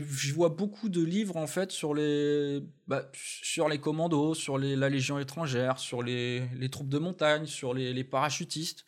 je 0.00 0.34
vois 0.34 0.48
beaucoup 0.48 0.88
de 0.88 1.02
livres 1.02 1.36
en 1.36 1.46
fait 1.46 1.72
sur 1.72 1.94
les, 1.94 2.60
bah, 2.86 3.10
sur 3.14 3.68
les 3.68 3.80
commandos, 3.80 4.34
sur 4.34 4.58
la 4.58 4.88
Légion 4.88 5.18
étrangère, 5.18 5.78
sur 5.78 6.02
les, 6.02 6.46
les 6.56 6.68
troupes 6.70 6.88
de 6.88 6.98
montagne, 6.98 7.46
sur 7.46 7.74
les, 7.74 7.92
les 7.92 8.04
parachutistes. 8.04 8.84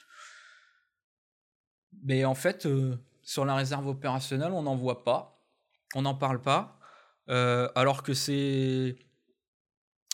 Mais 2.03 2.25
en 2.25 2.35
fait, 2.35 2.67
euh, 2.67 2.97
sur 3.23 3.45
la 3.45 3.55
réserve 3.55 3.87
opérationnelle, 3.87 4.53
on 4.53 4.63
n'en 4.63 4.77
voit 4.77 5.05
pas, 5.05 5.43
on 5.95 6.03
n'en 6.03 6.15
parle 6.15 6.41
pas, 6.43 6.79
euh, 7.29 7.69
alors 7.75 8.03
que 8.03 8.15
c'est 8.15 8.97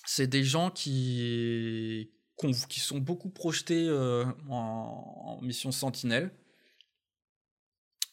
c'est 0.07 0.27
des 0.27 0.45
gens 0.45 0.71
qui 0.71 2.13
qui 2.69 2.81
sont 2.81 2.99
beaucoup 2.99 3.29
projetés 3.29 3.87
euh, 3.89 4.25
en, 4.49 5.39
en, 5.39 5.43
mission 5.43 5.73
Sentinelle 5.73 6.33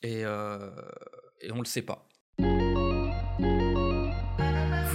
et, 0.03 0.21
et 0.21 1.51
on 1.51 1.59
le 1.59 1.65
sait 1.65 1.81
pas. 1.81 2.06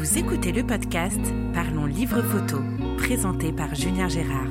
Vous 0.03 0.19
écoutez 0.19 0.51
le 0.51 0.67
podcast 0.67 1.21
Parlons 1.55 1.87
Livre 1.87 2.23
Photo, 2.23 2.59
présenté 2.99 3.53
par 3.53 3.73
Julien 3.73 4.09
Gérard. 4.09 4.49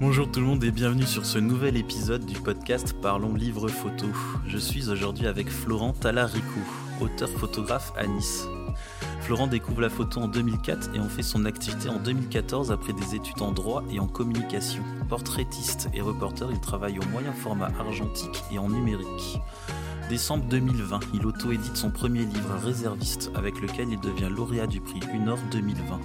Bonjour 0.00 0.32
tout 0.32 0.40
le 0.40 0.46
monde 0.46 0.64
et 0.64 0.70
bienvenue 0.70 1.02
sur 1.02 1.26
ce 1.26 1.38
nouvel 1.38 1.76
épisode 1.76 2.24
du 2.24 2.40
podcast 2.40 2.94
Parlons 3.02 3.34
Livre 3.34 3.68
Photo. 3.68 4.06
Je 4.46 4.56
suis 4.56 4.88
aujourd'hui 4.88 5.26
avec 5.26 5.50
Florent 5.50 5.92
Talaricou 5.92 6.64
auteur 7.00 7.28
photographe 7.28 7.92
à 7.96 8.06
Nice. 8.06 8.46
Florent 9.20 9.46
découvre 9.46 9.80
la 9.80 9.90
photo 9.90 10.20
en 10.20 10.28
2004 10.28 10.90
et 10.94 10.98
en 10.98 11.08
fait 11.08 11.22
son 11.22 11.44
activité 11.44 11.88
en 11.88 11.98
2014 11.98 12.72
après 12.72 12.92
des 12.92 13.14
études 13.14 13.42
en 13.42 13.52
droit 13.52 13.84
et 13.90 14.00
en 14.00 14.06
communication. 14.06 14.82
Portraitiste 15.08 15.88
et 15.94 16.00
reporter, 16.00 16.50
il 16.50 16.60
travaille 16.60 16.98
au 16.98 17.04
moyen 17.10 17.32
format 17.32 17.70
argentique 17.78 18.42
et 18.52 18.58
en 18.58 18.68
numérique. 18.68 19.40
Décembre 20.08 20.44
2020, 20.46 21.00
il 21.14 21.24
auto-édite 21.24 21.76
son 21.76 21.90
premier 21.90 22.24
livre 22.24 22.56
Réserviste 22.64 23.30
avec 23.36 23.60
lequel 23.60 23.90
il 23.90 24.00
devient 24.00 24.28
lauréat 24.28 24.66
du 24.66 24.80
prix 24.80 24.98
UNOR 25.14 25.38
2020. 25.52 26.00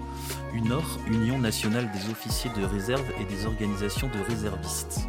UNOR, 0.53 0.99
Union 1.07 1.39
nationale 1.39 1.89
des 1.91 2.11
officiers 2.11 2.51
de 2.55 2.63
réserve 2.63 3.05
et 3.19 3.25
des 3.25 3.47
organisations 3.47 4.07
de 4.07 4.23
réservistes. 4.29 5.07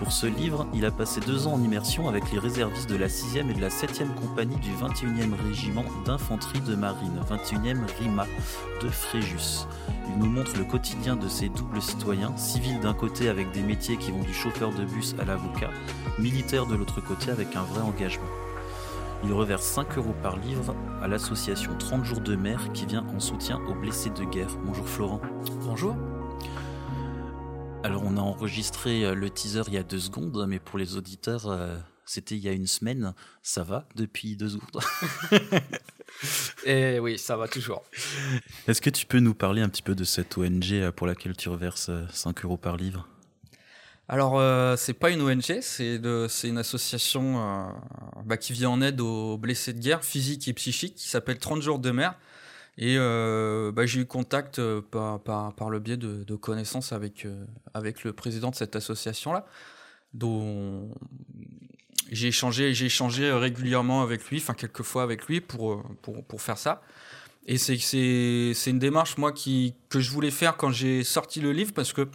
Pour 0.00 0.12
ce 0.12 0.26
livre, 0.26 0.66
il 0.72 0.86
a 0.86 0.90
passé 0.90 1.20
deux 1.20 1.46
ans 1.46 1.52
en 1.52 1.62
immersion 1.62 2.08
avec 2.08 2.32
les 2.32 2.38
réservistes 2.38 2.88
de 2.88 2.96
la 2.96 3.08
6e 3.08 3.50
et 3.50 3.52
de 3.52 3.60
la 3.60 3.68
7e 3.68 4.14
compagnie 4.14 4.56
du 4.56 4.70
21e 4.70 5.34
régiment 5.46 5.84
d'infanterie 6.06 6.62
de 6.62 6.74
marine, 6.74 7.20
21e 7.30 7.84
RIMA, 7.98 8.26
de 8.82 8.88
Fréjus. 8.88 9.66
Il 10.08 10.18
nous 10.18 10.30
montre 10.30 10.56
le 10.56 10.64
quotidien 10.64 11.16
de 11.16 11.28
ces 11.28 11.50
doubles 11.50 11.82
citoyens, 11.82 12.34
civils 12.38 12.80
d'un 12.80 12.94
côté 12.94 13.28
avec 13.28 13.52
des 13.52 13.62
métiers 13.62 13.98
qui 13.98 14.10
vont 14.10 14.22
du 14.22 14.32
chauffeur 14.32 14.72
de 14.72 14.86
bus 14.86 15.14
à 15.20 15.26
l'avocat, 15.26 15.70
militaires 16.18 16.64
de 16.64 16.76
l'autre 16.76 17.02
côté 17.02 17.30
avec 17.30 17.54
un 17.54 17.62
vrai 17.62 17.82
engagement. 17.82 18.24
Il 19.22 19.34
reverse 19.34 19.64
5 19.64 19.98
euros 19.98 20.14
par 20.22 20.38
livre 20.38 20.74
à 21.02 21.08
l'association 21.08 21.72
30 21.78 22.06
jours 22.06 22.20
de 22.22 22.36
mer 22.36 22.72
qui 22.72 22.86
vient 22.86 23.04
en 23.14 23.20
soutien 23.20 23.60
aux 23.68 23.74
blessés 23.74 24.08
de 24.08 24.24
guerre. 24.24 24.56
Bonjour 24.64 24.88
Florent. 24.88 25.20
Bonjour. 25.60 25.94
Alors 27.82 28.02
on 28.04 28.16
a 28.16 28.20
enregistré 28.20 29.04
euh, 29.04 29.14
le 29.14 29.30
teaser 29.30 29.62
il 29.68 29.74
y 29.74 29.78
a 29.78 29.82
deux 29.82 29.98
secondes, 29.98 30.46
mais 30.48 30.58
pour 30.58 30.78
les 30.78 30.96
auditeurs, 30.96 31.46
euh, 31.46 31.76
c'était 32.04 32.36
il 32.36 32.42
y 32.42 32.48
a 32.48 32.52
une 32.52 32.66
semaine. 32.66 33.14
Ça 33.42 33.62
va 33.62 33.88
depuis 33.94 34.36
deux 34.36 34.50
secondes? 34.50 34.82
Et 36.66 36.98
oui, 36.98 37.18
ça 37.18 37.36
va 37.36 37.48
toujours. 37.48 37.82
Est-ce 38.68 38.80
que 38.80 38.90
tu 38.90 39.06
peux 39.06 39.20
nous 39.20 39.34
parler 39.34 39.62
un 39.62 39.68
petit 39.68 39.82
peu 39.82 39.94
de 39.94 40.04
cette 40.04 40.36
ONG 40.36 40.72
euh, 40.72 40.92
pour 40.92 41.06
laquelle 41.06 41.36
tu 41.36 41.48
reverses 41.48 41.90
5 42.12 42.44
euros 42.44 42.56
par 42.56 42.76
livre? 42.76 43.08
Alors, 44.12 44.40
euh, 44.40 44.74
c'est 44.76 44.92
pas 44.92 45.10
une 45.10 45.22
ONG, 45.22 45.60
c'est 45.60 46.00
une 46.02 46.58
association 46.58 47.38
euh, 47.38 47.70
bah, 48.24 48.36
qui 48.36 48.52
vient 48.52 48.70
en 48.70 48.82
aide 48.82 49.00
aux 49.00 49.38
blessés 49.38 49.72
de 49.72 49.78
guerre 49.78 50.04
physiques 50.04 50.48
et 50.48 50.52
psychiques, 50.52 50.96
qui 50.96 51.08
s'appelle 51.08 51.38
30 51.38 51.62
jours 51.62 51.78
de 51.78 51.92
mer. 51.92 52.16
Et 52.80 52.96
euh, 52.96 53.72
bah, 53.72 53.84
j'ai 53.84 54.00
eu 54.00 54.06
contact 54.06 54.58
euh, 54.58 54.80
par, 54.80 55.68
le 55.68 55.78
biais 55.78 55.98
de, 55.98 56.34
connaissances 56.36 56.92
avec, 56.92 57.26
euh, 57.26 57.44
avec 57.74 58.04
le 58.04 58.14
président 58.14 58.48
de 58.48 58.54
cette 58.54 58.74
association-là, 58.74 59.44
dont 60.14 60.88
j'ai 62.10 62.28
échangé, 62.28 62.72
j'ai 62.72 62.86
échangé 62.86 63.30
régulièrement 63.32 64.02
avec 64.02 64.26
lui, 64.30 64.38
enfin 64.38 64.54
quelques 64.54 64.82
fois 64.82 65.02
avec 65.02 65.26
lui 65.26 65.42
pour, 65.42 65.84
pour, 66.00 66.24
pour 66.24 66.40
faire 66.40 66.56
ça. 66.56 66.80
Et 67.46 67.58
c'est, 67.58 67.76
c'est, 67.76 68.52
c'est 68.54 68.70
une 68.70 68.78
démarche, 68.78 69.18
moi, 69.18 69.32
qui, 69.32 69.74
que 69.90 70.00
je 70.00 70.10
voulais 70.10 70.30
faire 70.30 70.56
quand 70.56 70.70
j'ai 70.70 71.04
sorti 71.04 71.42
le 71.42 71.52
livre, 71.52 71.74
parce 71.74 71.92
que 71.92 72.08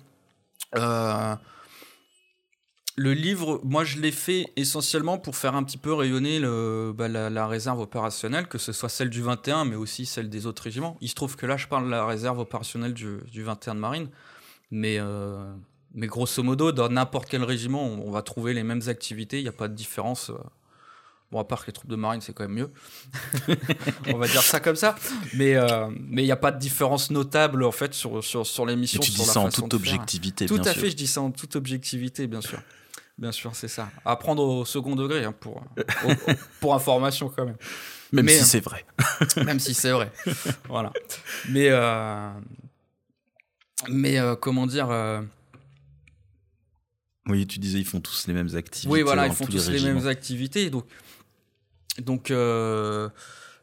le 2.98 3.14
livre, 3.14 3.60
moi, 3.64 3.84
je 3.84 3.98
l'ai 3.98 4.12
fait 4.12 4.48
essentiellement 4.56 5.18
pour 5.18 5.36
faire 5.36 5.56
un 5.56 5.64
petit 5.64 5.78
peu 5.78 5.94
rayonner 5.94 6.40
le, 6.40 6.94
bah, 6.96 7.10
la, 7.10 7.30
la, 7.30 7.46
réserve 7.46 7.80
opérationnelle, 7.82 8.48
que 8.48 8.58
ce 8.58 8.72
soit 8.72 8.88
celle 8.88 9.10
du 9.10 9.22
21, 9.22 9.66
mais 9.66 9.76
aussi 9.76 10.06
celle 10.06 10.30
des 10.30 10.46
autres 10.46 10.64
régiments. 10.64 10.98
Il 11.02 11.10
se 11.10 11.16
trouve 11.16 11.36
que 11.36 11.46
là, 11.46 11.58
je 11.58 11.68
parle 11.68 11.86
de 11.86 11.92
la 11.92 12.06
réserve 12.06 12.40
opérationnelle 12.40 12.94
du, 12.94 13.18
du 13.30 13.44
21 13.44 13.76
de 13.76 13.80
marine, 13.82 14.10
mais, 14.72 14.98
euh, 15.00 15.54
mais 15.94 16.08
grosso 16.08 16.42
modo, 16.42 16.72
dans 16.72 16.88
n'importe 16.88 17.28
quel 17.30 17.44
régiment, 17.44 17.86
on, 17.86 18.08
on, 18.08 18.12
va 18.12 18.22
trouver 18.22 18.54
les 18.54 18.64
mêmes 18.64 18.84
activités, 18.88 19.40
il 19.40 19.44
n'y 19.44 19.50
a 19.50 19.54
pas 19.54 19.68
de 19.68 19.76
différence. 19.76 20.32
Bon, 21.32 21.40
à 21.40 21.44
part 21.44 21.62
que 21.62 21.68
les 21.68 21.74
troupes 21.74 21.90
de 21.90 21.98
marine, 21.98 22.22
c'est 22.22 22.34
quand 22.34 22.48
même 22.48 22.54
mieux. 22.54 22.72
on 24.08 24.18
va 24.18 24.28
dire 24.28 24.44
ça 24.44 24.62
comme 24.62 24.76
ça. 24.76 24.96
Mais 25.34 25.56
euh, 25.56 25.90
mais 26.08 26.22
il 26.22 26.26
n'y 26.26 26.32
a 26.32 26.38
pas 26.38 26.52
de 26.52 26.60
différence 26.60 27.10
notable, 27.10 27.64
en 27.64 27.72
fait, 27.72 27.94
sur, 27.94 28.24
sur, 28.24 28.46
sur 28.46 28.66
les 28.66 28.76
missions. 28.78 29.02
Et 29.02 29.04
tu 29.04 29.12
dis 29.12 29.26
ça 29.26 29.42
en 29.42 29.50
toute 29.50 29.74
objectivité, 29.74 30.46
Tout 30.46 30.60
bien 30.60 30.68
à 30.68 30.74
sûr. 30.74 30.84
fait, 30.84 30.92
je 30.92 30.96
dis 30.96 31.08
ça 31.08 31.22
en 31.22 31.32
toute 31.32 31.56
objectivité, 31.56 32.28
bien 32.28 32.42
sûr. 32.42 32.60
Bien 33.18 33.32
sûr, 33.32 33.56
c'est 33.56 33.70
ça. 33.70 33.90
À 34.04 34.18
prendre 34.18 34.44
au 34.44 34.66
second 34.66 34.96
degré, 34.96 35.24
hein, 35.24 35.34
pour, 35.40 35.58
au, 35.78 36.32
pour 36.60 36.76
information 36.76 37.30
quand 37.30 37.46
même. 37.46 37.56
Même 38.12 38.26
Mais, 38.26 38.38
si 38.38 38.46
c'est 38.46 38.60
vrai. 38.60 38.86
même 39.46 39.60
si 39.60 39.74
c'est 39.74 39.92
vrai. 39.92 40.12
voilà. 40.68 40.92
Mais, 41.50 41.70
euh, 41.70 42.30
mais 43.90 44.20
euh, 44.20 44.36
comment 44.36 44.68
dire. 44.68 44.90
Euh... 44.90 45.22
Oui, 47.28 47.48
tu 47.48 47.58
disais, 47.60 47.80
ils 47.80 47.86
font 47.86 48.02
tous 48.02 48.28
les 48.28 48.34
mêmes 48.34 48.54
activités. 48.56 48.92
Oui, 48.92 49.02
voilà, 49.02 49.28
ils 49.28 49.34
font 49.34 49.46
tous 49.46 49.70
les, 49.70 49.80
les 49.80 49.94
mêmes 49.94 50.08
activités. 50.08 50.70
Donc, 50.70 50.86
donc, 52.00 52.32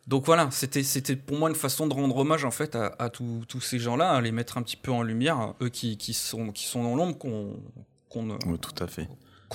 donc 0.08 0.24
voilà, 0.24 0.50
c'était, 0.50 1.14
pour 1.14 1.38
moi 1.38 1.48
une 1.48 1.54
façon 1.54 1.86
de 1.86 1.94
rendre 1.94 2.16
hommage 2.16 2.44
en 2.44 2.50
fait 2.50 2.74
à, 2.74 2.86
à 2.98 3.08
tous 3.08 3.60
ces 3.60 3.78
gens-là, 3.78 4.10
à 4.10 4.20
les 4.20 4.32
mettre 4.32 4.58
un 4.58 4.62
petit 4.62 4.76
peu 4.76 4.90
en 4.90 5.02
lumière, 5.02 5.54
eux 5.60 5.68
qui, 5.68 5.96
qui, 5.96 6.12
sont, 6.12 6.50
qui 6.50 6.64
sont 6.64 6.82
dans 6.82 6.96
l'ombre, 6.96 7.16
qu'on. 7.18 7.60
qu'on 8.08 8.30
oui, 8.46 8.58
tout 8.58 8.82
à 8.82 8.88
fait 8.88 9.08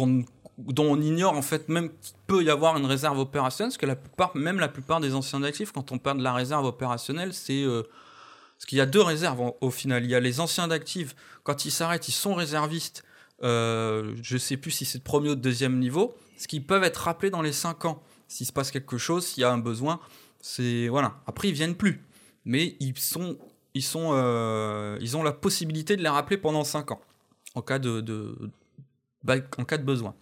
dont 0.06 0.91
on 0.91 1.02
ignore 1.02 1.34
en 1.34 1.41
fait 1.41 1.69
même 1.69 1.90
qu'il 1.90 2.16
peut 2.25 2.44
y 2.44 2.50
avoir 2.50 2.78
une 2.78 2.85
réserve 2.85 3.19
opérationnelle, 3.19 3.69
parce 3.69 3.78
que 3.78 3.85
la 3.85 3.96
plupart, 3.96 4.35
même 4.35 4.59
la 4.59 4.68
plupart 4.68 5.00
des 5.00 5.13
anciens 5.13 5.44
actifs, 5.44 5.72
quand 5.72 5.91
on 5.91 5.97
parle 5.97 6.18
de 6.18 6.24
la 6.24 6.34
réserve 6.34 6.66
opérationnelle, 6.66 7.34
c'est 7.34 7.63
euh, 7.63 7.84
parce 8.57 8.66
qu'il 8.66 8.78
y 8.80 8.81
a 8.81 8.88
deux 8.88 9.02
réserves 9.02 9.53
au, 9.62 9.69
final. 9.69 10.03
Il 10.03 10.09
y 10.09 10.16
a 10.16 10.19
les 10.19 10.40
anciens 10.40 10.68
d'actifs, 10.68 11.16
quand 11.44 11.66
ils 11.66 11.72
s'arrêtent, 11.72 12.07
ils 12.07 12.13
sont 12.13 12.34
réservistes. 12.34 13.03
Euh, 13.44 14.16
je 14.24 14.36
sais 14.38 14.57
plus 14.57 14.72
si 14.72 14.84
c'est 14.84 14.97
de 14.97 15.03
premier 15.03 15.30
ou 15.30 15.36
de 15.36 15.41
deuxième 15.41 15.78
niveau, 15.78 16.16
ce 16.38 16.47
qui 16.47 16.59
peuvent 16.59 16.84
être 16.84 16.97
rappelés 16.97 17.30
dans 17.30 17.44
les 17.44 17.53
cinq 17.53 17.86
ans. 17.86 18.02
S'il 18.28 18.47
se 18.47 18.52
passe 18.52 18.72
quelque 18.72 18.97
chose, 18.97 19.28
s'il 19.28 19.41
y 19.41 19.44
a 19.44 19.52
un 19.52 19.59
besoin, 19.59 20.00
c'est 20.41 20.88
voilà. 20.88 21.19
Après, 21.28 21.50
ils 21.50 21.53
viennent 21.53 21.75
plus, 21.75 22.03
mais 22.46 22.75
ils 22.80 22.97
sont, 22.97 23.38
ils 23.75 23.84
sont, 23.84 24.09
euh, 24.13 24.97
ils 25.02 25.16
ont 25.16 25.22
la 25.24 25.34
possibilité 25.34 25.96
de 25.96 26.02
les 26.02 26.09
rappeler 26.09 26.38
pendant 26.38 26.63
cinq 26.63 26.91
ans 26.91 27.02
en 27.53 27.62
cas 27.62 27.78
de 27.78 28.02
en 29.58 29.66
cas 29.66 29.78
de 29.78 29.84
besoin. 29.84 30.16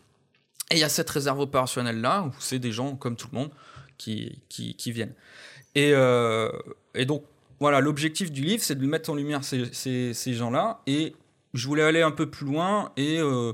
Et 0.72 0.76
il 0.76 0.80
y 0.80 0.84
a 0.84 0.90
cette 0.90 1.10
réserve 1.10 1.40
opérationnelle 1.40 2.02
là 2.02 2.24
où 2.24 2.32
c'est 2.40 2.60
des 2.60 2.72
gens 2.72 2.96
comme 2.96 3.16
tout 3.16 3.28
le 3.32 3.38
monde 3.38 3.52
qui, 3.98 4.42
qui, 4.50 4.92
viennent. 4.92 5.14
Et, 5.76 5.92
euh, 5.94 6.52
et, 6.94 7.06
donc 7.06 7.24
voilà, 7.60 7.82
l'objectif 7.82 8.32
du 8.32 8.42
livre, 8.42 8.64
c'est 8.64 8.76
de 8.76 8.86
mettre 8.86 9.10
en 9.10 9.16
lumière 9.16 9.44
ces, 9.44 9.72
ces, 9.74 10.14
ces 10.14 10.34
gens-là. 10.34 10.82
Et 10.88 11.16
je 11.54 11.68
voulais 11.68 11.84
aller 11.84 12.02
un 12.02 12.12
peu 12.12 12.30
plus 12.30 12.46
loin 12.46 12.92
et 12.98 13.20
euh, 13.20 13.54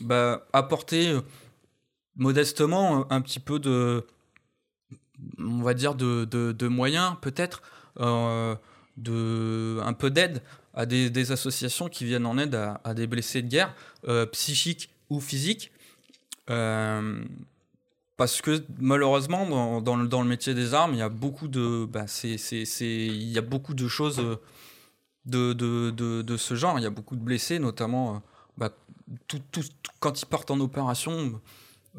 bah, 0.00 0.46
apporter 0.52 1.08
euh, 1.08 1.20
modestement 2.16 3.10
un 3.10 3.20
petit 3.20 3.40
peu 3.40 3.58
de, 3.58 4.06
on 5.38 5.62
va 5.62 5.74
dire, 5.74 5.94
de, 5.94 6.24
de, 6.24 6.68
moyens 6.68 7.16
peut-être, 7.20 7.62
un 7.98 8.58
peu 9.98 10.10
d'aide 10.10 10.42
à 10.74 10.86
des, 10.86 11.32
associations 11.32 11.88
qui 11.88 12.04
viennent 12.04 12.26
en 12.26 12.38
aide 12.38 12.54
à, 12.54 12.94
des 12.94 13.06
blessés 13.06 13.42
de 13.42 13.48
guerre, 13.48 13.74
psychiques 14.32 14.91
ou 15.12 15.20
physiques. 15.20 15.72
Euh, 16.50 17.24
parce 18.16 18.40
que 18.40 18.64
malheureusement, 18.78 19.80
dans, 19.80 19.96
le, 19.96 20.24
métier 20.24 20.54
des 20.54 20.74
armes, 20.74 20.94
il 20.94 20.98
y 20.98 21.02
a 21.02 21.08
beaucoup 21.08 21.48
de, 21.48 21.86
bah, 21.86 22.06
il 22.22 23.32
y 23.32 23.38
a 23.38 23.42
beaucoup 23.42 23.74
de 23.74 23.88
choses 23.88 24.22
de, 25.24 25.52
de, 25.52 26.36
ce 26.36 26.54
genre. 26.54 26.78
Il 26.78 26.82
y 26.82 26.86
a 26.86 26.90
beaucoup 26.90 27.16
de 27.16 27.22
blessés, 27.22 27.58
notamment 27.58 28.22
bah, 28.56 28.70
tout, 29.26 29.40
tout, 29.50 29.62
tout, 29.82 29.92
quand 29.98 30.20
ils 30.20 30.26
partent 30.26 30.50
en 30.50 30.60
opération. 30.60 31.40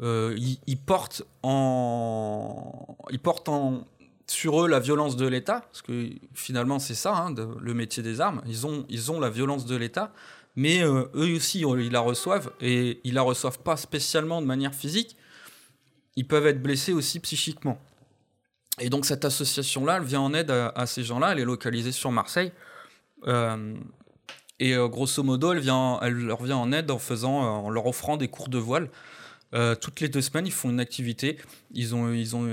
ils, 0.00 0.78
portent 0.86 1.22
en, 1.42 2.96
ils 3.10 3.18
portent 3.18 3.48
en, 3.48 3.84
sur 4.26 4.64
eux 4.64 4.68
la 4.68 4.80
violence 4.80 5.16
de 5.16 5.26
l'État, 5.26 5.60
parce 5.60 5.82
que 5.82 6.10
finalement 6.32 6.78
c'est 6.78 6.94
ça, 6.94 7.14
hein, 7.14 7.34
le 7.60 7.74
métier 7.74 8.02
des 8.02 8.20
armes. 8.20 8.42
Ils 8.46 8.66
ont, 8.66 8.86
ils 8.88 9.12
ont 9.12 9.20
la 9.20 9.30
violence 9.30 9.66
de 9.66 9.76
l'État, 9.76 10.12
mais 10.56 10.82
eux 10.82 11.10
aussi 11.14 11.60
ils 11.60 11.90
la 11.90 12.00
reçoivent 12.00 12.52
et 12.60 13.00
ils 13.04 13.14
la 13.14 13.22
reçoivent 13.22 13.58
pas 13.58 13.76
spécialement 13.76 14.40
de 14.40 14.46
manière 14.46 14.74
physique. 14.74 15.16
Ils 16.16 16.26
peuvent 16.26 16.46
être 16.46 16.62
blessés 16.62 16.92
aussi 16.92 17.20
psychiquement. 17.20 17.78
Et 18.80 18.90
donc 18.90 19.04
cette 19.04 19.24
association-là, 19.24 19.98
elle 19.98 20.04
vient 20.04 20.20
en 20.20 20.34
aide 20.34 20.50
à, 20.50 20.86
ces 20.86 21.04
gens-là. 21.04 21.32
Elle 21.32 21.40
est 21.40 21.44
localisée 21.44 21.92
sur 21.92 22.10
Marseille. 22.10 22.52
Euh, 23.26 23.74
et 24.58 24.74
euh, 24.74 24.88
grosso 24.88 25.22
modo, 25.22 25.52
elle, 25.52 25.60
vient, 25.60 25.98
elle 26.02 26.14
leur 26.14 26.42
vient 26.42 26.56
en 26.56 26.72
aide 26.72 26.90
en, 26.90 26.98
faisant, 26.98 27.44
euh, 27.44 27.48
en 27.48 27.70
leur 27.70 27.86
offrant 27.86 28.16
des 28.16 28.28
cours 28.28 28.48
de 28.48 28.58
voile. 28.58 28.88
toutes 29.80 30.00
les 30.00 30.08
deux 30.08 30.22
semaines, 30.22 30.46
ils 30.46 30.52
font 30.52 30.70
une 30.70 30.80
activité. 30.80 31.38
Ils 31.72 31.94
ont, 31.94 32.12
ils 32.12 32.34
ont, 32.34 32.44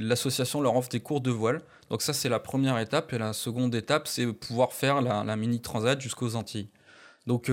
l'association 0.00 0.60
leur 0.60 0.76
offre 0.76 0.88
des 0.88 1.00
cours 1.00 1.20
de 1.20 1.30
voile. 1.30 1.60
Donc 1.90 2.02
ça, 2.02 2.12
c'est 2.12 2.28
la 2.28 2.40
première 2.40 2.78
étape. 2.78 3.12
Et 3.12 3.18
la 3.18 3.32
seconde 3.32 3.74
étape, 3.74 4.08
c'est 4.08 4.26
pouvoir 4.32 4.72
faire 4.72 5.00
la, 5.00 5.36
mini 5.36 5.60
transat 5.60 6.00
jusqu'aux 6.00 6.34
Antilles. 6.34 6.68
Donc 7.30 7.48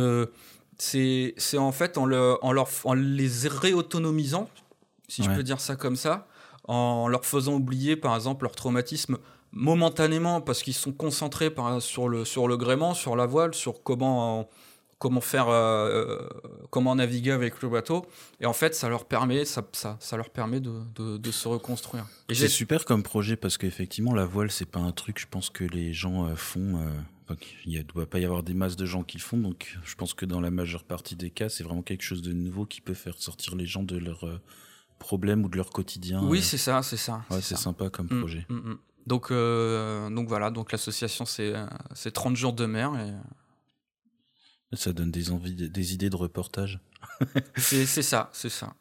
c'est, 0.79 1.35
c'est 1.37 1.59
en 1.59 1.71
fait 1.71 1.99
en, 1.99 2.05
le, 2.05 2.35
en, 2.41 2.51
leur, 2.51 2.67
en 2.83 2.95
les 2.95 3.47
réautonomisant, 3.47 4.49
si 5.07 5.21
je 5.21 5.29
peux 5.29 5.43
dire 5.43 5.59
ça 5.59 5.75
comme 5.75 5.95
ça, 5.95 6.27
en 6.63 7.07
leur 7.07 7.25
faisant 7.25 7.53
oublier, 7.53 7.95
par 7.95 8.15
exemple, 8.15 8.45
leur 8.45 8.55
traumatisme 8.55 9.17
momentanément 9.51 10.41
parce 10.41 10.63
qu'ils 10.63 10.73
sont 10.73 10.91
concentrés 10.91 11.51
par, 11.51 11.79
sur, 11.79 12.09
le, 12.09 12.25
sur 12.25 12.47
le 12.47 12.57
gréement, 12.57 12.95
sur 12.95 13.15
la 13.15 13.27
voile, 13.27 13.53
sur 13.53 13.83
comment, 13.83 14.49
comment 14.97 15.21
faire, 15.21 15.47
euh, 15.49 15.89
euh, 15.89 16.29
comment 16.71 16.95
naviguer 16.95 17.31
avec 17.31 17.61
le 17.61 17.69
bateau. 17.69 18.07
Et 18.41 18.47
en 18.47 18.53
fait, 18.53 18.73
ça 18.73 18.89
leur 18.89 19.05
permet, 19.05 19.45
ça, 19.45 19.63
ça, 19.73 19.97
ça 19.99 20.17
leur 20.17 20.31
permet 20.31 20.59
de, 20.59 21.17
de, 21.17 21.31
se 21.31 21.47
reconstruire. 21.47 22.07
c'est 22.33 22.47
super 22.47 22.83
comme 22.83 23.03
projet 23.03 23.35
parce 23.35 23.57
qu'effectivement, 23.59 24.15
la 24.15 24.25
voile, 24.25 24.49
c'est 24.49 24.65
pas 24.65 24.79
un 24.79 24.91
truc, 24.91 25.19
je 25.19 25.27
pense 25.29 25.51
que 25.51 25.63
les 25.63 25.93
gens 25.93 26.25
euh, 26.25 26.35
font. 26.35 26.81
Il 27.65 27.77
ne 27.77 27.83
doit 27.83 28.09
pas 28.09 28.19
y 28.19 28.25
avoir 28.25 28.43
des 28.43 28.53
masses 28.53 28.75
de 28.75 28.85
gens 28.85 29.03
qui 29.03 29.17
le 29.17 29.23
font, 29.23 29.37
donc 29.37 29.77
je 29.83 29.95
pense 29.95 30.13
que 30.13 30.25
dans 30.25 30.41
la 30.41 30.51
majeure 30.51 30.83
partie 30.83 31.15
des 31.15 31.29
cas, 31.29 31.49
c'est 31.49 31.63
vraiment 31.63 31.81
quelque 31.81 32.03
chose 32.03 32.21
de 32.21 32.33
nouveau 32.33 32.65
qui 32.65 32.81
peut 32.81 32.93
faire 32.93 33.17
sortir 33.17 33.55
les 33.55 33.65
gens 33.65 33.83
de 33.83 33.97
leur 33.97 34.25
problèmes 34.97 35.45
ou 35.45 35.49
de 35.49 35.57
leur 35.57 35.69
quotidien. 35.71 36.23
Oui, 36.23 36.39
euh. 36.39 36.41
c'est 36.41 36.57
ça, 36.57 36.81
c'est 36.83 36.97
ça. 36.97 37.23
Ouais, 37.29 37.41
c'est 37.41 37.57
sympa 37.57 37.89
comme 37.89 38.07
mm, 38.07 38.19
projet. 38.19 38.45
Mm, 38.49 38.55
mm. 38.55 38.77
Donc, 39.05 39.31
euh, 39.31 40.09
donc 40.09 40.27
voilà, 40.27 40.51
donc 40.51 40.71
l'association 40.71 41.25
c'est 41.25 42.11
30 42.13 42.35
jours 42.35 42.53
de 42.53 42.65
mer 42.65 42.93
et 42.99 44.75
ça 44.75 44.91
donne 44.91 45.11
des 45.11 45.31
envies, 45.31 45.55
des 45.55 45.93
idées 45.93 46.09
de 46.09 46.15
reportage. 46.17 46.79
c'est 47.55 47.85
ça, 47.85 48.29
c'est 48.33 48.49
ça. 48.49 48.75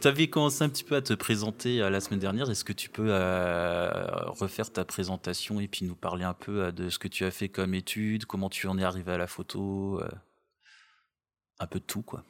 Tu 0.00 0.08
avais 0.08 0.28
commencé 0.28 0.64
un 0.64 0.68
petit 0.68 0.84
peu 0.84 0.96
à 0.96 1.02
te 1.02 1.12
présenter 1.12 1.82
euh, 1.82 1.90
la 1.90 2.00
semaine 2.00 2.20
dernière. 2.20 2.50
Est-ce 2.50 2.64
que 2.64 2.72
tu 2.72 2.88
peux 2.88 3.10
refaire 3.10 4.72
ta 4.72 4.84
présentation 4.84 5.60
et 5.60 5.68
puis 5.68 5.84
nous 5.84 5.96
parler 5.96 6.24
un 6.24 6.34
peu 6.34 6.72
de 6.72 6.88
ce 6.88 6.98
que 6.98 7.08
tu 7.08 7.24
as 7.24 7.30
fait 7.30 7.48
comme 7.48 7.74
étude, 7.74 8.26
comment 8.26 8.48
tu 8.48 8.66
en 8.66 8.78
es 8.78 8.84
arrivé 8.84 9.12
à 9.12 9.18
la 9.18 9.26
photo, 9.26 10.00
un 11.58 11.66
peu 11.66 11.78
de 11.78 11.84
tout 11.84 12.02
quoi. 12.02 12.24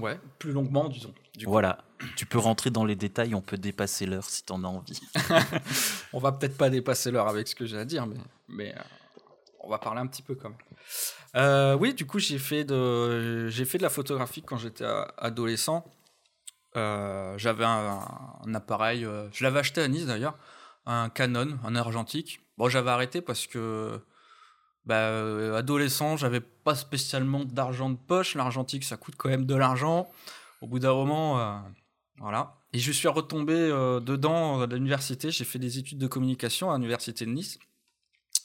Ouais, 0.00 0.18
plus 0.40 0.50
longuement, 0.50 0.88
disons. 0.88 1.14
voilà, 1.44 1.78
tu 2.16 2.26
peux 2.26 2.38
rentrer 2.38 2.70
dans 2.70 2.84
les 2.84 2.96
détails, 2.96 3.34
on 3.36 3.40
peut 3.40 3.56
dépasser 3.56 4.06
l'heure 4.06 4.24
si 4.24 4.44
tu 4.44 4.52
en 4.52 4.64
as 4.64 4.66
envie. 4.66 5.00
on 6.12 6.18
va 6.18 6.32
peut-être 6.32 6.56
pas 6.56 6.68
dépasser 6.68 7.12
l'heure 7.12 7.28
avec 7.28 7.46
ce 7.46 7.54
que 7.54 7.64
j'ai 7.64 7.78
à 7.78 7.84
dire, 7.84 8.04
mais, 8.06 8.16
mais 8.48 8.74
euh, 8.76 8.82
on 9.60 9.70
va 9.70 9.78
parler 9.78 10.00
un 10.00 10.08
petit 10.08 10.22
peu 10.22 10.34
quand 10.34 10.48
même. 10.48 10.58
Euh, 11.36 11.76
oui, 11.76 11.94
du 11.94 12.06
coup, 12.06 12.18
j'ai 12.18 12.38
fait, 12.38 12.64
de, 12.64 13.46
j'ai 13.48 13.64
fait 13.64 13.78
de 13.78 13.84
la 13.84 13.88
photographie 13.88 14.42
quand 14.42 14.56
j'étais 14.56 14.84
adolescent. 15.16 15.84
Euh, 16.78 17.36
j'avais 17.38 17.64
un, 17.64 18.00
appareil, 18.54 19.06
je 19.32 19.44
l'avais 19.44 19.60
acheté 19.60 19.80
à 19.82 19.88
Nice 19.88 20.06
d'ailleurs, 20.06 20.36
un 20.86 21.08
Canon, 21.08 21.58
un 21.64 21.76
argentique. 21.76 22.40
Bon, 22.56 22.68
j'avais 22.68 22.90
arrêté 22.90 23.20
parce 23.20 23.46
que 23.46 24.00
bah, 24.88 24.94
euh, 24.94 25.54
adolescent, 25.54 26.16
j'avais 26.16 26.40
pas 26.40 26.74
spécialement 26.74 27.44
d'argent 27.44 27.90
de 27.90 27.96
poche. 27.96 28.34
L'argentique, 28.34 28.84
ça 28.84 28.96
coûte 28.96 29.16
quand 29.18 29.28
même 29.28 29.44
de 29.44 29.54
l'argent. 29.54 30.10
Au 30.62 30.66
bout 30.66 30.78
d'un 30.78 30.94
moment, 30.94 31.38
euh, 31.38 31.58
voilà. 32.16 32.56
Et 32.72 32.78
je 32.78 32.90
suis 32.90 33.06
retombé 33.06 33.52
euh, 33.52 34.00
dedans 34.00 34.62
à 34.62 34.66
l'université. 34.66 35.30
J'ai 35.30 35.44
fait 35.44 35.58
des 35.58 35.78
études 35.78 35.98
de 35.98 36.06
communication 36.06 36.70
à 36.70 36.76
l'université 36.76 37.26
de 37.26 37.30
Nice. 37.32 37.58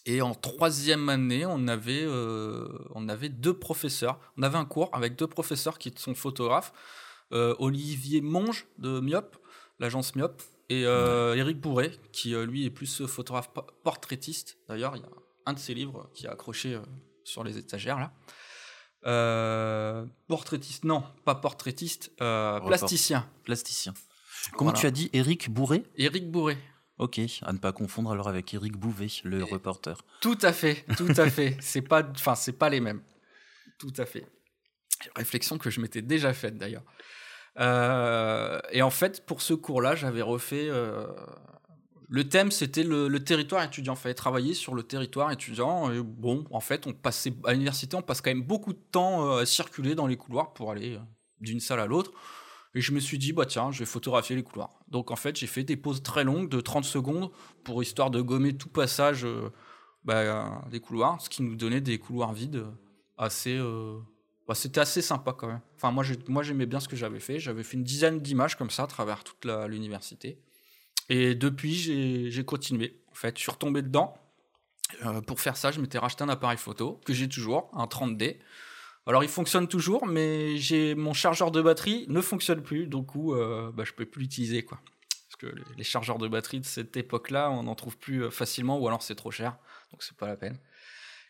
Et 0.06 0.22
en 0.22 0.36
troisième 0.36 1.08
année, 1.08 1.46
on 1.46 1.66
avait, 1.70 2.06
on 2.94 3.08
avait 3.08 3.30
deux 3.30 3.58
professeurs. 3.58 4.20
On 4.38 4.44
avait 4.44 4.58
un 4.58 4.66
cours 4.66 4.90
avec 4.92 5.16
deux 5.16 5.28
professeurs 5.28 5.78
qui 5.78 5.94
sont 5.96 6.14
photographes. 6.14 6.74
Olivier 7.34 8.22
Monge 8.22 8.68
de 8.78 9.00
Myop, 9.00 9.38
l'agence 9.80 10.16
Myop, 10.16 10.42
et 10.70 10.82
Eric 10.82 11.60
Bourret, 11.60 11.92
qui 12.12 12.36
lui 12.36 12.66
est 12.66 12.70
plus 12.70 13.06
photographe 13.06 13.50
portraitiste. 13.84 14.58
D'ailleurs, 14.68 14.96
il 14.96 15.02
y 15.02 15.06
a 15.06 15.10
un 15.46 15.54
de 15.54 15.60
ses 15.60 15.74
livres 15.74 16.10
qui 16.14 16.26
est 16.26 16.30
accroché 16.30 16.76
euh, 16.76 16.82
sur 17.24 17.44
les 17.44 17.58
étagères 17.58 18.00
là. 18.00 18.14
Euh, 19.06 20.06
portraitiste, 20.28 20.86
non, 20.86 21.04
pas 21.26 21.36
portraitiste, 21.36 22.12
euh, 22.22 22.60
plasticien. 22.62 23.30
Plasticien. 23.44 23.94
Comment 24.56 24.72
tu 24.72 24.86
as 24.86 24.92
dit 24.92 25.10
Éric 25.12 25.50
Bourré 25.50 25.84
Éric 25.98 26.32
Bourré. 26.32 26.58
Ok, 27.00 27.20
à 27.42 27.52
ne 27.52 27.58
pas 27.58 27.74
confondre 27.74 28.12
alors 28.12 28.30
avec 28.30 28.54
Éric 28.54 28.78
Bouvet, 28.78 29.08
le 29.24 29.44
reporter. 29.44 30.06
Tout 30.22 30.38
à 30.42 30.54
fait, 30.54 30.86
tout 30.96 31.12
à 31.18 31.30
fait. 31.30 31.58
c'est 31.60 31.82
pas, 31.82 32.04
enfin, 32.04 32.36
c'est 32.36 32.54
pas 32.54 32.70
les 32.70 32.80
mêmes. 32.80 33.02
Tout 33.78 33.94
à 33.98 34.06
fait. 34.06 34.26
Réflexion 35.16 35.58
que 35.58 35.70
je 35.70 35.82
m'étais 35.82 36.02
déjà 36.02 36.34
faite 36.34 36.58
d'ailleurs. 36.58 36.84
Et 37.60 38.82
en 38.82 38.90
fait, 38.90 39.26
pour 39.26 39.42
ce 39.42 39.54
cours-là, 39.54 39.96
j'avais 39.96 40.22
refait 40.22 40.70
le 42.14 42.30
thème, 42.30 42.52
c'était 42.52 42.84
le, 42.84 43.24
territoire 43.24 43.64
étudiant. 43.64 43.96
Il 43.96 44.00
fallait 44.00 44.14
travailler 44.14 44.54
sur 44.54 44.76
le 44.76 44.84
territoire 44.84 45.32
étudiant. 45.32 45.92
Et 45.92 46.00
bon, 46.00 46.46
en 46.52 46.60
fait, 46.60 46.86
on 46.86 46.94
passait 46.94 47.34
à 47.44 47.54
l'université, 47.54 47.96
on 47.96 48.04
passe 48.04 48.22
quand 48.22 48.30
même 48.30 48.44
beaucoup 48.44 48.72
de 48.72 48.82
temps 48.92 49.26
euh, 49.26 49.42
à 49.42 49.46
circuler 49.48 49.96
dans 49.96 50.06
les 50.06 50.16
couloirs 50.16 50.54
pour 50.54 50.70
aller 50.70 50.94
euh, 50.94 51.00
d'une 51.42 51.60
salle 51.60 51.80
à 51.80 51.88
l'autre. 51.88 52.12
Et 52.76 52.82
je 52.82 52.92
me 52.92 53.00
suis 53.00 53.18
dit, 53.18 53.34
bah 53.34 53.48
tiens, 53.48 53.72
je 53.72 53.80
vais 53.80 53.86
photographier 53.86 54.36
les 54.36 54.44
couloirs. 54.44 54.80
Donc 54.88 55.10
en 55.10 55.16
fait, 55.16 55.36
j'ai 55.36 55.48
fait 55.48 55.64
des 55.64 55.76
pauses 55.76 56.04
très 56.04 56.24
longues 56.24 56.50
de 56.50 56.62
30 56.62 56.86
secondes 56.86 57.32
pour 57.64 57.82
histoire 57.82 58.12
de 58.12 58.22
gommer 58.22 58.56
tout 58.56 58.70
passage 58.70 59.26
euh, 59.26 59.50
bah, 60.04 60.62
des 60.70 60.80
couloirs, 60.80 61.20
ce 61.20 61.32
qui 61.32 61.42
nous 61.42 61.56
donnait 61.56 61.82
des 61.82 61.98
couloirs 61.98 62.34
vides 62.34 62.64
assez. 63.18 63.60
Bah, 64.48 64.56
c'était 64.56 64.82
assez 64.82 65.02
sympa 65.02 65.34
quand 65.34 65.48
même. 65.48 65.62
Enfin, 65.76 65.92
moi, 65.92 66.44
j'aimais 66.44 66.66
bien 66.66 66.80
ce 66.80 66.88
que 66.88 66.96
j'avais 66.96 67.20
fait. 67.20 67.40
J'avais 67.40 67.64
fait 67.64 67.78
une 67.78 67.84
dizaine 67.84 68.20
d'images 68.20 68.58
comme 68.58 68.70
ça 68.70 68.84
à 68.84 68.88
travers 68.88 69.24
toute 69.24 69.46
l'université. 69.68 70.38
Et 71.10 71.36
depuis, 71.36 71.76
j'ai 72.30 72.46
continué. 72.46 73.02
En 73.12 73.16
fait, 73.16 73.38
je 73.38 73.42
suis 73.42 73.52
retombé 73.52 73.82
dedans. 73.82 74.16
Euh, 75.06 75.22
pour 75.22 75.40
faire 75.40 75.58
ça, 75.58 75.72
je 75.72 75.80
m'étais 75.80 75.98
racheté 75.98 76.24
un 76.24 76.30
appareil 76.30 76.58
photo 76.58 77.00
que 77.06 77.14
j'ai 77.14 77.28
toujours, 77.28 77.70
un 77.74 77.86
30D. 77.86 78.38
Alors, 79.06 79.24
il 79.24 79.30
fonctionne 79.30 79.68
toujours, 79.68 80.06
mais 80.06 80.58
j'ai 80.58 80.96
mon 80.96 81.14
chargeur 81.14 81.52
de 81.52 81.62
batterie 81.62 82.06
ne 82.10 82.22
fonctionne 82.22 82.62
plus. 82.62 82.88
Donc, 82.88 83.16
euh, 83.16 83.72
bah, 83.72 83.84
je 83.86 83.94
peux 83.94 84.06
plus 84.06 84.22
l'utiliser, 84.22 84.64
quoi. 84.64 84.80
Parce 85.30 85.54
que 85.54 85.58
les 85.78 85.84
chargeurs 85.84 86.20
de 86.20 86.28
batterie 86.28 86.60
de 86.60 86.66
cette 86.66 86.96
époque-là, 86.96 87.50
on 87.50 87.64
n'en 87.64 87.76
trouve 87.76 87.98
plus 87.98 88.24
euh, 88.24 88.30
facilement, 88.30 88.78
ou 88.80 88.88
alors 88.88 89.02
c'est 89.02 89.16
trop 89.16 89.32
cher. 89.32 89.58
Donc, 89.92 90.04
c'est 90.04 90.16
pas 90.16 90.28
la 90.28 90.38
peine. 90.38 90.60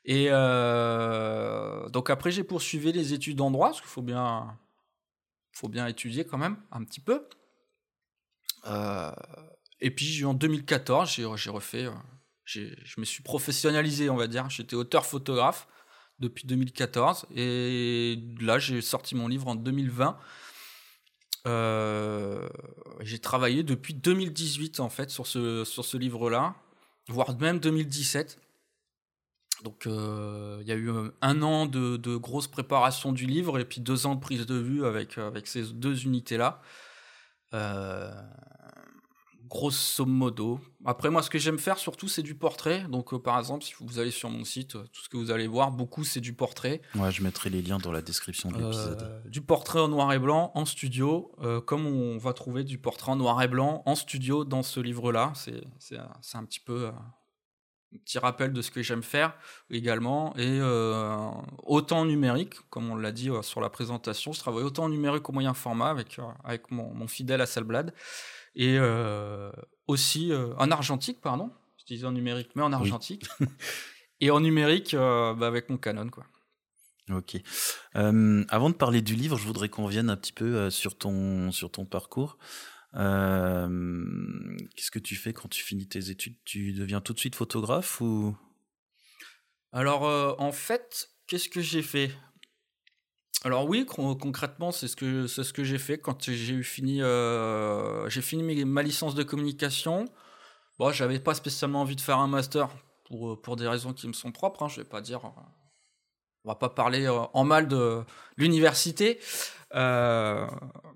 Et 0.06 0.28
euh, 0.30 1.88
donc 1.90 2.10
après, 2.10 2.32
j'ai 2.32 2.44
poursuivi 2.44 2.92
les 2.92 3.14
études 3.14 3.40
en 3.42 3.52
droit, 3.52 3.70
parce 3.70 3.82
qu'il 3.82 3.90
faut 3.90 4.02
bien, 4.02 4.58
faut 5.54 5.70
bien 5.70 5.88
étudier 5.88 6.26
quand 6.26 6.38
même 6.38 6.58
un 6.72 6.84
petit 6.84 7.00
peu. 7.00 7.28
Euh, 8.66 9.12
et 9.80 9.92
puis 9.92 10.26
en 10.26 10.34
2014, 10.34 11.10
j'ai 11.10 11.50
refait, 11.50 11.86
euh, 11.86 11.92
je 12.46 13.00
me 13.00 13.06
suis 13.06 13.24
professionnalisé, 13.24 14.10
on 14.10 14.16
va 14.16 14.28
dire. 14.28 14.50
J'étais 14.50 14.76
auteur-photographe 14.76 15.68
depuis 16.20 16.46
2014. 16.48 17.26
Et 17.36 18.20
là, 18.40 18.60
j'ai 18.60 18.82
sorti 18.82 19.16
mon 19.16 19.28
livre 19.28 19.48
en 19.48 19.56
2020. 19.56 20.18
Euh, 21.46 22.48
j'ai 23.02 23.20
travaillé 23.20 23.64
depuis 23.64 23.94
2018 23.94 24.80
en 24.80 24.88
fait 24.90 25.10
sur 25.10 25.28
ce, 25.28 25.66
sur 25.66 25.84
ce 25.84 25.98
livre-là, 25.98 26.56
voire 27.10 27.38
même 27.38 27.60
2017. 27.60 28.40
Donc 29.64 29.88
euh, 29.88 30.60
il 30.62 30.68
y 30.68 30.72
a 30.72 30.76
eu 30.76 30.92
un 31.22 31.42
an 31.42 31.66
de, 31.66 31.98
de, 31.98 32.16
grosse 32.18 32.48
préparation 32.48 33.12
du 33.12 33.26
livre 33.26 33.60
et 33.60 33.66
puis 33.66 33.82
deux 33.82 34.06
ans 34.06 34.16
de 34.16 34.20
prise 34.20 34.46
de 34.46 34.56
vue 34.56 34.86
avec, 34.86 35.18
avec 35.18 35.48
ces 35.48 35.74
deux 35.74 36.04
unités-là. 36.04 36.62
Euh, 37.54 38.12
grosso 39.54 40.06
modo. 40.06 40.60
Après, 40.84 41.12
moi, 41.12 41.22
ce 41.22 41.30
que 41.30 41.38
j'aime 41.38 41.60
faire 41.60 41.78
surtout, 41.78 42.08
c'est 42.08 42.24
du 42.24 42.34
portrait. 42.34 42.86
Donc, 42.90 43.14
euh, 43.14 43.20
par 43.20 43.38
exemple, 43.38 43.64
si 43.64 43.74
vous 43.80 44.00
allez 44.00 44.10
sur 44.10 44.30
mon 44.30 44.44
site, 44.44 44.76
euh, 44.76 44.84
tout 44.92 45.02
ce 45.04 45.10
que 45.10 45.16
vous 45.16 45.30
allez 45.30 45.48
voir, 45.48 45.72
beaucoup, 45.72 46.04
c'est 46.04 46.22
du 46.22 46.34
portrait. 46.34 46.82
Ouais, 46.96 47.12
je 47.12 47.22
mettrai 47.22 47.52
les 47.52 47.62
liens 47.62 47.78
dans 47.78 47.92
la 47.92 48.02
description 48.02 48.50
de 48.50 48.58
l'épisode. 48.58 49.04
Euh, 49.04 49.30
du 49.30 49.42
portrait 49.42 49.80
en 49.80 49.90
noir 49.90 50.12
et 50.12 50.20
blanc 50.20 50.52
en 50.56 50.66
studio, 50.66 51.32
comme 51.68 51.86
on 51.86 52.18
va 52.18 52.34
trouver 52.34 52.64
du 52.64 52.78
portrait 52.80 53.12
en 53.12 53.16
noir 53.16 53.42
et 53.42 53.48
blanc 53.48 53.84
en 53.86 53.96
studio 53.96 54.44
dans 54.44 54.64
ce 54.64 54.80
livre-là. 54.80 55.34
C'est 55.36 56.36
un 56.36 56.46
petit 56.46 56.60
peu 56.60 56.90
petit 58.00 58.20
rappel 58.20 58.54
de 58.54 58.62
ce 58.62 58.72
que 58.72 58.82
j'aime 58.82 59.04
faire 59.04 59.34
également. 59.70 60.36
Et 60.38 60.60
euh, 60.62 61.30
autant 61.64 62.06
numérique, 62.06 62.56
comme 62.70 62.90
on 62.90 62.96
l'a 62.96 63.12
dit 63.12 63.30
euh, 63.30 63.42
sur 63.42 63.62
la 63.62 63.70
présentation, 63.70 64.34
je 64.34 64.40
travaille 64.40 64.64
autant 64.64 64.86
en 64.86 64.90
numérique 64.90 65.28
au 65.30 65.34
moyen 65.34 65.54
format 65.54 65.90
avec, 65.90 66.20
euh, 66.20 66.24
avec 66.44 66.72
mon, 66.72 66.94
mon, 66.94 67.08
fidèle 67.08 67.42
Hasselblad. 67.42 67.94
Et 68.56 68.78
aussi 69.88 70.32
en 70.60 70.70
argentique, 70.70 71.22
pardon. 71.22 71.50
Je 71.80 71.86
disais 71.86 72.06
en 72.06 72.12
numérique, 72.12 72.50
mais 72.54 72.62
en 72.62 72.72
argentique. 72.72 73.26
et 74.22 74.30
en 74.30 74.42
numérique 74.42 74.96
bah, 74.96 75.48
avec 75.48 75.72
mon 75.72 75.78
Canon, 75.78 76.10
quoi. 76.10 76.24
Ok. 77.12 77.36
Euh, 77.96 78.46
avant 78.48 78.70
de 78.70 78.76
parler 78.76 79.02
du 79.02 79.16
livre, 79.16 79.38
je 79.38 79.46
voudrais 79.46 79.70
qu'on 79.70 79.88
vienne 79.88 80.10
un 80.12 80.16
petit 80.16 80.32
peu 80.32 80.70
sur 80.70 80.96
ton, 80.98 81.52
sur 81.52 81.72
ton 81.72 81.86
parcours. 81.86 82.38
Euh, 82.96 84.58
Qu'est-ce 84.76 84.92
que 84.92 85.00
tu 85.00 85.16
fais 85.16 85.34
quand 85.34 85.50
tu 85.50 85.64
finis 85.64 85.88
tes 85.88 86.10
études? 86.10 86.36
Tu 86.46 86.74
deviens 86.74 87.02
tout 87.02 87.14
de 87.14 87.20
suite 87.20 87.36
photographe 87.36 88.02
ou? 88.02 88.36
Alors, 89.72 90.06
euh, 90.06 90.34
en 90.38 90.52
fait, 90.52 91.10
qu'est-ce 91.28 91.50
que 91.50 91.62
j'ai 91.62 91.82
fait? 91.82 92.12
Alors 93.44 93.68
oui, 93.68 93.86
concrètement, 93.86 94.72
c'est 94.72 94.88
ce 94.88 94.96
que 94.96 95.28
c'est 95.28 95.44
ce 95.44 95.52
que 95.52 95.66
j'ai 95.66 95.78
fait 95.78 95.98
quand 95.98 96.32
j'ai 96.32 96.54
eu 96.54 96.64
fini 96.64 97.02
euh, 97.02 98.08
j'ai 98.10 98.22
fini 98.22 98.64
ma 98.64 98.82
licence 98.84 99.16
de 99.16 99.24
communication. 99.24 100.06
Bon, 100.80 100.92
j'avais 100.92 101.20
pas 101.20 101.34
spécialement 101.34 101.82
envie 101.82 101.98
de 101.98 102.02
faire 102.02 102.20
un 102.20 102.28
master 102.28 102.70
pour 103.06 103.42
pour 103.42 103.58
des 103.58 103.68
raisons 103.68 103.92
qui 103.92 104.08
me 104.08 104.14
sont 104.14 104.32
propres. 104.32 104.64
Hein, 104.64 104.70
je 104.70 104.78
vais 104.78 104.88
pas 104.88 105.02
dire 105.02 105.26
on 106.46 106.50
va 106.50 106.56
pas 106.56 106.70
parler 106.70 107.08
en 107.10 107.44
mal 107.44 107.68
de 107.68 108.04
l'université. 108.38 109.20
Euh, 109.76 110.48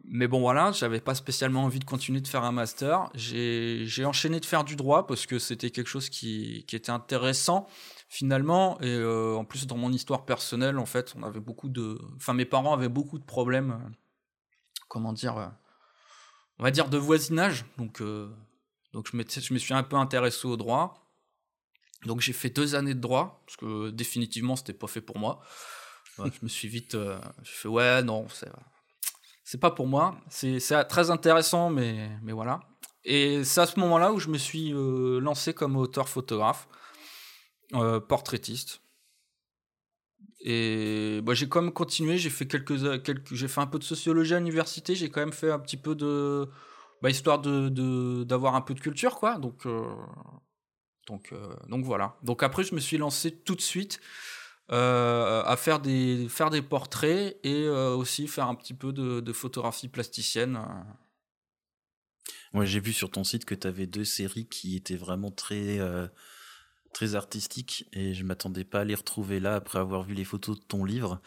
mais 0.06 0.28
bon, 0.28 0.40
voilà, 0.40 0.72
j'avais 0.72 1.02
pas 1.02 1.16
spécialement 1.16 1.64
envie 1.64 1.80
de 1.80 1.86
continuer 1.86 2.22
de 2.22 2.28
faire 2.28 2.44
un 2.44 2.52
master. 2.52 3.10
J'ai 3.14 4.06
enchaîné 4.06 4.40
de 4.40 4.46
faire 4.46 4.64
du 4.64 4.76
droit 4.76 5.08
parce 5.08 5.26
que 5.26 5.40
c'était 5.40 5.72
quelque 5.72 5.88
chose 5.88 6.10
qui, 6.10 6.66
était 6.72 6.90
intéressant 6.90 7.68
finalement. 8.10 8.80
Et 8.82 8.94
euh, 8.94 9.36
en 9.36 9.46
plus, 9.46 9.68
dans 9.68 9.78
mon 9.78 9.92
histoire 9.92 10.26
personnelle, 10.26 10.78
en 10.78 10.86
fait, 10.86 11.14
on 11.18 11.24
avait 11.24 11.40
beaucoup 11.40 11.70
de. 11.70 12.00
Enfin, 12.16 12.34
mes 12.34 12.46
parents 12.46 12.74
avaient 12.74 12.90
beaucoup 12.90 13.20
de 13.20 13.26
problèmes. 13.26 13.94
comment 14.88 15.14
dire 15.14 15.52
On 16.60 16.64
va 16.64 16.72
dire 16.72 16.90
de 16.90 16.98
voisinage. 16.98 17.66
Donc, 17.78 18.02
donc 18.94 19.08
je, 19.12 19.42
je 19.42 19.54
me 19.54 19.60
suis 19.60 19.74
un 19.74 19.84
peu 19.84 19.96
intéressé 19.96 20.48
au 20.48 20.58
droit. 20.58 21.08
Donc 22.06 22.22
j'ai 22.22 22.34
fait 22.34 22.50
deux 22.50 22.76
années 22.76 22.94
de 22.94 23.00
droit, 23.00 23.42
parce 23.46 23.58
que 23.58 23.90
définitivement 23.90 24.56
c'était 24.56 24.74
pas 24.74 24.88
fait 24.88 25.02
pour 25.02 25.18
moi. 25.18 25.42
Je 26.26 26.40
me 26.42 26.48
suis 26.48 26.68
vite, 26.68 26.96
euh, 26.96 27.20
je 27.44 27.52
fais 27.52 27.68
ouais 27.68 28.02
non, 28.04 28.28
c'est 29.44 29.60
pas 29.60 29.72
pour 29.72 29.88
moi. 29.88 30.20
C'est 30.30 30.60
très 30.90 31.10
intéressant, 31.10 31.70
mais 31.70 32.10
voilà. 32.24 32.60
Et 33.10 33.46
c'est 33.46 33.62
à 33.62 33.66
ce 33.66 33.80
moment-là 33.80 34.12
où 34.12 34.20
je 34.20 34.28
me 34.28 34.38
suis 34.38 34.74
euh, 34.74 35.20
lancé 35.22 35.54
comme 35.54 35.78
auteur 35.78 36.10
photographe, 36.10 36.68
euh, 37.74 38.02
portraitiste. 38.02 38.82
Et 40.42 41.22
bah, 41.24 41.34
j'ai 41.34 41.48
quand 41.48 41.62
même 41.62 41.72
continué. 41.72 42.18
J'ai 42.18 42.30
fait 42.30 42.48
quelques, 42.48 43.04
quelques 43.04 43.34
j'ai 43.34 43.48
fait 43.48 43.62
un 43.62 43.68
peu 43.68 43.80
de 43.80 43.86
sociologie 43.86 44.34
à 44.34 44.40
l'université. 44.40 44.94
J'ai 44.94 45.10
quand 45.10 45.22
même 45.22 45.32
fait 45.32 45.50
un 45.50 45.60
petit 45.60 45.78
peu 45.78 45.96
de, 45.96 46.50
bah, 47.02 47.10
histoire 47.10 47.40
de 47.40 48.24
d'avoir 48.26 48.56
un 48.56 48.62
peu 48.62 48.74
de 48.74 48.82
culture 48.82 49.16
quoi. 49.16 49.40
Euh, 49.66 49.96
donc 51.10 51.86
voilà. 51.86 52.18
Donc 52.24 52.44
après, 52.44 52.64
je 52.64 52.76
me 52.76 52.82
suis 52.82 52.98
lancé 52.98 53.32
tout 53.32 53.56
de 53.56 53.62
suite 53.62 54.02
euh, 54.72 55.44
à 55.44 55.56
faire 55.56 55.80
des, 55.80 56.28
faire 56.30 56.50
des 56.50 56.62
portraits 56.62 57.38
et 57.44 57.64
euh, 57.64 57.96
aussi 57.96 58.28
faire 58.28 58.48
un 58.48 58.56
petit 58.56 58.74
peu 58.74 58.92
de, 58.92 59.34
photographie 59.34 59.88
plasticienne. 59.88 60.60
Ouais, 62.54 62.66
j'ai 62.66 62.80
vu 62.80 62.94
sur 62.94 63.12
ton 63.12 63.24
site 63.24 63.46
que 63.46 63.56
tu 63.56 63.68
avais 63.68 63.88
deux 63.88 64.06
séries 64.06 64.48
qui 64.48 64.76
étaient 64.76 64.96
vraiment 64.96 65.32
très, 65.32 65.80
très 66.94 67.16
artistiques 67.16 67.88
et 67.94 68.14
je 68.14 68.24
m'attendais 68.24 68.64
pas 68.64 68.82
à 68.82 68.84
les 68.84 68.96
retrouver 68.96 69.40
là 69.40 69.56
après 69.56 69.80
avoir 69.80 70.04
vu 70.04 70.14
les 70.14 70.26
photos 70.26 70.60
de 70.60 70.66
ton 70.66 70.86
livre. 70.86 71.22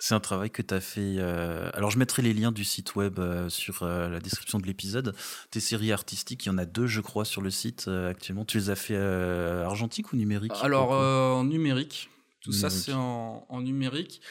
C'est 0.00 0.14
un 0.14 0.20
travail 0.20 0.50
que 0.50 0.62
tu 0.62 0.72
as 0.72 0.80
fait. 0.80 1.16
Euh, 1.18 1.70
alors, 1.74 1.90
je 1.90 1.98
mettrai 1.98 2.22
les 2.22 2.32
liens 2.32 2.52
du 2.52 2.62
site 2.62 2.94
web 2.94 3.18
euh, 3.18 3.48
sur 3.48 3.82
euh, 3.82 4.08
la 4.08 4.20
description 4.20 4.60
de 4.60 4.66
l'épisode. 4.66 5.14
Tes 5.50 5.58
séries 5.58 5.90
artistiques, 5.90 6.46
il 6.46 6.50
y 6.50 6.52
en 6.52 6.58
a 6.58 6.66
deux, 6.66 6.86
je 6.86 7.00
crois, 7.00 7.24
sur 7.24 7.42
le 7.42 7.50
site 7.50 7.88
actuellement. 7.88 8.44
Tu 8.44 8.58
les 8.58 8.70
as 8.70 8.76
fait 8.76 8.96
argentique 8.96 10.12
ou 10.12 10.16
numérique 10.16 10.52
Alors, 10.62 10.92
en 10.92 11.44
numérique. 11.44 12.10
Tout 12.48 12.52
ça, 12.52 12.70
c'est 12.70 12.94
en, 12.94 13.60
numérique. 13.60 14.22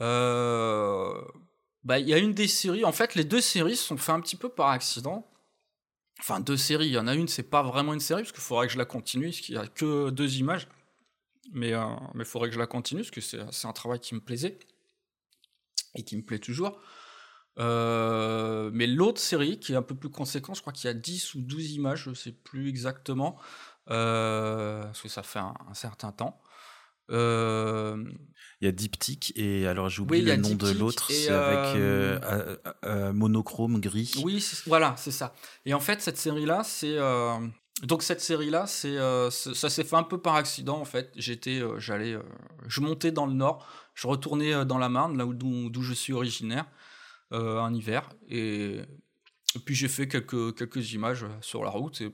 Bah, 0.00 1.98
il 1.98 2.08
y 2.08 2.14
a 2.14 2.18
une 2.18 2.32
des 2.32 2.48
séries. 2.48 2.84
En 2.84 2.92
fait, 2.92 3.14
les 3.14 3.24
deux 3.24 3.40
séries 3.40 3.76
sont 3.76 3.96
faites 3.96 4.14
un 4.14 4.20
petit 4.20 4.36
peu 4.36 4.48
par 4.48 4.70
accident. 4.70 5.30
Enfin, 6.18 6.40
deux 6.40 6.56
séries. 6.56 6.86
Il 6.86 6.92
y 6.92 6.98
en 6.98 7.06
a 7.06 7.14
une, 7.14 7.28
c'est 7.28 7.42
pas 7.42 7.62
vraiment 7.62 7.92
une 7.92 8.00
série, 8.00 8.22
parce 8.22 8.32
qu'il 8.32 8.42
faudrait 8.42 8.66
que 8.66 8.72
je 8.72 8.78
la 8.78 8.86
continue, 8.86 9.26
parce 9.26 9.40
qu'il 9.40 9.54
y 9.54 9.58
a 9.58 9.66
que 9.66 10.10
deux 10.10 10.36
images. 10.38 10.66
Mais 11.52 11.72
il 12.14 12.24
faudrait 12.24 12.48
que 12.48 12.54
je 12.54 12.58
la 12.58 12.66
continue, 12.66 13.02
parce 13.02 13.10
que 13.10 13.20
c'est 13.20 13.66
un 13.66 13.72
travail 13.72 14.00
qui 14.00 14.14
me 14.14 14.20
plaisait 14.20 14.58
et 15.94 16.02
qui 16.02 16.16
me 16.16 16.22
plaît 16.22 16.38
toujours. 16.38 16.80
Euh, 17.58 18.70
mais 18.72 18.86
l'autre 18.86 19.20
série, 19.20 19.58
qui 19.58 19.72
est 19.72 19.76
un 19.76 19.82
peu 19.82 19.94
plus 19.94 20.10
conséquente, 20.10 20.56
je 20.56 20.60
crois 20.60 20.72
qu'il 20.72 20.88
y 20.88 20.90
a 20.90 20.94
10 20.94 21.34
ou 21.34 21.42
12 21.42 21.72
images, 21.72 22.04
je 22.04 22.10
ne 22.10 22.14
sais 22.14 22.32
plus 22.32 22.68
exactement, 22.68 23.38
euh, 23.90 24.82
parce 24.82 25.02
que 25.02 25.08
ça 25.08 25.22
fait 25.22 25.38
un, 25.38 25.54
certain 25.74 26.12
temps. 26.12 26.40
Euh, 27.10 28.02
il 28.60 28.64
y 28.64 28.68
a 28.68 28.72
Diptyque, 28.72 29.32
et 29.36 29.66
alors 29.66 29.88
j'ai 29.88 30.00
oublié 30.00 30.24
le 30.24 30.36
nom 30.36 30.54
de 30.54 30.70
l'autre, 30.70 31.10
c'est 31.10 31.28
avec 31.28 31.76
monochrome 33.12 33.80
gris. 33.80 34.14
Oui, 34.22 34.44
voilà, 34.66 34.94
c'est 34.96 35.10
ça. 35.10 35.34
Et 35.66 35.74
en 35.74 35.80
fait, 35.80 36.00
cette 36.00 36.18
série-là, 36.18 36.62
c'est. 36.64 36.98
Donc 37.82 38.04
cette 38.04 38.20
série-là, 38.20 38.66
c'est 38.66 38.96
ça 39.30 39.68
s'est 39.68 39.84
fait 39.84 39.96
un 39.96 40.04
peu 40.04 40.18
par 40.18 40.36
accident 40.36 40.78
en 40.78 40.84
fait. 40.84 41.12
J'étais, 41.16 41.60
j'allais, 41.78 42.16
je 42.68 42.80
montais 42.80 43.12
dans 43.12 43.26
le 43.26 43.34
nord 43.34 43.66
je 43.94 44.06
retournais 44.06 44.52
euh, 44.52 44.64
dans 44.64 44.78
la 44.78 44.88
Marne, 44.88 45.16
là 45.16 45.24
d'où 45.26 45.82
je 45.82 45.92
suis 45.92 46.12
originaire, 46.12 46.66
euh, 47.32 47.58
en 47.58 47.72
hiver. 47.72 48.10
Et, 48.28 48.80
puis 49.64 49.74
j'ai 49.74 49.88
fait 49.88 50.08
quelques, 50.08 50.56
quelques 50.56 50.92
images 50.92 51.24
euh, 51.24 51.28
sur 51.40 51.64
la 51.64 51.70
route. 51.70 52.00
Et, 52.00 52.12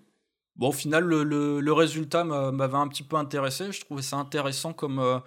bon, 0.57 0.69
au 0.69 0.73
final, 0.73 1.05
le, 1.05 1.23
le, 1.61 1.73
résultat 1.73 2.25
m'avait 2.25 2.77
un 2.77 2.89
petit 2.89 3.03
peu 3.03 3.17
intéressé. 3.17 3.73
Je 3.73 3.81
trouvais 3.81 4.03
ça 4.03 4.17
intéressant 4.17 4.73
comme. 4.73 5.23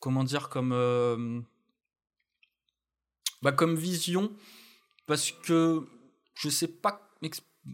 comment 0.00 0.24
dire 0.24 0.48
Comme. 0.48 1.44
bah, 3.42 3.52
comme 3.52 3.74
vision. 3.76 4.32
Parce 5.06 5.32
que 5.32 5.86
je 6.34 6.48
sais 6.48 6.68
pas 6.68 7.10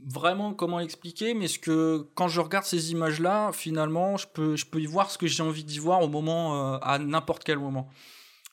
vraiment 0.07 0.55
comment 0.55 0.81
expliquer, 0.81 1.35
mais 1.35 1.49
ce 1.49 1.59
que 1.59 2.09
quand 2.15 2.29
je 2.29 2.41
regarde 2.41 2.65
ces 2.65 2.93
images-là, 2.93 3.53
finalement, 3.53 4.17
je 4.17 4.27
peux, 4.29 4.57
je 4.57 4.67
peux 4.67 4.81
y 4.81 4.87
voir 4.87 5.11
ce 5.11 5.19
que 5.19 5.27
j'ai 5.27 5.43
envie 5.43 5.65
d'y 5.65 5.79
voir 5.79 6.03
au 6.03 6.09
moment, 6.09 6.75
euh, 6.75 6.79
à 6.83 6.99
n'importe 6.99 7.45
quel 7.45 7.59
moment. 7.59 7.89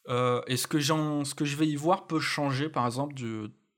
Euh, 0.09 0.41
et 0.47 0.57
ce 0.57 0.67
que, 0.67 0.79
ce 0.79 1.35
que 1.35 1.45
je 1.45 1.55
vais 1.57 1.67
y 1.67 1.75
voir 1.75 2.07
peut 2.07 2.19
changer, 2.19 2.69
par 2.69 2.85
exemple, 2.85 3.13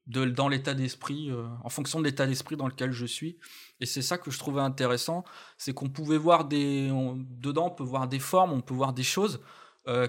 de, 0.10 0.26
dans 0.26 0.50
l'état 0.50 0.74
d'esprit, 0.74 1.32
euh, 1.32 1.48
en 1.64 1.70
fonction 1.70 2.00
de 2.00 2.06
l'état 2.06 2.28
d'esprit 2.28 2.58
dans 2.58 2.68
lequel 2.68 2.92
je 2.92 3.06
suis. 3.06 3.38
Et 3.80 3.86
c'est 3.86 4.02
ça 4.02 4.18
que 4.18 4.30
je 4.30 4.38
trouvais 4.38 4.62
intéressant, 4.62 5.24
c'est 5.58 5.74
qu'on 5.74 5.90
pouvait 5.90 6.18
voir 6.18 6.46
des, 6.46 6.90
dedans, 6.90 7.68
on 7.68 7.76
peut 7.76 7.84
voir 7.84 8.08
des 8.10 8.20
formes, 8.20 8.52
on 8.52 8.62
peut 8.62 8.74
voir 8.74 8.94
des 8.94 9.04
choses 9.04 9.40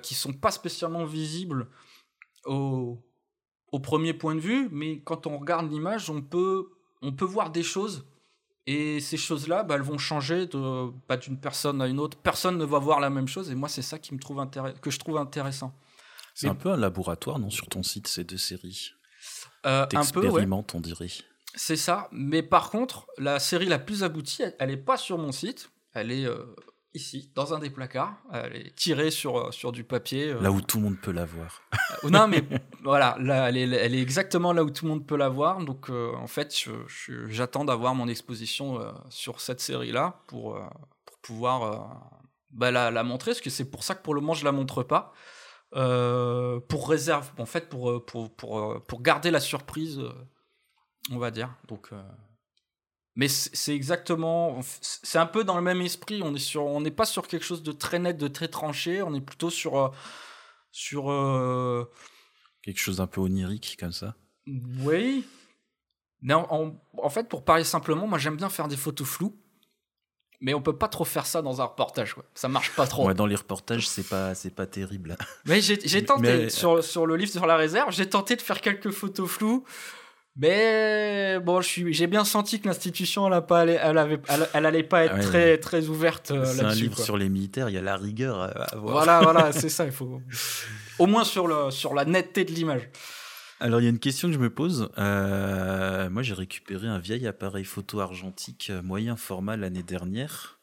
qui 0.03 0.15
sont 0.15 0.35
pas 0.35 0.51
spécialement 0.51 1.07
visibles 1.07 1.67
au, 2.45 2.99
au 3.73 3.79
premier 3.79 4.13
point 4.13 4.35
de 4.35 4.41
vue, 4.41 4.69
mais 4.71 5.01
quand 5.01 5.27
on 5.27 5.39
regarde 5.39 5.71
l'image, 5.71 6.11
on 6.11 6.21
peut 6.21 6.69
on 7.03 7.13
peut 7.13 7.25
voir 7.25 7.51
des 7.51 7.63
choses 7.63 8.05
et 8.67 9.01
ces 9.01 9.17
choses-là, 9.17 9.63
bah, 9.63 9.77
elles 9.77 9.83
vont 9.83 9.99
changer 9.99 10.47
de 10.47 10.91
pas 11.07 11.17
d'une 11.17 11.39
personne 11.39 11.81
à 11.81 11.87
une 11.87 11.99
autre. 11.99 12.19
Personne 12.19 12.59
ne 12.59 12.65
va 12.65 12.79
voir 12.79 13.01
la 13.01 13.11
même 13.11 13.27
chose 13.27 13.51
et 13.51 13.55
moi 13.55 13.69
c'est 13.69 13.83
ça 13.83 13.99
qui 13.99 14.15
me 14.15 14.21
trouve 14.21 14.45
que 14.81 14.91
je 14.91 14.99
trouve 14.99 15.17
intéressant. 15.17 15.75
C'est 16.35 16.49
un 16.49 16.55
peu 16.55 16.71
un 16.71 16.77
laboratoire, 16.77 17.39
non, 17.39 17.51
sur 17.51 17.67
ton 17.69 17.83
site 17.83 18.07
ces 18.07 18.25
deux 18.25 18.39
séries? 18.39 18.93
Euh, 19.67 19.87
un 19.93 20.05
peu, 20.07 20.29
ouais. 20.29 20.47
on 20.75 20.81
dirait. 20.81 21.09
C'est 21.55 21.77
ça, 21.77 22.09
mais 22.13 22.43
par 22.43 22.71
contre, 22.71 23.07
la 23.19 23.41
série 23.41 23.67
la 23.67 23.79
plus 23.79 24.05
aboutie, 24.05 24.43
elle, 24.59 24.69
n'est 24.69 24.77
pas 24.77 24.97
sur 24.97 25.19
mon 25.19 25.33
site. 25.33 25.71
Elle 25.93 26.13
est 26.13 26.25
euh, 26.25 26.55
ici, 26.95 27.33
dans 27.35 27.53
un 27.53 27.59
des 27.59 27.71
placards. 27.71 28.15
Elle 28.33 28.57
est 28.57 28.75
tirée 28.77 29.11
sur, 29.11 29.37
euh, 29.37 29.51
sur 29.51 29.73
du 29.73 29.83
papier. 29.83 30.31
Euh. 30.31 30.41
Là 30.41 30.53
où 30.53 30.61
tout 30.61 30.79
le 30.79 30.85
monde 30.85 31.01
peut 31.01 31.11
la 31.11 31.25
voir. 31.25 31.63
Non, 32.05 32.29
mais 32.29 32.45
voilà, 32.85 33.17
là, 33.19 33.49
elle, 33.49 33.57
est, 33.57 33.69
elle 33.77 33.97
est 33.97 34.01
exactement 34.01 34.53
là 34.53 34.63
où 34.63 34.71
tout 34.71 34.85
le 34.85 34.93
monde 34.93 35.07
peut 35.07 35.17
la 35.17 35.29
voir. 35.29 35.59
Donc, 35.65 35.91
en 35.91 36.29
fait, 36.29 36.55
j'attends 37.29 37.65
d'avoir 37.65 37.97
mon 37.97 38.07
exposition 38.07 38.79
sur 39.09 39.41
cette 39.41 39.61
série-là 39.61 40.23
pour, 40.29 40.57
pour 41.05 41.19
pouvoir 41.19 42.15
bah, 42.53 42.71
la, 42.71 42.93
la, 42.93 43.03
montrer. 43.03 43.33
Parce 43.33 43.41
que 43.41 43.51
c'est 43.51 43.69
pour 43.69 43.83
ça 43.83 43.97
que 43.97 44.03
pour 44.03 44.15
le 44.15 44.21
moment, 44.21 44.35
je 44.35 44.45
la 44.45 44.53
montre 44.53 44.85
pas. 44.85 45.13
Pour 45.73 46.89
réserve, 46.89 47.31
en 47.39 47.47
fait, 47.47 47.69
pour, 47.69 48.05
pour, 48.05 48.35
pour, 48.35 48.83
pour 48.85 49.03
garder 49.03 49.31
la 49.31 49.41
surprise, 49.41 50.01
on 51.11 51.19
va 51.19 51.31
dire. 51.31 51.55
Donc. 51.69 51.91
Mais 53.17 53.29
c'est 53.29 53.75
exactement, 53.75 54.61
c'est 54.81 55.19
un 55.19 55.27
peu 55.27 55.45
dans 55.45 55.57
le 55.57 55.63
même 55.63 55.81
esprit. 55.83 56.23
On 56.23 56.35
est 56.35 56.39
sur, 56.39 56.65
on 56.65 56.81
n'est 56.81 56.91
pas 56.91 57.05
sur 57.05 57.27
quelque 57.27 57.45
chose 57.45 57.63
de 57.63 57.73
très 57.73 57.99
net, 57.99 58.17
de 58.17 58.29
très 58.29 58.49
tranché. 58.49 59.03
On 59.03 59.13
est 59.15 59.21
plutôt 59.21 59.51
sur, 59.51 59.79
euh, 59.79 59.89
sur 60.71 61.11
euh, 61.11 61.91
quelque 62.63 62.79
chose 62.79 62.99
d'un 62.99 63.07
peu 63.07 63.21
onirique 63.21 63.77
comme 63.79 63.93
ça. 63.93 64.15
Oui. 64.47 65.27
Mais 66.23 66.35
en, 66.35 66.79
fait, 67.11 67.29
pour 67.29 67.45
parler 67.45 67.65
simplement, 67.65 68.07
moi 68.07 68.19
j'aime 68.19 68.37
bien 68.37 68.49
faire 68.49 68.69
des 68.69 68.77
photos 68.77 69.09
floues 69.09 69.37
mais 70.41 70.55
on 70.55 70.63
peut 70.63 70.77
pas 70.77 70.89
trop 70.89 71.05
faire 71.05 71.27
ça 71.27 71.43
dans 71.43 71.61
un 71.61 71.65
reportage. 71.65 72.15
Quoi. 72.15 72.25
Ça 72.35 72.49
marche 72.49 72.75
pas 72.75 72.87
trop. 72.87 73.07
Ouais, 73.07 73.15
dans 73.15 73.27
les 73.27 73.37
reportages, 73.37 73.89
c'est 73.89 74.09
pas, 74.09 74.35
c'est 74.35 74.55
pas 74.55 74.67
terrible. 74.67 75.17
Mais 75.45 75.61
j'ai 75.61 75.77
tenté, 76.05 76.49
sur, 76.49 76.83
sur 76.83 77.07
le 77.07 77.17
livre 77.17 77.31
sur 77.31 77.47
la 77.47 77.57
réserve, 77.57 77.93
j'ai 77.93 78.09
tenté 78.09 78.37
de 78.37 78.43
faire 78.43 78.61
quelques 78.61 78.91
photos 78.91 79.29
floues. 79.29 79.65
Mais 80.37 81.39
bon, 81.41 81.61
j'ai 81.61 82.07
bien 82.07 82.25
senti 82.25 82.61
que 82.61 82.69
l'institution, 82.69 83.31
elle, 83.31 83.45
pas 83.45 83.67
elle, 83.67 83.99
avait, 83.99 84.21
elle, 84.55 84.65
allait 84.65 84.85
pas 84.85 85.05
être 85.05 85.21
très, 85.21 85.59
très 85.59 85.89
ouverte 85.89 86.31
là-dessus. 86.31 86.57
C'est 86.57 86.65
un 86.65 86.75
livre 86.75 86.99
sur 86.99 87.17
les 87.17 87.29
militaires, 87.29 87.69
il 87.69 87.75
y 87.75 87.79
a 87.79 87.83
la 87.83 87.97
rigueur 87.97 88.41
à. 88.41 88.77
Voilà, 88.77 89.21
voilà, 89.21 89.53
c'est 89.53 89.69
ça. 89.69 89.85
Il 89.85 89.93
faut 89.93 90.23
au 90.99 91.07
moins 91.07 91.25
sur, 91.25 91.47
le, 91.47 91.71
sur 91.71 91.95
la 91.95 92.05
netteté 92.05 92.45
de 92.45 92.53
l'image. 92.53 92.89
Alors, 93.63 93.83
il 93.83 93.85
y 93.85 93.87
a 93.87 93.91
une 93.91 93.99
question 93.99 94.29
que 94.29 94.35
je 94.35 94.39
me 94.39 94.49
pose. 94.49 94.89
Euh, 94.97 96.09
moi, 96.09 96.23
j'ai 96.23 96.33
récupéré 96.33 96.89
un 96.89 96.99
vieil 96.99 97.27
appareil 97.27 97.65
photo 97.65 98.01
argentique 98.01 98.71
euh, 98.71 98.81
moyen 98.83 99.17
format 99.17 99.59
l'année 99.59 99.83
dernière. 99.83 100.59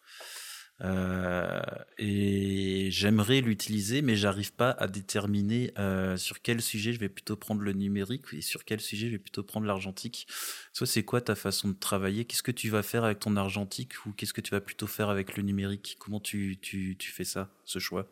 Euh, 0.81 1.61
et 1.99 2.89
j'aimerais 2.89 3.41
l'utiliser, 3.41 4.01
mais 4.01 4.15
j'arrive 4.15 4.51
pas 4.51 4.71
à 4.71 4.87
déterminer 4.87 5.73
sur 6.17 6.41
quel 6.41 6.59
sujet 6.59 6.91
je 6.91 6.99
vais 6.99 7.09
plutôt 7.09 7.35
prendre 7.35 7.61
le 7.61 7.73
numérique 7.73 8.25
et 8.33 8.41
sur 8.41 8.65
quel 8.65 8.79
sujet 8.79 9.07
je 9.07 9.11
vais 9.11 9.19
plutôt 9.19 9.43
prendre 9.43 9.67
l'argentique. 9.67 10.27
Soit 10.73 10.87
c'est 10.87 11.03
quoi 11.03 11.21
ta 11.21 11.35
façon 11.35 11.69
de 11.69 11.75
travailler? 11.75 12.25
Qu'est-ce 12.25 12.43
que 12.43 12.51
tu 12.51 12.69
vas 12.69 12.81
faire 12.81 13.03
avec 13.03 13.19
ton 13.19 13.35
argentique 13.37 14.05
ou 14.05 14.11
qu'est-ce 14.11 14.33
que 14.33 14.41
tu 14.41 14.51
vas 14.51 14.61
plutôt 14.61 14.87
faire 14.87 15.09
avec 15.09 15.37
le 15.37 15.43
numérique? 15.43 15.97
Comment 15.99 16.19
tu, 16.19 16.57
tu, 16.61 16.95
tu, 16.97 17.11
fais 17.11 17.25
ça, 17.25 17.49
ce 17.63 17.77
choix? 17.77 18.07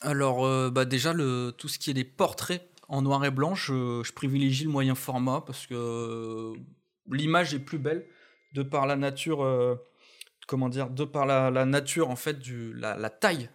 Alors, 0.00 0.70
bah 0.70 0.84
déjà, 0.84 1.12
le, 1.12 1.52
tout 1.56 1.68
ce 1.68 1.80
qui 1.80 1.90
est 1.90 1.94
des 1.94 2.04
portraits 2.04 2.68
en 2.88 3.02
noir 3.02 3.24
et 3.24 3.30
blanc, 3.30 3.54
je, 3.54 4.10
privilégie 4.12 4.64
le 4.64 4.70
moyen 4.70 4.94
format 4.94 5.42
parce 5.42 5.66
que 5.66 5.74
euh, 5.74 6.54
l'image 7.10 7.54
est 7.54 7.58
plus 7.58 7.78
belle 7.78 8.06
de 8.54 8.62
par 8.62 8.86
la 8.86 8.96
nature, 8.96 9.44
euh, 9.44 9.76
comment 10.46 10.70
dire, 10.70 10.88
de 10.88 11.04
par 11.04 11.26
la, 11.26 11.64
nature 11.66 12.08
en 12.08 12.16
fait 12.16 12.38
du 12.38 12.72
la, 12.72 13.10
taille 13.10 13.50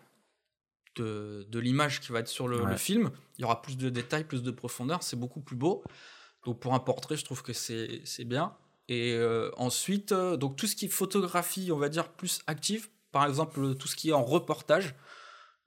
de, 0.95 1.47
l'image 1.51 1.99
qui 1.99 2.11
va 2.11 2.19
être 2.19 2.27
sur 2.27 2.47
le, 2.47 2.77
film. 2.77 3.09
Il 3.37 3.41
y 3.41 3.45
aura 3.45 3.61
plus 3.63 3.75
de 3.75 3.89
détails, 3.89 4.23
plus 4.23 4.43
de 4.43 4.51
profondeur, 4.51 5.01
c'est 5.01 5.17
beaucoup 5.17 5.41
plus 5.41 5.55
beau. 5.55 5.83
Donc 6.45 6.59
pour 6.59 6.75
un 6.75 6.79
portrait, 6.79 7.17
je 7.17 7.25
trouve 7.25 7.41
que 7.41 7.53
c'est 7.53 8.25
bien. 8.25 8.55
Et 8.87 9.13
euh, 9.13 9.49
ensuite, 9.57 10.13
donc 10.13 10.57
tout 10.57 10.67
ce 10.67 10.75
qui 10.75 10.85
est 10.85 10.89
photographie, 10.89 11.71
on 11.71 11.77
va 11.77 11.89
dire 11.89 12.09
plus 12.09 12.41
active, 12.45 12.89
par 13.11 13.25
exemple 13.25 13.75
tout 13.75 13.87
ce 13.87 13.95
qui 13.95 14.09
est 14.09 14.13
en 14.13 14.23
reportage, 14.23 14.93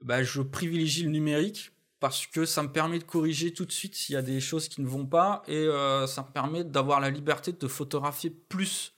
bah, 0.02 0.22
je 0.22 0.42
privilégie 0.42 1.02
le 1.02 1.10
numérique 1.10 1.72
parce 2.06 2.28
que 2.28 2.46
ça 2.46 2.62
me 2.62 2.70
permet 2.70 3.00
de 3.00 3.04
corriger 3.04 3.52
tout 3.52 3.64
de 3.64 3.72
suite 3.72 3.96
s'il 3.96 4.12
y 4.12 4.16
a 4.16 4.22
des 4.22 4.38
choses 4.38 4.68
qui 4.68 4.80
ne 4.80 4.86
vont 4.86 5.06
pas 5.06 5.42
et 5.48 5.56
euh, 5.56 6.06
ça 6.06 6.22
me 6.22 6.32
permet 6.32 6.62
d'avoir 6.62 7.00
la 7.00 7.10
liberté 7.10 7.50
de 7.50 7.66
photographier 7.66 8.30
plus 8.30 8.92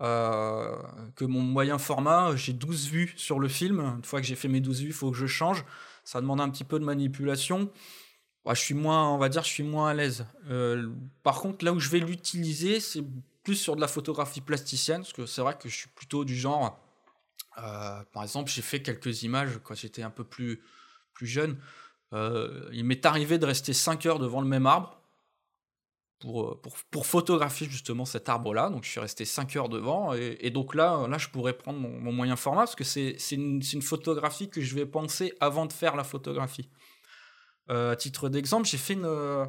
euh, 0.00 0.76
que 1.16 1.24
mon 1.24 1.40
moyen 1.40 1.76
format. 1.76 2.36
J'ai 2.36 2.52
12 2.52 2.86
vues 2.86 3.14
sur 3.16 3.40
le 3.40 3.48
film. 3.48 3.80
Une 3.80 4.04
fois 4.04 4.20
que 4.20 4.28
j'ai 4.28 4.36
fait 4.36 4.46
mes 4.46 4.60
12 4.60 4.82
vues, 4.82 4.86
il 4.86 4.92
faut 4.92 5.10
que 5.10 5.16
je 5.16 5.26
change. 5.26 5.64
Ça 6.04 6.20
demande 6.20 6.40
un 6.40 6.48
petit 6.50 6.62
peu 6.62 6.78
de 6.78 6.84
manipulation. 6.84 7.68
je 8.46 8.54
suis 8.54 8.74
moins, 8.74 9.12
on 9.12 9.18
va 9.18 9.28
dire, 9.28 9.42
je 9.42 9.50
suis 9.50 9.64
moins 9.64 9.88
à 9.88 9.94
l'aise. 9.94 10.24
Euh, 10.50 10.88
par 11.24 11.40
contre, 11.40 11.64
là 11.64 11.72
où 11.72 11.80
je 11.80 11.88
vais 11.88 11.98
l'utiliser, 11.98 12.78
c'est 12.78 13.02
plus 13.42 13.56
sur 13.56 13.74
de 13.74 13.80
la 13.80 13.88
photographie 13.88 14.40
plasticienne, 14.40 15.00
parce 15.00 15.12
que 15.12 15.26
c'est 15.26 15.40
vrai 15.40 15.58
que 15.60 15.68
je 15.68 15.74
suis 15.74 15.88
plutôt 15.96 16.24
du 16.24 16.36
genre. 16.36 16.78
par 17.56 18.22
exemple, 18.22 18.52
j'ai 18.52 18.62
fait 18.62 18.82
quelques 18.82 19.24
images 19.24 19.58
quand 19.64 19.74
j'étais 19.74 20.04
un 20.04 20.10
peu 20.10 20.22
plus, 20.22 20.60
plus 21.12 21.26
jeune. 21.26 21.58
Euh, 22.12 22.68
il 22.72 22.84
m'est 22.84 23.06
arrivé 23.06 23.38
de 23.38 23.46
rester 23.46 23.72
5 23.72 24.06
heures 24.06 24.18
devant 24.18 24.40
le 24.40 24.48
même 24.48 24.66
arbre 24.66 25.00
pour, 26.18 26.42
euh, 26.42 26.60
pour, 26.60 26.76
pour 26.90 27.06
photographier 27.06 27.68
justement 27.68 28.04
cet 28.04 28.28
arbre-là. 28.28 28.68
Donc 28.70 28.84
je 28.84 28.90
suis 28.90 29.00
resté 29.00 29.24
5 29.24 29.56
heures 29.56 29.68
devant. 29.68 30.12
Et, 30.14 30.50
donc 30.50 30.74
là, 30.74 31.06
là, 31.08 31.18
je 31.18 31.28
pourrais 31.28 31.52
prendre 31.52 31.78
mon, 31.78 32.12
moyen 32.12 32.36
format 32.36 32.62
parce 32.62 32.74
que 32.74 32.84
c'est 32.84 33.16
une, 33.30 33.62
une, 33.72 33.82
photographie 33.82 34.48
que 34.48 34.60
je 34.60 34.74
vais 34.74 34.86
penser 34.86 35.32
avant 35.40 35.66
de 35.66 35.72
faire 35.72 35.96
la 35.96 36.04
photographie. 36.04 36.68
Euh, 37.70 37.92
à 37.92 37.96
titre 37.96 38.28
d'exemple, 38.28 38.66
j'ai 38.68 38.78
fait 38.78 38.94
une. 38.94 39.48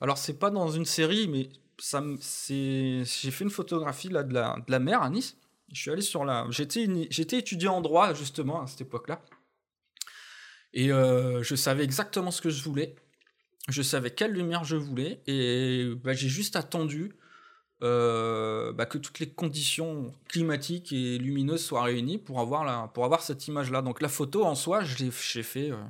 alors 0.00 0.18
c'est 0.18 0.38
pas 0.38 0.50
dans 0.50 0.70
une 0.70 0.84
série, 0.84 1.28
mais 1.28 1.48
j'ai 1.78 3.30
fait 3.30 3.44
une 3.44 3.50
photographie 3.50 4.08
là, 4.08 4.24
de, 4.24 4.34
la, 4.34 4.56
de 4.66 4.70
la 4.70 4.78
mer 4.80 5.02
à 5.02 5.10
Nice. 5.10 5.36
J'étais 5.72 7.38
étudiant 7.38 7.76
en 7.76 7.80
droit 7.80 8.12
justement 8.12 8.62
à 8.62 8.66
cette 8.66 8.80
époque-là. 8.80 9.22
Et 10.72 10.92
euh, 10.92 11.42
je 11.42 11.54
savais 11.54 11.84
exactement 11.84 12.30
ce 12.30 12.40
que 12.40 12.50
je 12.50 12.62
voulais. 12.62 12.94
Je 13.68 13.82
savais 13.82 14.10
quelle 14.10 14.32
lumière 14.32 14.64
je 14.64 14.76
voulais. 14.76 15.22
Et 15.26 15.90
bah, 16.02 16.12
j'ai 16.12 16.28
juste 16.28 16.56
attendu 16.56 17.16
euh, 17.82 18.72
bah, 18.72 18.86
que 18.86 18.98
toutes 18.98 19.18
les 19.20 19.30
conditions 19.30 20.12
climatiques 20.28 20.92
et 20.92 21.18
lumineuses 21.18 21.64
soient 21.64 21.82
réunies 21.82 22.18
pour 22.18 22.40
avoir, 22.40 23.22
cette 23.22 23.48
image-là. 23.48 23.82
Donc 23.82 24.00
la 24.00 24.08
photo 24.08 24.44
en 24.44 24.54
soi, 24.54 24.82
j'ai 24.84 25.10
fait, 25.10 25.70
euh, 25.70 25.82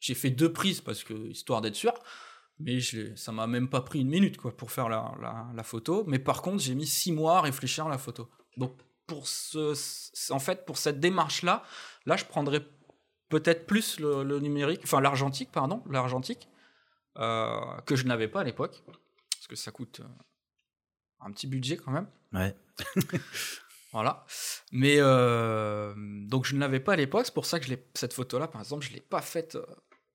j'ai 0.00 0.14
fait 0.14 0.30
deux 0.30 0.52
prises 0.52 0.80
parce 0.80 1.04
que 1.04 1.14
histoire 1.14 1.60
d'être 1.60 1.76
sûr. 1.76 1.94
Mais 2.58 2.78
ça 3.16 3.32
m'a 3.32 3.46
même 3.46 3.68
pas 3.68 3.82
pris 3.82 4.00
une 4.00 4.08
minute 4.08 4.38
pour 4.38 4.70
faire 4.70 4.88
la, 4.88 5.62
photo. 5.62 6.04
Mais 6.06 6.18
par 6.18 6.40
contre, 6.40 6.62
j'ai 6.62 6.74
mis 6.74 6.86
six 6.86 7.12
mois 7.12 7.38
à 7.38 7.40
réfléchir 7.42 7.86
à 7.86 7.90
la 7.90 7.98
photo. 7.98 8.30
Donc 8.56 8.72
pour 9.06 9.26
en 10.30 10.38
fait, 10.38 10.64
pour 10.64 10.78
cette 10.78 10.98
démarche-là, 10.98 11.62
là, 12.06 12.16
je 12.16 12.24
prendrais 12.24 12.66
peut-être 13.28 13.66
plus 13.66 13.98
le, 14.00 14.38
numérique, 14.38 14.80
enfin 14.84 15.00
l'argentique, 15.00 15.50
pardon, 15.50 15.82
l'argentique, 15.90 16.48
euh, 17.18 17.60
que 17.86 17.96
je 17.96 18.06
n'avais 18.06 18.28
pas 18.28 18.40
à 18.40 18.44
l'époque, 18.44 18.82
parce 18.86 19.46
que 19.48 19.56
ça 19.56 19.70
coûte 19.70 20.00
euh, 20.00 20.08
un 21.20 21.30
petit 21.32 21.46
budget 21.46 21.76
quand 21.76 21.92
même. 21.92 22.06
Ouais. 22.32 22.54
voilà. 23.92 24.24
Mais 24.72 24.96
euh, 24.98 25.94
donc 25.96 26.44
je 26.44 26.54
ne 26.54 26.60
l'avais 26.60 26.80
pas 26.80 26.92
à 26.92 26.96
l'époque, 26.96 27.26
c'est 27.26 27.34
pour 27.34 27.46
ça 27.46 27.58
que 27.58 27.66
je 27.66 27.74
cette 27.94 28.12
photo-là, 28.12 28.48
par 28.48 28.60
exemple, 28.60 28.84
je 28.84 28.90
ne 28.90 28.96
l'ai 28.96 29.00
pas 29.00 29.22
faite 29.22 29.58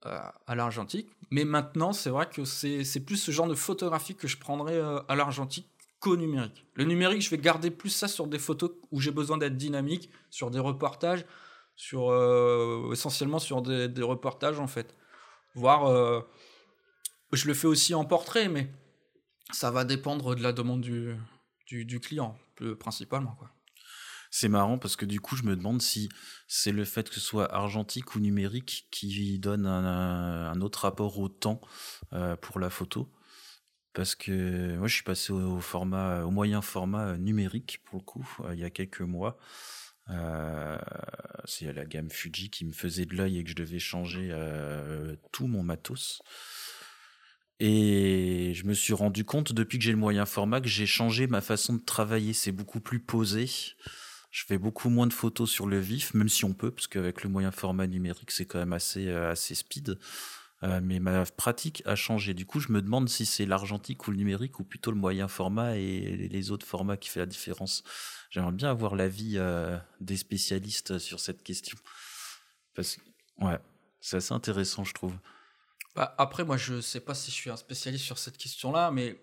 à 0.04 0.56
l'argentique. 0.56 1.12
Mais 1.30 1.46
maintenant, 1.46 1.94
c'est 1.94 2.10
vrai 2.10 2.28
que 2.28 2.44
c'est 2.44 3.06
plus 3.06 3.18
ce 3.18 3.30
genre 3.30 3.48
de 3.48 3.54
photographie 3.54 4.16
que 4.16 4.28
je 4.28 4.38
prendrais 4.38 4.82
à 5.08 5.16
l'argentique 5.16 5.70
qu'au 6.00 6.18
numérique. 6.18 6.66
Le 6.74 6.84
numérique, 6.86 7.22
je 7.22 7.30
vais 7.30 7.38
garder 7.38 7.70
plus 7.70 7.92
ça 7.92 8.08
sur 8.08 8.26
des 8.26 8.40
photos 8.40 8.72
où 8.90 9.00
j'ai 9.00 9.12
besoin 9.12 9.38
d'être 9.38 9.56
dynamique, 9.56 10.10
sur 10.32 10.50
des 10.50 10.60
reportages, 10.60 11.24
sur 11.82 12.12
euh, 12.12 12.92
essentiellement 12.92 13.40
sur 13.40 13.64
des, 13.64 14.04
reportages 14.04 14.60
en 14.60 14.68
fait. 14.68 14.96
Voir, 15.56 15.88
euh, 15.88 16.22
je 17.34 17.48
le 17.48 17.56
fais 17.56 17.66
aussi 17.66 17.96
en 17.96 18.06
portrait, 18.06 18.50
mais 18.50 18.72
ça 19.52 19.72
va 19.72 19.84
dépendre 19.84 20.36
de 20.36 20.44
la 20.44 20.54
demande 20.54 20.82
du, 20.82 21.18
du, 21.66 22.00
client, 22.00 22.38
principalement 22.80 23.32
quoi. 23.32 23.50
C'est 24.30 24.48
marrant 24.48 24.78
parce 24.78 24.96
que 24.96 25.06
du 25.06 25.20
coup, 25.20 25.36
je 25.36 25.42
me 25.42 25.56
demande 25.56 25.82
si 25.82 26.08
c'est 26.48 26.72
le 26.72 26.86
fait 26.86 27.10
que 27.10 27.16
ce 27.16 27.20
soit 27.20 27.52
argentique 27.52 28.14
ou 28.14 28.20
numérique 28.20 28.88
qui 28.92 29.40
donne 29.40 29.66
un, 29.66 30.62
autre 30.62 30.84
rapport 30.84 31.18
au 31.18 31.30
temps 31.30 31.62
euh, 32.14 32.36
pour 32.36 32.60
la 32.60 32.70
photo. 32.70 33.12
Parce 33.94 34.14
que 34.14 34.78
moi, 34.78 34.88
je 34.88 34.94
suis 34.94 35.04
passé 35.04 35.34
au, 35.34 35.60
format, 35.60 36.24
au 36.26 36.30
moyen 36.30 36.62
format 36.62 37.18
numérique 37.18 37.82
pour 37.86 37.98
le 37.98 38.04
coup, 38.04 38.38
il 38.54 38.60
y 38.60 38.64
a 38.64 38.70
quelques 38.70 39.02
mois. 39.02 39.40
Euh, 40.10 40.78
c'est 41.46 41.72
la 41.74 41.86
gamme 41.86 42.10
Fuji 42.10 42.50
qui 42.50 42.66
me 42.66 42.72
faisait 42.72 43.06
de 43.06 43.16
l'œil 43.16 43.40
et 43.40 43.44
que 43.44 43.50
je 43.50 43.56
devais 43.56 43.80
changer 43.80 44.30
euh, 44.32 45.16
tout 45.32 45.48
mon 45.48 45.64
matos. 45.64 46.22
Et 47.60 48.54
je 48.56 48.66
me 48.66 48.74
suis 48.74 48.94
rendu 48.94 49.24
compte 49.24 49.54
depuis 49.54 49.78
que 49.78 49.84
j'ai 49.84 49.92
le 49.92 49.98
moyen 49.98 50.26
format 50.26 50.62
que 50.62 50.68
j'ai 50.68 50.88
changé 50.88 51.28
ma 51.28 51.42
façon 51.42 51.76
de 51.76 51.82
travailler. 51.82 52.34
C'est 52.34 52.52
beaucoup 52.52 52.80
plus 52.80 53.00
posé. 53.00 53.48
Je 54.32 54.46
fais 54.46 54.58
beaucoup 54.58 54.90
moins 54.90 55.08
de 55.08 55.14
photos 55.14 55.52
sur 55.52 55.68
le 55.68 55.80
vif, 55.80 56.14
même 56.14 56.30
si 56.30 56.46
on 56.46 56.54
peut, 56.54 56.72
parce 56.72 56.88
qu'avec 56.88 57.24
le 57.24 57.30
moyen 57.30 57.52
format 57.52 57.86
numérique, 57.86 58.32
c'est 58.32 58.46
quand 58.46 58.60
même 58.60 58.74
assez, 58.74 59.08
euh, 59.08 59.32
assez 59.32 59.54
speed. 59.54 60.00
Mais 60.62 61.00
ma 61.00 61.26
pratique 61.26 61.82
a 61.86 61.96
changé. 61.96 62.34
Du 62.34 62.46
coup, 62.46 62.60
je 62.60 62.72
me 62.72 62.82
demande 62.82 63.10
si 63.10 63.26
c'est 63.26 63.46
l'argentique 63.46 64.08
ou 64.08 64.12
le 64.12 64.18
numérique 64.18 64.60
ou 64.60 64.64
plutôt 64.64 64.92
le 64.92 64.98
moyen 64.98 65.28
format 65.28 65.78
et 65.78 66.28
les 66.30 66.52
autres 66.52 66.68
formats 66.68 66.98
qui 66.98 67.10
fait 67.10 67.20
la 67.20 67.26
différence. 67.26 67.84
J'aimerais 68.30 68.52
bien 68.52 68.70
avoir 68.70 68.96
l'avis 68.96 69.38
euh, 69.38 69.78
des 70.00 70.18
spécialistes 70.18 71.00
sur 71.00 71.20
cette 71.20 71.44
question. 71.44 71.78
Parce 72.76 72.96
que, 72.96 73.02
ouais, 73.44 73.60
c'est 74.00 74.18
assez 74.18 74.34
intéressant, 74.34 74.84
je 74.84 74.94
trouve. 74.94 75.18
Bah, 75.96 76.16
après, 76.18 76.46
moi, 76.46 76.58
je 76.58 76.80
sais 76.80 77.02
pas 77.02 77.14
si 77.14 77.32
je 77.32 77.36
suis 77.36 77.50
un 77.50 77.58
spécialiste 77.58 78.06
sur 78.06 78.18
cette 78.18 78.38
question-là, 78.38 78.92
mais 78.92 79.22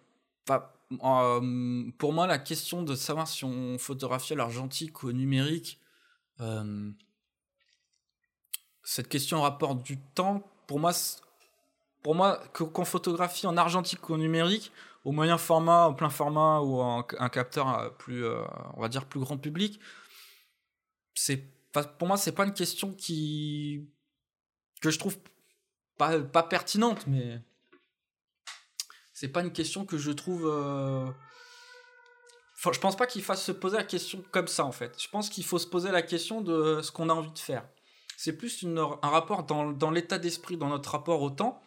euh, 0.50 1.90
pour 1.98 2.12
moi, 2.12 2.26
la 2.26 2.38
question 2.38 2.82
de 2.82 2.94
savoir 2.94 3.28
si 3.28 3.44
on 3.44 3.78
photographie 3.78 4.34
à 4.34 4.36
l'argentique 4.36 5.02
ou 5.02 5.08
au 5.08 5.12
numérique, 5.12 5.80
euh, 6.40 6.90
cette 8.82 9.08
question 9.08 9.42
rapporte 9.42 9.82
du 9.82 9.98
temps. 9.98 10.50
Pour 10.66 10.80
moi, 10.80 10.92
pour 12.02 12.14
moi 12.14 12.40
qu'on 12.52 12.84
photographie 12.84 13.46
en 13.46 13.56
argentique 13.56 14.08
ou 14.08 14.14
au 14.14 14.18
numérique, 14.18 14.72
au 15.04 15.12
moyen 15.12 15.38
format, 15.38 15.86
au 15.86 15.94
plein 15.94 16.10
format 16.10 16.60
ou 16.60 16.80
un, 16.80 17.28
capteur 17.28 17.78
euh, 17.78 17.90
plus, 17.90 18.24
euh, 18.24 18.42
on 18.74 18.80
va 18.80 18.88
dire 18.88 19.06
plus 19.06 19.20
grand 19.20 19.38
public, 19.38 19.80
c'est 21.14 21.44
pour 21.98 22.08
moi 22.08 22.16
c'est 22.16 22.32
pas 22.32 22.44
une 22.44 22.54
question 22.54 22.92
qui 22.92 23.88
que 24.80 24.90
je 24.90 24.98
trouve 24.98 25.16
pas, 25.96 26.42
pertinente, 26.44 27.06
mais 27.06 27.40
c'est 29.12 29.28
pas 29.28 29.40
une 29.40 29.52
question 29.52 29.84
que 29.84 29.98
je 29.98 30.12
trouve 30.12 30.46
euh, 30.46 31.10
je 32.72 32.78
pense 32.78 32.96
pas 32.96 33.06
qu'il 33.06 33.22
fasse 33.22 33.42
se 33.42 33.52
poser 33.52 33.76
la 33.76 33.84
question 33.84 34.22
comme 34.30 34.48
ça 34.48 34.64
en 34.64 34.72
fait. 34.72 35.00
Je 35.00 35.08
pense 35.08 35.30
qu'il 35.30 35.44
faut 35.44 35.58
se 35.58 35.66
poser 35.66 35.90
la 35.90 36.02
question 36.02 36.40
de 36.40 36.80
ce 36.82 36.92
qu'on 36.92 37.08
a 37.08 37.14
envie 37.14 37.32
de 37.32 37.38
faire. 37.38 37.66
C'est 38.16 38.36
plus 38.36 38.64
un 38.64 39.08
rapport 39.08 39.44
dans 39.44 39.90
l'état 39.90 40.18
d'esprit, 40.18 40.56
dans 40.56 40.68
notre 40.68 40.90
rapport 40.90 41.22
au 41.22 41.30
temps. 41.30 41.62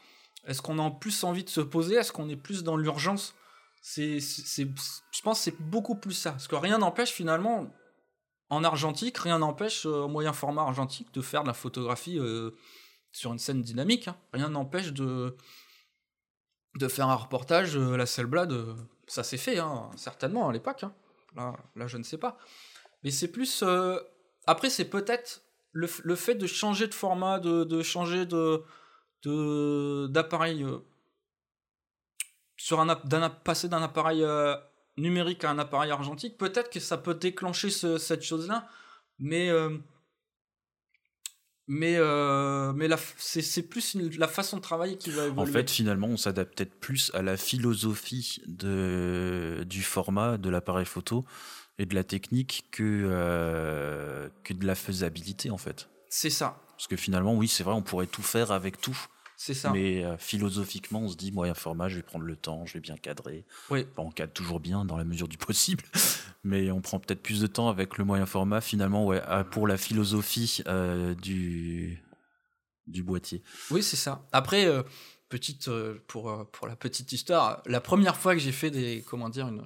Est-ce 0.46 0.62
qu'on 0.62 0.80
a 0.80 0.90
plus 0.90 1.24
envie 1.24 1.44
de 1.44 1.50
se 1.50 1.62
poser? 1.62 1.96
Est-ce 1.96 2.12
qu'on 2.12 2.30
est 2.30 2.36
plus 2.36 2.64
dans 2.64 2.78
l'urgence? 2.78 3.36
C'est, 3.82 4.20
Je 4.20 5.22
pense 5.24 5.40
que 5.40 5.44
c'est 5.46 5.62
beaucoup 5.62 5.96
plus 5.96 6.14
ça. 6.14 6.32
Parce 6.32 6.48
que 6.48 6.56
rien 6.56 6.78
n'empêche 6.80 7.12
finalement, 7.12 7.68
en 8.50 8.64
argentique, 8.64 9.18
rien 9.18 9.40
n'empêche 9.40 9.86
euh, 9.86 10.04
au 10.04 10.08
moyen 10.08 10.34
format 10.34 10.64
argentique 10.64 11.14
de 11.14 11.22
faire 11.22 11.44
de 11.44 11.48
la 11.48 11.54
photographie 11.54 12.20
euh, 12.20 12.52
sur 13.12 13.32
une 13.32 13.40
scène 13.40 13.62
dynamique. 13.62 14.08
Hein. 14.08 14.18
Rien 14.34 14.50
n'empêche 14.50 14.94
de, 14.94 15.36
de 16.78 16.88
faire 16.88 17.08
un 17.08 17.16
reportage, 17.16 17.78
euh, 17.78 17.96
la 17.96 18.06
Cellblade, 18.06 18.52
euh, 18.52 18.76
ça 19.08 19.24
s'est 19.24 19.38
fait, 19.38 19.60
hein, 19.60 19.90
certainement 19.96 20.50
à 20.50 20.54
l'époque. 20.54 20.84
Hein. 20.84 20.94
Là, 21.36 21.56
là, 21.76 21.88
je 21.88 21.98
ne 21.98 22.04
sais 22.04 22.18
pas. 22.18 22.38
Mais 23.04 23.12
c'est 23.12 23.30
plus. 23.30 23.64
Après, 24.46 24.70
c'est 24.70 24.90
peut-être 24.90 25.44
le, 25.72 25.88
le, 26.04 26.16
fait 26.16 26.36
de 26.36 26.46
changer 26.46 26.88
de 26.88 26.94
format, 26.94 27.40
de, 27.40 27.64
de 27.64 27.82
changer 27.82 28.26
de 28.26 28.64
d'appareil. 29.26 30.66
sur 32.58 32.80
un, 32.80 32.96
passer 33.30 33.70
d'un 33.70 33.84
appareil 33.84 34.26
numérique 34.98 35.44
à 35.44 35.52
un 35.52 35.60
appareil 35.60 35.92
argentique, 35.92 36.38
peut-être 36.38 36.70
que 36.70 36.80
ça 36.80 36.98
peut 36.98 37.16
déclencher 37.16 37.70
ce, 37.70 37.98
cette 37.98 38.24
chose-là. 38.24 38.68
Mais 39.20 39.50
mais, 41.74 41.96
euh, 41.96 42.74
mais 42.74 42.90
c'est 43.18 43.64
plus 43.64 43.96
la 43.96 44.28
façon 44.28 44.58
de 44.58 44.62
travailler 44.62 44.98
qui 44.98 45.10
va 45.10 45.28
évoluer. 45.28 45.50
En 45.50 45.54
fait, 45.54 45.70
finalement, 45.70 46.08
on 46.08 46.18
s'adapte 46.18 46.58
peut-être 46.58 46.78
plus 46.82 47.12
à 47.14 47.22
la 47.22 47.38
philosophie 47.38 48.42
de, 48.46 49.64
du 49.66 49.82
format 49.82 50.38
de 50.38 50.50
l'appareil 50.50 50.86
photo 50.86 51.24
et 51.78 51.86
de 51.86 51.96
la 51.96 52.04
technique 52.04 52.66
que, 52.72 52.84
euh, 52.84 54.28
que 54.44 54.54
de 54.54 54.66
la 54.66 54.76
faisabilité, 54.76 55.50
en 55.50 55.58
fait. 55.58 55.88
C'est 56.10 56.30
ça. 56.30 56.62
Parce 56.82 56.88
que 56.88 56.96
finalement, 56.96 57.36
oui, 57.36 57.48
c'est 57.48 57.62
vrai, 57.62 57.76
on 57.76 57.84
pourrait 57.84 58.08
tout 58.08 58.24
faire 58.24 58.50
avec 58.50 58.82
tout. 58.82 58.98
C'est 59.38 59.54
ça. 59.54 59.70
Mais 59.70 60.04
euh, 60.04 60.18
philosophiquement, 60.18 61.02
on 61.02 61.10
se 61.10 61.16
dit, 61.16 61.32
moyen 61.32 61.54
format, 61.54 61.90
je 61.90 61.98
vais 61.98 62.02
prendre 62.02 62.26
le 62.26 62.36
temps, 62.36 62.66
je 62.66 62.74
vais 62.74 62.80
bien 62.80 62.98
cadrer. 62.98 63.46
Oui. 63.70 63.86
on 63.98 64.10
cadre 64.10 64.34
toujours 64.34 64.60
bien 64.60 64.84
dans 64.84 64.98
la 64.98 65.04
mesure 65.04 65.28
du 65.28 65.38
possible, 65.38 65.84
mais 66.44 66.72
on 66.72 66.82
prend 66.82 66.98
peut-être 66.98 67.22
plus 67.22 67.40
de 67.40 67.46
temps 67.46 67.70
avec 67.70 68.00
le 68.00 68.04
moyen 68.04 68.26
format, 68.26 68.62
finalement, 68.62 69.06
ouais, 69.06 69.22
pour 69.52 69.68
la 69.68 69.78
philosophie 69.78 70.64
euh, 70.66 71.14
du, 71.14 72.02
du 72.88 73.04
boîtier. 73.04 73.44
Oui, 73.70 73.84
c'est 73.84 73.96
ça. 73.96 74.28
Après, 74.32 74.66
euh, 74.66 74.82
petite, 75.30 75.70
pour, 76.08 76.50
pour 76.50 76.66
la 76.66 76.76
petite 76.76 77.12
histoire, 77.12 77.62
la 77.68 77.80
première 77.80 78.18
fois 78.18 78.34
que 78.34 78.40
j'ai 78.40 78.52
fait 78.52 78.72
des, 78.72 79.06
comment 79.08 79.30
dire, 79.30 79.50
une, 79.50 79.64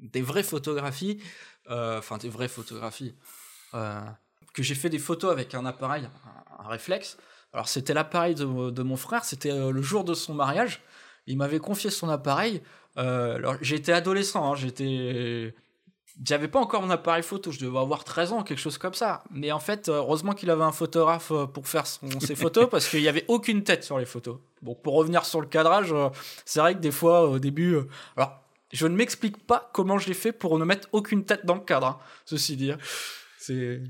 des 0.00 0.22
vraies 0.22 0.42
photographies, 0.42 1.20
enfin 1.68 2.16
des 2.16 2.30
vraies 2.30 2.48
photographies, 2.48 3.14
que 4.54 4.62
j'ai 4.62 4.76
fait 4.76 4.88
des 4.88 4.98
photos 4.98 5.30
avec 5.30 5.54
un 5.54 5.66
appareil, 5.66 6.08
un, 6.64 6.68
réflexe, 6.68 7.16
alors 7.52 7.68
c'était 7.68 7.94
l'appareil 7.94 8.34
de, 8.34 8.82
mon 8.82 8.96
frère, 8.96 9.24
c'était 9.24 9.52
euh, 9.52 9.70
le 9.70 9.82
jour 9.82 10.04
de 10.04 10.14
son 10.14 10.34
mariage. 10.34 10.82
Il 11.26 11.38
m'avait 11.38 11.58
confié 11.58 11.90
son 11.90 12.08
appareil. 12.08 12.62
Euh, 12.98 13.36
alors 13.36 13.56
j'étais 13.60 13.92
adolescent, 13.92 14.52
hein, 14.52 14.56
j'étais 14.56 15.54
j'avais 16.24 16.46
pas 16.46 16.60
encore 16.60 16.82
mon 16.82 16.90
appareil 16.90 17.24
photo, 17.24 17.50
je 17.50 17.58
devais 17.58 17.78
avoir 17.78 18.04
13 18.04 18.32
ans, 18.32 18.42
quelque 18.44 18.58
chose 18.58 18.78
comme 18.78 18.94
ça. 18.94 19.24
Mais 19.32 19.50
en 19.50 19.58
fait, 19.58 19.88
heureusement 19.88 20.32
qu'il 20.32 20.48
avait 20.50 20.62
un 20.62 20.72
photographe 20.72 21.32
euh, 21.32 21.46
pour 21.46 21.66
faire 21.66 21.86
ses 21.86 22.36
photos, 22.36 22.68
parce 22.70 22.88
qu'il 22.88 23.00
n'y 23.00 23.08
avait 23.08 23.24
aucune 23.26 23.64
tête 23.64 23.82
sur 23.82 23.98
les 23.98 24.04
photos. 24.04 24.38
Bon, 24.62 24.74
pour 24.76 24.94
revenir 24.94 25.24
sur 25.24 25.40
le 25.40 25.46
cadrage, 25.48 25.94
c'est 26.44 26.60
vrai 26.60 26.74
que 26.74 26.80
des 26.80 26.92
fois, 26.92 27.28
au 27.28 27.38
début... 27.38 27.78
alors, 28.16 28.44
je 28.72 28.86
ne 28.86 28.96
m'explique 28.96 29.46
pas 29.46 29.70
comment 29.72 29.98
je 29.98 30.08
l'ai 30.08 30.14
fait 30.14 30.32
pour 30.32 30.58
ne 30.58 30.64
mettre 30.64 30.88
aucune 30.92 31.24
tête 31.24 31.46
dans 31.46 31.54
le 31.54 31.60
cadre, 31.60 31.86
hein, 31.86 31.98
ceci 32.24 32.56
dit. 32.56 32.72
Hein. 32.72 32.78
C'est... 33.38 33.80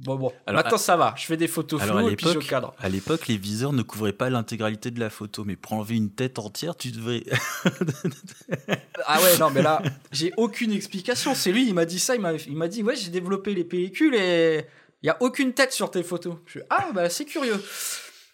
Bon, 0.00 0.16
bon. 0.16 0.32
Alors, 0.46 0.62
Maintenant, 0.62 0.78
ça 0.78 0.96
va. 0.96 1.14
Je 1.16 1.26
fais 1.26 1.36
des 1.36 1.48
photos 1.48 1.80
floues 1.82 2.08
et 2.08 2.16
puis 2.16 2.26
je 2.26 2.38
cadre. 2.38 2.74
À 2.78 2.88
l'époque, 2.88 3.28
les 3.28 3.36
viseurs 3.36 3.72
ne 3.72 3.82
couvraient 3.82 4.14
pas 4.14 4.30
l'intégralité 4.30 4.90
de 4.90 4.98
la 4.98 5.10
photo, 5.10 5.44
mais 5.44 5.56
pour 5.56 5.74
enlever 5.74 5.96
une 5.96 6.10
tête 6.10 6.38
entière, 6.38 6.74
tu 6.74 6.90
devrais. 6.90 7.22
ah 9.06 9.20
ouais, 9.20 9.38
non, 9.38 9.50
mais 9.50 9.62
là, 9.62 9.82
j'ai 10.12 10.32
aucune 10.38 10.72
explication. 10.72 11.34
C'est 11.34 11.52
lui, 11.52 11.68
il 11.68 11.74
m'a 11.74 11.84
dit 11.84 11.98
ça. 11.98 12.14
Il 12.14 12.56
m'a 12.56 12.68
dit, 12.68 12.82
ouais, 12.82 12.96
j'ai 12.96 13.10
développé 13.10 13.54
les 13.54 13.64
pellicules 13.64 14.14
et 14.14 14.64
il 15.02 15.06
y 15.06 15.10
a 15.10 15.16
aucune 15.20 15.52
tête 15.52 15.72
sur 15.72 15.90
tes 15.90 16.02
photos. 16.02 16.36
Je 16.46 16.50
suis, 16.52 16.60
ah, 16.70 16.88
bah, 16.94 17.10
c'est 17.10 17.26
curieux. 17.26 17.62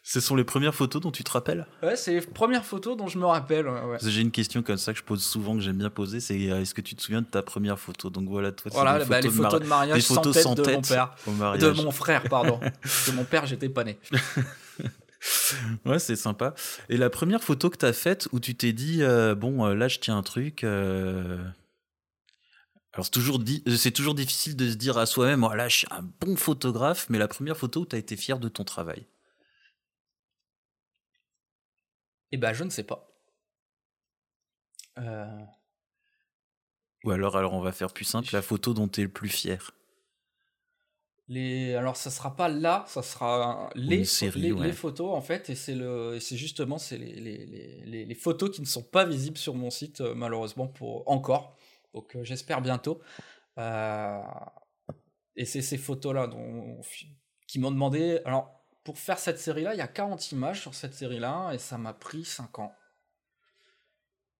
Ce 0.08 0.20
sont 0.20 0.36
les 0.36 0.44
premières 0.44 0.72
photos 0.72 1.02
dont 1.02 1.10
tu 1.10 1.24
te 1.24 1.32
rappelles 1.32 1.66
Ouais, 1.82 1.96
c'est 1.96 2.12
les 2.12 2.20
premières 2.20 2.64
photos 2.64 2.96
dont 2.96 3.08
je 3.08 3.18
me 3.18 3.26
rappelle. 3.26 3.66
J'ai 4.00 4.20
une 4.20 4.30
question 4.30 4.62
comme 4.62 4.76
ça 4.76 4.92
que 4.92 5.00
je 5.00 5.04
pose 5.04 5.20
souvent, 5.20 5.56
que 5.56 5.60
j'aime 5.60 5.78
bien 5.78 5.90
poser, 5.90 6.20
c'est 6.20 6.48
euh, 6.48 6.60
est-ce 6.60 6.74
que 6.74 6.80
tu 6.80 6.94
te 6.94 7.02
souviens 7.02 7.22
de 7.22 7.26
ta 7.26 7.42
première 7.42 7.76
photo? 7.76 8.08
Donc 8.08 8.28
voilà, 8.28 8.52
toi, 8.52 8.70
voilà, 8.72 9.04
bah, 9.04 9.20
les 9.20 9.28
photos 9.28 9.60
de, 9.60 9.66
mariage 9.66 10.02
sans 10.02 10.20
tête 10.20 10.46
de 10.46 10.70
mon 10.70 10.80
père, 10.80 11.16
de 11.58 11.70
mon 11.82 11.90
frère, 11.90 12.22
pardon. 12.22 12.60
de 13.08 13.12
mon 13.14 13.24
père, 13.24 13.46
j'étais 13.46 13.68
pas 13.68 13.82
né. 13.82 13.98
ouais, 15.84 15.98
c'est 15.98 16.14
sympa. 16.14 16.54
Et 16.88 16.98
la 16.98 17.10
première 17.10 17.42
photo 17.42 17.68
que 17.68 17.76
tu 17.76 17.86
as 17.86 17.92
faite 17.92 18.28
où 18.30 18.38
tu 18.38 18.54
t'es 18.54 18.72
dit, 18.72 19.02
euh, 19.02 19.34
bon, 19.34 19.66
euh, 19.66 19.74
là, 19.74 19.88
je 19.88 19.98
tiens 19.98 20.16
un 20.16 20.22
truc. 20.22 20.62
Alors, 20.62 21.48
c'est 23.02 23.10
toujours, 23.10 23.40
difficile 24.14 24.54
de 24.54 24.70
se 24.70 24.76
dire 24.76 24.98
à 24.98 25.06
soi-même, 25.06 25.42
oh, 25.42 25.50
je 25.66 25.78
suis 25.78 25.88
un 25.90 26.04
bon 26.20 26.36
photographe, 26.36 27.06
mais 27.10 27.18
la 27.18 27.26
première 27.26 27.56
photo 27.56 27.80
où 27.80 27.86
tu 27.86 27.96
as 27.96 27.98
été 27.98 28.16
fier 28.16 28.38
de 28.38 28.48
ton 28.48 28.62
travail? 28.62 29.04
Eh 32.32 32.36
ben, 32.36 32.52
je 32.52 32.64
ne 32.64 32.70
sais 32.70 32.84
pas. 32.84 33.08
Euh. 34.98 35.44
Ou 37.04 37.10
alors, 37.10 37.36
alors, 37.36 37.54
on 37.54 37.60
va 37.60 37.72
faire 37.72 37.92
plus 37.92 38.04
simple, 38.04 38.28
la 38.32 38.42
photo 38.42 38.74
dont 38.74 38.88
tu 38.88 39.00
es 39.00 39.04
le 39.04 39.10
plus 39.10 39.28
fier. 39.28 39.70
Les... 41.28 41.74
Alors, 41.74 41.96
ça 41.96 42.10
sera 42.10 42.36
pas 42.36 42.48
là, 42.48 42.84
ça 42.88 43.02
sera 43.02 43.70
les, 43.74 44.04
les, 44.36 44.72
photos, 44.72 45.14
en 45.14 45.20
fait, 45.20 45.50
et 45.50 45.54
c'est 45.54 45.74
le... 45.74 46.18
justement 46.18 46.78
c'est 46.78 46.98
les, 46.98 47.14
les, 47.20 48.04
les, 48.04 48.14
photos 48.14 48.50
qui 48.50 48.60
ne 48.60 48.66
sont 48.66 48.82
pas 48.82 49.04
visibles 49.04 49.36
sur 49.36 49.54
mon 49.54 49.70
site, 49.70 50.00
euh, 50.00 50.14
malheureusement, 50.14 50.68
pour 50.68 51.08
encore. 51.10 51.56
Donc, 51.94 52.16
euh, 52.16 52.24
j'espère 52.24 52.60
bientôt. 52.60 53.00
Et 55.36 55.44
c'est 55.44 55.62
ces 55.62 55.78
photos-là 55.78 56.28
dont... 56.28 56.80
qui 57.46 57.58
m'ont 57.58 57.70
demandé. 57.70 58.20
Alors, 58.24 58.55
pour 58.86 58.98
faire 59.00 59.18
cette 59.18 59.40
série-là, 59.40 59.74
il 59.74 59.78
y 59.78 59.80
a 59.80 59.88
40 59.88 60.30
images 60.30 60.60
sur 60.60 60.76
cette 60.76 60.94
série-là, 60.94 61.50
et 61.52 61.58
ça 61.58 61.76
m'a 61.76 61.92
pris 61.92 62.24
5 62.24 62.60
ans. 62.60 62.72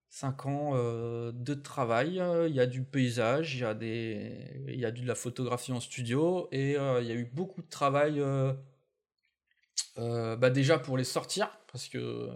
5 0.09 0.47
ans 0.47 0.71
euh, 0.75 1.33
de 1.33 1.53
travail, 1.53 2.23
il 2.47 2.55
y 2.55 2.61
a 2.61 2.67
du 2.67 2.85
paysage, 2.85 3.57
il 3.57 3.63
y, 3.63 3.65
a 3.65 3.75
des... 3.75 4.63
il 4.69 4.79
y 4.79 4.85
a 4.85 4.93
de 4.93 5.05
la 5.05 5.17
photographie 5.17 5.73
en 5.73 5.81
studio, 5.81 6.47
et 6.53 6.79
euh, 6.79 7.03
il 7.03 7.09
y 7.09 7.11
a 7.11 7.17
eu 7.17 7.25
beaucoup 7.25 7.61
de 7.61 7.69
travail 7.69 8.21
euh, 8.21 8.55
bah 10.37 10.51
déjà 10.51 10.79
pour 10.79 10.97
les 10.97 11.03
sortir, 11.03 11.51
parce 11.73 11.89
que 11.89 12.31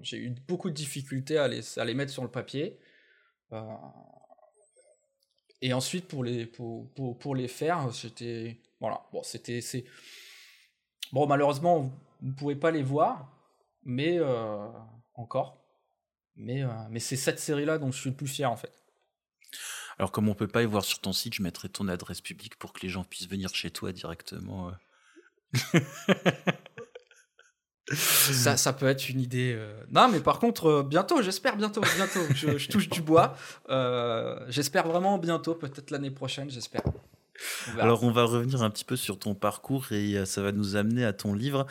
j'ai 0.00 0.16
eu 0.16 0.30
beaucoup 0.48 0.70
de 0.70 0.74
difficultés 0.74 1.36
à 1.36 1.48
les, 1.48 1.78
à 1.78 1.84
les 1.84 1.92
mettre 1.92 2.12
sur 2.12 2.22
le 2.22 2.30
papier. 2.30 2.78
et 5.60 5.74
ensuite 5.74 6.08
pour 6.08 6.24
les, 6.24 6.46
pour, 6.46 6.90
pour, 6.94 7.18
pour 7.18 7.34
les 7.34 7.48
faire, 7.48 7.92
c'était... 7.92 8.62
Voilà, 8.80 9.02
bon, 9.12 9.22
c'était... 9.22 9.60
Bon, 11.12 11.26
malheureusement, 11.26 11.80
vous 11.80 11.92
ne 12.22 12.32
pouvez 12.32 12.56
pas 12.56 12.70
les 12.70 12.82
voir, 12.82 13.28
mais 13.84 14.18
euh, 14.18 14.66
encore. 15.14 15.58
Mais, 16.36 16.62
euh, 16.62 16.68
mais 16.90 17.00
c'est 17.00 17.16
cette 17.16 17.40
série-là 17.40 17.78
dont 17.78 17.90
je 17.90 17.98
suis 17.98 18.10
le 18.10 18.16
plus 18.16 18.26
fier, 18.26 18.50
en 18.50 18.56
fait. 18.56 18.72
Alors, 19.98 20.12
comme 20.12 20.28
on 20.28 20.34
peut 20.34 20.46
pas 20.46 20.62
y 20.62 20.66
voir 20.66 20.84
sur 20.84 21.00
ton 21.00 21.12
site, 21.12 21.34
je 21.34 21.42
mettrai 21.42 21.68
ton 21.68 21.88
adresse 21.88 22.20
publique 22.20 22.56
pour 22.56 22.72
que 22.72 22.80
les 22.82 22.88
gens 22.88 23.04
puissent 23.04 23.28
venir 23.28 23.52
chez 23.54 23.70
toi 23.70 23.90
directement. 23.90 24.68
Euh. 24.68 25.80
ça, 27.92 28.56
ça 28.56 28.72
peut 28.72 28.86
être 28.86 29.08
une 29.08 29.20
idée. 29.20 29.58
Non, 29.90 30.08
mais 30.08 30.20
par 30.20 30.38
contre, 30.38 30.82
bientôt, 30.82 31.22
j'espère 31.22 31.56
bientôt, 31.56 31.80
bientôt. 31.96 32.20
je, 32.34 32.58
je, 32.58 32.68
touche 32.68 32.88
du 32.88 33.02
bois. 33.02 33.34
j'espère 34.48 34.86
vraiment 34.86 35.18
bientôt, 35.18 35.56
peut-être 35.56 35.90
l'année 35.90 36.12
prochaine, 36.12 36.48
j'espère. 36.50 36.82
Alors 37.78 38.02
on 38.02 38.10
va 38.10 38.24
revenir 38.24 38.62
un 38.62 38.70
petit 38.70 38.84
peu 38.84 38.96
sur 38.96 39.18
ton 39.18 39.34
parcours 39.34 39.92
et 39.92 40.16
euh, 40.16 40.24
ça 40.24 40.42
va 40.42 40.52
nous 40.52 40.76
amener 40.76 41.04
à 41.04 41.12
ton 41.12 41.34
livre. 41.34 41.66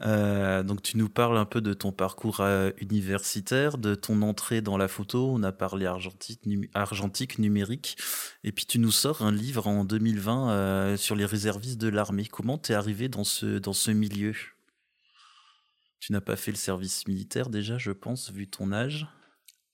Euh, 0.00 0.62
donc 0.62 0.82
tu 0.82 0.96
nous 0.96 1.08
parles 1.08 1.36
un 1.36 1.44
peu 1.44 1.60
de 1.60 1.74
ton 1.74 1.90
parcours 1.90 2.40
euh, 2.40 2.70
universitaire, 2.80 3.78
de 3.78 3.94
ton 3.94 4.22
entrée 4.22 4.60
dans 4.60 4.76
la 4.76 4.88
photo. 4.88 5.30
On 5.32 5.42
a 5.42 5.52
parlé 5.52 5.86
argentique, 5.86 7.38
numérique, 7.38 7.96
et 8.44 8.52
puis 8.52 8.66
tu 8.66 8.78
nous 8.78 8.92
sors 8.92 9.22
un 9.22 9.32
livre 9.32 9.66
en 9.66 9.84
2020 9.84 10.96
sur 10.96 11.16
les 11.16 11.24
réservistes 11.24 11.80
de 11.80 11.88
l'armée. 11.88 12.26
Comment 12.26 12.58
t'es 12.58 12.74
arrivé 12.74 13.08
dans 13.08 13.24
ce 13.24 13.58
dans 13.58 13.72
ce 13.72 13.90
milieu? 13.90 14.34
Tu 16.00 16.12
n'as 16.12 16.20
pas 16.20 16.36
fait 16.36 16.52
le 16.52 16.56
service 16.56 17.08
militaire 17.08 17.48
déjà, 17.50 17.76
je 17.76 17.90
pense, 17.90 18.30
vu 18.30 18.46
ton 18.46 18.72
âge? 18.72 19.08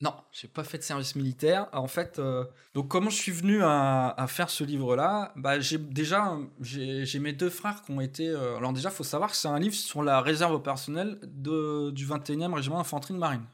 Non, 0.05 0.15
j'ai 0.33 0.49
pas 0.49 0.65
fait 0.65 0.77
de 0.77 0.83
service 0.83 1.17
militaire. 1.17 1.67
En 1.73 1.87
fait, 1.87 2.19
euh, 2.19 2.45
donc 2.75 2.89
comment 2.89 3.09
je 3.09 3.17
suis 3.17 3.33
venu 3.33 3.63
à, 3.63 4.27
faire 4.29 4.51
ce 4.51 4.63
livre-là? 4.63 5.33
Bah, 5.35 5.61
j'ai 5.61 5.79
déjà 5.79 6.37
j'ai 6.61 7.19
mes 7.21 7.33
deux 7.33 7.49
frères 7.49 7.81
qui 7.81 7.91
ont 7.91 8.03
été. 8.03 8.29
Euh, 8.29 8.59
alors 8.59 8.75
déjà, 8.75 8.91
faut 8.91 9.03
savoir 9.03 9.31
que 9.31 9.37
c'est 9.37 9.49
un 9.49 9.59
livre 9.59 9.75
sur 9.75 10.03
la 10.03 10.21
réserve 10.21 10.53
opérationnelle 10.53 11.19
de, 11.23 11.91
du 11.91 12.07
21e 12.07 12.53
régiment 12.53 12.77
d'infanterie 12.77 13.15
de 13.15 13.19
marine, 13.19 13.45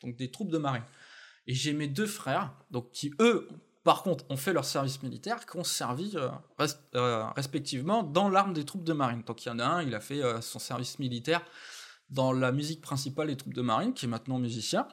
donc 0.00 0.14
des 0.14 0.30
troupes 0.30 0.50
de 0.50 0.58
marine. 0.58 0.84
Et 1.48 1.54
j'ai 1.54 1.72
mes 1.72 1.88
deux 1.88 2.06
frères, 2.06 2.52
donc 2.70 2.92
qui 2.92 3.12
eux 3.18 3.48
Par 3.82 4.04
contre, 4.04 4.24
on 4.28 4.36
fait 4.36 4.52
leur 4.52 4.64
service 4.64 5.02
militaire 5.02 5.44
qui 5.44 5.56
ont 5.56 5.64
servi 5.64 6.16
respectivement 7.34 8.04
dans 8.04 8.28
l'arme 8.28 8.52
des 8.52 8.64
troupes 8.64 8.84
de 8.84 8.92
marine. 8.92 9.22
Donc 9.26 9.44
il 9.44 9.48
y 9.48 9.50
en 9.50 9.58
a 9.58 9.64
un, 9.64 9.82
il 9.82 9.92
a 9.96 10.00
fait 10.00 10.22
son 10.40 10.60
service 10.60 11.00
militaire 11.00 11.42
dans 12.10 12.32
la 12.32 12.52
musique 12.52 12.80
principale 12.80 13.26
des 13.26 13.36
troupes 13.36 13.54
de 13.54 13.62
marine, 13.62 13.92
qui 13.92 14.04
est 14.04 14.08
maintenant 14.08 14.38
musicien, 14.38 14.86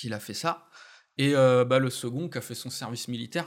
qu'il 0.00 0.12
a 0.14 0.20
fait 0.20 0.34
ça. 0.34 0.68
Et 1.18 1.32
bah, 1.34 1.78
le 1.78 1.90
second 1.90 2.28
qui 2.28 2.38
a 2.38 2.40
fait 2.40 2.54
son 2.54 2.70
service 2.70 3.08
militaire 3.08 3.46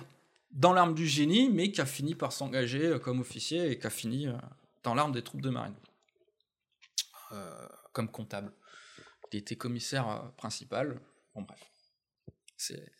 dans 0.54 0.74
l'arme 0.74 0.94
du 0.94 1.08
génie, 1.08 1.50
mais 1.50 1.72
qui 1.72 1.82
a 1.82 1.86
fini 1.86 2.16
par 2.16 2.32
s'engager 2.32 2.86
euh, 2.86 3.00
comme 3.00 3.20
officier 3.20 3.72
et 3.72 3.80
qui 3.80 3.88
a 3.88 3.90
fini 3.90 4.28
euh, 4.28 4.34
dans 4.84 4.94
l'arme 4.94 5.12
des 5.12 5.24
troupes 5.24 5.42
de 5.42 5.50
marine, 5.50 5.76
euh, 7.32 7.68
comme 7.92 8.10
comptable. 8.10 8.54
Il 9.32 9.40
était 9.40 9.56
commissaire 9.56 10.32
principal. 10.38 11.02
Bon, 11.34 11.42
bref. 11.42 11.60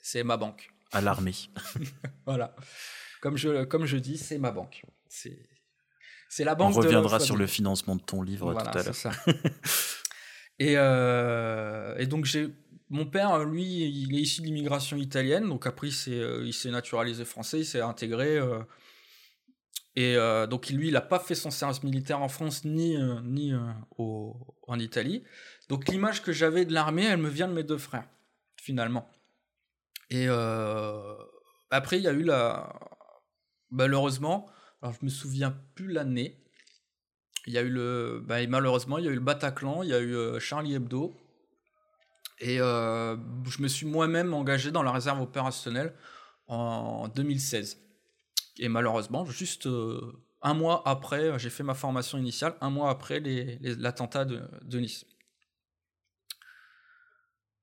C'est 0.02 0.24
ma 0.24 0.36
banque. 0.36 0.74
À 0.92 1.00
l'armée. 1.00 1.36
voilà. 2.26 2.56
Comme 3.22 3.38
je, 3.38 3.66
comme 3.66 3.86
je 3.86 3.98
dis, 3.98 4.18
c'est 4.18 4.40
ma 4.40 4.50
banque. 4.50 4.84
C'est 5.08 5.38
la 6.40 6.56
banque. 6.56 6.76
On 6.76 6.80
reviendra 6.80 7.20
sur 7.20 7.38
le 7.38 7.46
financement 7.46 7.96
de 7.96 8.02
ton 8.02 8.24
livre 8.24 8.52
tout 8.52 8.78
à 8.78 8.82
l'heure. 8.82 8.96
et, 12.00 12.02
et 12.02 12.08
donc, 12.08 12.26
j'ai 12.26 12.50
mon 12.90 13.06
père, 13.06 13.44
lui, 13.46 13.64
il 13.64 14.16
est 14.16 14.22
issu 14.22 14.42
de 14.42 14.48
l'immigration 14.48 14.98
italienne, 14.98 15.48
donc 15.48 15.66
après 15.66 15.88
il 15.88 16.54
s'est, 16.54 16.70
naturalisé 16.70 17.26
français, 17.26 17.60
il 17.60 17.66
s'est 17.66 17.82
intégré. 17.82 18.38
Euh, 18.38 18.60
et 19.96 20.16
euh, 20.16 20.48
donc 20.48 20.70
lui, 20.70 20.88
il 20.88 20.94
n'a 20.94 21.02
pas 21.02 21.20
fait 21.20 21.36
son 21.36 21.52
service 21.52 21.84
militaire 21.84 22.22
en 22.22 22.30
France 22.30 22.66
ni, 22.66 22.98
euh, 22.98 23.20
ni 23.24 23.54
en 23.98 24.80
Italie. 24.80 25.24
Donc 25.70 25.88
l'image 25.88 26.22
que 26.22 26.32
j'avais 26.32 26.66
de 26.66 26.74
l'armée, 26.74 27.06
elle 27.06 27.18
me 27.18 27.30
vient 27.30 27.48
de 27.48 27.54
mes 27.54 27.64
deux 27.64 27.78
frères, 27.78 28.08
finalement. 28.58 29.10
Et 30.10 30.28
après, 31.70 31.98
il 31.98 32.04
y 32.04 32.08
a 32.08 32.14
eu 32.14 32.24
la... 32.24 32.72
Malheureusement, 33.72 34.48
alors 34.84 34.94
je 35.00 35.04
me 35.04 35.10
souviens 35.10 35.58
plus 35.74 35.92
l'année, 35.92 36.44
il 37.48 37.54
y 37.54 37.58
a 37.58 37.62
eu 37.62 37.70
le... 37.70 38.22
Bah, 38.24 38.46
malheureusement, 38.48 39.00
il 39.00 39.06
y 39.06 39.08
a 39.08 39.12
eu 39.12 39.16
le 39.16 39.20
Bataclan, 39.20 39.82
il 39.82 39.90
y 39.90 39.94
a 39.94 40.02
eu 40.02 40.40
Charlie 40.40 40.76
Hebdo, 40.76 41.16
et 42.44 42.60
euh, 42.60 43.16
je 43.46 43.62
me 43.62 43.70
suis 43.70 43.86
moi-même 43.86 44.34
engagé 44.34 44.70
dans 44.70 44.84
la 44.84 44.92
réserve 44.92 45.22
opérationnelle 45.22 45.94
en 46.48 47.08
2016. 47.08 47.80
Et 48.60 48.68
malheureusement, 48.68 49.26
juste 49.26 49.66
euh, 49.66 50.12
un 50.42 50.54
mois 50.54 50.84
après, 50.86 51.40
j'ai 51.40 51.50
fait 51.50 51.64
ma 51.64 51.74
formation 51.74 52.18
initiale, 52.18 52.56
un 52.60 52.70
mois 52.70 52.90
après 52.90 53.22
l'attentat 53.62 54.26
de, 54.26 54.78
Nice. 54.78 55.06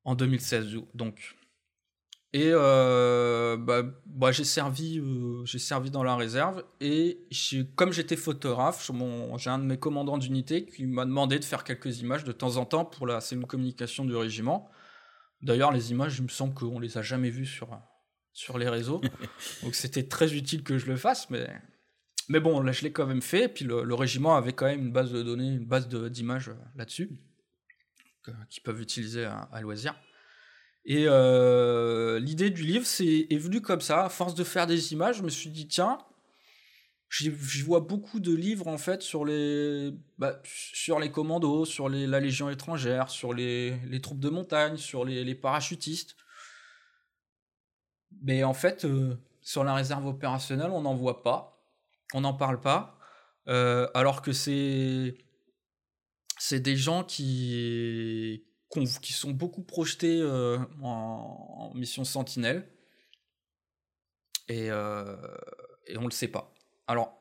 En 0.04 0.14
2016, 0.14 0.78
donc. 0.94 1.36
Et 2.32 2.50
euh, 2.52 3.56
bah, 3.56 3.82
bah, 4.06 4.30
j'ai 4.30 4.44
servi, 4.44 5.02
j'ai 5.44 5.58
servi 5.58 5.90
dans 5.90 6.04
la 6.04 6.14
réserve 6.14 6.64
et 6.80 7.26
comme 7.74 7.92
j'étais 7.92 8.16
photographe, 8.16 8.88
j'ai 9.36 9.50
un 9.50 9.58
de 9.58 9.64
mes 9.64 9.78
commandants 9.78 10.16
d'unité 10.16 10.64
qui 10.64 10.86
m'a 10.86 11.04
demandé 11.04 11.40
de 11.40 11.44
faire 11.44 11.64
quelques 11.64 12.00
images 12.00 12.22
de 12.22 12.30
temps 12.30 12.56
en 12.56 12.64
temps 12.64 12.84
pour 12.84 13.08
la 13.08 13.20
cellule 13.20 13.46
communication 13.46 14.04
du 14.04 14.14
régiment. 14.14 14.70
D'ailleurs, 15.42 15.72
les 15.72 15.90
images, 15.90 16.18
il 16.18 16.24
me 16.24 16.28
semble 16.28 16.54
qu'on 16.54 16.78
les 16.78 16.98
a 16.98 17.02
jamais 17.02 17.30
vues 17.30 17.46
sur, 17.46 17.76
sur 18.32 18.58
les 18.58 18.68
réseaux, 18.68 19.00
donc 19.64 19.74
c'était 19.74 20.06
très 20.06 20.32
utile 20.34 20.62
que 20.62 20.78
je 20.78 20.86
le 20.86 20.96
fasse, 20.96 21.30
mais 21.30 21.48
mais 22.28 22.38
bon, 22.38 22.60
là 22.60 22.70
je 22.70 22.82
l'ai 22.82 22.92
quand 22.92 23.06
même 23.06 23.22
fait. 23.22 23.44
Et 23.44 23.48
puis 23.48 23.64
le, 23.64 23.94
régiment 23.94 24.36
avait 24.36 24.52
quand 24.52 24.66
même 24.66 24.82
une 24.82 24.92
base 24.92 25.10
de 25.10 25.20
données, 25.20 25.48
une 25.48 25.66
base 25.66 25.88
d'images 25.88 26.52
là-dessus 26.76 27.10
qu'ils 28.50 28.62
peuvent 28.62 28.80
utiliser 28.80 29.24
à 29.24 29.60
loisir. 29.62 29.96
Et 30.84 31.04
euh, 31.06 32.18
l'idée 32.18 32.50
du 32.50 32.62
livre 32.62 32.86
c'est, 32.86 33.26
est 33.28 33.38
venue 33.38 33.60
comme 33.60 33.80
ça, 33.80 34.04
à 34.04 34.08
force 34.08 34.34
de 34.34 34.44
faire 34.44 34.66
des 34.66 34.92
images, 34.92 35.18
je 35.18 35.22
me 35.22 35.28
suis 35.28 35.50
dit, 35.50 35.68
tiens, 35.68 35.98
je 37.10 37.64
vois 37.64 37.80
beaucoup 37.80 38.20
de 38.20 38.32
livres 38.32 38.68
en 38.68 38.78
fait 38.78 39.02
sur 39.02 39.24
les, 39.24 39.92
bah, 40.16 40.40
sur 40.44 41.00
les 41.00 41.10
commandos, 41.10 41.64
sur 41.64 41.88
la 41.88 42.20
Légion 42.20 42.48
étrangère, 42.50 43.10
sur 43.10 43.34
les, 43.34 43.76
les 43.86 44.00
troupes 44.00 44.20
de 44.20 44.30
montagne, 44.30 44.76
sur 44.76 45.04
les, 45.04 45.24
les 45.24 45.34
parachutistes. 45.34 46.16
Mais 48.22 48.44
en 48.44 48.54
fait, 48.54 48.84
euh, 48.84 49.16
sur 49.42 49.64
la 49.64 49.74
réserve 49.74 50.06
opérationnelle, 50.06 50.70
on 50.70 50.82
n'en 50.82 50.94
voit 50.94 51.22
pas, 51.22 51.60
on 52.14 52.20
n'en 52.20 52.34
parle 52.34 52.60
pas, 52.60 52.98
euh, 53.48 53.88
alors 53.94 54.22
que 54.22 54.32
c'est 54.32 55.16
des 56.52 56.76
gens 56.76 57.02
qui 57.02 58.44
qui 58.70 59.12
sont 59.12 59.32
beaucoup 59.32 59.62
projetés 59.62 60.20
euh, 60.20 60.58
en, 60.82 61.72
mission 61.74 62.04
Sentinelle. 62.04 62.68
Et, 64.48 64.70
euh, 64.70 65.16
et 65.86 65.96
on 65.96 66.04
le 66.04 66.10
sait 66.10 66.28
pas. 66.28 66.52
Alors, 66.86 67.20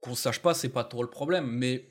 qu'on 0.00 0.14
sache 0.14 0.40
pas, 0.40 0.54
c'est 0.54 0.68
pas 0.68 0.84
trop 0.84 1.02
le 1.02 1.10
problème, 1.10 1.46
mais 1.46 1.90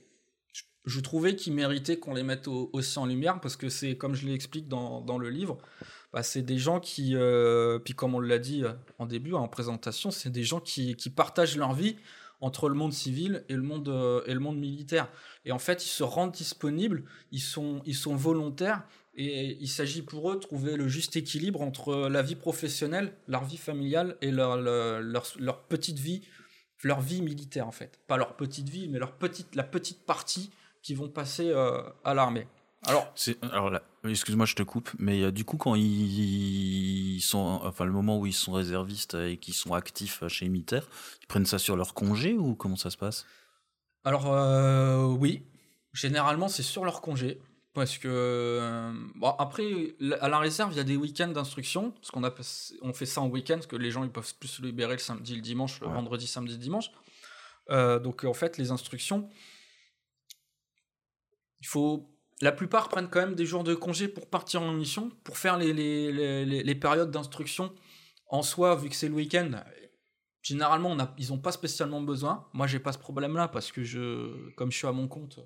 je, 0.85 0.99
trouvais 0.99 1.35
qu'ils 1.35 1.53
méritaient 1.53 1.97
qu'on 1.97 2.13
les 2.13 2.23
mette 2.23 2.47
aussi 2.47 2.99
en 2.99 3.05
lumière 3.05 3.39
parce 3.39 3.55
que 3.55 3.69
c'est, 3.69 3.97
comme 3.97 4.15
je 4.15 4.27
l'explique 4.27 4.67
dans, 4.67 5.01
dans, 5.01 5.17
le 5.17 5.29
livre, 5.29 5.57
bah, 6.11 6.23
c'est 6.23 6.41
des 6.41 6.57
gens 6.57 6.79
qui, 6.79 7.15
euh, 7.15 7.79
puis 7.79 7.93
comme 7.93 8.15
on 8.15 8.19
l'a 8.19 8.39
dit 8.39 8.63
en 8.99 9.05
début, 9.05 9.33
en 9.33 9.47
présentation, 9.47 10.11
c'est 10.11 10.29
des 10.29 10.43
gens 10.43 10.59
qui, 10.59 10.95
qui 10.95 11.09
partagent 11.09 11.57
leur 11.57 11.73
vie 11.73 11.97
entre 12.43 12.67
le 12.67 12.75
monde 12.75 12.91
civil 12.91 13.45
et 13.47 13.53
le 13.53 13.61
monde, 13.61 13.87
euh, 13.87 14.21
et 14.27 14.33
le 14.33 14.39
monde 14.41 14.59
militaire. 14.59 15.09
Et 15.45 15.53
en 15.53 15.59
fait, 15.59 15.85
ils 15.85 15.89
se 15.89 16.03
rendent 16.03 16.33
disponibles, 16.33 17.05
ils 17.31 17.41
sont, 17.41 17.81
ils 17.85 17.95
sont 17.95 18.15
volontaires, 18.15 18.83
et 19.15 19.57
il 19.61 19.69
s'agit 19.69 20.01
pour 20.01 20.29
eux 20.29 20.35
de 20.35 20.41
trouver 20.41 20.75
le 20.75 20.89
juste 20.89 21.15
équilibre 21.15 21.61
entre 21.61 22.09
la 22.09 22.21
vie 22.21 22.35
professionnelle, 22.35 23.13
leur 23.27 23.45
vie 23.45 23.57
familiale 23.57 24.17
et 24.21 24.31
leur, 24.31 24.57
leur, 24.57 25.63
petite 25.69 25.99
vie, 25.99 26.21
leur 26.83 26.99
vie 26.99 27.21
militaire 27.21 27.67
en 27.67 27.71
fait. 27.71 27.99
Pas 28.07 28.17
leur 28.17 28.35
petite 28.35 28.67
vie, 28.67 28.89
mais 28.89 28.99
leur 28.99 29.13
petite, 29.13 29.55
la 29.55 29.63
petite 29.63 30.05
partie 30.05 30.51
qui 30.81 30.95
vont 30.95 31.07
passer 31.07 31.49
euh, 31.49 31.81
à 32.03 32.13
l'armée. 32.13 32.47
Alors, 32.85 33.13
alors 33.51 33.69
là, 33.69 33.81
excuse-moi, 34.03 34.45
je 34.45 34.55
te 34.55 34.63
coupe, 34.63 34.89
mais 34.99 35.23
euh, 35.23 35.31
du 35.31 35.45
coup, 35.45 35.55
quand 35.57 35.75
ils, 35.75 37.21
sont, 37.21 37.61
enfin, 37.63 37.85
le 37.85 37.91
moment 37.91 38.19
où 38.19 38.25
ils 38.25 38.33
sont 38.33 38.51
réservistes 38.51 39.13
et 39.13 39.37
qu'ils 39.37 39.53
sont 39.53 39.73
actifs 39.73 40.27
chez 40.27 40.45
les 40.45 40.51
militaires, 40.51 40.87
ils 41.21 41.27
prennent 41.27 41.45
ça 41.45 41.59
sur 41.59 41.77
leur 41.77 41.93
congé 41.93 42.33
ou 42.33 42.55
comment 42.55 42.75
ça 42.75 42.89
se 42.89 42.97
passe? 42.97 43.25
Alors, 44.03 44.33
euh, 44.33 45.05
oui, 45.05 45.43
généralement, 45.93 46.49
c'est 46.49 46.63
sur 46.63 46.83
leur 46.83 47.01
congé. 47.01 47.39
Parce 47.73 47.97
que 47.97 48.07
euh, 48.07 48.93
bon, 49.15 49.29
après 49.39 49.95
à 50.21 50.29
la 50.29 50.37
réserve 50.37 50.73
il 50.73 50.77
y 50.77 50.79
a 50.79 50.83
des 50.83 50.95
week-ends 50.95 51.29
d'instruction. 51.29 51.89
Parce 51.89 52.11
qu'on 52.11 52.23
a 52.23 52.31
on 52.83 52.93
fait 52.93 53.07
ça 53.07 53.21
en 53.21 53.27
week-end 53.29 53.55
parce 53.55 53.65
que 53.65 53.75
les 53.75 53.89
gens 53.89 54.03
ils 54.03 54.11
peuvent 54.11 54.31
plus 54.35 54.47
se 54.47 54.61
libérer 54.61 54.93
le 54.93 54.99
samedi 54.99 55.33
le 55.33 55.41
dimanche 55.41 55.81
le 55.81 55.87
vendredi 55.87 56.27
samedi 56.27 56.59
dimanche. 56.59 56.91
Donc 57.71 58.25
en 58.25 58.33
fait 58.35 58.59
les 58.59 58.69
instructions 58.69 59.27
il 61.61 61.67
faut 61.67 62.12
la 62.41 62.51
plupart 62.51 62.89
prennent 62.89 63.09
quand 63.09 63.19
même 63.19 63.35
des 63.35 63.45
jours 63.45 63.63
de 63.63 63.73
congé 63.73 64.07
pour 64.07 64.29
partir 64.29 64.61
en 64.61 64.71
mission, 64.73 65.11
pour 65.23 65.37
faire 65.37 65.57
les, 65.57 65.73
les, 65.73 66.75
périodes 66.75 67.11
d'instruction 67.11 67.73
en 68.29 68.41
soi, 68.41 68.75
vu 68.75 68.89
que 68.89 68.95
c'est 68.95 69.07
le 69.07 69.15
week-end. 69.15 69.51
Généralement, 70.41 70.89
on 70.89 70.99
a, 70.99 71.13
ils 71.17 71.29
n'ont 71.29 71.37
pas 71.37 71.51
spécialement 71.51 72.01
besoin. 72.01 72.47
Moi, 72.53 72.67
j'ai 72.67 72.79
pas 72.79 72.91
ce 72.91 72.97
problème-là 72.97 73.47
parce 73.47 73.71
que 73.71 73.83
je, 73.83 74.49
comme 74.55 74.71
je 74.71 74.77
suis 74.77 74.87
à 74.87 74.91
mon 74.91 75.07
compte, 75.07 75.39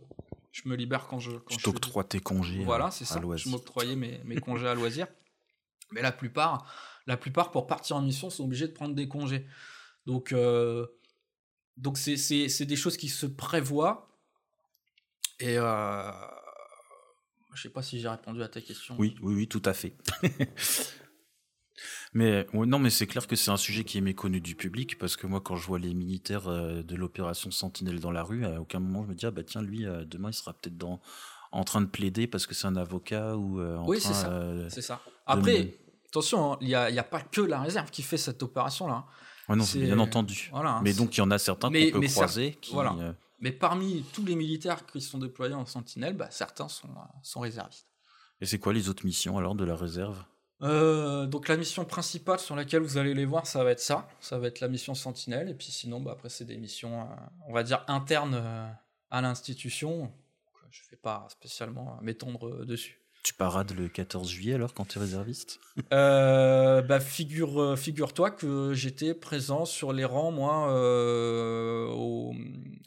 je 0.51 0.67
me 0.67 0.75
libère 0.75 1.07
quand 1.07 1.19
je. 1.19 1.31
Quand 1.31 1.57
je 1.57 1.63
t'octroies 1.63 2.03
tes 2.03 2.19
congés. 2.19 2.63
Voilà, 2.63 2.89
c'est 2.89 3.05
ça. 3.05 3.21
Je 3.35 3.49
m'octroyais 3.49 3.95
mes, 3.95 4.19
mes 4.23 4.37
congés 4.37 4.67
à 4.67 4.73
loisir. 4.73 5.07
Mais 5.91 6.01
la 6.01 6.11
plupart, 6.11 6.65
la 7.05 7.15
plupart, 7.15 7.51
pour 7.51 7.67
partir 7.67 7.95
en 7.95 8.01
mission, 8.01 8.29
sont 8.29 8.43
obligés 8.43 8.67
de 8.67 8.73
prendre 8.73 8.95
des 8.95 9.07
congés. 9.07 9.45
Donc, 10.05 10.31
euh, 10.31 10.87
donc 11.77 11.97
c'est 11.97 12.65
des 12.65 12.75
choses 12.75 12.97
qui 12.97 13.09
se 13.09 13.25
prévoient. 13.25 14.09
Et 15.39 15.57
euh, 15.57 16.11
je 17.57 17.63
sais 17.63 17.69
pas 17.69 17.81
si 17.81 17.99
j'ai 17.99 18.07
répondu 18.07 18.43
à 18.43 18.47
ta 18.47 18.61
question. 18.61 18.95
Oui, 18.99 19.15
oui, 19.21 19.33
oui, 19.33 19.47
tout 19.47 19.63
à 19.65 19.73
fait. 19.73 19.95
mais 22.13 22.45
non, 22.53 22.77
mais 22.77 22.91
c'est 22.91 23.07
clair 23.07 23.25
que 23.25 23.35
c'est 23.35 23.49
un 23.49 23.57
sujet 23.57 23.83
qui 23.83 23.97
est 23.97 24.01
méconnu 24.01 24.39
du 24.39 24.55
public 24.55 24.97
parce 24.99 25.17
que 25.17 25.25
moi, 25.25 25.41
quand 25.41 25.55
je 25.55 25.65
vois 25.65 25.79
les 25.79 25.93
militaires 25.95 26.47
euh, 26.47 26.83
de 26.83 26.95
l'opération 26.95 27.49
Sentinelle 27.49 27.99
dans 27.99 28.11
la 28.11 28.21
rue, 28.23 28.45
à 28.45 28.61
aucun 28.61 28.79
moment 28.79 29.03
je 29.03 29.09
me 29.09 29.15
dis 29.15 29.25
ah 29.25 29.31
bah 29.31 29.43
tiens 29.43 29.63
lui 29.63 29.85
euh, 29.85 30.05
demain 30.05 30.29
il 30.29 30.33
sera 30.33 30.53
peut-être 30.53 30.77
dans 30.77 31.01
en 31.51 31.63
train 31.63 31.81
de 31.81 31.87
plaider 31.87 32.27
parce 32.27 32.45
que 32.45 32.53
c'est 32.53 32.67
un 32.67 32.75
avocat 32.75 33.35
ou 33.35 33.59
euh, 33.59 33.77
oui 33.85 33.99
c'est 33.99 34.13
ça 34.13 34.69
c'est 34.69 34.81
ça 34.81 35.01
après 35.25 35.73
attention 36.09 36.53
hein, 36.53 36.57
il 36.59 36.67
n'y 36.67 36.75
a, 36.75 36.83
a, 36.83 37.03
pas 37.03 37.21
que 37.21 37.39
la 37.41 37.61
réserve 37.61 37.89
qui 37.89 38.01
fait 38.01 38.17
cette 38.17 38.43
opération 38.43 38.85
là 38.87 39.05
hein. 39.47 39.55
non 39.55 39.63
c'est 39.63 39.79
bien 39.79 39.97
entendu 39.97 40.49
voilà, 40.51 40.71
hein, 40.71 40.81
mais 40.83 40.93
donc 40.93 41.15
il 41.15 41.19
y 41.19 41.23
en 41.23 41.31
a 41.31 41.37
certains 41.37 41.69
qu'on 41.69 42.01
peut 42.01 42.07
croiser 42.07 42.57
qui 42.61 42.73
voilà. 42.73 43.15
Mais 43.39 43.51
parmi 43.51 44.03
tous 44.13 44.25
les 44.25 44.35
militaires 44.35 44.85
qui 44.85 45.01
sont 45.01 45.19
déployés 45.19 45.53
en 45.53 45.65
Sentinelle, 45.65 46.15
bah, 46.15 46.29
certains 46.31 46.67
sont, 46.67 46.89
euh, 46.89 47.01
sont 47.21 47.39
réservistes. 47.39 47.87
Et 48.41 48.45
c'est 48.45 48.59
quoi 48.59 48.73
les 48.73 48.89
autres 48.89 49.05
missions 49.05 49.37
alors 49.37 49.55
de 49.55 49.63
la 49.63 49.75
réserve? 49.75 50.23
Euh, 50.63 51.27
donc 51.27 51.47
la 51.47 51.57
mission 51.57 51.85
principale 51.85 52.39
sur 52.39 52.55
laquelle 52.55 52.81
vous 52.81 52.97
allez 52.97 53.13
les 53.13 53.25
voir, 53.25 53.45
ça 53.45 53.63
va 53.63 53.71
être 53.71 53.79
ça, 53.79 54.07
ça 54.19 54.39
va 54.39 54.47
être 54.47 54.59
la 54.59 54.67
mission 54.67 54.95
Sentinelle, 54.95 55.49
et 55.49 55.53
puis 55.53 55.67
sinon, 55.67 55.99
bah, 56.01 56.13
après 56.13 56.29
c'est 56.29 56.45
des 56.45 56.57
missions, 56.57 57.01
euh, 57.01 57.15
on 57.47 57.53
va 57.53 57.61
dire 57.61 57.83
internes 57.87 58.43
à 59.11 59.21
l'institution. 59.21 60.11
Je 60.71 60.83
ne 60.83 60.89
vais 60.91 60.97
pas 60.97 61.27
spécialement 61.29 61.99
m'étendre 62.01 62.65
dessus. 62.65 62.99
Tu 63.27 63.33
parades 63.33 63.73
le 63.75 63.89
14 63.89 64.29
juillet 64.29 64.53
alors 64.53 64.73
quand 64.73 64.85
tu 64.85 64.99
es 64.99 65.01
réserviste? 65.01 65.59
Euh, 65.91 66.81
bah, 66.81 67.01
figure, 67.01 67.61
euh, 67.61 67.75
Figure-toi 67.75 68.31
que 68.31 68.73
j'étais 68.73 69.13
présent 69.13 69.65
sur 69.65 69.91
les 69.91 70.05
rangs, 70.05 70.31
moi, 70.31 70.71
euh, 70.71 72.31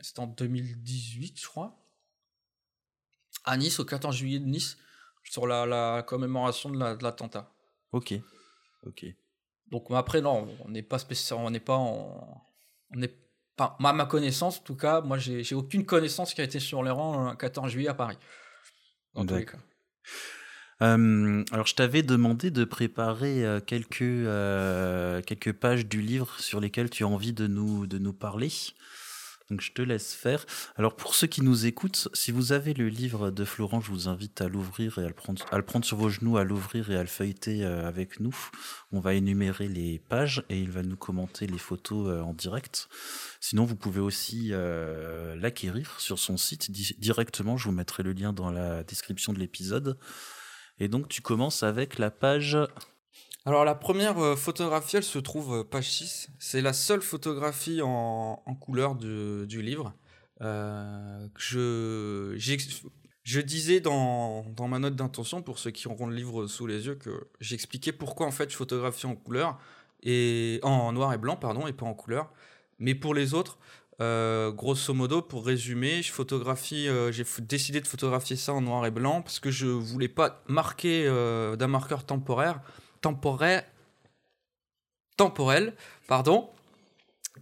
c'était 0.00 0.20
en 0.20 0.28
2018, 0.28 1.38
je 1.38 1.46
crois, 1.46 1.78
à 3.44 3.58
Nice, 3.58 3.80
au 3.80 3.84
14 3.84 4.16
juillet 4.16 4.38
de 4.38 4.46
Nice, 4.46 4.78
sur 5.24 5.46
la, 5.46 6.02
commémoration 6.06 6.70
de 6.70 6.78
l'attentat. 6.78 7.52
ok, 7.92 8.14
ok. 8.86 9.04
Donc 9.70 9.88
après, 9.90 10.22
non, 10.22 10.48
on 10.64 10.70
n'est 10.70 10.82
pas 10.82 10.98
spécial, 10.98 11.38
on 11.38 11.50
n'est 11.50 11.60
pas 11.60 11.76
en. 11.76 12.42
On 12.94 12.96
n'est 12.96 13.14
pas, 13.56 13.76
à 13.78 13.92
ma 13.92 14.06
connaissance, 14.06 14.60
en 14.60 14.62
tout 14.62 14.76
cas, 14.76 15.02
moi, 15.02 15.18
j'ai 15.18 15.54
aucune 15.54 15.84
connaissance 15.84 16.32
qui 16.32 16.40
a 16.40 16.44
été 16.44 16.60
sur 16.60 16.82
les 16.82 16.90
rangs 16.90 17.28
le 17.28 17.36
14 17.36 17.70
juillet 17.70 17.88
à 17.88 17.94
Paris. 17.94 18.16
Dans 19.12 19.26
tous 19.26 19.34
les 19.34 19.44
cas 19.44 19.58
alors, 20.80 21.66
je 21.66 21.74
t'avais 21.74 22.02
demandé 22.02 22.50
de 22.50 22.64
préparer 22.64 23.44
quelques, 23.66 23.98
quelques 25.26 25.52
pages 25.52 25.86
du 25.86 26.00
livre 26.00 26.40
sur 26.40 26.58
lesquelles 26.60 26.88
tu 26.88 27.04
as 27.04 27.08
envie 27.08 27.34
de 27.34 27.46
nous 27.46 28.12
parler. 28.12 28.50
Donc, 29.50 29.60
je 29.60 29.72
te 29.72 29.82
laisse 29.82 30.14
faire. 30.14 30.46
Alors, 30.76 30.94
pour 30.94 31.14
ceux 31.14 31.26
qui 31.26 31.42
nous 31.42 31.66
écoutent, 31.66 32.08
si 32.14 32.30
vous 32.30 32.52
avez 32.52 32.72
le 32.72 32.88
livre 32.88 33.30
de 33.30 33.44
Florent, 33.44 33.80
je 33.80 33.90
vous 33.90 34.08
invite 34.08 34.40
à 34.40 34.48
l'ouvrir 34.48 34.98
et 34.98 35.04
à 35.04 35.08
le, 35.08 35.14
prendre, 35.14 35.44
à 35.50 35.56
le 35.56 35.64
prendre 35.64 35.84
sur 35.84 35.96
vos 35.96 36.08
genoux, 36.08 36.36
à 36.36 36.44
l'ouvrir 36.44 36.90
et 36.90 36.96
à 36.96 37.02
le 37.02 37.08
feuilleter 37.08 37.64
avec 37.64 38.20
nous. 38.20 38.36
On 38.92 39.00
va 39.00 39.14
énumérer 39.14 39.68
les 39.68 39.98
pages 39.98 40.44
et 40.48 40.58
il 40.60 40.70
va 40.70 40.82
nous 40.82 40.96
commenter 40.96 41.46
les 41.46 41.58
photos 41.58 42.22
en 42.22 42.32
direct. 42.32 42.88
Sinon, 43.40 43.64
vous 43.64 43.76
pouvez 43.76 44.00
aussi 44.00 44.52
l'acquérir 45.36 45.98
sur 46.00 46.18
son 46.18 46.36
site 46.36 46.70
directement. 46.70 47.56
Je 47.56 47.64
vous 47.64 47.74
mettrai 47.74 48.02
le 48.02 48.12
lien 48.12 48.32
dans 48.32 48.50
la 48.50 48.84
description 48.84 49.32
de 49.32 49.38
l'épisode. 49.38 49.98
Et 50.78 50.88
donc 50.88 51.08
tu 51.08 51.22
commences 51.22 51.62
avec 51.62 51.98
la 51.98 52.10
page... 52.10 52.56
Alors 53.46 53.64
la 53.64 53.74
première 53.74 54.18
euh, 54.18 54.36
photographie, 54.36 54.96
elle 54.96 55.02
se 55.02 55.18
trouve 55.18 55.60
euh, 55.60 55.64
page 55.64 55.90
6. 55.90 56.28
C'est 56.38 56.60
la 56.60 56.74
seule 56.74 57.00
photographie 57.00 57.80
en, 57.82 58.36
couleur 58.60 58.96
du, 58.96 59.62
livre. 59.62 59.94
Euh, 60.42 61.26
je, 61.38 62.34
disais 63.40 63.80
dans, 63.80 64.44
ma 64.68 64.78
note 64.78 64.94
d'intention, 64.94 65.40
pour 65.40 65.58
ceux 65.58 65.70
qui 65.70 65.88
auront 65.88 66.06
le 66.06 66.14
livre 66.14 66.46
sous 66.48 66.66
les 66.66 66.86
yeux, 66.86 66.96
que 66.96 67.28
j'expliquais 67.40 67.92
pourquoi 67.92 68.26
en 68.26 68.30
fait 68.30 68.50
je 68.50 68.56
photographie 68.56 69.06
en 69.06 69.16
couleur, 69.16 69.58
et 70.02 70.60
en 70.62 70.92
noir 70.92 71.14
et 71.14 71.18
blanc, 71.18 71.36
pardon, 71.36 71.66
et 71.66 71.72
pas 71.72 71.86
en 71.86 71.94
couleur. 71.94 72.30
Mais 72.78 72.94
pour 72.94 73.14
les 73.14 73.32
autres, 73.32 73.58
grosso 73.98 74.92
modo, 74.92 75.22
pour 75.22 75.46
résumer, 75.46 76.02
je 76.02 76.12
photographie, 76.12 76.88
j'ai 77.10 77.24
décidé 77.40 77.80
de 77.80 77.86
photographier 77.86 78.36
ça 78.36 78.52
en 78.52 78.60
noir 78.60 78.84
et 78.84 78.90
blanc 78.90 79.22
parce 79.22 79.40
que 79.40 79.50
je 79.50 79.66
voulais 79.66 80.08
pas 80.08 80.42
marquer 80.46 81.06
d'un 81.58 81.68
marqueur 81.68 82.04
temporaire, 82.04 82.60
temporaire, 83.00 83.64
temporel, 85.16 85.74
pardon, 86.08 86.50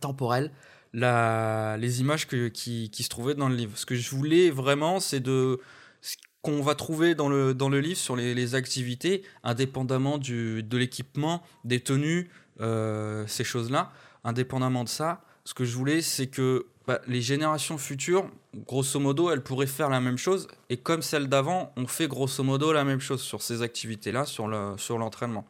temporel, 0.00 0.50
la, 0.92 1.76
les 1.78 2.00
images 2.00 2.26
qui, 2.26 2.90
se 2.92 3.08
trouvaient 3.08 3.34
dans 3.34 3.48
le 3.48 3.54
livre. 3.54 3.76
Ce 3.76 3.86
que 3.86 3.94
je 3.94 4.10
voulais 4.10 4.50
vraiment, 4.50 5.00
c'est 5.00 5.20
de 5.20 5.60
ce 6.00 6.16
qu'on 6.42 6.62
va 6.62 6.74
trouver 6.74 7.14
dans 7.14 7.28
le, 7.28 7.54
dans 7.54 7.68
le 7.68 7.80
livre 7.80 7.98
sur 7.98 8.16
les, 8.16 8.54
activités, 8.54 9.22
indépendamment 9.42 10.18
du, 10.18 10.62
de 10.62 10.76
l'équipement, 10.76 11.42
des 11.64 11.80
tenues, 11.80 12.30
ces 12.58 13.44
choses-là, 13.44 13.92
indépendamment 14.24 14.84
de 14.84 14.88
ça 14.88 15.22
ce 15.48 15.54
que 15.54 15.64
je 15.64 15.74
voulais, 15.74 16.02
c'est 16.02 16.26
que 16.26 16.66
bah, 16.88 17.02
les 17.06 17.20
générations 17.20 17.76
futures, 17.76 18.30
grosso 18.66 18.98
modo, 18.98 19.30
elles 19.30 19.42
pourraient 19.42 19.66
faire 19.66 19.90
la 19.90 20.00
même 20.00 20.16
chose. 20.16 20.48
Et 20.70 20.78
comme 20.78 21.02
celles 21.02 21.28
d'avant, 21.28 21.70
on 21.76 21.86
fait 21.86 22.08
grosso 22.08 22.42
modo 22.42 22.72
la 22.72 22.82
même 22.82 22.98
chose 22.98 23.20
sur 23.20 23.42
ces 23.42 23.60
activités-là, 23.60 24.24
sur 24.24 24.48
l'entraînement. 24.48 25.44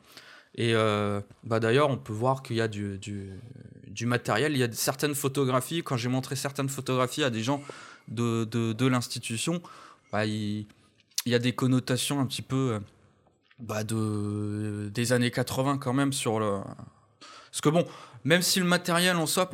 Le, 0.56 0.58
sur 0.58 0.64
et 0.64 0.74
euh, 0.74 1.20
bah, 1.44 1.60
d'ailleurs, 1.60 1.90
on 1.90 1.96
peut 1.96 2.12
voir 2.12 2.42
qu'il 2.42 2.56
y 2.56 2.60
a 2.60 2.66
du, 2.66 2.98
matériel. 4.02 4.50
Il 4.50 4.58
y 4.58 4.64
a 4.64 4.72
certaines 4.72 5.14
photographies. 5.14 5.84
Quand 5.84 5.96
j'ai 5.96 6.08
montré 6.08 6.34
certaines 6.34 6.68
photographies 6.68 7.22
à 7.22 7.30
des 7.30 7.44
gens 7.44 7.62
de, 8.08 8.42
de, 8.44 8.86
l'institution, 8.88 9.62
bah, 10.10 10.26
il, 10.26 10.66
y 11.24 11.36
a 11.36 11.38
des 11.38 11.52
connotations 11.52 12.18
un 12.18 12.26
petit 12.26 12.42
peu 12.42 12.80
euh, 13.70 13.82
de, 13.84 14.88
des 14.88 15.12
années 15.12 15.30
80 15.30 15.78
quand 15.78 15.92
même 15.92 16.12
sur 16.12 16.40
le. 16.40 16.58
Parce 17.52 17.60
que 17.60 17.68
bon, 17.68 17.86
même 18.24 18.42
si 18.42 18.58
le 18.58 18.66
matériel 18.66 19.16
en 19.16 19.26
soi, 19.26 19.48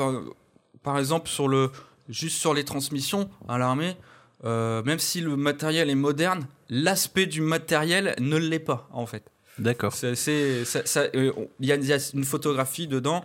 exemple, 0.99 1.29
sur 1.29 1.49
le, 1.49 1.71
juste 2.09 2.39
sur 2.39 2.55
les 2.55 2.65
transmissions 2.65 3.29
à 3.49 3.59
l'armée, 3.59 3.97
euh, 4.45 4.83
même 4.83 4.99
si 4.99 5.21
le 5.21 5.37
matériel 5.37 5.89
est 5.89 5.95
moderne, 5.95 6.47
l'aspect 6.69 7.27
du 7.27 7.41
matériel 7.41 8.15
ne 8.21 8.37
l'est 8.37 8.59
pas, 8.59 8.89
en 8.93 9.07
fait. 9.07 9.31
D'accord. 9.59 9.95
Euh, 10.05 10.15
il 11.61 11.67
y, 11.67 11.93
a 11.93 11.99
une 12.13 12.25
photographie 12.25 12.87
dedans 12.87 13.25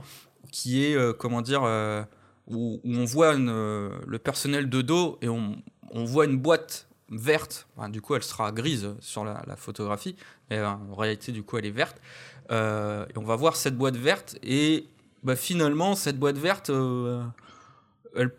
qui 0.52 0.86
est, 0.86 0.95
euh, 0.95 1.12
comment 1.12 1.41
dire, 1.41 1.63
où, 2.48 2.80
on 2.84 3.06
voit 3.06 3.34
le 3.34 4.17
personnel 4.17 4.69
de 4.69 4.82
dos 4.82 5.17
et 5.22 5.28
on, 5.28 5.56
voit 5.93 6.26
une 6.26 6.38
boîte 6.38 6.88
verte. 7.10 7.67
du 7.89 8.00
coup, 8.02 8.15
elle 8.15 8.24
sera 8.24 8.52
grise 8.52 8.89
sur 9.00 9.26
la, 9.26 9.56
photographie, 9.58 10.15
mais 10.50 10.62
en 10.62 10.95
réalité, 10.95 11.32
du 11.32 11.43
coup, 11.43 11.58
elle 11.58 11.65
est 11.65 11.72
verte. 11.72 11.98
et 12.52 13.17
on 13.17 13.24
va 13.24 13.36
voir 13.36 13.56
cette 13.56 13.76
boîte 13.76 13.98
verte 13.98 14.38
et 14.41 14.86
bah, 15.24 15.36
finalement, 15.36 15.95
cette 15.95 16.17
boîte 16.17 16.38
verte, 16.38 16.72
elle, 18.15 18.32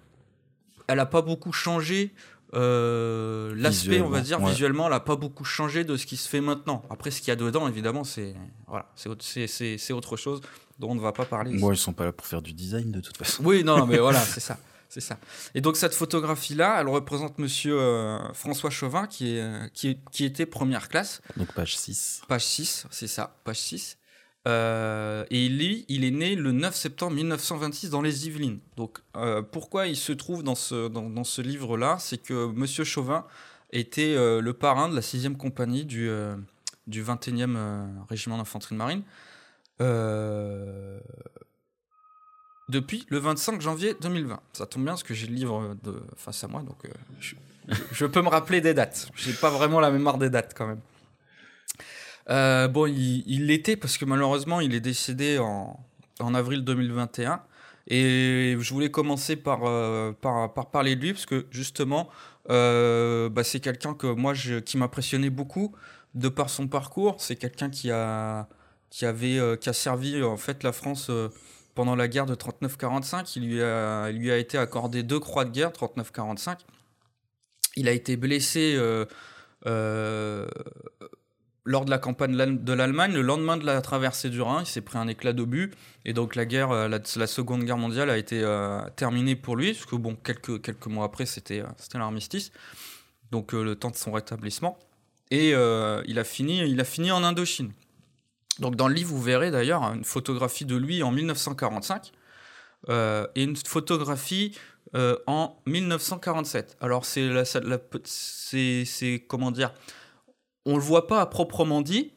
elle 0.88 1.00
a 1.00 1.06
pas 1.06 1.22
beaucoup 1.22 1.52
changé. 1.52 2.12
Euh, 2.52 3.54
l'aspect, 3.56 4.00
on 4.00 4.08
va 4.08 4.20
dire, 4.20 4.44
visuellement, 4.44 4.88
elle 4.88 4.92
a 4.92 5.00
pas 5.00 5.16
beaucoup 5.16 5.44
changé 5.44 5.84
de 5.84 5.96
ce 5.96 6.04
qui 6.04 6.16
se 6.16 6.28
fait 6.28 6.40
maintenant. 6.40 6.82
Après, 6.90 7.10
ce 7.10 7.20
qu'il 7.20 7.28
y 7.28 7.30
a 7.30 7.36
dedans, 7.36 7.68
évidemment, 7.68 8.04
c'est 8.04 8.34
voilà, 8.66 8.90
c'est 8.96 9.92
autre 9.92 10.16
chose 10.16 10.40
dont 10.78 10.90
on 10.90 10.94
ne 10.94 11.00
va 11.00 11.12
pas 11.12 11.24
parler. 11.24 11.56
Bon, 11.58 11.70
ils 11.70 11.76
sont 11.76 11.92
pas 11.92 12.04
là 12.04 12.12
pour 12.12 12.26
faire 12.26 12.42
du 12.42 12.52
design 12.52 12.90
de 12.90 13.00
toute 13.00 13.16
façon. 13.16 13.44
Oui, 13.44 13.62
non, 13.62 13.86
mais 13.86 13.98
voilà, 13.98 14.20
c'est 14.20 14.40
ça. 14.40 14.58
C'est 14.88 15.00
ça. 15.00 15.18
Et 15.54 15.60
donc 15.60 15.76
cette 15.76 15.94
photographie-là, 15.94 16.78
elle 16.80 16.88
représente 16.88 17.38
monsieur 17.38 17.78
euh, 17.78 18.18
François 18.32 18.70
Chauvin 18.70 19.06
qui, 19.06 19.36
est, 19.36 19.72
qui, 19.72 20.00
qui, 20.10 20.24
était 20.24 20.46
première 20.46 20.88
classe. 20.88 21.22
Donc 21.36 21.52
page 21.52 21.76
6. 21.76 22.22
Page 22.26 22.44
6, 22.44 22.86
c'est 22.90 23.06
ça, 23.06 23.36
page 23.44 23.60
6. 23.60 23.98
Euh, 24.48 25.24
et 25.30 25.44
il 25.44 26.04
est 26.04 26.10
né 26.10 26.34
le 26.34 26.52
9 26.52 26.74
septembre 26.74 27.14
1926 27.14 27.90
dans 27.90 28.00
les 28.00 28.26
Yvelines. 28.26 28.60
Donc, 28.76 28.98
euh, 29.16 29.42
pourquoi 29.42 29.86
il 29.86 29.96
se 29.96 30.12
trouve 30.12 30.42
dans 30.42 30.54
ce, 30.54 31.40
livre-là? 31.40 31.96
C'est 31.98 32.18
que 32.18 32.46
Monsieur 32.46 32.84
Chauvin 32.84 33.26
était 33.72 34.14
euh, 34.16 34.40
le 34.40 34.52
parrain 34.54 34.88
de 34.88 34.94
la 34.94 35.02
6e 35.02 35.36
compagnie 35.36 35.84
du, 35.84 36.10
du 36.86 37.04
21e 37.04 38.06
régiment 38.08 38.38
d'infanterie 38.38 38.74
de 38.74 38.78
marine 38.78 39.02
depuis 42.68 43.04
le 43.08 43.18
25 43.18 43.60
janvier 43.60 43.96
2020. 44.00 44.40
Ça 44.52 44.66
tombe 44.66 44.84
bien 44.84 44.92
parce 44.92 45.02
que 45.02 45.12
j'ai 45.12 45.26
le 45.26 45.34
livre 45.34 45.76
face 46.16 46.44
à 46.44 46.48
moi, 46.48 46.62
donc 46.62 46.76
je, 47.18 47.34
je, 47.92 48.06
peux 48.06 48.22
me 48.22 48.28
rappeler 48.28 48.60
des 48.60 48.74
dates. 48.74 49.10
J'ai 49.16 49.32
pas 49.32 49.50
vraiment 49.50 49.80
la 49.80 49.90
mémoire 49.90 50.18
des 50.18 50.30
dates 50.30 50.54
quand 50.56 50.68
même. 50.68 50.80
Euh, 52.28 52.68
bon, 52.68 52.86
il 52.86 53.46
l'était 53.46 53.76
parce 53.76 53.98
que 53.98 54.04
malheureusement, 54.04 54.60
il 54.60 54.74
est 54.74 54.80
décédé 54.80 55.38
en, 55.38 55.78
en, 56.20 56.34
avril 56.34 56.64
2021. 56.64 57.42
Et 57.88 58.56
je 58.58 58.74
voulais 58.74 58.90
commencer 58.90 59.36
par, 59.36 59.64
euh, 59.64 60.12
par, 60.12 60.52
par, 60.52 60.70
parler 60.70 60.96
de 60.96 61.00
lui 61.00 61.12
parce 61.12 61.26
que 61.26 61.46
justement, 61.50 62.08
euh, 62.50 63.28
bah, 63.28 63.42
c'est 63.42 63.60
quelqu'un 63.60 63.94
que 63.94 64.06
moi, 64.06 64.34
je, 64.34 64.56
qui 64.56 64.76
m'impressionnait 64.76 65.30
beaucoup 65.30 65.74
de 66.14 66.28
par 66.28 66.50
son 66.50 66.68
parcours. 66.68 67.16
C'est 67.18 67.36
quelqu'un 67.36 67.70
qui 67.70 67.90
a, 67.90 68.48
qui, 68.90 69.06
avait, 69.06 69.38
qui 69.60 69.68
a 69.68 69.72
servi 69.72 70.22
en 70.22 70.36
fait 70.36 70.62
la 70.62 70.72
France 70.72 71.10
pendant 71.74 71.96
la 71.96 72.06
guerre 72.06 72.26
de 72.26 72.34
39-45. 72.34 73.32
Il, 73.36 73.42
lui 73.48 73.56
il 73.56 74.20
lui 74.20 74.30
a 74.30 74.36
été 74.36 74.58
accordé 74.58 75.02
deux 75.02 75.20
croix 75.20 75.44
de 75.44 75.50
guerre, 75.50 75.70
39-45. 75.70 76.58
Il 77.76 77.88
a 77.88 77.92
été 77.92 78.16
blessé 78.16 78.78
lors 81.70 81.84
de 81.84 81.90
la 81.90 81.98
campagne 81.98 82.34
de 82.36 82.72
l'Allemagne, 82.72 83.12
le 83.12 83.22
lendemain 83.22 83.56
de 83.56 83.64
la 83.64 83.80
traversée 83.80 84.28
du 84.28 84.42
Rhin, 84.42 84.62
il 84.62 84.66
s'est 84.66 84.80
pris 84.80 84.98
un 84.98 85.06
éclat 85.06 85.32
d'obus. 85.32 85.70
Et 86.04 86.12
donc 86.12 86.34
la 86.34 86.44
guerre, 86.44 86.72
euh, 86.72 86.88
la, 86.88 87.26
Seconde 87.28 87.62
Guerre 87.62 87.76
mondiale 87.76 88.10
a 88.10 88.18
été 88.18 88.42
euh, 88.42 88.80
terminée 88.96 89.36
pour 89.36 89.54
lui, 89.54 89.72
parce 89.72 89.86
que 89.86 89.94
bon, 89.94 90.16
quelques, 90.16 90.60
quelques 90.62 90.88
mois 90.88 91.04
après, 91.04 91.26
c'était 91.26 91.60
euh, 91.60 91.66
l'armistice. 91.94 92.50
Donc 93.30 93.52
le 93.52 93.76
temps 93.76 93.90
de 93.90 93.96
son 93.96 94.10
rétablissement. 94.10 94.80
Et 95.30 95.50
il, 95.50 96.18
a 96.18 96.24
fini, 96.24 96.68
il 96.68 96.80
a 96.80 96.84
fini 96.84 97.12
en 97.12 97.22
Indochine. 97.22 97.70
Donc 98.58 98.74
dans 98.74 98.88
le 98.88 98.94
livre, 98.94 99.10
vous 99.10 99.22
verrez 99.22 99.52
d'ailleurs 99.52 99.84
une 99.84 100.02
photographie 100.02 100.64
de 100.64 100.74
lui 100.74 101.04
en 101.04 101.12
1945 101.12 102.10
et 102.88 103.42
une 103.44 103.54
photographie 103.54 104.58
en 105.28 105.56
1947. 105.66 106.76
Alors 106.80 107.04
c'est 107.04 107.44
c'est 108.04 109.24
comment 109.28 109.52
dire 109.52 109.72
on 110.66 110.76
le 110.76 110.82
voit 110.82 111.06
pas 111.06 111.20
à 111.20 111.26
proprement 111.26 111.80
dit 111.80 112.12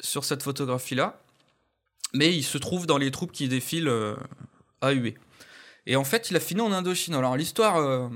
sur 0.00 0.24
cette 0.24 0.42
photographie-là, 0.42 1.20
mais 2.14 2.34
il 2.34 2.42
se 2.42 2.58
trouve 2.58 2.86
dans 2.86 2.98
les 2.98 3.10
troupes 3.10 3.32
qui 3.32 3.48
défilent 3.48 3.88
euh, 3.88 4.16
à 4.80 4.92
Hué. 4.92 5.16
Et 5.86 5.96
en 5.96 6.04
fait, 6.04 6.30
il 6.30 6.36
a 6.36 6.40
fini 6.40 6.60
en 6.60 6.72
Indochine. 6.72 7.14
Alors 7.14 7.36
l'histoire 7.36 7.76
euh, 7.76 8.08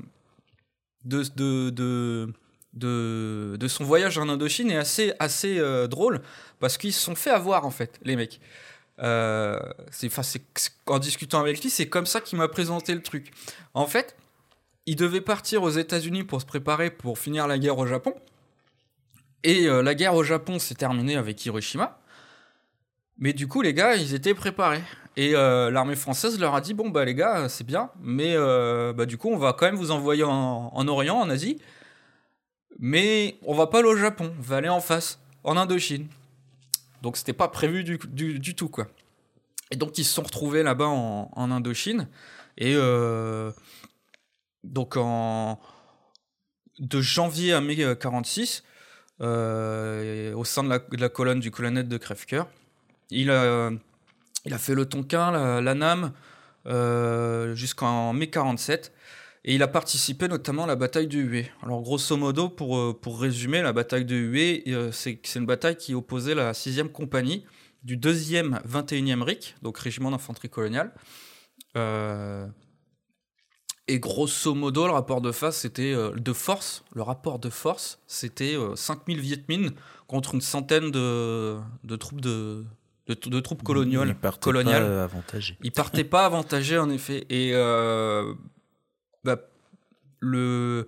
de, 1.05 1.23
de, 1.37 2.33
de, 2.73 3.57
de 3.59 3.69
son 3.69 3.85
voyage 3.85 4.19
en 4.19 4.29
Indochine 4.29 4.71
est 4.71 4.77
assez, 4.77 5.13
assez 5.19 5.59
drôle 5.89 6.23
parce 6.61 6.79
qu'ils 6.79 6.93
se 6.93 7.01
sont 7.01 7.15
fait 7.15 7.31
avoir 7.31 7.67
en 7.67 7.71
fait, 7.71 7.99
les 8.03 8.17
mecs. 8.17 8.41
Euh, 9.01 9.59
c'est, 9.91 10.11
en 10.87 10.99
discutant 10.99 11.41
avec 11.41 11.61
lui, 11.63 11.71
c'est 11.71 11.89
comme 11.89 12.07
ça 12.07 12.21
qu'il 12.21 12.39
m'a 12.39 12.49
présenté 12.49 12.95
le 12.95 13.03
truc. 13.03 13.33
En 13.75 13.87
fait, 13.87 14.17
il 14.87 14.97
devait 14.97 15.21
partir 15.21 15.63
aux 15.63 15.71
États-Unis 15.71 16.25
pour 16.25 16.41
se 16.41 16.47
préparer 16.47 16.91
pour 16.91 17.19
finir 17.19 17.47
la 17.47 17.59
guerre 17.59 17.79
au 17.79 17.87
Japon. 17.87 18.15
Et 19.45 19.67
euh, 19.69 19.83
la 19.83 19.95
guerre 19.95 20.15
au 20.15 20.25
Japon 20.25 20.59
s'est 20.59 20.75
terminée 20.75 21.17
avec 21.17 21.45
Hiroshima. 21.47 22.01
Mais 23.19 23.33
du 23.33 23.47
coup, 23.47 23.63
les 23.63 23.75
gars, 23.75 23.95
ils 23.95 24.15
étaient 24.15 24.35
préparés. 24.35 24.83
Et 25.17 25.37
euh, 25.37 25.71
l'armée 25.71 25.95
française 25.95 26.41
leur 26.41 26.57
a 26.57 26.61
dit 26.61 26.75
bon 26.75 26.89
bah 26.89 27.05
les 27.05 27.15
gars, 27.15 27.49
c'est 27.49 27.65
bien, 27.65 27.91
mais 28.01 28.35
bah, 28.35 29.07
du 29.07 29.17
coup, 29.17 29.29
on 29.29 29.37
va 29.37 29.53
quand 29.53 29.67
même 29.67 29.77
vous 29.77 29.93
envoyer 29.93 30.25
en, 30.25 30.73
en, 30.75 30.89
Orient, 30.89 31.17
en 31.17 31.31
Asie. 31.31 31.61
Mais 32.81 33.37
on 33.43 33.55
va 33.55 33.69
pas 33.69 33.79
aller 33.79 33.89
au 33.89 33.97
Japon, 33.97 34.35
on 34.37 34.43
va 34.43 34.57
aller 34.57 34.69
en 34.69 34.81
face, 34.81 35.21
en 35.45 35.57
Indochine. 35.57 36.09
Donc 37.05 37.19
c'était 37.19 37.35
pas 37.35 37.49
prévu 37.49 37.85
du, 37.85 37.99
du, 38.39 38.55
tout 38.55 38.71
quoi. 38.71 38.87
Et 39.71 39.77
donc 39.77 39.99
ils 39.99 40.05
se 40.05 40.15
sont 40.15 40.23
retrouvés 40.23 40.63
là-bas 40.63 40.87
en, 40.87 41.51
Indochine 41.51 42.09
et 42.57 42.73
euh, 42.75 43.53
donc 44.63 44.97
en 44.97 45.61
de 46.79 47.01
janvier 47.03 47.53
à 47.53 47.61
mai 47.61 47.77
46 48.01 48.63
euh, 48.65 48.74
au 49.21 50.45
sein 50.45 50.65
de 50.65 50.97
la, 50.99 51.09
colonne 51.09 51.41
du 51.41 51.51
colonel 51.51 51.89
de 51.89 51.97
Crèvecoeur, 51.97 52.49
il 53.11 53.31
a 53.31 53.71
fait 54.59 54.75
le 54.75 54.87
Tonkin, 54.87 55.61
la, 55.61 55.75
NAM 55.75 56.13
euh, 56.67 57.55
jusqu'en 57.55 58.13
mai 58.15 58.31
47 58.31 58.93
et 59.45 59.55
il 59.55 59.63
a 59.63 59.69
participé 59.69 60.29
notamment 60.29 60.65
à 60.65 60.67
la 60.67 60.77
bataille 60.77 61.07
de 61.07 61.19
Hué. 61.19 61.51
Alors 61.63 61.83
grosso 61.83 62.17
modo, 62.17 62.49
pour, 62.49 62.79
euh, 62.79 62.99
résumer, 63.07 63.61
la 63.61 63.75
bataille 63.75 64.07
de 64.07 64.17
Hué, 64.17 64.65
euh, 64.69 64.91
c'est 64.91 65.21
une 65.35 65.45
bataille 65.45 65.77
qui 65.77 65.95
opposait 65.95 66.35
la 66.35 66.53
6e 66.53 66.89
compagnie 66.89 67.45
du 67.83 67.99
2e 67.99 68.63
21e 68.67 69.23
RIC, 69.23 69.57
donc 69.61 69.77
régiment 69.77 70.11
d'infanterie 70.11 70.49
coloniale. 70.49 70.93
Euh, 71.77 72.47
et 73.87 74.01
grosso 74.01 74.55
modo, 74.55 74.87
le 74.87 74.93
rapport 74.93 75.21
de 75.21 75.33
face, 75.33 75.59
c'était 75.59 75.95
de 75.95 76.33
force. 76.33 76.85
Le 76.95 77.03
rapport 77.03 77.39
de 77.39 77.51
force, 77.51 78.01
c'était 78.07 78.57
5000 78.75 79.21
Viet 79.21 79.45
Minh 79.49 79.73
contre 80.07 80.35
une 80.35 80.41
centaine 80.41 80.91
de, 80.91 81.59
de 81.85 81.97
troupes 81.97 82.21
de, 82.21 82.65
de, 83.07 83.41
troupes 83.41 83.63
coloniales. 83.63 84.09
Ils 84.09 84.15
partaient 84.15 84.53
pas 84.53 85.05
avantagés. 85.05 85.59
Ils 85.63 85.73
partaient 85.73 86.05
pas 86.05 86.25
avantagés, 86.25 86.79
en 86.79 86.89
effet. 86.89 87.27
Et 87.29 87.53
bah, 89.23 89.37
le 90.21 90.87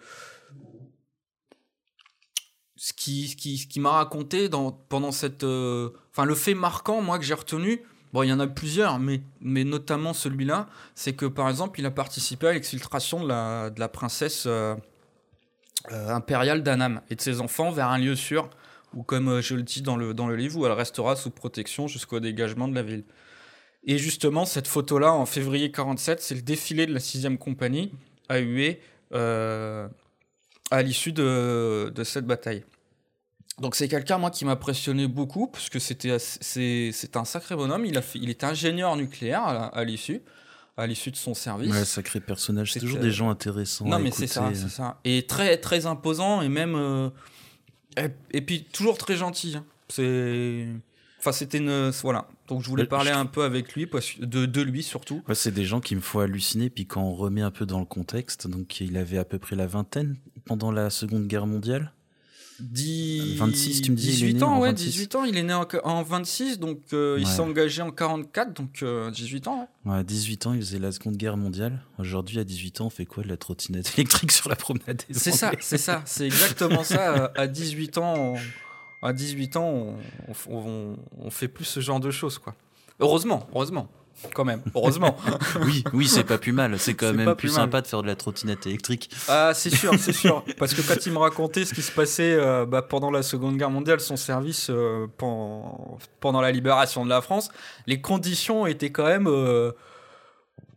ce 2.86 2.92
qui, 2.92 3.28
ce 3.28 3.36
qui, 3.36 3.58
ce 3.58 3.66
qui 3.66 3.80
m'a 3.80 3.90
raconté 3.90 4.48
dans, 4.48 4.70
pendant 4.70 5.10
cette. 5.10 5.42
Euh, 5.42 5.90
enfin, 6.12 6.24
le 6.24 6.36
fait 6.36 6.54
marquant, 6.54 7.02
moi, 7.02 7.18
que 7.18 7.24
j'ai 7.24 7.34
retenu, 7.34 7.82
il 8.24 8.30
y 8.30 8.32
en 8.32 8.40
a 8.40 8.46
plusieurs, 8.46 8.98
mais, 8.98 9.20
notamment 9.40 10.12
celui-là, 10.12 10.68
c'est 10.94 11.14
que, 11.14 11.26
par 11.26 11.48
exemple, 11.48 11.80
il 11.80 11.86
a 11.86 11.90
participé 11.90 12.48
à 12.48 12.52
l'exfiltration 12.52 13.22
de 13.22 13.28
la, 13.28 13.88
princesse 13.88 14.44
euh, 14.46 14.74
euh, 15.92 16.08
impériale 16.10 16.62
d'Anam 16.62 17.00
et 17.10 17.16
de 17.16 17.20
ses 17.20 17.40
enfants 17.40 17.70
vers 17.70 17.88
un 17.88 17.98
lieu 17.98 18.14
sûr, 18.14 18.48
où, 18.94 19.02
comme 19.02 19.40
je 19.40 19.54
le 19.54 19.62
dis 19.62 19.82
dans 19.82 19.96
le, 19.96 20.36
livre, 20.36 20.58
où 20.58 20.66
elle 20.66 20.72
restera 20.72 21.16
sous 21.16 21.30
protection 21.30 21.88
jusqu'au 21.88 22.20
dégagement 22.20 22.68
de 22.68 22.74
la 22.74 22.82
ville. 22.82 23.04
Et 23.84 23.98
justement, 23.98 24.44
cette 24.44 24.66
photo-là, 24.66 25.12
en 25.12 25.26
février 25.26 25.70
47, 25.70 26.20
c'est 26.20 26.34
le 26.34 26.42
défilé 26.42 26.86
de 26.86 26.92
la 26.92 27.00
6e 27.00 27.38
compagnie 27.38 27.92
a 28.28 28.38
hué 28.38 28.80
euh, 29.14 29.88
à 30.70 30.82
l'issue 30.82 31.12
de, 31.12 31.92
cette 32.04 32.26
bataille. 32.26 32.64
Donc 33.60 33.74
c'est 33.74 33.88
quelqu'un 33.88 34.18
moi 34.18 34.30
qui 34.30 34.44
m'a 34.44 34.52
impressionné 34.52 35.06
beaucoup 35.06 35.46
parce 35.46 35.70
que 35.70 35.78
c'était 35.78 36.18
c'est 36.18 37.16
un 37.16 37.24
sacré 37.24 37.56
bonhomme. 37.56 37.86
Il 37.86 37.96
a 37.96 38.02
fait, 38.02 38.18
il 38.18 38.28
était 38.28 38.46
ingénieur 38.46 38.96
nucléaire 38.96 39.44
à, 39.46 39.84
l'issue 39.84 40.20
à 40.76 40.86
l'issue 40.86 41.10
de 41.10 41.16
son 41.16 41.32
service. 41.32 41.72
Ouais, 41.72 41.86
sacré 41.86 42.20
personnage. 42.20 42.72
C'est 42.72 42.80
toujours 42.80 43.00
des 43.00 43.10
gens 43.10 43.30
intéressants. 43.30 43.86
Non 43.86 43.98
mais 43.98 44.10
c'est 44.10 44.26
ça, 44.26 44.50
c'est 44.52 44.68
ça. 44.68 45.00
Et 45.04 45.26
très 45.26 45.56
très 45.56 45.86
imposant 45.86 46.42
et 46.42 46.50
même 46.50 46.74
euh, 46.76 47.08
et, 48.32 48.40
puis 48.42 48.64
toujours 48.64 48.98
très 48.98 49.16
gentil. 49.16 49.56
Hein. 49.56 49.64
C'est 49.88 50.66
Enfin, 51.18 51.32
c'était 51.32 51.58
une. 51.58 51.90
Voilà. 52.02 52.28
Donc, 52.46 52.62
je 52.62 52.68
voulais 52.68 52.86
parler 52.86 53.10
un 53.10 53.26
peu 53.26 53.42
avec 53.42 53.74
lui, 53.74 53.88
de, 54.20 54.46
de 54.46 54.62
lui 54.62 54.84
surtout. 54.84 55.24
c'est 55.32 55.50
des 55.50 55.64
gens 55.64 55.80
qui 55.80 55.96
me 55.96 56.00
font 56.00 56.20
halluciner. 56.20 56.70
Puis, 56.70 56.86
quand 56.86 57.02
on 57.02 57.14
remet 57.14 57.40
un 57.40 57.50
peu 57.50 57.66
dans 57.66 57.80
le 57.80 57.84
contexte, 57.84 58.46
donc 58.46 58.80
il 58.80 58.96
avait 58.96 59.18
à 59.18 59.24
peu 59.24 59.40
près 59.40 59.56
la 59.56 59.66
vingtaine 59.66 60.16
pendant 60.44 60.70
la 60.70 60.88
Seconde 60.88 61.26
Guerre 61.26 61.48
mondiale. 61.48 61.92
10... 62.60 63.36
26, 63.36 63.82
tu 63.82 63.90
me 63.90 63.96
dis 63.96 64.06
18 64.06 64.42
ans, 64.42 64.60
ouais, 64.60 64.72
18 64.72 65.14
ans. 65.16 65.24
Il 65.24 65.36
est 65.36 65.42
né 65.42 65.52
en, 65.54 66.02
26, 66.02 66.58
donc 66.58 66.80
euh, 66.92 67.16
il 67.18 67.26
s'est 67.26 67.40
engagé 67.40 67.82
en 67.82 67.90
44, 67.90 68.52
donc 68.52 68.84
18 69.12 69.46
euh, 69.46 69.50
ans. 69.50 69.68
Ouais. 69.84 70.04
18 70.04 70.46
ans, 70.46 70.52
il 70.54 70.60
faisait 70.60 70.78
la 70.78 70.92
Seconde 70.92 71.16
Guerre 71.16 71.36
mondiale. 71.36 71.80
Aujourd'hui, 71.98 72.38
à 72.38 72.44
18 72.44 72.80
ans, 72.80 72.86
on 72.86 72.90
fait 72.90 73.06
quoi 73.06 73.22
de 73.22 73.28
la 73.28 73.36
trottinette 73.36 73.92
électrique 73.96 74.32
sur 74.32 74.48
la 74.48 74.56
promenade 74.56 75.02
C'est 75.10 75.32
ça, 75.32 75.52
c'est 75.60 75.78
ça, 75.78 76.02
c'est 76.04 76.26
exactement 76.26 76.84
ça. 76.84 77.32
À 77.36 77.46
18 77.46 77.98
ans, 77.98 78.34
à 79.02 79.12
18 79.12 79.56
ans, 79.56 79.96
on, 80.48 80.96
on, 81.18 81.30
fait 81.30 81.48
plus 81.48 81.64
ce 81.64 81.80
genre 81.80 82.00
de 82.00 82.10
choses, 82.10 82.38
quoi. 82.38 82.54
Heureusement, 82.98 83.46
heureusement. 83.54 83.88
Quand 84.34 84.44
même, 84.44 84.62
heureusement. 84.74 85.16
oui, 85.60 85.84
oui, 85.92 86.08
c'est 86.08 86.24
pas 86.24 86.38
plus 86.38 86.52
mal. 86.52 86.78
C'est 86.78 86.94
quand 86.94 87.12
même 87.12 87.34
plus, 87.34 87.50
sympa 87.50 87.82
de 87.82 87.86
faire 87.86 88.02
de 88.02 88.06
la 88.06 88.16
trottinette 88.16 88.66
électrique. 88.66 89.10
Ah, 89.28 89.52
c'est 89.54 89.70
sûr, 89.70 89.92
c'est 89.98 90.12
sûr. 90.14 90.42
Parce 90.58 90.74
que 90.74 90.80
quand 90.80 91.04
il 91.04 91.12
me 91.12 91.18
racontait 91.18 91.64
ce 91.64 91.74
qui 91.74 91.82
se 91.82 91.92
passait 91.92 92.34
euh, 92.34 92.64
bah, 92.64 92.82
pendant 92.82 93.10
la 93.10 93.22
Seconde 93.22 93.56
Guerre 93.56 93.70
mondiale, 93.70 94.00
son 94.00 94.16
service 94.16 94.68
euh, 94.70 95.06
pendant, 95.18 96.40
la 96.40 96.50
libération 96.50 97.04
de 97.04 97.10
la 97.10 97.20
France, 97.20 97.50
les 97.86 98.00
conditions 98.00 98.66
étaient 98.66 98.90
quand 98.90 99.06
même. 99.06 99.26
Euh, 99.26 99.72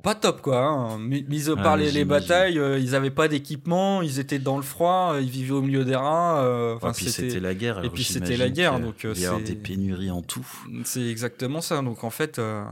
pas 0.02 0.16
top 0.16 0.42
quoi. 0.42 0.60
Hein. 0.60 0.98
Mis 1.00 1.50
à 1.50 1.56
part 1.56 1.76
les, 1.76 2.06
batailles, 2.06 2.58
euh, 2.58 2.80
ils 2.80 2.96
avaient 2.96 3.12
pas 3.12 3.28
d'équipement, 3.28 4.02
ils 4.02 4.20
étaient 4.20 4.40
dans 4.40 4.56
le 4.56 4.64
froid, 4.64 5.16
ils 5.20 5.30
vivaient 5.30 5.52
au 5.52 5.62
milieu 5.62 5.84
des 5.84 5.96
rats. 5.96 6.42
Euh, 6.42 6.78
puis 6.94 7.10
c'était 7.10 7.40
la 7.40 7.54
guerre. 7.54 7.84
Et 7.84 7.90
puis 7.90 8.04
c'était 8.04 8.38
la 8.38 8.50
guerre, 8.50 8.80
donc 8.80 9.04
il 9.04 9.20
y 9.20 9.26
a 9.26 9.40
des 9.40 9.56
pénuries 9.56 10.12
en 10.12 10.22
tout. 10.22 10.46
C'est 10.86 11.06
exactement 11.06 11.62
ça. 11.62 11.82
Donc 11.82 12.04
en 12.04 12.10
fait, 12.10 12.40
euh, 12.40 12.64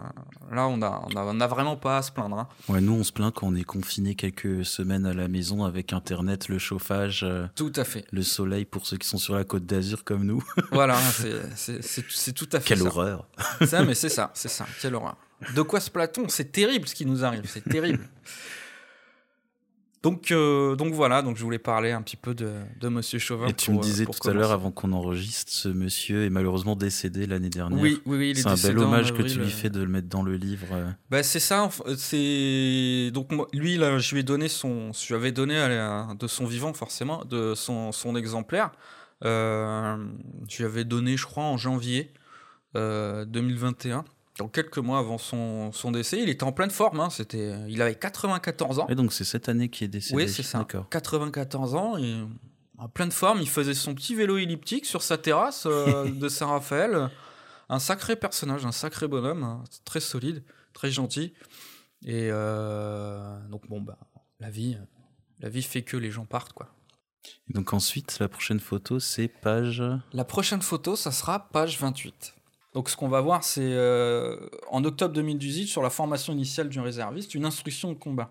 là 0.52 0.68
on 0.68 0.82
a, 0.82 1.06
on 1.14 1.42
a, 1.42 1.48
vraiment 1.48 1.76
pas 1.76 1.98
à 1.98 2.02
se 2.02 2.12
plaindre. 2.12 2.40
Hein. 2.40 2.48
Ouais, 2.70 2.82
nous 2.82 2.94
on 2.94 3.04
se 3.04 3.12
plaint 3.12 3.34
quand 3.34 3.48
on 3.48 3.56
est 3.56 3.64
confiné 3.64 4.16
quelques 4.16 4.66
semaines 4.66 5.06
à 5.06 5.14
la 5.14 5.28
maison 5.28 5.66
avec 5.66 5.92
internet, 5.94 6.48
le 6.48 6.60
chauffage. 6.60 7.26
tout 7.56 7.74
à 7.76 7.84
fait. 7.84 8.06
Le 8.12 8.22
soleil 8.22 8.66
pour 8.66 8.86
ceux 8.88 8.98
qui 8.98 9.08
sont 9.08 9.18
sur 9.18 9.36
la 9.36 9.44
côte 9.44 9.66
d'Azur 9.66 10.04
comme 10.04 10.24
nous. 10.24 10.44
voilà, 10.72 10.98
c'est 11.56 12.34
tout 12.34 12.50
à 12.54 12.60
fait. 12.60 12.76
Quelle 12.76 12.84
horreur. 12.84 13.28
Ça, 13.66 13.84
mais 13.84 13.96
c'est 13.96 14.10
ça, 14.10 14.32
c'est 14.34 14.50
ça. 14.50 14.66
Quelle 14.82 14.96
horreur. 14.96 15.18
De 15.56 15.62
quoi 15.62 15.80
se 15.80 15.92
platon? 15.92 16.28
C'est 16.30 16.52
terrible 16.52 16.88
ce 16.88 16.96
qui 16.96 17.06
nous 17.06 17.24
arrive, 17.24 17.44
c'est 17.46 17.64
terrible. 17.64 18.08
Donc, 20.04 20.32
euh, 20.32 20.76
donc 20.76 20.94
voilà, 20.94 21.22
donc 21.22 21.38
je 21.38 21.44
voulais 21.44 21.60
parler 21.60 21.92
un 21.92 22.02
petit 22.02 22.16
peu 22.16 22.34
de, 22.34 22.54
de 22.80 22.88
Monsieur 22.88 23.20
Chauvin. 23.20 23.48
Et 23.48 23.54
tu 23.54 23.72
me 23.72 23.82
disais 23.82 24.06
tout 24.06 24.30
à 24.30 24.32
l'heure, 24.32 24.52
avant 24.52 24.72
qu'on 24.72 24.94
enregistre, 24.94 25.52
ce 25.52 25.68
monsieur 25.68 26.24
est 26.24 26.30
malheureusement 26.30 26.76
décédé 26.76 27.26
l'année 27.26 27.50
dernière. 27.50 27.82
Oui, 27.82 28.00
oui, 28.06 28.18
oui. 28.18 28.34
C'est 28.36 28.48
un 28.48 28.56
bel 28.56 28.78
hommage 28.78 29.14
que 29.14 29.24
tu 29.24 29.40
lui 29.40 29.50
fais 29.50 29.70
de 29.70 29.82
le 29.82 29.88
mettre 29.88 30.08
dans 30.08 30.24
le 30.24 30.36
livre. 30.36 30.68
Bah, 31.10 31.24
c'est 31.24 31.40
ça. 31.40 31.70
C'est 31.98 33.12
donc 33.14 33.32
lui, 33.54 33.78
là, 33.78 33.98
je 33.98 34.14
lui 34.14 34.22
ai 34.22 34.24
donné 34.24 34.48
son, 34.48 34.94
je 34.94 35.08
lui 35.08 35.16
avais 35.16 35.32
donné 35.32 35.56
de 36.18 36.28
son 36.28 36.46
vivant 36.46 36.74
forcément, 36.74 37.26
de 37.26 37.54
son, 37.56 37.92
son 37.92 38.16
exemplaire. 38.16 38.72
Euh, 39.26 39.98
je 40.48 40.58
lui 40.58 40.66
avais 40.66 40.84
donné, 40.84 41.18
je 41.18 41.26
crois, 41.26 41.44
en 41.44 41.58
janvier 41.58 42.14
2021. 42.76 44.06
Donc 44.38 44.52
quelques 44.54 44.78
mois 44.78 45.00
avant 45.00 45.18
son, 45.18 45.72
son, 45.72 45.92
décès, 45.92 46.22
il 46.22 46.30
était 46.30 46.44
en 46.44 46.52
pleine 46.52 46.70
forme. 46.70 47.00
Hein, 47.00 47.10
c'était, 47.10 47.56
il 47.68 47.82
avait 47.82 47.96
94 47.96 48.80
ans. 48.80 48.88
Et 48.88 48.96
donc 48.96 49.12
c'est 49.14 49.24
cette 49.24 49.50
année 49.50 49.70
qui 49.70 49.84
est 49.84 49.88
décédé. 49.88 50.16
Oui, 50.16 50.30
c'est 50.30 50.44
ça. 50.44 50.66
94 50.90 51.76
ans, 51.76 51.98
et 51.98 52.24
en 52.78 52.88
pleine 52.88 53.12
forme. 53.12 53.42
Il 53.42 53.50
faisait 53.50 53.74
son 53.74 53.94
petit 53.96 54.16
vélo 54.16 54.38
elliptique 54.38 54.86
sur 54.86 55.02
sa 55.02 55.18
terrasse 55.18 55.66
euh, 55.66 56.10
de 56.12 56.30
Saint-Raphaël. 56.30 57.10
Un 57.70 57.80
sacré 57.80 58.16
personnage, 58.16 58.66
un 58.66 58.72
sacré 58.72 59.08
bonhomme, 59.08 59.44
hein, 59.44 59.64
très 59.84 60.00
solide, 60.00 60.44
très 60.74 60.90
gentil. 60.90 61.34
Et 62.06 62.30
euh, 62.32 63.38
donc 63.50 63.68
bon, 63.68 63.82
bah, 63.82 63.98
la 64.40 64.50
vie, 64.50 64.78
la 65.40 65.50
vie 65.50 65.64
fait 65.64 65.82
que 65.82 65.98
les 65.98 66.12
gens 66.12 66.26
partent, 66.26 66.54
quoi. 66.54 66.74
Et 67.50 67.54
donc 67.54 67.74
ensuite, 67.74 68.20
la 68.20 68.30
prochaine 68.30 68.62
photo, 68.62 69.00
c'est 69.00 69.28
page. 69.28 69.84
La 70.14 70.24
prochaine 70.24 70.62
photo, 70.62 70.96
ça 70.96 71.12
sera 71.12 71.50
page 71.50 71.78
28. 71.78 72.37
Donc, 72.78 72.92
ce 72.92 72.96
qu'on 72.96 73.08
va 73.08 73.22
voir, 73.22 73.44
c'est 73.44 73.64
euh, 73.64 74.38
en 74.70 74.84
octobre 74.86 75.12
2018, 75.16 75.66
sur 75.66 75.82
la 75.82 75.90
formation 75.90 76.32
initiale 76.32 76.70
d'un 76.70 76.84
réserviste, 76.84 77.34
une 77.34 77.44
instruction 77.44 77.92
de 77.92 77.98
combat. 77.98 78.30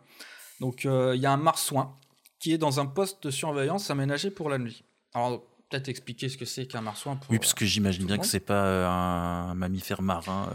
Donc, 0.60 0.86
euh, 0.86 1.16
il 1.16 1.20
y 1.20 1.26
a 1.26 1.32
un 1.32 1.36
marsouin 1.36 1.96
qui 2.38 2.52
est 2.52 2.56
dans 2.56 2.78
un 2.78 2.86
poste 2.86 3.24
de 3.24 3.32
surveillance 3.32 3.90
aménagé 3.90 4.30
pour 4.30 4.48
la 4.48 4.58
nuit. 4.58 4.84
Alors, 5.14 5.42
peut-être 5.68 5.88
expliquer 5.88 6.28
ce 6.28 6.36
que 6.36 6.44
c'est 6.44 6.68
qu'un 6.68 6.80
marsouin. 6.80 7.18
oui, 7.28 7.40
parce 7.40 7.54
que 7.54 7.64
j'imagine 7.64 8.06
bien 8.06 8.18
que 8.18 8.24
c'est 8.26 8.38
pas 8.38 8.66
euh, 8.66 8.86
un 8.86 9.54
mammifère 9.56 10.00
marin. 10.00 10.48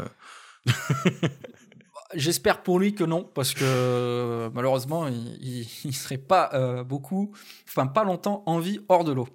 J'espère 2.14 2.64
pour 2.64 2.80
lui 2.80 2.96
que 2.96 3.04
non, 3.04 3.26
parce 3.26 3.54
que 3.54 4.50
malheureusement, 4.54 5.10
il 5.10 5.68
ne 5.84 5.92
serait 5.92 6.18
pas 6.18 6.82
beaucoup, 6.86 7.34
enfin 7.68 7.88
pas 7.88 8.06
longtemps 8.06 8.44
en 8.46 8.60
vie 8.60 8.80
hors 8.88 9.04
de 9.04 9.12
l'eau. 9.12 9.28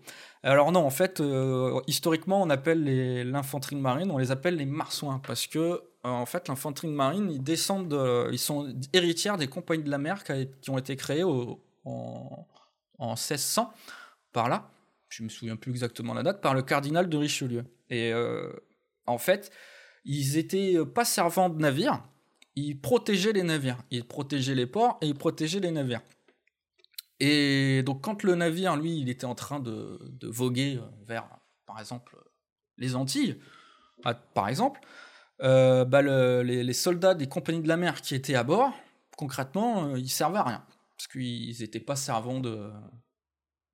Alors 0.46 0.70
non, 0.70 0.86
en 0.86 0.90
fait, 0.90 1.20
historiquement, 1.88 2.40
on 2.40 2.50
appelle 2.50 2.84
l'infanterie 3.28 3.74
de 3.74 3.80
marine, 3.80 4.10
on 4.12 4.18
les 4.18 4.30
appelle 4.30 4.56
les 4.56 4.64
marsouins, 4.66 5.20
parce 5.26 5.46
que 5.48 5.82
en 6.04 6.24
fait, 6.24 6.46
l'infanterie 6.46 6.86
de 6.86 6.92
marine, 6.92 7.30
ils 7.32 7.42
descendent, 7.42 8.28
ils 8.30 8.38
sont 8.38 8.72
héritières 8.92 9.38
des 9.38 9.48
compagnies 9.48 9.82
de 9.82 9.90
la 9.90 9.98
mer 9.98 10.22
qui, 10.22 10.70
ont 10.70 10.78
été 10.78 10.94
créées 10.94 11.24
en, 11.24 11.58
en 11.84 13.08
1600, 13.08 13.72
par 14.32 14.48
là, 14.48 14.70
je 15.08 15.24
me 15.24 15.28
souviens 15.28 15.56
plus 15.56 15.72
exactement 15.72 16.14
la 16.14 16.22
date, 16.22 16.40
par 16.40 16.54
le 16.54 16.62
cardinal 16.62 17.08
de 17.08 17.16
Richelieu. 17.16 17.64
Et 17.90 18.12
en 19.06 19.18
fait, 19.18 19.50
ils 20.04 20.38
étaient 20.38 20.76
pas 20.94 21.04
servants 21.04 21.48
de 21.48 21.60
navires, 21.60 22.04
ils 22.56 22.80
protégeaient 22.80 23.34
les 23.34 23.42
navires. 23.42 23.78
Ils 23.90 24.04
protégeaient 24.04 24.54
les 24.54 24.66
ports 24.66 24.98
et 25.02 25.06
ils 25.06 25.14
protégeaient 25.14 25.60
les 25.60 25.70
navires. 25.70 26.00
Et 27.20 27.82
donc 27.84 28.02
quand 28.02 28.22
le 28.22 28.34
navire, 28.34 28.76
lui, 28.76 28.98
il 28.98 29.08
était 29.08 29.24
en 29.24 29.34
train 29.34 29.60
de, 29.60 29.98
voguer 30.22 30.80
vers, 31.06 31.28
par 31.66 31.78
exemple, 31.78 32.16
les 32.78 32.94
Antilles, 32.94 33.40
par 34.34 34.48
exemple, 34.48 34.80
euh, 35.42 35.84
bah, 35.84 36.02
les, 36.02 36.72
soldats 36.72 37.14
des 37.14 37.28
compagnies 37.28 37.62
de 37.62 37.68
la 37.68 37.76
mer 37.76 38.00
qui 38.00 38.14
étaient 38.14 38.34
à 38.34 38.44
bord, 38.44 38.72
concrètement, 39.16 39.88
euh, 39.88 39.98
ils 39.98 40.10
servaient 40.10 40.38
à 40.38 40.44
rien. 40.44 40.66
Parce 40.96 41.08
qu'ils 41.08 41.56
n'étaient 41.60 41.80
pas 41.80 41.96
servants 41.96 42.40
de... 42.40 42.70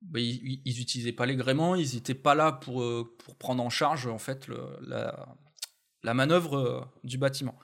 Bah, 0.01 0.19
ils 0.19 0.61
n'utilisaient 0.65 1.13
pas 1.13 1.25
les 1.25 1.37
gréements, 1.37 1.75
ils 1.75 1.95
n'étaient 1.95 2.13
pas 2.13 2.35
là 2.35 2.51
pour, 2.51 2.81
euh, 2.81 3.15
pour 3.23 3.37
prendre 3.37 3.63
en 3.63 3.69
charge, 3.69 4.07
en 4.07 4.17
fait, 4.17 4.47
la 4.81 6.13
manœuvre 6.13 6.91
du 7.05 7.17
bâtiment. 7.17 7.57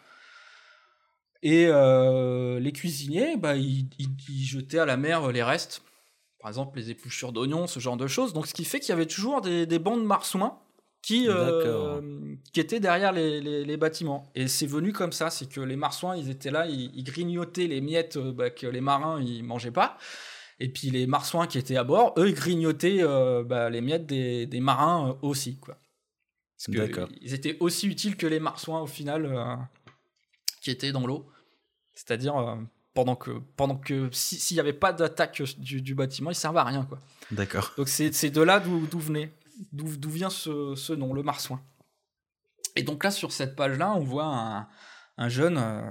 Et 1.42 1.68
euh, 1.68 2.60
les 2.60 2.72
cuisiniers, 2.72 3.38
bah, 3.38 3.56
ils, 3.56 3.88
jetaient 4.44 4.80
à 4.80 4.86
la 4.86 4.98
mer 4.98 5.32
les 5.32 5.44
restes, 5.44 5.82
par 6.40 6.50
exemple 6.50 6.78
les 6.78 6.92
épluchures 6.92 7.32
d'oignons, 7.32 7.68
ce 7.68 7.80
genre 7.80 7.98
de 7.98 8.08
choses. 8.08 8.34
Donc, 8.34 8.48
ce 8.48 8.54
qui 8.54 8.66
fait 8.66 8.80
qu'il 8.80 8.90
y 8.90 8.94
avait 8.94 9.06
toujours 9.06 9.42
des, 9.42 9.80
bandes 9.80 10.04
marsouins 10.04 10.60
qui, 11.02 11.28
euh, 11.30 12.02
qui 12.52 12.60
étaient 12.60 12.82
derrière 12.82 13.14
les, 13.14 13.78
bâtiments. 13.78 14.30
Et 14.36 14.48
c'est 14.50 14.66
venu 14.66 14.92
comme 14.92 15.14
ça, 15.14 15.30
c'est 15.30 15.48
que 15.48 15.62
les 15.62 15.78
marsouins, 15.78 16.18
ils 16.18 16.30
étaient 16.30 16.52
là, 16.52 16.68
ils, 16.68 17.04
grignotaient 17.04 17.68
les 17.68 17.80
miettes 17.80 18.18
euh, 18.18 18.34
bah, 18.34 18.50
que 18.50 18.68
les 18.68 18.82
marins 18.82 19.22
ils 19.22 19.44
mangeaient 19.44 19.72
pas. 19.72 19.98
Et 20.60 20.68
puis 20.68 20.90
les 20.90 21.08
marsouins 21.08 21.48
qui 21.48 21.58
étaient 21.58 21.78
à 21.78 21.86
bord, 21.86 22.14
eux, 22.18 22.28
ils 22.28 22.36
grignotaient 22.36 23.02
bah, 23.46 23.70
les 23.70 23.80
miettes 23.80 24.06
des, 24.06 24.60
marins 24.60 25.18
aussi, 25.22 25.56
quoi. 25.56 25.78
Parce 26.58 26.92
qu'ils 26.92 27.34
étaient 27.34 27.56
aussi 27.62 27.88
utiles 27.88 28.18
que 28.18 28.28
les 28.28 28.42
marsouins 28.42 28.82
au 28.82 28.86
final 28.86 29.26
qui 30.62 30.72
étaient 30.72 30.92
dans 30.92 31.06
l'eau. 31.06 31.30
C'est-à-dire, 31.94 32.36
euh, 32.38 32.56
pendant 32.94 33.16
que, 33.16 33.32
pendant 33.56 33.78
que 33.78 34.10
s'il 34.12 34.56
n'y 34.56 34.60
avait 34.60 34.74
pas 34.74 34.94
d'attaque 34.94 35.42
du, 35.58 35.96
bâtiment, 35.96 36.30
il 36.30 36.34
ne 36.34 36.38
servait 36.38 36.60
à 36.60 36.64
rien. 36.64 36.86
quoi. 36.86 37.00
D'accord. 37.32 37.74
Donc 37.78 37.88
c'est 37.90 38.30
de 38.30 38.42
là 38.42 38.60
d'où 38.60 39.00
venait, 39.00 39.34
d'où 39.72 40.10
vient 40.10 40.30
ce, 40.30 40.76
ce, 40.76 40.94
nom, 40.94 41.14
le 41.14 41.24
marsouin. 41.24 41.62
Et 42.76 42.84
donc 42.84 43.04
là, 43.04 43.12
sur 43.12 43.32
cette 43.32 43.56
page-là, 43.56 43.94
on 43.94 44.00
voit 44.00 44.26
un, 44.26 44.68
un 45.18 45.30
jeune 45.30 45.58
euh, 45.58 45.82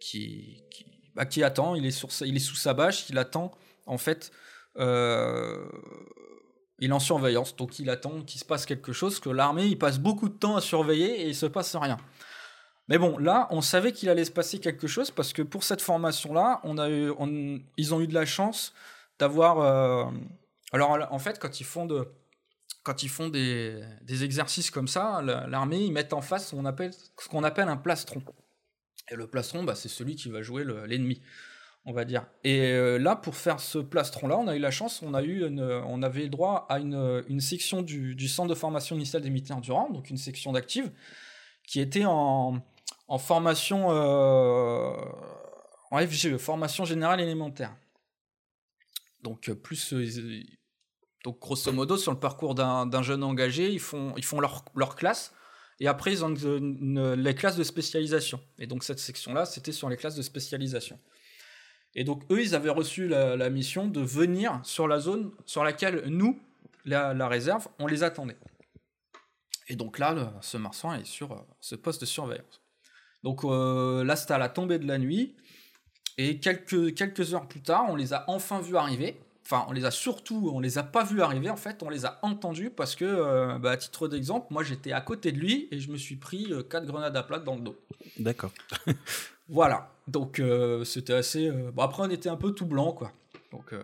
qui, 0.00 0.62
qui, 0.70 0.86
bah, 1.14 1.26
qui, 1.26 1.42
attend, 1.42 1.74
il 1.74 1.86
est, 1.86 1.90
sur, 1.90 2.10
il 2.20 2.36
est 2.36 2.40
sous 2.40 2.54
sa 2.54 2.74
bâche, 2.74 3.08
il 3.08 3.18
attend, 3.18 3.50
en 3.86 3.98
fait, 3.98 4.30
euh, 4.78 5.66
il 6.78 6.90
est 6.90 6.92
en 6.92 7.00
surveillance, 7.00 7.56
donc 7.56 7.78
il 7.78 7.90
attend 7.90 8.22
qu'il 8.22 8.40
se 8.40 8.44
passe 8.44 8.66
quelque 8.66 8.92
chose, 8.92 9.18
que 9.18 9.30
l'armée, 9.30 9.66
il 9.66 9.78
passe 9.78 9.98
beaucoup 9.98 10.28
de 10.28 10.34
temps 10.34 10.56
à 10.56 10.60
surveiller 10.60 11.22
et 11.22 11.28
il 11.28 11.34
se 11.34 11.46
passe 11.46 11.74
rien. 11.74 11.96
Mais 12.88 12.96
bon, 12.96 13.18
là, 13.18 13.46
on 13.50 13.60
savait 13.60 13.92
qu'il 13.92 14.08
allait 14.08 14.24
se 14.24 14.30
passer 14.30 14.58
quelque 14.60 14.86
chose 14.86 15.10
parce 15.10 15.32
que 15.32 15.42
pour 15.42 15.62
cette 15.62 15.82
formation-là, 15.82 16.62
ils 16.64 17.94
ont 17.94 18.00
eu 18.00 18.06
de 18.06 18.14
la 18.14 18.24
chance 18.24 18.72
d'avoir. 19.18 19.60
Euh, 19.60 20.10
alors, 20.72 20.98
en 21.10 21.18
fait, 21.18 21.38
quand 21.38 21.60
ils 21.60 21.64
font 21.64 21.84
de, 21.84 22.08
quand 22.82 23.02
ils 23.02 23.10
font 23.10 23.28
des, 23.28 23.82
des 24.02 24.24
exercices 24.24 24.70
comme 24.70 24.88
ça, 24.88 25.20
l'armée, 25.22 25.80
ils 25.80 25.92
mettent 25.92 26.14
en 26.14 26.22
face 26.22 26.48
ce 26.48 26.54
qu'on 27.28 27.44
appelle, 27.44 27.68
un 27.68 27.76
plastron. 27.76 28.22
Et 29.10 29.16
le 29.16 29.26
plastron, 29.26 29.64
bah, 29.64 29.74
c'est 29.74 29.88
celui 29.88 30.16
qui 30.16 30.30
va 30.30 30.40
jouer 30.40 30.64
l'ennemi, 30.86 31.20
on 31.84 31.92
va 31.92 32.06
dire. 32.06 32.26
Et 32.44 32.72
euh, 32.72 32.98
là, 32.98 33.16
pour 33.16 33.36
faire 33.36 33.60
ce 33.60 33.78
plastron-là, 33.78 34.38
on 34.38 34.48
a 34.48 34.56
eu 34.56 34.60
la 34.60 34.70
chance, 34.70 35.02
on, 35.02 35.12
a 35.12 35.22
eu 35.22 35.44
on 35.60 36.02
avait 36.02 36.28
droit 36.28 36.66
à 36.70 36.78
une, 36.78 37.22
une 37.28 37.40
section 37.40 37.82
du, 37.82 38.14
du, 38.14 38.28
centre 38.28 38.48
de 38.48 38.54
formation 38.54 38.96
initiale 38.96 39.22
des 39.22 39.30
militaires 39.30 39.60
durant, 39.60 39.90
donc 39.90 40.08
une 40.08 40.18
section 40.18 40.52
d'active, 40.52 40.90
qui 41.66 41.80
était 41.80 42.04
en, 42.06 42.62
en 43.08 43.18
formation 43.18 43.90
euh, 43.90 44.94
en 45.90 46.06
FGE, 46.06 46.36
formation 46.36 46.84
générale 46.84 47.20
élémentaire. 47.20 47.74
Donc 49.22 49.48
euh, 49.48 49.54
plus 49.54 49.94
euh, 49.94 50.42
donc 51.24 51.40
grosso 51.40 51.72
modo 51.72 51.96
sur 51.96 52.12
le 52.12 52.20
parcours 52.20 52.54
d'un 52.54 53.02
jeune 53.02 53.24
engagé, 53.24 53.72
ils 53.72 53.80
font 53.80 54.40
leur, 54.40 54.94
classe 54.94 55.34
et 55.80 55.88
après 55.88 56.12
ils 56.12 56.24
ont 56.24 56.34
les 57.16 57.34
classes 57.34 57.56
de 57.56 57.64
spécialisation. 57.64 58.40
Et 58.58 58.66
donc 58.66 58.84
cette 58.84 59.00
section 59.00 59.32
là, 59.32 59.44
c'était 59.44 59.72
sur 59.72 59.88
les 59.88 59.96
classes 59.96 60.14
de 60.14 60.22
spécialisation. 60.22 61.00
Et 61.94 62.04
donc 62.04 62.22
eux, 62.30 62.40
ils 62.40 62.54
avaient 62.54 62.70
reçu 62.70 63.08
la, 63.08 63.50
mission 63.50 63.88
de 63.88 64.00
venir 64.00 64.60
sur 64.62 64.86
la 64.86 65.00
zone 65.00 65.32
sur 65.46 65.64
laquelle 65.64 66.04
nous, 66.06 66.38
la, 66.84 67.28
réserve, 67.28 67.66
on 67.80 67.86
les 67.86 68.04
attendait. 68.04 68.36
Et 69.66 69.74
donc 69.74 69.98
là, 69.98 70.34
ce 70.40 70.56
marsouin 70.56 71.00
est 71.00 71.06
sur 71.06 71.44
ce 71.58 71.74
poste 71.74 72.02
de 72.02 72.06
surveillance. 72.06 72.62
Donc 73.22 73.44
euh, 73.44 74.04
là, 74.04 74.16
c'était 74.16 74.34
à 74.34 74.38
la 74.38 74.48
tombée 74.48 74.78
de 74.78 74.86
la 74.86 74.98
nuit. 74.98 75.34
Et 76.16 76.38
quelques, 76.40 76.94
quelques 76.94 77.34
heures 77.34 77.46
plus 77.46 77.62
tard, 77.62 77.86
on 77.88 77.96
les 77.96 78.12
a 78.12 78.24
enfin 78.28 78.60
vus 78.60 78.76
arriver. 78.76 79.20
Enfin, 79.44 79.64
on 79.68 79.72
les 79.72 79.86
a 79.86 79.90
surtout, 79.90 80.50
on 80.52 80.60
les 80.60 80.76
a 80.76 80.82
pas 80.82 81.04
vus 81.04 81.22
arriver, 81.22 81.48
en 81.48 81.56
fait, 81.56 81.82
on 81.82 81.88
les 81.88 82.04
a 82.04 82.18
entendus 82.20 82.68
parce 82.68 82.94
que, 82.94 83.06
euh, 83.06 83.58
bah, 83.58 83.70
à 83.70 83.76
titre 83.78 84.06
d'exemple, 84.06 84.48
moi 84.50 84.62
j'étais 84.62 84.92
à 84.92 85.00
côté 85.00 85.32
de 85.32 85.38
lui 85.38 85.68
et 85.70 85.80
je 85.80 85.90
me 85.90 85.96
suis 85.96 86.16
pris 86.16 86.52
euh, 86.52 86.62
quatre 86.62 86.84
grenades 86.84 87.16
à 87.16 87.22
plat 87.22 87.38
dans 87.38 87.54
le 87.54 87.62
dos. 87.62 87.76
D'accord. 88.18 88.50
voilà, 89.48 89.90
donc 90.06 90.42
c'était 90.84 91.14
assez. 91.14 91.50
Bon, 91.72 91.82
après, 91.82 92.02
on 92.02 92.10
était 92.10 92.28
un 92.28 92.36
peu 92.36 92.52
tout 92.52 92.66
blanc, 92.66 92.92
quoi. 92.92 93.10
Donc, 93.52 93.74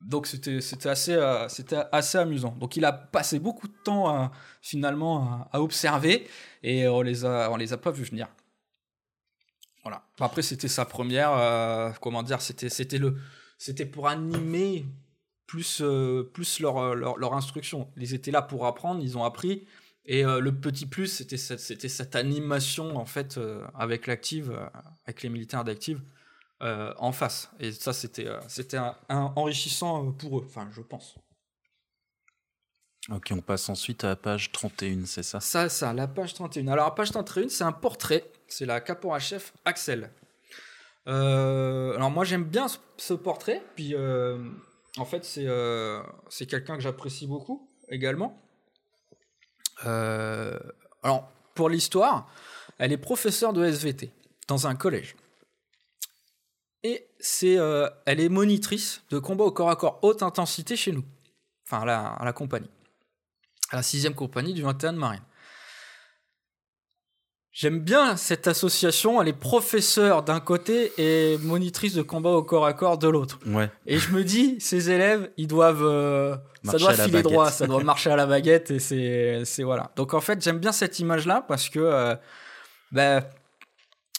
donc 0.00 0.26
c'était 0.26 0.60
c'était 0.60 0.88
assez 0.88 1.16
c'était 1.48 1.84
assez 1.92 2.18
amusant. 2.18 2.56
Donc 2.58 2.76
il 2.76 2.84
a 2.84 2.92
passé 2.92 3.38
beaucoup 3.38 3.68
de 3.68 3.76
temps 3.84 4.32
finalement 4.60 5.46
à, 5.52 5.60
observer 5.60 6.26
et 6.64 6.88
on 6.88 7.02
les 7.02 7.24
a 7.24 7.48
on 7.52 7.56
les 7.56 7.72
a 7.72 7.76
pas 7.76 7.92
vus 7.92 8.04
venir. 8.04 8.26
Voilà. 9.82 10.04
Après, 10.20 10.42
c'était 10.42 10.68
sa 10.68 10.84
première. 10.84 11.32
Euh, 11.32 11.90
comment 12.00 12.22
dire 12.22 12.40
C'était 12.40 12.68
c'était 12.68 12.98
le 12.98 13.16
c'était 13.58 13.86
pour 13.86 14.08
animer 14.08 14.86
plus 15.46 15.80
euh, 15.80 16.30
plus 16.32 16.60
leur, 16.60 16.94
leur, 16.94 17.18
leur 17.18 17.34
instruction. 17.34 17.90
Ils 17.96 18.14
étaient 18.14 18.30
là 18.30 18.42
pour 18.42 18.66
apprendre. 18.66 19.02
Ils 19.02 19.18
ont 19.18 19.24
appris. 19.24 19.66
Et 20.04 20.24
euh, 20.24 20.40
le 20.40 20.52
petit 20.52 20.86
plus, 20.86 21.06
c'était 21.06 21.36
cette, 21.36 21.60
c'était 21.60 21.88
cette 21.88 22.16
animation 22.16 22.96
en 22.96 23.04
fait 23.04 23.38
avec 23.74 24.06
l'active, 24.06 24.58
avec 25.04 25.22
les 25.22 25.28
militaires 25.28 25.64
d'active 25.64 26.00
en 26.60 27.10
face. 27.10 27.50
Et 27.58 27.72
ça, 27.72 27.92
c'était 27.92 28.28
c'était 28.48 28.76
un, 28.76 28.94
enrichissant 29.08 30.12
pour 30.12 30.38
eux. 30.38 30.44
Enfin, 30.46 30.68
je 30.72 30.80
pense. 30.80 31.16
Ok, 33.10 33.32
on 33.32 33.40
passe 33.40 33.68
ensuite 33.68 34.04
à 34.04 34.08
la 34.08 34.16
page 34.16 34.52
31, 34.52 35.06
c'est 35.06 35.22
ça? 35.22 35.40
Ça, 35.40 35.68
ça, 35.68 35.92
la 35.92 36.06
page 36.06 36.34
31. 36.34 36.68
Alors, 36.68 36.86
la 36.86 36.90
page 36.92 37.10
31, 37.10 37.48
c'est 37.48 37.64
un 37.64 37.72
portrait 37.72 38.24
c'est 38.52 38.66
la 38.66 38.80
caporal-chef 38.80 39.54
Axel. 39.64 40.10
Euh, 41.08 41.94
alors 41.96 42.10
moi 42.10 42.24
j'aime 42.24 42.44
bien 42.44 42.66
ce, 42.96 43.14
portrait, 43.14 43.62
puis 43.74 43.94
euh, 43.94 44.38
en 44.98 45.04
fait 45.04 45.24
c'est 45.24 45.46
euh, 45.46 46.00
c'est 46.28 46.46
quelqu'un 46.46 46.76
que 46.76 46.82
j'apprécie 46.82 47.26
beaucoup 47.26 47.68
également. 47.88 48.38
alors 49.84 51.28
pour 51.54 51.68
l'histoire, 51.68 52.30
elle 52.78 52.92
est 52.92 52.98
professeure 52.98 53.52
de 53.52 53.64
SVT 53.64 54.12
dans 54.48 54.66
un 54.66 54.74
collège. 54.74 55.16
Et 56.84 57.08
elle 58.06 58.20
est 58.20 58.28
monitrice 58.28 59.02
de 59.10 59.18
combat 59.18 59.44
au 59.44 59.52
corps 59.52 59.70
à 59.70 59.76
corps 59.76 59.98
haute 60.02 60.22
intensité 60.22 60.76
chez 60.76 60.92
nous, 60.92 61.04
enfin 61.66 61.86
à 61.86 62.24
la 62.24 62.32
compagnie, 62.32 62.70
à 63.72 63.76
la 63.76 63.82
sixième 63.82 64.14
compagnie 64.14 64.52
du 64.52 64.62
21 64.62 64.92
de 64.92 64.98
marine. 64.98 65.22
J'aime 67.52 67.80
bien 67.80 68.16
cette 68.16 68.46
association. 68.46 69.20
Elle 69.20 69.28
est 69.28 69.32
professeure 69.34 70.22
d'un 70.22 70.40
côté 70.40 70.90
et 70.96 71.36
monitrice 71.42 71.92
de 71.92 72.00
combat 72.00 72.30
au 72.30 72.42
corps 72.42 72.64
à 72.64 72.72
corps 72.72 72.96
de 72.96 73.08
l'autre. 73.08 73.38
Ouais. 73.46 73.70
Et 73.86 73.98
je 73.98 74.10
me 74.12 74.24
dis, 74.24 74.56
ces 74.58 74.90
élèves, 74.90 75.30
ils 75.36 75.48
doivent, 75.48 75.84
euh, 75.84 76.34
ça 76.64 76.78
doit 76.78 76.94
filer 76.94 77.22
droit, 77.22 77.50
ça 77.50 77.66
doit 77.66 77.82
marcher 77.84 78.10
à 78.10 78.16
la 78.16 78.24
baguette 78.24 78.70
et 78.70 78.78
c'est, 78.78 79.42
c'est 79.44 79.64
voilà. 79.64 79.92
Donc 79.96 80.14
en 80.14 80.22
fait, 80.22 80.42
j'aime 80.42 80.60
bien 80.60 80.72
cette 80.72 80.98
image-là 80.98 81.44
parce 81.46 81.68
que, 81.68 81.78
euh, 81.78 82.14
ben, 82.90 83.22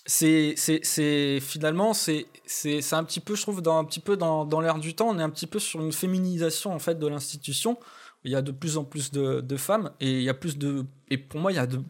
c'est, 0.05 0.53
c'est, 0.55 0.81
c'est 0.83 1.39
finalement, 1.41 1.95
c'est, 1.95 2.27
c'est, 2.45 2.81
c'est 2.81 2.95
un 2.95 3.03
petit 3.03 3.19
peu, 3.19 3.35
je 3.35 3.41
trouve, 3.41 3.63
dans 3.63 3.79
un 3.79 3.85
petit 3.85 4.01
peu 4.01 4.15
dans, 4.15 4.45
dans 4.45 4.61
l'air 4.61 4.77
du 4.77 4.93
temps. 4.93 5.09
On 5.09 5.17
est 5.17 5.23
un 5.23 5.29
petit 5.31 5.47
peu 5.47 5.57
sur 5.57 5.81
une 5.81 5.93
féminisation 5.93 6.71
en 6.71 6.79
fait 6.79 6.99
de 6.99 7.07
l'institution. 7.07 7.79
Il 8.23 8.31
y 8.31 8.35
a 8.35 8.41
de 8.41 8.51
plus 8.51 8.77
en 8.77 8.83
plus 8.83 9.11
de, 9.11 9.41
de 9.41 9.57
femmes 9.57 9.91
et 9.99 10.11
il 10.11 10.23
y 10.23 10.29
a 10.29 10.33
plus 10.33 10.57
de, 10.57 10.85
et 11.09 11.17
pour 11.17 11.39
moi, 11.39 11.51
il 11.51 11.55
y 11.55 11.59
a 11.59 11.67
de 11.67 11.81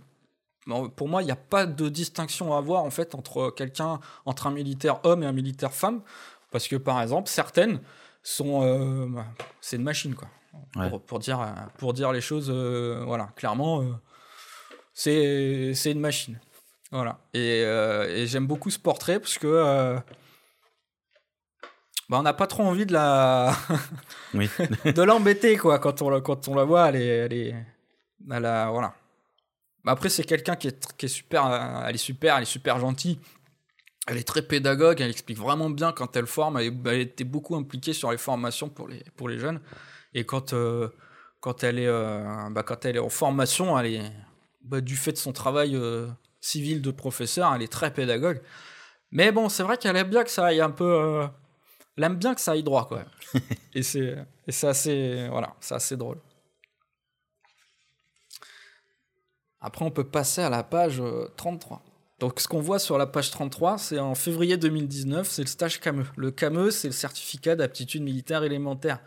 pour 0.96 1.08
moi, 1.08 1.22
il 1.22 1.26
n'y 1.26 1.32
a 1.32 1.36
pas 1.36 1.66
de 1.66 1.90
distinction 1.90 2.54
à 2.54 2.58
avoir 2.58 2.84
en 2.84 2.90
fait 2.90 3.16
entre 3.16 3.52
quelqu'un, 3.52 4.00
entre 4.26 4.48
un 4.48 4.52
militaire 4.52 5.00
homme 5.04 5.24
et 5.24 5.26
un 5.26 5.32
militaire 5.32 5.74
femme, 5.74 6.02
parce 6.52 6.68
que 6.68 6.76
par 6.76 7.02
exemple, 7.02 7.30
certaines 7.30 7.80
sont, 8.22 8.64
euh, 8.64 9.08
c'est 9.62 9.76
une 9.76 9.84
machine 9.84 10.16
quoi. 10.16 10.30
Pour, 11.08 11.20
dire, 11.20 11.54
pour 11.78 11.94
dire 11.94 12.12
les 12.12 12.22
choses, 12.22 12.50
euh, 12.50 13.04
voilà, 13.06 13.30
clairement, 13.36 13.82
euh, 13.82 13.92
c'est 14.94 15.74
c'est 15.74 15.92
une 15.92 16.00
machine. 16.00 16.40
Voilà. 16.92 17.20
Et, 17.34 17.62
et 17.62 18.28
j'aime 18.28 18.46
beaucoup 18.46 18.70
ce 18.70 18.78
portrait 18.78 19.20
parce 19.20 19.40
que 19.40 19.98
bah, 22.14 22.20
on 22.20 22.24
n'a 22.24 22.34
pas 22.34 22.46
trop 22.46 22.62
envie 22.62 22.86
de 22.86 22.94
la 22.94 23.56
de 24.36 25.02
l'embêter 25.02 25.58
quoi 25.58 25.80
quand 25.80 26.04
on 26.04 26.12
la 26.12 26.22
quand 26.22 26.48
on 26.48 26.54
la 26.54 26.64
voit 26.64 26.90
elle 26.90 26.98
est 26.98 27.08
elle 27.08 27.34
est 27.34 27.56
elle 28.30 28.46
a, 28.46 28.70
voilà. 28.70 28.94
Après 29.88 30.10
c'est 30.10 30.24
quelqu'un 30.24 30.56
qui 30.56 30.68
est 30.68 30.94
qui 30.96 31.08
est 31.08 31.10
super 31.10 31.84
elle 31.88 31.96
est 31.96 31.98
super 31.98 32.36
elle 32.38 32.44
est 32.44 32.46
super 32.46 32.78
gentille. 32.78 33.18
Elle 34.06 34.18
est 34.18 34.28
très 34.28 34.44
pédagogue 34.44 35.02
elle 35.02 35.10
explique 35.10 35.40
vraiment 35.40 35.72
bien 35.72 35.92
quand 35.92 36.16
elle 36.16 36.28
forme 36.28 36.60
elle, 36.60 37.02
était 37.02 37.24
beaucoup 37.24 37.56
impliquée 37.56 37.94
sur 37.94 38.12
les 38.12 38.20
formations 38.20 38.70
pour 38.70 38.88
les 38.88 39.04
pour 39.16 39.28
les 39.28 39.40
jeunes. 39.40 39.60
Et 40.14 40.24
quand 40.24 40.54
euh, 40.54 40.90
quand 41.40 41.64
elle 41.64 41.80
est 41.80 41.88
euh, 41.88 42.48
bah, 42.52 42.62
quand 42.62 42.86
elle 42.86 42.98
est 42.98 43.00
en 43.00 43.10
formation 43.10 43.80
elle 43.80 43.88
est 43.88 44.12
bah, 44.62 44.82
du 44.82 44.98
fait 44.98 45.14
de 45.14 45.18
son 45.18 45.34
travail 45.34 45.76
euh, 45.76 46.08
civil 46.42 46.84
de 46.84 46.92
professeur 46.92 47.52
elle 47.56 47.64
est 47.64 47.72
très 47.72 47.92
pédagogue. 47.92 48.40
Mais 49.10 49.32
bon 49.32 49.50
c'est 49.50 49.64
vrai 49.64 49.78
qu'elle 49.78 49.96
aime 49.96 50.12
bien 50.12 50.24
que 50.24 50.30
ça 50.30 50.46
aille 50.46 50.62
un 50.62 50.70
peu 50.70 51.28
elle 51.98 52.04
aime 52.04 52.16
bien 52.16 52.34
que 52.34 52.42
ça 52.42 52.52
aille 52.54 52.64
droit, 52.64 52.88
quoi. 52.88 53.06
et 53.74 53.84
c'est 53.84 54.16
assez 54.64 55.28
voilà, 55.30 55.56
c'est 55.60 55.76
assez 55.76 55.98
drôle. 55.98 56.18
Après, 59.66 59.86
on 59.86 59.92
peut 59.92 60.04
passer 60.04 60.42
à 60.42 60.50
la 60.50 60.62
page 60.62 61.02
33. 61.38 61.78
Euh, 61.78 61.80
Donc, 62.20 62.42
ce 62.42 62.50
qu'on 62.50 62.60
voit 62.60 62.80
sur 62.80 62.98
la 62.98 63.06
page 63.08 63.32
33, 63.32 63.78
c'est 63.78 63.98
en 63.98 64.14
février 64.14 64.58
2019, 64.58 65.30
c'est 65.30 65.42
le 65.44 65.48
stage 65.48 65.80
CAME. 65.80 66.06
Le 66.18 66.32
CAME, 66.32 66.70
c'est 66.70 66.90
le 66.90 66.94
certificat 66.94 67.56
d'aptitude 67.56 68.04
militaire 68.04 68.44
élémentaire. 68.44 69.00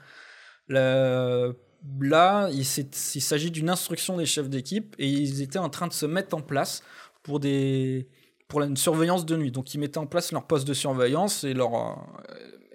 là, 0.68 2.48
il 2.50 2.64
s'agit 2.64 3.50
d'une 3.50 3.68
instruction 3.68 4.16
des 4.16 4.26
chefs 4.26 4.48
d'équipe 4.48 4.96
et 4.98 5.08
ils 5.08 5.42
étaient 5.42 5.58
en 5.58 5.68
train 5.68 5.88
de 5.88 5.92
se 5.92 6.06
mettre 6.06 6.34
en 6.34 6.40
place 6.40 6.82
pour 7.22 7.38
des 7.38 8.08
pour 8.48 8.62
une 8.62 8.76
surveillance 8.76 9.26
de 9.26 9.36
nuit. 9.36 9.50
Donc, 9.50 9.74
ils 9.74 9.78
mettaient 9.78 9.98
en 9.98 10.06
place 10.06 10.32
leur 10.32 10.46
poste 10.46 10.66
de 10.66 10.74
surveillance 10.74 11.44
et 11.44 11.54
leur 11.54 11.98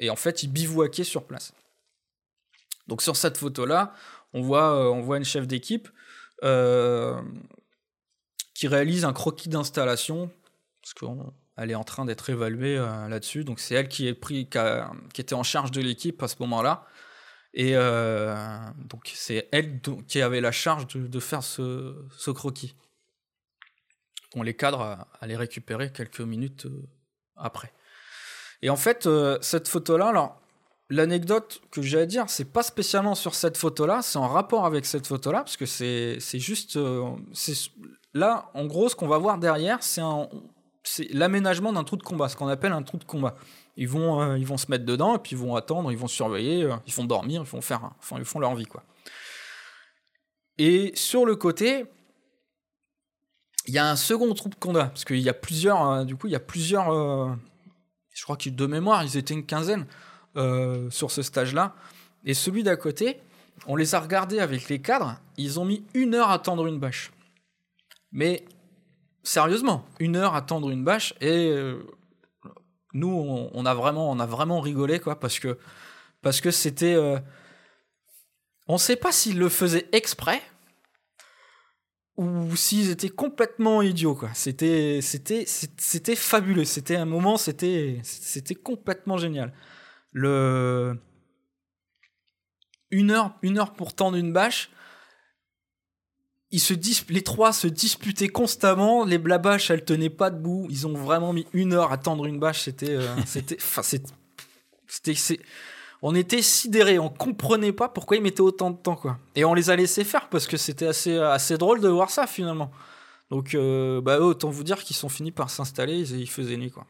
et 0.01 0.09
en 0.09 0.15
fait, 0.15 0.43
ils 0.43 0.51
bivouaquaient 0.51 1.05
sur 1.05 1.23
place. 1.25 1.53
Donc 2.87 3.01
sur 3.01 3.15
cette 3.15 3.37
photo-là, 3.37 3.93
on 4.33 4.41
voit, 4.41 4.73
euh, 4.73 4.89
on 4.89 5.01
voit 5.01 5.17
une 5.17 5.23
chef 5.23 5.47
d'équipe 5.47 5.87
euh, 6.43 7.21
qui 8.55 8.67
réalise 8.67 9.05
un 9.05 9.13
croquis 9.13 9.47
d'installation, 9.47 10.31
parce 10.81 10.93
qu'elle 10.95 11.71
est 11.71 11.75
en 11.75 11.83
train 11.83 12.05
d'être 12.05 12.31
évaluée 12.31 12.77
euh, 12.77 13.07
là-dessus. 13.07 13.43
Donc 13.43 13.59
c'est 13.59 13.75
elle 13.75 13.87
qui, 13.87 14.11
pris, 14.13 14.49
qui, 14.49 15.21
était 15.21 15.35
en 15.35 15.43
charge 15.43 15.69
de 15.71 15.81
l'équipe 15.81 16.21
à 16.23 16.27
ce 16.27 16.35
moment-là. 16.39 16.85
Et 17.53 17.73
donc 17.73 19.11
c'est 19.13 19.49
elle 19.51 19.81
qui 20.07 20.21
avait 20.21 20.39
la 20.39 20.53
charge 20.53 20.87
de, 20.87 21.19
faire 21.19 21.43
ce, 21.43 21.95
ce, 22.17 22.31
croquis. 22.31 22.75
On 24.35 24.43
les 24.43 24.53
cadres 24.55 25.05
à 25.19 25.27
les 25.27 25.35
récupérer 25.35 25.91
quelques 25.91 26.21
minutes 26.21 26.67
après. 27.35 27.73
Et 28.61 28.69
en 28.69 28.75
fait, 28.75 29.05
euh, 29.05 29.37
cette 29.41 29.67
photo-là, 29.67 30.07
alors, 30.07 30.39
l'anecdote 30.89 31.61
que 31.71 31.81
j'ai 31.81 31.99
à 31.99 32.05
dire, 32.05 32.25
c'est 32.27 32.51
pas 32.51 32.63
spécialement 32.63 33.15
sur 33.15 33.33
cette 33.35 33.57
photo-là, 33.57 34.01
c'est 34.01 34.17
en 34.17 34.27
rapport 34.27 34.65
avec 34.65 34.85
cette 34.85 35.07
photo-là, 35.07 35.39
parce 35.39 35.57
que 35.57 35.65
c'est 35.65 36.19
juste. 36.33 36.75
Euh, 36.77 37.11
là, 38.13 38.49
en 38.53 38.65
gros, 38.65 38.89
ce 38.89 38.95
qu'on 38.95 39.07
va 39.07 39.17
voir 39.17 39.37
derrière, 39.37 39.79
c'est 39.81 40.01
l'aménagement 41.11 41.73
d'un 41.73 41.83
trou 41.83 41.97
de 41.97 42.03
combat, 42.03 42.29
ce 42.29 42.35
qu'on 42.35 42.47
appelle 42.47 42.73
un 42.73 42.83
trou 42.83 42.97
de 42.97 43.03
combat. 43.03 43.35
Ils 43.77 43.87
vont, 43.87 44.21
euh, 44.21 44.37
ils 44.37 44.45
vont 44.45 44.57
se 44.57 44.69
mettre 44.69 44.85
dedans, 44.85 45.15
et 45.15 45.19
puis 45.19 45.31
ils 45.31 45.37
vont 45.37 45.55
attendre, 45.55 45.91
ils 45.91 45.97
vont 45.97 46.07
surveiller, 46.07 46.69
ils 46.85 46.93
vont 46.93 47.05
dormir, 47.05 47.41
ils 47.43 47.49
vont 47.49 47.61
faire, 47.61 47.91
enfin, 47.99 48.17
ils 48.19 48.25
font 48.25 48.39
leur 48.39 48.55
vie, 48.55 48.65
quoi. 48.65 48.83
Et 50.57 50.91
sur 50.93 51.25
le 51.25 51.35
côté, 51.35 51.85
il 53.67 53.73
y 53.73 53.77
a 53.77 53.89
un 53.89 53.95
second 53.95 54.33
trou 54.33 54.49
de 54.49 54.55
combat, 54.55 54.85
parce 54.85 55.05
qu'il 55.05 55.19
y 55.19 55.29
a 55.29 55.33
plusieurs, 55.33 56.05
du 56.05 56.15
coup, 56.15 56.27
il 56.27 56.33
y 56.33 56.35
a 56.35 56.39
plusieurs 56.39 56.91
je 58.13 58.23
crois 58.23 58.37
que 58.37 58.49
de 58.49 58.65
mémoire, 58.65 59.03
ils 59.03 59.17
étaient 59.17 59.33
une 59.33 59.45
quinzaine 59.45 59.85
euh, 60.35 60.89
sur 60.89 61.11
ce 61.11 61.21
stage-là. 61.21 61.75
Et 62.25 62.33
celui 62.33 62.63
d'à 62.63 62.75
côté, 62.75 63.19
on 63.67 63.75
les 63.75 63.95
a 63.95 63.99
regardés 63.99 64.39
avec 64.39 64.69
les 64.69 64.79
cadres, 64.79 65.17
ils 65.37 65.59
ont 65.59 65.65
mis 65.65 65.83
une 65.93 66.13
heure 66.13 66.29
à 66.29 66.39
tendre 66.39 66.67
une 66.67 66.79
bâche. 66.79 67.11
Mais 68.11 68.45
sérieusement, 69.23 69.85
une 69.99 70.15
heure 70.15 70.35
à 70.35 70.41
tendre 70.41 70.69
une 70.69 70.83
bâche, 70.83 71.13
et 71.21 71.49
euh, 71.49 71.81
nous, 72.93 73.09
on, 73.09 73.65
a 73.65 73.73
vraiment, 73.73 74.11
on 74.11 74.19
a 74.19 74.25
vraiment 74.25 74.59
rigolé, 74.59 74.99
quoi, 74.99 75.19
parce 75.19 75.39
que 75.39 75.57
parce 76.21 76.41
que 76.41 76.51
c'était. 76.51 76.93
Euh, 76.93 77.19
on 78.67 78.73
ne 78.73 78.79
sait 78.79 78.95
pas 78.95 79.11
s'ils 79.11 79.39
le 79.39 79.49
faisaient 79.49 79.89
exprès, 79.91 80.41
ou 82.17 82.55
s'ils 82.55 82.89
étaient 82.89 83.09
complètement 83.09 83.81
idiots 83.81 84.15
quoi. 84.15 84.29
C'était 84.33 84.99
c'était 85.01 85.45
c'était 85.45 86.15
fabuleux, 86.15 86.65
c'était 86.65 86.95
un 86.95 87.05
moment, 87.05 87.37
c'était 87.37 87.99
c'était 88.03 88.55
complètement 88.55 89.17
génial. 89.17 89.53
Le 90.11 90.97
une 92.91 93.11
heure 93.11 93.37
une 93.41 93.57
heure 93.57 93.73
pour 93.73 93.95
tendre 93.95 94.17
une 94.17 94.33
bâche. 94.33 94.71
Ils 96.53 96.59
se 96.59 96.73
les 97.09 97.21
trois 97.21 97.53
se 97.53 97.67
disputaient 97.67 98.27
constamment. 98.27 99.05
Les 99.05 99.17
blabaches, 99.17 99.71
elles 99.71 99.85
tenaient 99.85 100.09
pas 100.09 100.29
debout. 100.29 100.67
Ils 100.69 100.85
ont 100.85 100.93
vraiment 100.93 101.31
mis 101.31 101.47
une 101.53 101.71
heure 101.71 101.93
à 101.93 101.97
tendre 101.97 102.25
une 102.25 102.39
bâche. 102.39 102.63
C'était, 102.63 102.89
euh, 102.89 103.07
c'était, 103.25 103.55
enfin, 103.55 103.81
c'était, 103.83 105.15
on 106.01 106.15
était 106.15 106.41
sidérés, 106.41 106.97
on 106.97 107.09
comprenait 107.09 107.73
pas 107.73 107.87
pourquoi 107.87 108.17
ils 108.17 108.23
mettaient 108.23 108.41
autant 108.41 108.71
de 108.71 108.77
temps 108.77 108.95
quoi. 108.95 109.19
Et 109.35 109.45
on 109.45 109.53
les 109.53 109.69
a 109.69 109.75
laissés 109.75 110.03
faire 110.03 110.29
parce 110.29 110.47
que 110.47 110.57
c'était 110.57 110.87
assez 110.87 111.57
drôle 111.57 111.81
de 111.81 111.89
voir 111.89 112.09
ça 112.09 112.27
finalement. 112.27 112.71
Donc 113.29 113.55
euh, 113.55 114.01
bah 114.01 114.19
autant 114.19 114.49
vous 114.49 114.63
dire 114.63 114.83
qu'ils 114.83 114.95
sont 114.95 115.09
finis 115.09 115.31
par 115.31 115.49
s'installer, 115.49 115.99
ils, 116.11 116.29
faisaient 116.29 116.57
nuit 116.57 116.71
quoi. 116.71 116.85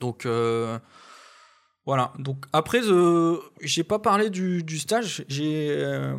Donc 0.00 0.26
euh, 0.26 0.78
voilà. 1.86 2.12
Donc 2.18 2.44
après 2.52 2.82
euh, 2.84 3.38
j'ai 3.60 3.84
pas 3.84 3.98
parlé 3.98 4.30
du, 4.30 4.78
stage, 4.78 5.24
j'ai 5.28 6.14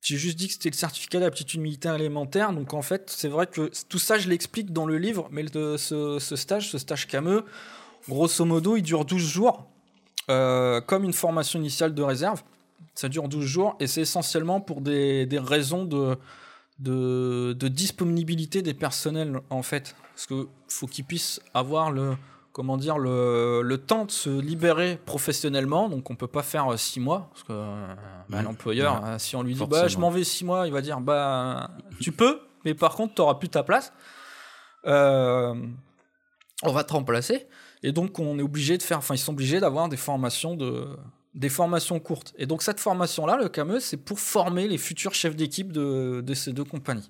juste 0.00 0.38
dit 0.38 0.46
que 0.46 0.54
c'était 0.54 0.70
le 0.70 0.76
certificat 0.76 1.18
d'aptitude 1.18 1.60
militaire 1.60 1.96
élémentaire. 1.96 2.52
Donc 2.52 2.72
en 2.72 2.82
fait, 2.82 3.10
c'est 3.10 3.28
vrai 3.28 3.48
que 3.48 3.70
tout 3.88 3.98
ça, 3.98 4.16
je 4.16 4.28
l'explique 4.28 4.72
dans 4.72 4.86
le 4.86 4.96
livre, 4.96 5.28
mais 5.32 5.44
ce, 5.48 6.18
stage, 6.18 6.70
ce 6.70 6.78
stage 6.78 7.08
CAME, 7.08 7.42
grosso 8.08 8.44
modo, 8.44 8.76
il 8.76 8.82
dure 8.82 9.04
12 9.04 9.20
jours. 9.20 9.68
Euh, 10.28 10.80
comme 10.80 11.04
une 11.04 11.12
formation 11.12 11.60
initiale 11.60 11.94
de 11.94 12.02
réserve. 12.02 12.42
Ça 12.94 13.08
dure 13.08 13.28
12 13.28 13.44
jours 13.44 13.76
et 13.78 13.86
c'est 13.86 14.00
essentiellement 14.00 14.60
pour 14.60 14.80
des, 14.80 15.28
raisons 15.32 15.84
de, 15.84 16.16
de, 16.80 17.68
disponibilité 17.68 18.62
des 18.62 18.74
personnels 18.74 19.40
en 19.50 19.62
fait. 19.62 19.94
Parce 20.14 20.26
qu'il 20.26 20.46
faut 20.68 20.86
qu'ils 20.86 21.04
puissent 21.04 21.40
avoir 21.54 21.92
le, 21.92 22.16
comment 22.52 22.76
dire, 22.76 22.98
le, 22.98 23.60
le, 23.62 23.78
temps 23.78 24.06
de 24.06 24.10
se 24.10 24.30
libérer 24.30 24.98
professionnellement. 25.04 25.88
Donc 25.88 26.10
on 26.10 26.16
peut 26.16 26.26
pas 26.26 26.42
faire 26.42 26.76
6 26.76 27.00
mois. 27.00 27.28
Parce 27.32 27.44
que 27.44 27.52
bah, 28.28 28.42
l'employeur, 28.42 29.04
euh, 29.04 29.18
si 29.18 29.36
on 29.36 29.42
lui 29.42 29.54
dit 29.54 29.66
bah, 29.68 29.86
je 29.86 29.98
m'en 29.98 30.10
vais 30.10 30.24
6 30.24 30.44
mois, 30.44 30.66
il 30.66 30.72
va 30.72 30.80
dire 30.80 31.00
bah 31.00 31.70
tu 32.00 32.10
peux, 32.10 32.40
mais 32.64 32.74
par 32.74 32.96
contre 32.96 33.14
tu 33.14 33.20
n'auras 33.20 33.34
plus 33.34 33.50
ta 33.50 33.62
place. 33.62 33.92
Euh, 34.86 35.54
on 36.64 36.72
va 36.72 36.82
te 36.82 36.94
remplacer. 36.94 37.46
Et 37.86 37.92
donc, 37.92 38.18
on 38.18 38.36
est 38.40 38.42
obligé 38.42 38.76
de 38.76 38.82
faire, 38.82 38.98
enfin, 38.98 39.14
ils 39.14 39.18
sont 39.18 39.30
obligés 39.32 39.60
d'avoir 39.60 39.88
des 39.88 39.96
formations 39.96 40.56
de, 40.56 40.88
des 41.34 41.48
formations 41.48 42.00
courtes. 42.00 42.34
Et 42.36 42.44
donc, 42.44 42.62
cette 42.64 42.80
formation-là, 42.80 43.36
le 43.36 43.48
CAME, 43.48 43.78
c'est 43.78 43.96
pour 43.96 44.18
former 44.18 44.66
les 44.66 44.76
futurs 44.76 45.14
chefs 45.14 45.36
d'équipe 45.36 45.70
de, 45.70 46.20
de, 46.20 46.34
ces 46.34 46.52
deux 46.52 46.64
compagnies, 46.64 47.08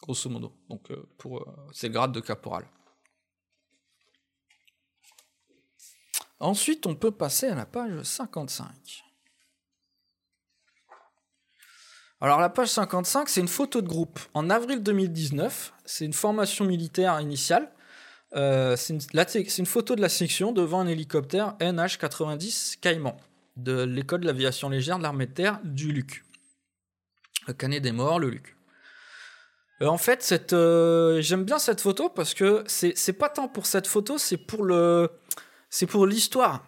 grosso 0.00 0.30
modo. 0.30 0.54
Donc, 0.70 0.90
euh, 0.90 1.06
pour, 1.18 1.40
euh, 1.40 1.46
c'est 1.70 1.88
le 1.88 1.92
grade 1.92 2.12
de 2.12 2.20
caporal. 2.20 2.64
Ensuite, 6.40 6.86
on 6.86 6.94
peut 6.94 7.10
passer 7.10 7.48
à 7.48 7.54
la 7.54 7.66
page 7.66 8.02
55. 8.02 9.04
Alors 12.22 12.40
la 12.40 12.48
page 12.48 12.68
55, 12.68 13.28
c'est 13.28 13.42
une 13.42 13.48
photo 13.48 13.82
de 13.82 13.86
groupe. 13.86 14.18
En 14.32 14.48
avril 14.48 14.82
2019, 14.82 15.74
c'est 15.84 16.06
une 16.06 16.14
formation 16.14 16.64
militaire 16.64 17.20
initiale 17.20 17.70
euh, 18.36 18.76
c'est 18.76 19.58
une, 19.58 19.66
photo 19.66 19.96
de 19.96 20.00
la 20.00 20.08
section 20.08 20.52
devant 20.52 20.80
un 20.80 20.86
hélicoptère 20.86 21.56
NH-90 21.60 22.78
Caïman 22.80 23.16
de 23.56 23.82
l'école 23.82 24.20
de 24.20 24.26
l'aviation 24.26 24.68
légère 24.68 24.98
de 24.98 25.02
l'armée 25.02 25.26
de 25.26 25.32
terre 25.32 25.58
du 25.64 25.90
Luc. 25.90 26.24
Le 27.46 27.54
canet 27.54 27.82
des 27.82 27.92
morts, 27.92 28.18
le 28.18 28.28
Luc. 28.28 28.56
Euh, 29.80 29.86
en 29.86 29.96
fait, 29.96 30.52
euh, 30.52 31.20
j'aime 31.22 31.44
bien 31.44 31.58
cette 31.58 31.80
photo 31.80 32.10
parce 32.10 32.34
que 32.34 32.64
c'est 32.66 33.12
pas 33.14 33.30
tant 33.30 33.48
pour 33.48 33.66
cette 33.66 33.86
photo, 33.86 34.18
c'est 34.18 34.36
pour 34.36 34.64
le, 34.64 35.10
c'est 35.70 35.86
pour 35.86 36.06
l'histoire. 36.06 36.64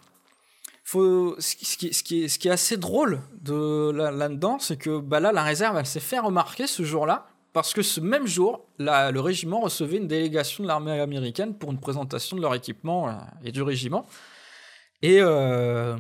Faut, 0.84 1.36
ce, 1.38 1.54
qui, 1.54 1.92
ce, 1.92 2.02
qui 2.02 2.48
est, 2.48 2.50
assez 2.50 2.78
drôle 2.78 3.20
de 3.42 3.90
là-dedans, 3.92 4.58
c'est 4.58 4.78
que 4.78 5.00
bah 5.00 5.20
là, 5.20 5.32
la 5.32 5.42
réserve, 5.42 5.76
elle 5.76 5.84
s'est 5.84 6.00
fait 6.00 6.18
remarquer 6.18 6.66
ce 6.66 6.82
jour-là 6.82 7.28
parce 7.52 7.72
que 7.72 7.82
ce 7.82 8.00
même 8.00 8.26
jour, 8.26 8.66
le 8.78 9.18
régiment 9.18 9.60
recevait 9.60 9.96
une 9.96 10.06
délégation 10.06 10.62
de 10.62 10.68
l'armée 10.68 11.00
américaine 11.00 11.54
pour 11.54 11.70
une 11.70 11.80
présentation 11.80 12.36
de 12.36 12.42
leur 12.42 12.54
équipement 12.54 13.08
euh, 13.08 13.12
et 13.44 13.52
du 13.52 13.62
régiment. 13.62 14.06
Et 15.02 15.18
euh, 15.20 15.96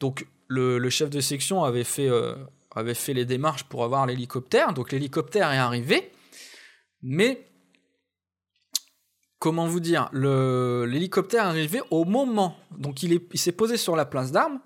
donc, 0.00 0.26
le, 0.48 0.90
chef 0.90 1.10
de 1.10 1.20
section 1.20 1.64
euh, 1.64 2.34
avait 2.74 2.94
fait 2.94 3.14
les 3.14 3.24
démarches 3.24 3.64
pour 3.64 3.84
avoir 3.84 4.06
l'hélicoptère. 4.06 4.72
Donc, 4.72 4.92
l'hélicoptère 4.92 5.50
est 5.52 5.58
arrivé. 5.58 6.12
Mais, 7.02 7.46
comment 9.38 9.66
vous 9.66 9.80
dire, 9.80 10.10
l'hélicoptère 10.12 11.44
est 11.44 11.48
arrivé 11.48 11.80
au 11.90 12.04
moment. 12.04 12.56
Donc, 12.76 13.02
il 13.02 13.20
s'est 13.34 13.52
posé 13.52 13.76
sur 13.76 13.96
la 13.96 14.04
place 14.04 14.32
d'armes. 14.32 14.60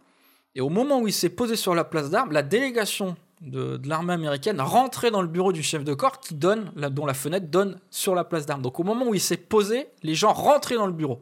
Et 0.55 0.61
au 0.61 0.69
moment 0.71 1.01
où 1.01 1.07
il 1.07 1.13
s'est 1.13 1.29
posé 1.29 1.55
sur 1.55 1.75
la 1.75 1.85
place 1.85 2.11
d'armes, 2.11 2.33
la 2.33 2.43
délégation 2.43 3.17
de, 3.41 3.81
l'armée 3.85 4.15
américaine 4.15 4.61
rentrait 4.61 5.11
dans 5.11 5.23
le 5.23 5.29
bureau 5.29 5.53
du 5.53 5.63
chef 5.63 5.85
de 5.85 5.95
corps 5.95 6.21
qui 6.21 6.35
donne, 6.35 6.73
dont 6.91 7.07
la 7.07 7.15
fenêtre 7.15 7.47
donne 7.49 7.79
sur 7.91 8.15
la 8.15 8.25
place 8.25 8.47
d'armes. 8.47 8.63
Donc 8.63 8.81
au 8.81 8.85
moment 8.85 9.07
où 9.09 9.15
il 9.15 9.21
s'est 9.21 9.37
posé, 9.37 9.89
les 10.03 10.15
gens 10.15 10.33
rentraient 10.33 10.77
dans 10.77 10.87
le 10.87 10.93
bureau. 10.93 11.21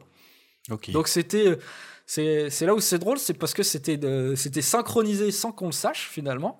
Donc 0.89 1.07
c'était, 1.07 1.57
c'est 2.05 2.65
là 2.65 2.73
où 2.73 2.79
c'est 2.79 2.99
drôle, 2.99 3.17
c'est 3.17 3.33
parce 3.33 3.53
que 3.53 3.63
c'était 3.63 3.99
c'était 4.35 4.61
synchronisé 4.61 5.31
sans 5.31 5.51
qu'on 5.51 5.67
le 5.67 5.71
sache 5.71 6.09
finalement. 6.09 6.59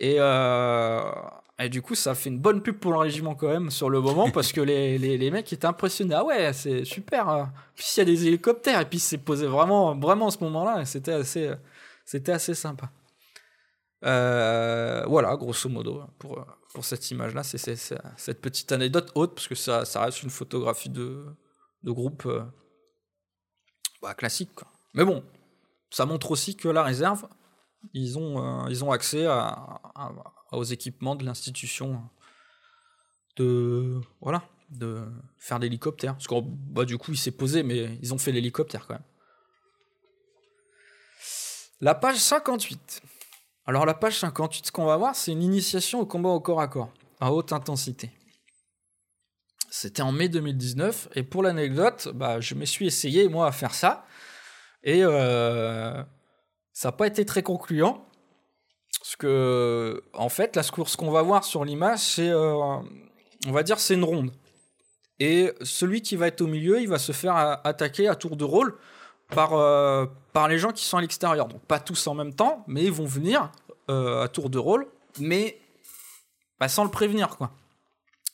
Et, 0.00 0.16
euh, 0.18 1.00
et 1.58 1.68
du 1.68 1.82
coup, 1.82 1.96
ça 1.96 2.14
fait 2.14 2.28
une 2.28 2.38
bonne 2.38 2.62
pub 2.62 2.78
pour 2.78 2.92
le 2.92 2.98
régiment 2.98 3.34
quand 3.34 3.48
même 3.48 3.70
sur 3.70 3.90
le 3.90 4.00
moment 4.00 4.30
parce 4.30 4.52
que 4.52 4.60
les, 4.60 4.96
les, 4.96 5.18
les 5.18 5.30
mecs 5.32 5.52
étaient 5.52 5.66
impressionnés. 5.66 6.14
Ah 6.14 6.24
ouais, 6.24 6.52
c'est 6.52 6.84
super. 6.84 7.28
Hein. 7.28 7.52
Puis 7.74 7.86
il 7.96 7.98
y 7.98 8.02
a 8.02 8.04
des 8.04 8.26
hélicoptères 8.28 8.80
et 8.80 8.84
puis 8.84 9.00
c'est 9.00 9.18
posé 9.18 9.46
vraiment, 9.46 9.96
vraiment 9.96 10.28
à 10.28 10.30
ce 10.30 10.38
moment-là. 10.44 10.84
C'était 10.84 11.14
assez, 11.14 11.50
c'était 12.04 12.32
assez 12.32 12.54
sympa. 12.54 12.90
Euh, 14.04 15.04
voilà, 15.06 15.36
grosso 15.36 15.68
modo, 15.68 16.04
pour, 16.18 16.44
pour 16.72 16.84
cette 16.84 17.10
image-là, 17.10 17.42
c'est 17.42 17.76
cette 17.76 18.40
petite 18.40 18.70
anecdote 18.72 19.10
haute, 19.14 19.34
parce 19.34 19.48
que 19.48 19.54
ça, 19.54 19.84
ça 19.84 20.02
reste 20.02 20.22
une 20.22 20.30
photographie 20.30 20.90
de, 20.90 21.24
de 21.82 21.90
groupe 21.90 22.26
euh, 22.26 22.44
bah, 24.00 24.14
classique. 24.14 24.50
Mais 24.94 25.04
bon, 25.04 25.24
ça 25.90 26.06
montre 26.06 26.30
aussi 26.30 26.56
que 26.56 26.68
la 26.68 26.82
réserve, 26.82 27.28
ils 27.92 28.18
ont, 28.18 28.64
euh, 28.64 28.70
ils 28.70 28.84
ont 28.84 28.92
accès 28.92 29.26
à, 29.26 29.80
aux 30.52 30.64
équipements 30.64 31.16
de 31.16 31.24
l'institution 31.24 32.02
de 33.36 34.00
voilà 34.20 34.42
de 34.70 35.06
faire 35.38 35.58
l'hélicoptère 35.60 36.14
parce 36.14 36.26
que 36.26 36.34
bah, 36.42 36.84
du 36.84 36.98
coup 36.98 37.12
il 37.12 37.16
s'est 37.16 37.30
posé 37.30 37.62
mais 37.62 37.98
ils 38.02 38.12
ont 38.12 38.18
fait 38.18 38.32
l'hélicoptère 38.32 38.86
quand 38.86 38.94
même. 38.94 39.04
La 41.80 41.94
page 41.94 42.16
58 42.16 43.02
alors 43.68 43.84
la 43.84 43.92
page 43.92 44.18
58, 44.18 44.66
ce 44.66 44.72
qu'on 44.72 44.86
va 44.86 44.96
voir, 44.96 45.14
c'est 45.14 45.30
une 45.30 45.42
initiation 45.42 46.00
au 46.00 46.06
combat 46.06 46.30
au 46.30 46.40
corps 46.40 46.62
à 46.62 46.68
corps, 46.68 46.90
à 47.20 47.34
haute 47.34 47.52
intensité. 47.52 48.10
C'était 49.70 50.00
en 50.00 50.10
mai 50.10 50.30
2019, 50.30 51.10
et 51.14 51.22
pour 51.22 51.42
l'anecdote, 51.42 52.08
bah, 52.14 52.40
je 52.40 52.54
me 52.54 52.64
suis 52.64 52.86
essayé, 52.86 53.28
moi, 53.28 53.46
à 53.46 53.52
faire 53.52 53.74
ça, 53.74 54.06
et 54.82 55.04
euh, 55.04 56.02
ça 56.72 56.88
n'a 56.88 56.92
pas 56.92 57.06
été 57.06 57.26
très 57.26 57.42
concluant, 57.42 58.08
parce 59.00 59.16
que, 59.16 60.02
en 60.14 60.30
fait, 60.30 60.56
la 60.56 60.62
ce 60.62 60.96
qu'on 60.96 61.10
va 61.10 61.20
voir 61.20 61.44
sur 61.44 61.62
l'image, 61.66 62.16
euh, 62.20 62.80
on 63.46 63.52
va 63.52 63.62
dire, 63.62 63.78
c'est 63.80 63.94
une 63.94 64.04
ronde. 64.04 64.32
Et 65.20 65.52
celui 65.60 66.00
qui 66.00 66.16
va 66.16 66.28
être 66.28 66.40
au 66.40 66.46
milieu, 66.46 66.80
il 66.80 66.88
va 66.88 66.98
se 66.98 67.12
faire 67.12 67.36
attaquer 67.36 68.08
à 68.08 68.14
tour 68.14 68.38
de 68.38 68.44
rôle 68.44 68.78
par, 69.34 69.54
euh, 69.54 70.06
par 70.32 70.48
les 70.48 70.58
gens 70.58 70.72
qui 70.72 70.84
sont 70.84 70.96
à 70.96 71.00
l'extérieur. 71.00 71.48
Donc 71.48 71.62
pas 71.62 71.80
tous 71.80 72.06
en 72.06 72.14
même 72.14 72.34
temps, 72.34 72.64
mais 72.66 72.84
ils 72.84 72.92
vont 72.92 73.06
venir 73.06 73.50
euh, 73.90 74.24
à 74.24 74.28
tour 74.28 74.50
de 74.50 74.58
rôle, 74.58 74.86
mais 75.18 75.58
bah, 76.58 76.68
sans 76.68 76.84
le 76.84 76.90
prévenir. 76.90 77.36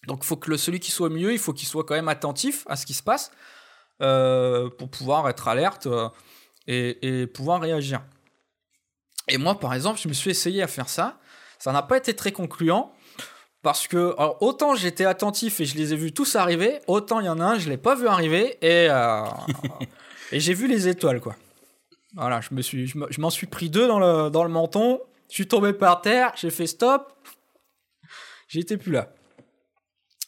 Donc 0.06 0.20
il 0.22 0.26
faut 0.26 0.36
que 0.36 0.56
celui 0.56 0.80
qui 0.80 0.90
soit 0.90 1.08
au 1.08 1.10
milieu, 1.10 1.32
il 1.32 1.38
faut 1.38 1.52
qu'il 1.52 1.68
soit 1.68 1.84
quand 1.84 1.94
même 1.94 2.08
attentif 2.08 2.64
à 2.68 2.76
ce 2.76 2.86
qui 2.86 2.94
se 2.94 3.02
passe 3.02 3.30
euh, 4.02 4.70
pour 4.70 4.88
pouvoir 4.90 5.28
être 5.28 5.48
alerte 5.48 5.88
et, 6.66 7.26
pouvoir 7.34 7.60
réagir. 7.60 8.02
Et 9.28 9.38
moi, 9.38 9.58
par 9.58 9.74
exemple, 9.74 9.98
je 10.00 10.08
me 10.08 10.12
suis 10.12 10.30
essayé 10.30 10.62
à 10.62 10.66
faire 10.66 10.88
ça. 10.88 11.18
Ça 11.58 11.72
n'a 11.72 11.82
pas 11.82 11.96
été 11.96 12.14
très 12.14 12.32
concluant. 12.32 12.92
Parce 13.62 13.88
que 13.88 14.14
autant 14.40 14.74
j'étais 14.74 15.06
attentif 15.06 15.58
et 15.58 15.64
je 15.64 15.78
les 15.78 15.94
ai 15.94 15.96
vus 15.96 16.12
tous 16.12 16.36
arriver, 16.36 16.80
autant 16.86 17.20
il 17.20 17.24
y 17.24 17.30
en 17.30 17.40
a 17.40 17.44
un, 17.44 17.58
je 17.58 17.70
l'ai 17.70 17.78
pas 17.78 17.94
vu 17.94 18.06
arriver 18.06 18.58
et 18.60 18.90
Et 20.32 20.40
j'ai 20.40 20.54
vu 20.54 20.66
les 20.66 20.88
étoiles, 20.88 21.20
quoi. 21.20 21.36
Voilà, 22.14 22.40
je 22.40 22.54
me 22.54 22.62
suis, 22.62 22.86
je 22.86 23.20
m'en 23.20 23.30
suis 23.30 23.46
pris 23.46 23.70
deux 23.70 23.88
dans 23.88 23.98
le, 23.98 24.30
dans 24.30 24.44
le 24.44 24.50
menton. 24.50 25.00
Je 25.28 25.34
suis 25.34 25.48
tombé 25.48 25.72
par 25.72 26.00
terre, 26.00 26.32
j'ai 26.36 26.50
fait 26.50 26.66
stop. 26.66 27.12
J'étais 28.46 28.76
plus 28.76 28.92
là. 28.92 29.12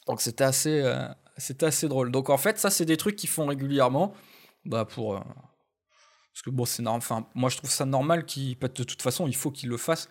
Donc 0.07 0.21
c'était 0.21 0.45
assez, 0.45 0.81
euh, 0.83 1.07
c'était 1.37 1.67
assez 1.67 1.89
drôle. 1.89 2.11
Donc 2.11 2.31
en 2.31 2.39
fait, 2.39 2.59
ça 2.59 2.71
c'est 2.71 2.85
des 2.85 2.97
trucs 2.97 3.17
qu'ils 3.17 3.29
font 3.29 3.47
régulièrement, 3.47 4.15
bah 4.65 4.85
pour, 4.85 5.15
euh, 5.15 5.21
parce 6.33 6.43
que 6.45 6.51
bon 6.51 6.65
c'est 6.65 6.83
normal. 6.83 6.99
Enfin, 6.99 7.27
moi 7.35 7.51
je 7.51 7.57
trouve 7.57 7.71
ça 7.71 7.85
normal 7.85 8.25
qu'ils, 8.25 8.59
de 8.59 8.67
toute 8.67 9.03
façon, 9.03 9.27
il 9.27 9.37
faut 9.37 9.51
qu'ils 9.51 9.69
le 9.69 9.77
fassent. 9.77 10.09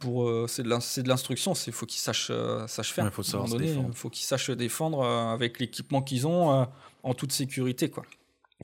Pour, 0.00 0.28
euh, 0.28 0.46
c'est 0.48 0.62
de 0.62 1.08
l'instruction, 1.08 1.54
c'est 1.54 1.72
faut 1.72 1.86
qu'ils 1.86 2.00
sachent, 2.00 2.32
sachent 2.66 2.92
faire. 2.92 3.06
Il 3.06 3.10
faut 3.10 3.22
savoir 3.22 3.48
Il 3.60 3.92
faut 3.94 4.10
qu'ils 4.10 4.26
sachent 4.26 4.50
défendre 4.50 5.04
avec 5.04 5.58
l'équipement 5.60 6.02
qu'ils 6.02 6.26
ont 6.26 6.68
en 7.02 7.14
toute 7.14 7.32
sécurité, 7.32 7.88
quoi. 7.88 8.04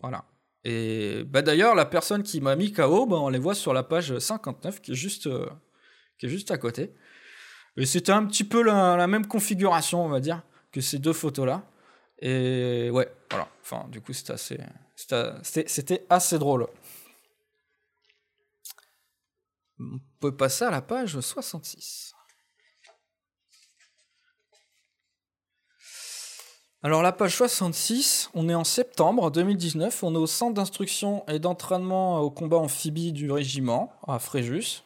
Voilà. 0.03 0.25
Et 0.65 1.25
bah 1.25 1.43
d'ailleurs, 1.43 1.75
la 1.75 1.85
personne 1.85 2.23
qui 2.23 2.41
m'a 2.41 2.57
mis 2.57 2.73
KO, 2.73 3.07
bah 3.07 3.17
on 3.17 3.29
les 3.29 3.39
voit 3.39 3.55
sur 3.55 3.75
la 3.75 3.83
page 3.83 4.19
59 4.19 4.81
qui 4.81 4.93
est 4.93 4.95
juste, 4.95 5.27
euh, 5.27 5.47
qui 6.19 6.27
est 6.27 6.31
juste 6.31 6.51
à 6.51 6.59
côté. 6.59 6.95
Et 7.77 7.87
c'était 7.87 8.13
un 8.13 8.25
petit 8.25 8.45
peu 8.45 8.63
la, 8.63 9.07
même 9.07 9.27
configuration, 9.27 10.05
on 10.05 10.09
va 10.09 10.21
dire, 10.21 10.43
que 10.73 10.81
ces 10.81 10.99
deux 10.99 11.13
photos-là. 11.13 11.63
Et 12.21 12.89
ouais, 12.91 13.13
voilà. 13.31 13.49
Enfin, 13.63 13.87
du 13.91 14.01
coup, 14.01 14.13
c'était 14.13 14.33
assez, 14.33 14.59
c'était 14.95 16.07
assez 16.09 16.39
drôle. 16.39 16.67
On 19.81 19.99
peut 20.21 20.37
passer 20.37 20.65
à 20.65 20.71
la 20.71 20.83
page 20.83 21.19
66. 21.19 22.14
Alors 26.85 27.01
la 27.01 27.13
page 27.13 27.35
66, 27.35 28.29
on 28.35 28.51
est 28.51 28.55
en 28.55 28.63
septembre 28.63 29.31
2019, 29.31 30.03
on 30.03 30.15
est 30.15 30.19
au 30.19 30.27
centre 30.27 30.53
d'instruction 30.53 31.25
et 31.29 31.39
d'entraînement 31.39 32.21
au 32.21 32.31
combat 32.31 32.59
amphibie 32.59 33.11
du 33.11 33.33
régiment 33.33 33.91
à 34.07 34.19
Fréjus. 34.19 34.85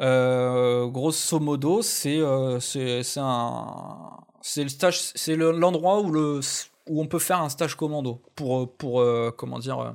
Euh, 0.00 0.86
grosso 0.86 1.38
modo, 1.38 1.82
c'est 1.82 2.16
euh, 2.16 2.54
le 2.54 3.02
stage, 4.68 5.00
c'est 5.14 5.36
l'endroit 5.36 6.00
où 6.00 6.10
le 6.10 6.40
où 6.86 7.02
on 7.02 7.06
peut 7.06 7.18
faire 7.18 7.42
un 7.42 7.50
stage 7.50 7.74
commando 7.74 8.22
pour 8.34 8.74
pour 8.74 9.02
euh, 9.02 9.36
dire 9.60 9.94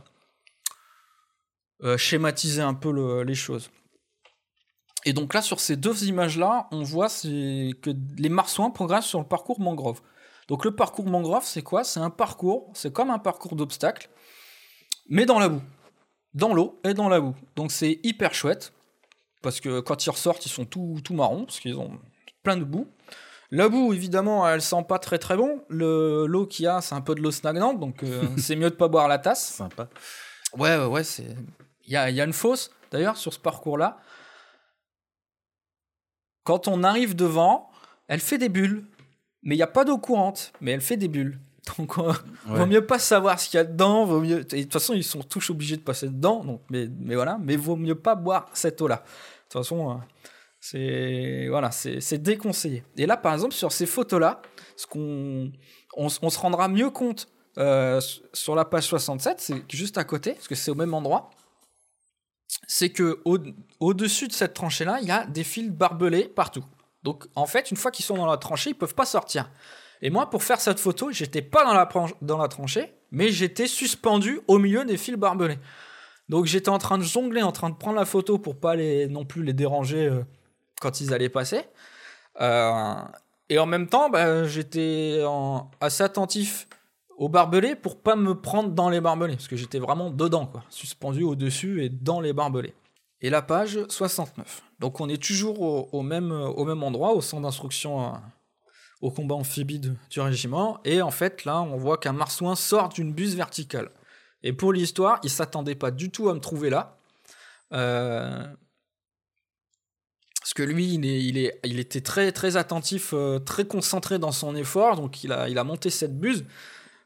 schématiser 1.98 2.62
un 2.62 2.76
peu 2.76 3.24
les 3.24 3.34
choses. 3.34 3.72
Et 5.06 5.14
donc 5.14 5.34
là, 5.34 5.42
sur 5.42 5.62
ces 5.62 5.78
deux 5.78 6.06
images-là, 6.06 6.68
on 6.72 6.84
voit 6.84 7.10
que 7.10 8.20
les 8.20 8.30
marsouins 8.30 8.70
progressent 8.70 9.08
sur 9.08 9.20
le 9.20 9.26
parcours 9.26 9.60
mangrove. 9.60 10.00
Donc 10.48 10.64
le 10.64 10.76
parcours 10.76 11.06
mangrove, 11.08 11.44
c'est 11.46 11.62
quoi? 11.62 11.84
C'est 11.84 12.00
un 12.00 12.10
parcours, 12.10 12.72
c'est 12.74 12.94
comme 12.94 13.10
un 13.10 13.20
parcours 13.20 13.56
d'obstacles, 13.56 14.10
mais 15.10 15.26
dans 15.26 15.40
la 15.40 15.50
boue. 15.50 15.62
Dans 16.34 16.54
l'eau 16.54 16.80
et 16.84 16.94
dans 16.94 17.10
la 17.10 17.20
boue. 17.20 17.36
Donc 17.56 17.72
c'est 17.72 18.00
hyper 18.04 18.34
chouette, 18.34 18.74
parce 19.42 19.60
que 19.60 19.82
quand 19.82 20.06
ils 20.06 20.10
ressortent, 20.10 20.46
ils 20.46 20.50
sont 20.50 20.66
tout, 20.66 21.00
tout 21.04 21.14
marrons, 21.14 21.46
parce 21.46 21.60
qu'ils 21.60 21.78
ont 21.78 22.00
plein 22.44 22.58
de 22.58 22.64
boue. 22.64 22.88
La 23.50 23.70
boue, 23.70 23.94
évidemment, 23.94 24.48
elle 24.48 24.62
sent 24.62 24.84
pas 24.88 25.00
très 25.00 25.20
très 25.20 25.38
bon. 25.38 25.64
L'eau 25.70 26.46
qu'il 26.48 26.66
y 26.66 26.68
a, 26.68 26.82
c'est 26.82 26.96
un 26.96 27.02
peu 27.02 27.16
de 27.16 27.22
l'eau 27.22 27.32
stagnante, 27.32 27.80
donc 27.80 28.04
euh, 28.04 28.24
c'est 28.38 28.56
mieux 28.56 28.70
de 28.70 28.76
pas 28.76 28.88
boire 28.88 29.08
la 29.08 29.20
tasse. 29.20 29.54
Sympa. 29.54 29.90
Ouais, 30.58 30.78
ouais, 30.78 30.86
ouais, 30.86 31.04
c'est. 31.04 31.36
Il 31.86 31.94
y 31.94 31.96
a, 31.96 32.10
y 32.10 32.20
a 32.20 32.26
une 32.26 32.34
fosse, 32.34 32.72
d'ailleurs, 32.92 33.16
sur 33.16 33.34
ce 33.34 33.40
parcours-là. 33.40 34.00
Quand 36.44 36.68
on 36.68 36.84
arrive 36.84 37.16
devant, 37.16 37.70
elle 38.08 38.20
fait 38.20 38.38
des 38.38 38.50
bulles 38.50 38.86
mais 39.44 39.56
il 39.56 39.58
n'y 39.58 39.64
a 39.64 39.68
pas 39.68 39.86
d'eau 39.86 39.98
courante, 39.98 40.54
mais 40.62 40.72
elle 40.72 40.82
fait 40.82 40.98
des 40.98 41.08
bulles. 41.08 41.40
Donc, 41.78 41.98
euh, 41.98 42.14
vaut 42.46 42.66
mieux 42.66 42.86
pas 42.86 43.00
savoir 43.00 43.40
ce 43.40 43.50
qu'il 43.50 43.58
y 43.58 43.62
a 43.62 43.64
dedans. 43.64 44.06
Vaut 44.06 44.22
mieux... 44.22 44.44
de 44.44 44.62
toute 44.62 44.74
façon, 44.74 44.94
ils 44.94 45.04
sont 45.04 45.22
tous 45.22 45.50
obligés 45.50 45.76
de 45.76 45.82
passer 45.82 46.08
dedans. 46.08 46.44
Donc, 46.44 46.62
mais, 46.70 46.88
mais 47.00 47.16
voilà, 47.16 47.38
mais 47.42 47.56
vaut 47.56 47.76
mieux 47.76 47.96
pas 47.96 48.16
boire 48.16 48.50
cette 48.54 48.82
eau-là. 48.82 48.98
De 48.98 49.02
toute 49.44 49.54
façon, 49.54 49.92
euh, 49.92 49.96
c'est 50.60 51.48
voilà, 51.50 51.72
c'est 51.72 52.18
déconseillé. 52.22 52.84
Et 52.98 53.06
là, 53.06 53.18
par 53.18 53.34
exemple, 53.34 53.54
sur 53.54 53.72
ces 53.72 53.86
photos-là, 53.86 54.42
ce 54.76 54.88
qu'on 54.88 55.52
on, 55.96 56.10
se 56.10 56.40
rendra 56.40 56.68
mieux 56.68 56.90
compte 56.90 57.28
euh, 57.58 58.02
sur 58.34 58.56
la 58.56 58.66
page 58.66 58.86
67, 58.86 59.40
c'est 59.40 59.72
juste 59.72 59.98
à 59.98 60.04
côté, 60.04 60.34
parce 60.34 60.48
que 60.48 60.56
c'est 60.56 60.72
au 60.72 60.76
même 60.76 60.94
endroit. 60.94 61.30
C'est 62.68 62.90
que 62.90 63.22
au-dessus 63.80 64.28
de 64.28 64.34
cette 64.34 64.54
tranchée-là, 64.54 65.00
il 65.02 65.08
y 65.08 65.12
a 65.12 65.26
des 65.26 65.44
fils 65.44 65.70
barbelés 65.70 66.28
partout. 66.28 66.64
Donc 67.08 67.24
en 67.36 67.46
fait, 67.46 67.72
une 67.72 67.78
fois 67.78 67.90
qu'ils 67.90 68.04
sont 68.04 68.18
dans 68.18 68.26
la 68.26 68.36
tranchée, 68.36 68.72
ils 68.72 68.76
peuvent 68.76 68.94
pas 68.94 69.06
sortir. 69.06 69.50
Et 70.02 70.10
moi, 70.10 70.30
pour 70.30 70.44
faire 70.44 70.60
cette 70.60 70.78
photo, 70.78 71.10
j'étais 71.10 71.42
pas 71.42 71.64
dans 71.64 72.38
la, 72.38 72.48
tranchée, 72.50 72.94
mais 73.12 73.30
j'étais 73.30 73.68
suspendu 73.68 74.42
au 74.50 74.58
milieu 74.58 74.84
des 74.84 74.98
fils 74.98 75.16
barbelés. 75.16 75.58
Donc 76.28 76.48
j'étais 76.48 76.68
en 76.68 76.80
train 76.80 76.98
de 76.98 77.04
jongler, 77.04 77.44
en 77.44 77.54
train 77.54 77.70
de 77.70 77.76
prendre 77.76 77.96
la 77.96 78.04
photo 78.04 78.40
pour 78.40 78.60
pas 78.60 78.76
les, 78.76 79.08
non 79.08 79.24
plus 79.24 79.42
les 79.44 79.54
déranger 79.54 80.08
euh, 80.08 80.26
quand 80.82 81.00
ils 81.00 81.14
allaient 81.14 81.30
passer. 81.30 81.62
Euh, 82.42 82.96
et 83.48 83.58
en 83.58 83.68
même 83.68 83.88
temps, 83.88 84.10
bah, 84.10 84.44
j'étais 84.44 85.24
assez 85.80 86.04
attentif 86.04 86.68
au 87.16 87.30
barbelés 87.30 87.76
pour 87.76 88.02
pas 88.02 88.18
me 88.18 88.36
prendre 88.36 88.72
dans 88.72 88.90
les 88.90 89.00
barbelés, 89.00 89.38
parce 89.38 89.48
que 89.48 89.56
j'étais 89.56 89.80
vraiment 89.80 90.10
dedans, 90.10 90.46
quoi, 90.46 90.66
suspendu 90.70 91.24
au-dessus 91.24 91.86
et 91.86 91.88
dans 91.88 92.20
les 92.20 92.34
barbelés. 92.34 92.74
Et 93.22 93.30
la 93.30 93.42
page 93.42 93.80
69. 93.90 94.64
Donc 94.80 95.00
on 95.00 95.10
est 95.10 95.22
toujours 95.22 95.94
au, 95.94 96.02
même, 96.04 96.32
au 96.32 96.66
même 96.66 96.84
endroit, 96.84 97.14
au 97.14 97.22
centre 97.22 97.44
d'instruction 97.44 98.06
euh, 98.06 98.18
au 99.02 99.12
combat 99.12 99.36
amphibie 99.36 99.80
du 99.80 100.20
régiment, 100.20 100.80
et 100.86 101.02
en 101.02 101.12
fait 101.12 101.46
là 101.46 101.62
on 101.62 101.78
voit 101.78 101.98
qu'un 101.98 102.14
marsouin 102.14 102.56
sort 102.56 102.90
d'une 102.90 103.14
buse 103.14 103.36
verticale. 103.36 103.92
Et 104.44 104.54
pour 104.54 104.72
l'histoire, 104.72 105.20
il 105.24 105.30
s'attendait 105.30 105.76
pas 105.76 105.92
du 105.92 106.12
tout 106.12 106.30
à 106.30 106.34
me 106.34 106.40
trouver 106.40 106.70
là. 106.70 106.98
Euh, 107.74 108.46
parce 110.40 110.54
que 110.54 110.64
lui, 110.64 110.94
il, 110.94 111.06
est, 111.06 111.24
il, 111.26 111.38
est, 111.38 111.60
il 111.66 111.80
était 111.80 112.00
très, 112.00 112.32
très 112.32 112.56
attentif, 112.56 113.14
euh, 113.14 113.40
très 113.40 113.66
concentré 113.66 114.18
dans 114.20 114.32
son 114.32 114.56
effort, 114.56 114.96
donc 114.96 115.24
il 115.24 115.34
a, 115.34 115.50
il 115.50 115.58
a 115.58 115.64
monté 115.66 115.90
cette 115.90 116.18
buse. 116.18 116.46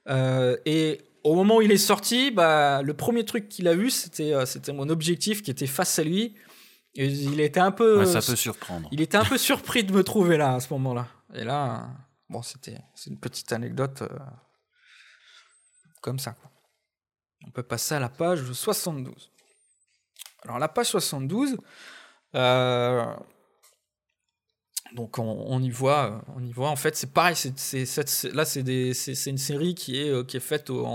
Euh, 0.09 0.57
et 0.65 1.01
au 1.23 1.35
moment 1.35 1.57
où 1.57 1.61
il 1.61 1.71
est 1.71 1.77
sorti, 1.77 2.31
bah, 2.31 2.81
le 2.81 2.93
premier 2.93 3.25
truc 3.25 3.49
qu'il 3.49 3.67
a 3.67 3.75
vu, 3.75 3.89
c'était 3.89 4.33
euh, 4.33 4.45
c'était 4.45 4.73
mon 4.73 4.89
objectif 4.89 5.41
qui 5.41 5.51
était 5.51 5.67
face 5.67 5.99
à 5.99 6.03
lui. 6.03 6.35
Et 6.95 7.07
il 7.07 7.39
était 7.39 7.59
un 7.59 7.71
peu. 7.71 8.05
ça 8.05 8.21
peut 8.21 8.35
surprendre. 8.35 8.89
Il 8.91 9.01
était 9.01 9.17
un 9.17 9.25
peu 9.25 9.37
surpris 9.37 9.83
de 9.83 9.93
me 9.93 10.03
trouver 10.03 10.37
là, 10.37 10.55
à 10.55 10.59
ce 10.59 10.73
moment-là. 10.73 11.07
Et 11.33 11.43
là, 11.43 11.89
bon, 12.29 12.41
c'était 12.41 12.79
c'est 12.95 13.09
une 13.09 13.19
petite 13.19 13.51
anecdote 13.53 14.01
euh, 14.01 14.09
comme 16.01 16.19
ça. 16.19 16.31
Quoi. 16.31 16.51
On 17.47 17.51
peut 17.51 17.63
passer 17.63 17.95
à 17.95 17.99
la 17.99 18.09
page 18.09 18.51
72. 18.51 19.31
Alors, 20.43 20.59
la 20.59 20.67
page 20.67 20.87
72, 20.87 21.57
euh, 22.35 23.05
donc 24.93 25.19
on, 25.19 25.61
y 25.61 25.69
voit, 25.69 26.11
euh, 26.11 26.33
on 26.35 26.43
y 26.43 26.51
voit. 26.51 26.69
En 26.69 26.75
fait, 26.75 26.95
c'est 26.95 27.11
pareil. 27.13 27.35
Là, 28.33 28.45
c'est, 28.45 29.29
une 29.29 29.37
série 29.37 29.75
qui 29.75 29.97
est, 29.97 30.09
euh, 30.09 30.39
faite 30.39 30.69
au, 30.69 30.85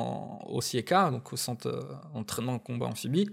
au 0.47 0.61
CIECA, 0.61 1.11
donc 1.11 1.33
au 1.33 1.37
centre 1.37 1.99
entraînement 2.15 2.59
combat 2.59 2.87
amphibie. 2.87 3.29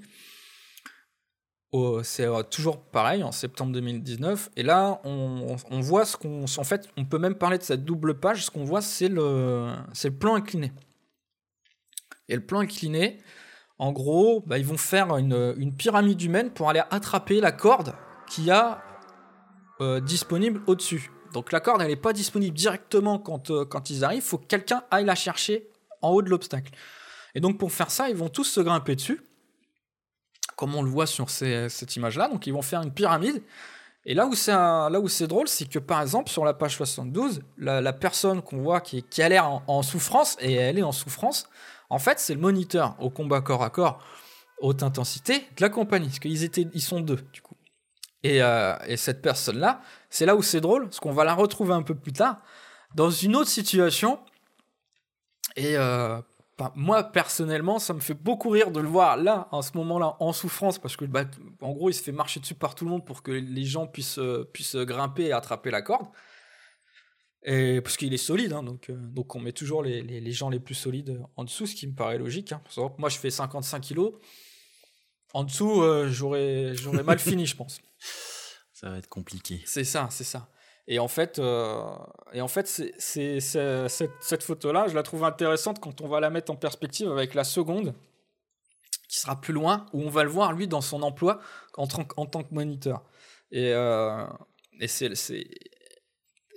c'est 2.03 2.27
toujours 2.49 2.81
pareil 2.81 3.23
en 3.23 3.31
septembre 3.31 3.73
2019. 3.73 4.51
Et 4.55 4.63
là, 4.63 5.01
on, 5.03 5.57
voit 5.81 6.05
ce 6.05 6.15
qu'on. 6.15 6.43
En 6.43 6.63
fait, 6.63 6.89
on 6.97 7.05
peut 7.05 7.19
même 7.19 7.35
parler 7.35 7.57
de 7.57 7.63
cette 7.63 7.83
double 7.83 8.19
page. 8.19 8.45
Ce 8.45 8.51
qu'on 8.51 8.63
voit, 8.63 8.81
c'est 8.81 9.09
le, 9.09 9.75
plan 10.19 10.35
incliné. 10.35 10.71
Et 12.29 12.35
le 12.35 12.45
plan 12.45 12.59
incliné, 12.59 13.17
en 13.79 13.91
gros, 13.91 14.41
bah, 14.47 14.57
ils 14.57 14.65
vont 14.65 14.77
faire 14.77 15.17
une 15.17 15.75
pyramide 15.75 16.21
humaine 16.21 16.51
pour 16.51 16.69
aller 16.69 16.83
attraper 16.89 17.41
la 17.41 17.51
corde 17.51 17.93
qui 18.29 18.49
a 18.49 18.81
euh, 19.83 19.99
disponible 19.99 20.61
au-dessus. 20.67 21.11
Donc 21.33 21.51
la 21.51 21.59
corde, 21.59 21.81
elle 21.81 21.87
n'est 21.87 21.95
pas 21.95 22.13
disponible 22.13 22.55
directement 22.55 23.19
quand, 23.19 23.51
euh, 23.51 23.65
quand 23.65 23.89
ils 23.89 24.03
arrivent, 24.03 24.23
il 24.23 24.25
faut 24.25 24.37
que 24.37 24.45
quelqu'un 24.45 24.83
aille 24.91 25.05
la 25.05 25.15
chercher 25.15 25.67
en 26.01 26.09
haut 26.11 26.21
de 26.21 26.29
l'obstacle. 26.29 26.71
Et 27.35 27.39
donc 27.39 27.57
pour 27.57 27.71
faire 27.71 27.91
ça, 27.91 28.09
ils 28.09 28.15
vont 28.15 28.29
tous 28.29 28.43
se 28.45 28.61
grimper 28.61 28.95
dessus, 28.95 29.21
comme 30.55 30.75
on 30.75 30.83
le 30.83 30.89
voit 30.89 31.07
sur 31.07 31.29
cette 31.29 31.95
image-là. 31.95 32.29
Donc 32.29 32.47
ils 32.47 32.53
vont 32.53 32.61
faire 32.61 32.81
une 32.81 32.93
pyramide. 32.93 33.41
Et 34.05 34.13
là 34.13 34.27
où 34.27 34.35
c'est 34.35 34.51
là 34.51 34.99
où 34.99 35.07
c'est 35.07 35.27
drôle, 35.27 35.47
c'est 35.47 35.67
que 35.67 35.79
par 35.79 36.01
exemple 36.01 36.29
sur 36.29 36.45
la 36.45 36.53
page 36.53 36.75
72, 36.75 37.41
la, 37.57 37.93
personne 37.93 38.41
qu'on 38.41 38.61
voit 38.61 38.81
qui, 38.81 39.03
a 39.21 39.29
l'air 39.29 39.47
en, 39.49 39.63
en, 39.65 39.81
souffrance 39.81 40.37
et 40.39 40.53
elle 40.53 40.77
est 40.77 40.83
en 40.83 40.91
souffrance, 40.91 41.49
en 41.89 41.99
fait 41.99 42.19
c'est 42.19 42.33
le 42.33 42.41
moniteur 42.41 42.95
au 42.99 43.09
combat 43.09 43.41
corps 43.41 43.63
à 43.63 43.69
corps 43.69 44.03
haute 44.63 44.81
intensité 44.81 45.39
de 45.39 45.61
la 45.61 45.69
compagnie, 45.69 46.07
parce 46.07 46.19
qu'ils 46.19 46.43
étaient 46.43 46.67
ils 46.73 46.81
sont 46.81 47.01
deux 47.01 47.19
du 47.33 47.41
coup. 47.41 47.55
Euh, 48.25 48.75
et, 48.87 48.97
cette 48.97 49.21
personne-là, 49.21 49.81
c'est 50.09 50.25
là 50.25 50.35
où 50.35 50.41
c'est 50.41 50.61
drôle, 50.61 50.85
parce 50.85 50.99
qu'on 50.99 51.11
va 51.11 51.23
la 51.23 51.33
retrouver 51.33 51.73
un 51.73 51.81
peu 51.81 51.95
plus 51.95 52.13
tard, 52.13 52.41
dans 52.95 53.09
une 53.09 53.35
autre 53.35 53.49
situation. 53.49 54.19
Et 55.55 55.77
euh, 55.77 56.19
moi, 56.75 57.03
personnellement, 57.03 57.79
ça 57.79 57.93
me 57.93 57.99
fait 57.99 58.13
beaucoup 58.13 58.49
rire 58.49 58.71
de 58.71 58.79
le 58.79 58.87
voir 58.87 59.17
là, 59.17 59.47
en 59.51 59.61
ce 59.61 59.75
moment-là, 59.77 60.15
en 60.19 60.31
souffrance, 60.31 60.79
parce 60.79 60.95
que, 60.95 61.05
bah, 61.05 61.25
en 61.61 61.73
gros, 61.73 61.89
il 61.89 61.93
se 61.93 62.01
fait 62.01 62.13
marcher 62.13 62.39
dessus 62.39 62.55
par 62.55 62.75
tout 62.75 62.85
le 62.85 62.91
monde 62.91 63.05
pour 63.05 63.23
que 63.23 63.31
les 63.31 63.65
gens 63.65 63.87
puissent, 63.87 64.19
euh, 64.19 64.45
grimper 64.85 65.25
et 65.25 65.33
attraper 65.33 65.71
la 65.71 65.81
corde. 65.81 66.07
Et 67.45 67.81
parce 67.81 67.97
qu'il 67.97 68.13
est 68.13 68.17
solide, 68.17 68.53
hein, 68.53 68.63
donc, 68.63 69.35
on 69.35 69.39
met 69.41 69.51
toujours 69.51 69.83
les, 69.83 70.01
les, 70.01 70.31
gens 70.31 70.49
les 70.49 70.61
plus 70.61 70.75
solides 70.75 71.21
en 71.35 71.43
dessous, 71.43 71.65
ce 71.65 71.75
qui 71.75 71.87
me 71.87 71.93
paraît 71.93 72.17
logique. 72.17 72.53
Hein. 72.53 72.61
Moi, 72.97 73.09
je 73.09 73.17
fais 73.17 73.29
55 73.29 73.81
kilos. 73.81 74.13
En 75.33 75.43
dessous, 75.43 75.83
j'aurais 76.09 77.03
mal 77.03 77.19
fini, 77.19 77.45
je 77.45 77.55
pense. 77.55 77.79
Ça 78.73 78.89
va 78.89 78.97
être 78.97 79.09
compliqué. 79.09 79.61
C'est 79.65 79.85
ça, 79.85 80.07
c'est 80.11 80.25
ça. 80.25 80.49
Et 80.87 80.99
en 80.99 81.07
fait, 81.07 81.39
euh, 81.39 81.81
et 82.33 82.41
en 82.41 82.49
fait 82.49 82.67
c'est, 82.67 83.39
cette, 83.39 84.11
cette 84.19 84.43
photo-là, 84.43 84.87
je 84.89 84.95
la 84.95 85.03
trouve 85.03 85.23
intéressante 85.23 85.79
quand 85.79 86.01
on 86.01 86.07
va 86.07 86.19
la 86.19 86.29
mettre 86.29 86.51
en 86.51 86.55
perspective 86.55 87.09
avec 87.09 87.33
la 87.33 87.45
seconde, 87.45 87.93
qui 89.07 89.19
sera 89.19 89.39
plus 89.39 89.53
loin, 89.53 89.85
où 89.93 90.01
on 90.01 90.09
va 90.09 90.23
le 90.23 90.29
voir, 90.29 90.51
lui, 90.53 90.67
dans 90.67 90.81
son 90.81 91.01
emploi 91.03 91.39
en, 91.77 91.87
en 92.17 92.25
tant 92.25 92.43
que 92.43 92.53
moniteur. 92.53 93.03
Et, 93.51 93.71
euh, 93.73 94.25
et, 94.79 94.87
c'est, 94.87 95.13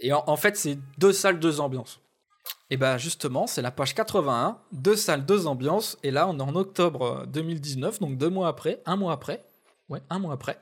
et 0.01 0.13
en, 0.13 0.37
fait, 0.37 0.57
c'est 0.57 0.79
deux 0.99 1.13
salles, 1.13 1.39
deux 1.39 1.61
ambiances. 1.61 2.01
Et 2.71 2.77
ben 2.77 2.99
justement, 2.99 3.47
c'est 3.47 3.63
la 3.63 3.71
page 3.71 3.95
81, 3.95 4.59
deux 4.73 4.97
salles, 4.97 5.25
deux 5.25 5.47
ambiances. 5.47 5.97
Et 6.03 6.11
là, 6.11 6.29
on 6.29 6.39
est 6.39 6.43
en 6.43 6.57
octobre 6.57 7.27
2019, 7.29 8.01
donc 8.01 8.19
deux 8.19 8.31
mois 8.31 8.49
après, 8.49 8.83
un 8.87 8.97
mois 8.97 9.13
après. 9.13 9.45
Ouais, 9.89 10.03
un 10.11 10.19
mois 10.19 10.35
après 10.35 10.59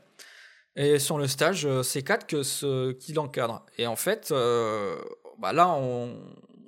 et 0.76 0.98
sur 0.98 1.18
le 1.18 1.26
stage 1.26 1.66
euh, 1.66 1.82
C4 1.82 2.26
que 2.26 2.42
ce 2.42 2.92
qu'il 2.92 3.18
encadre. 3.18 3.64
Et 3.78 3.86
en 3.86 3.96
fait, 3.96 4.30
euh, 4.32 4.96
bah 5.38 5.52
là, 5.52 5.78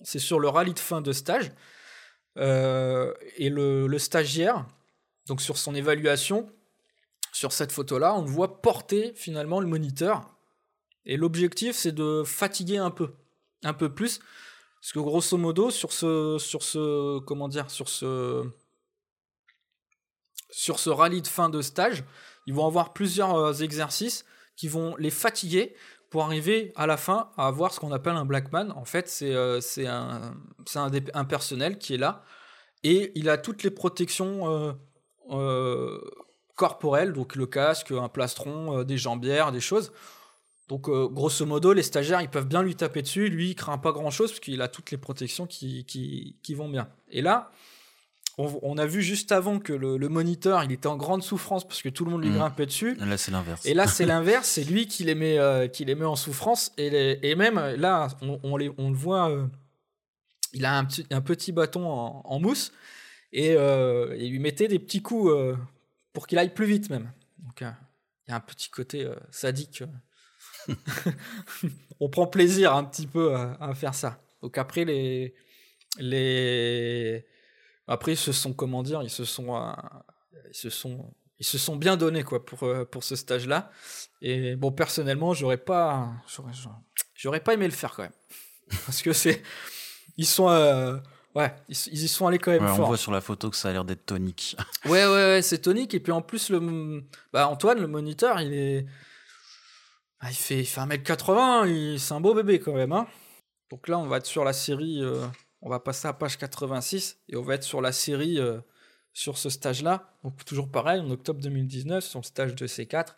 c'est 0.02 0.18
sur 0.18 0.38
le 0.38 0.48
rallye 0.48 0.74
de 0.74 0.78
fin 0.78 1.00
de 1.00 1.12
stage. 1.12 1.50
Euh, 2.38 3.14
et 3.36 3.48
le, 3.48 3.86
le, 3.86 3.98
stagiaire, 3.98 4.66
donc 5.26 5.40
sur 5.40 5.56
son 5.56 5.74
évaluation, 5.74 6.50
sur 7.32 7.52
cette 7.52 7.72
photo-là, 7.72 8.14
on 8.14 8.22
le 8.22 8.30
voit 8.30 8.60
porter 8.60 9.14
finalement 9.16 9.58
le 9.58 9.66
moniteur. 9.66 10.30
Et 11.06 11.16
l'objectif, 11.16 11.74
c'est 11.74 11.92
de 11.92 12.22
fatiguer 12.24 12.76
un 12.76 12.90
peu, 12.90 13.14
un 13.64 13.72
peu 13.72 13.92
plus. 13.92 14.20
Parce 14.80 14.92
que 14.92 15.00
grosso 15.00 15.36
modo, 15.36 15.70
sur 15.70 15.92
ce, 15.92 16.36
sur 16.38 16.62
ce, 16.62 17.18
comment 17.20 17.48
dire, 17.48 17.70
sur 17.70 17.88
ce, 17.88 18.44
sur 20.50 20.78
ce 20.78 20.90
rallye 20.90 21.22
de 21.22 21.26
fin 21.26 21.48
de 21.48 21.60
stage, 21.60 22.04
ils 22.46 22.54
vont 22.54 22.66
avoir 22.66 22.92
plusieurs 22.92 23.34
euh, 23.34 23.52
exercices 23.52 24.24
qui 24.56 24.68
vont 24.68 24.96
les 24.96 25.10
fatiguer 25.10 25.74
pour 26.10 26.24
arriver 26.24 26.72
à 26.76 26.86
la 26.86 26.96
fin 26.96 27.30
à 27.36 27.46
avoir 27.48 27.74
ce 27.74 27.80
qu'on 27.80 27.92
appelle 27.92 28.16
un 28.16 28.24
blackman. 28.24 28.70
En 28.76 28.84
fait, 28.84 29.08
c'est 29.08 29.34
euh, 29.34 29.60
un, 29.78 30.34
un, 30.76 30.90
un, 31.14 31.24
personnel 31.24 31.78
qui 31.78 31.94
est 31.94 31.98
là 31.98 32.22
et 32.84 33.12
il 33.16 33.28
a 33.28 33.38
toutes 33.38 33.64
les 33.64 33.70
protections 33.70 34.76
euh, 35.30 36.00
corporelles, 36.54 37.12
donc 37.12 37.34
le 37.34 37.46
casque, 37.46 37.90
un 37.90 38.08
plastron, 38.08 38.84
des 38.84 38.96
jambières, 38.96 39.50
des 39.50 39.60
choses. 39.60 39.92
Donc, 40.68 40.90
grosso 40.90 41.46
modo, 41.46 41.72
les 41.72 41.84
stagiaires, 41.84 42.20
ils 42.20 42.28
peuvent 42.28 42.48
bien 42.48 42.62
lui 42.62 42.74
taper 42.74 43.02
dessus. 43.02 43.28
Lui, 43.28 43.50
il 43.50 43.54
craint 43.54 43.78
pas 43.78 43.92
grand-chose 43.92 44.32
parce 44.32 44.40
qu'il 44.40 44.60
a 44.62 44.68
toutes 44.68 44.90
les 44.90 44.96
protections 44.96 45.46
qui, 45.46 45.84
qui, 45.84 46.36
qui, 46.42 46.54
vont 46.54 46.68
bien. 46.68 46.88
Et 47.08 47.22
là, 47.22 47.52
on, 48.38 48.76
a 48.76 48.84
vu 48.84 49.00
juste 49.00 49.32
avant 49.32 49.58
que 49.58 49.72
le, 49.72 50.08
moniteur, 50.08 50.62
il 50.62 50.70
était 50.70 50.88
en 50.88 50.96
grande 50.96 51.22
souffrance 51.22 51.66
parce 51.66 51.80
que 51.80 51.88
tout 51.88 52.04
le 52.04 52.10
monde 52.10 52.22
lui 52.22 52.30
mmh. 52.30 52.36
grimpait 52.36 52.66
dessus. 52.66 52.94
Là, 52.96 53.16
c'est 53.16 53.30
l'inverse. 53.30 53.64
Et 53.64 53.72
là, 53.72 53.86
c'est 53.86 54.04
l'inverse. 54.06 54.46
C'est 54.46 54.64
lui 54.64 54.86
qui 54.86 55.04
les 55.04 55.14
met, 55.14 55.38
euh, 55.38 55.68
qui 55.68 55.86
les 55.86 55.94
met 55.94 56.04
en 56.04 56.16
souffrance. 56.16 56.72
Et, 56.76 57.30
et 57.30 57.34
même 57.34 57.56
là, 57.76 58.08
on, 58.20 58.56
les, 58.58 58.70
on 58.76 58.90
le 58.90 58.96
voit, 58.96 59.30
euh, 59.30 59.46
il 60.52 60.66
a 60.66 60.76
un 60.76 60.84
petit, 60.84 61.06
un 61.10 61.22
petit 61.22 61.52
bâton 61.52 61.86
en, 61.86 62.38
mousse 62.38 62.72
et 63.32 63.54
euh, 63.56 64.14
il 64.18 64.30
lui 64.32 64.38
mettait 64.38 64.68
des 64.68 64.78
petits 64.78 65.00
coups 65.00 65.32
pour 66.12 66.26
qu'il 66.26 66.38
aille 66.38 66.52
plus 66.52 66.66
vite 66.66 66.90
même. 66.90 67.10
Donc, 67.38 67.62
il 67.62 68.30
y 68.30 68.32
a 68.32 68.36
un 68.36 68.40
petit 68.40 68.68
côté 68.68 69.08
sadique. 69.30 69.82
on 72.00 72.08
prend 72.08 72.26
plaisir 72.26 72.74
un 72.74 72.84
petit 72.84 73.06
peu 73.06 73.34
à, 73.34 73.56
à 73.60 73.74
faire 73.74 73.94
ça. 73.94 74.20
Donc 74.42 74.58
après 74.58 74.84
les 74.84 75.34
les 75.98 77.24
après, 77.88 78.12
ils 78.12 78.18
se 78.18 78.32
sont, 78.32 78.52
comment 78.52 78.82
dire, 78.82 79.02
ils 79.02 79.10
se 79.10 79.24
sont, 79.24 79.56
euh, 79.56 79.72
ils 80.48 80.56
se 80.56 80.70
sont, 80.70 81.14
ils 81.38 81.46
se 81.46 81.58
sont 81.58 81.76
bien 81.76 81.96
donnés 81.96 82.24
quoi 82.24 82.44
pour 82.44 82.64
euh, 82.64 82.84
pour 82.84 83.04
ce 83.04 83.14
stage-là. 83.14 83.70
Et 84.22 84.56
bon, 84.56 84.72
personnellement, 84.72 85.34
j'aurais 85.34 85.58
pas, 85.58 86.10
j'aurais 87.14 87.40
pas 87.40 87.54
aimé 87.54 87.66
le 87.66 87.72
faire 87.72 87.94
quand 87.94 88.02
même, 88.02 88.12
parce 88.86 89.02
que 89.02 89.12
c'est, 89.12 89.42
ils 90.16 90.26
sont, 90.26 90.48
euh, 90.48 90.96
ouais, 91.36 91.54
ils, 91.68 92.04
y 92.04 92.08
sont 92.08 92.26
allés 92.26 92.38
quand 92.38 92.50
même 92.50 92.66
fort. 92.66 92.80
On 92.80 92.88
voit 92.88 92.96
sur 92.96 93.12
la 93.12 93.20
photo 93.20 93.50
que 93.50 93.56
ça 93.56 93.68
a 93.68 93.72
l'air 93.72 93.84
d'être 93.84 94.06
tonique. 94.06 94.56
ouais, 94.86 95.06
ouais, 95.06 95.06
ouais, 95.06 95.42
c'est 95.42 95.58
tonique. 95.58 95.94
Et 95.94 96.00
puis 96.00 96.12
en 96.12 96.22
plus, 96.22 96.50
le, 96.50 97.04
bah, 97.32 97.46
Antoine, 97.48 97.78
le 97.78 97.86
moniteur, 97.86 98.40
il 98.40 98.52
est, 98.52 98.86
ah, 100.26 100.30
il 100.30 100.36
fait, 100.36 100.60
il 100.60 100.66
fait 100.66 100.80
1m80, 100.80 101.98
c'est 101.98 102.14
un 102.14 102.20
beau 102.20 102.34
bébé 102.34 102.58
quand 102.58 102.74
même, 102.74 102.92
hein. 102.92 103.06
Donc 103.70 103.88
là, 103.88 103.98
on 103.98 104.06
va 104.06 104.18
être 104.18 104.26
sur 104.26 104.44
la 104.44 104.52
série. 104.52 105.02
On 105.62 105.68
va 105.68 105.80
passer 105.80 106.06
à 106.06 106.12
page 106.12 106.38
86 106.38 107.18
et 107.28 107.36
on 107.36 107.42
va 107.42 107.54
être 107.54 107.64
sur 107.64 107.80
la 107.80 107.92
série 107.92 108.38
euh, 108.38 108.60
sur 109.12 109.38
ce 109.38 109.50
stage-là. 109.50 110.12
Donc 110.22 110.44
toujours 110.44 110.70
pareil, 110.70 111.00
en 111.00 111.10
octobre 111.10 111.40
2019, 111.40 112.04
sur 112.04 112.20
le 112.20 112.24
stage 112.24 112.54
de 112.54 112.66
C4. 112.66 113.16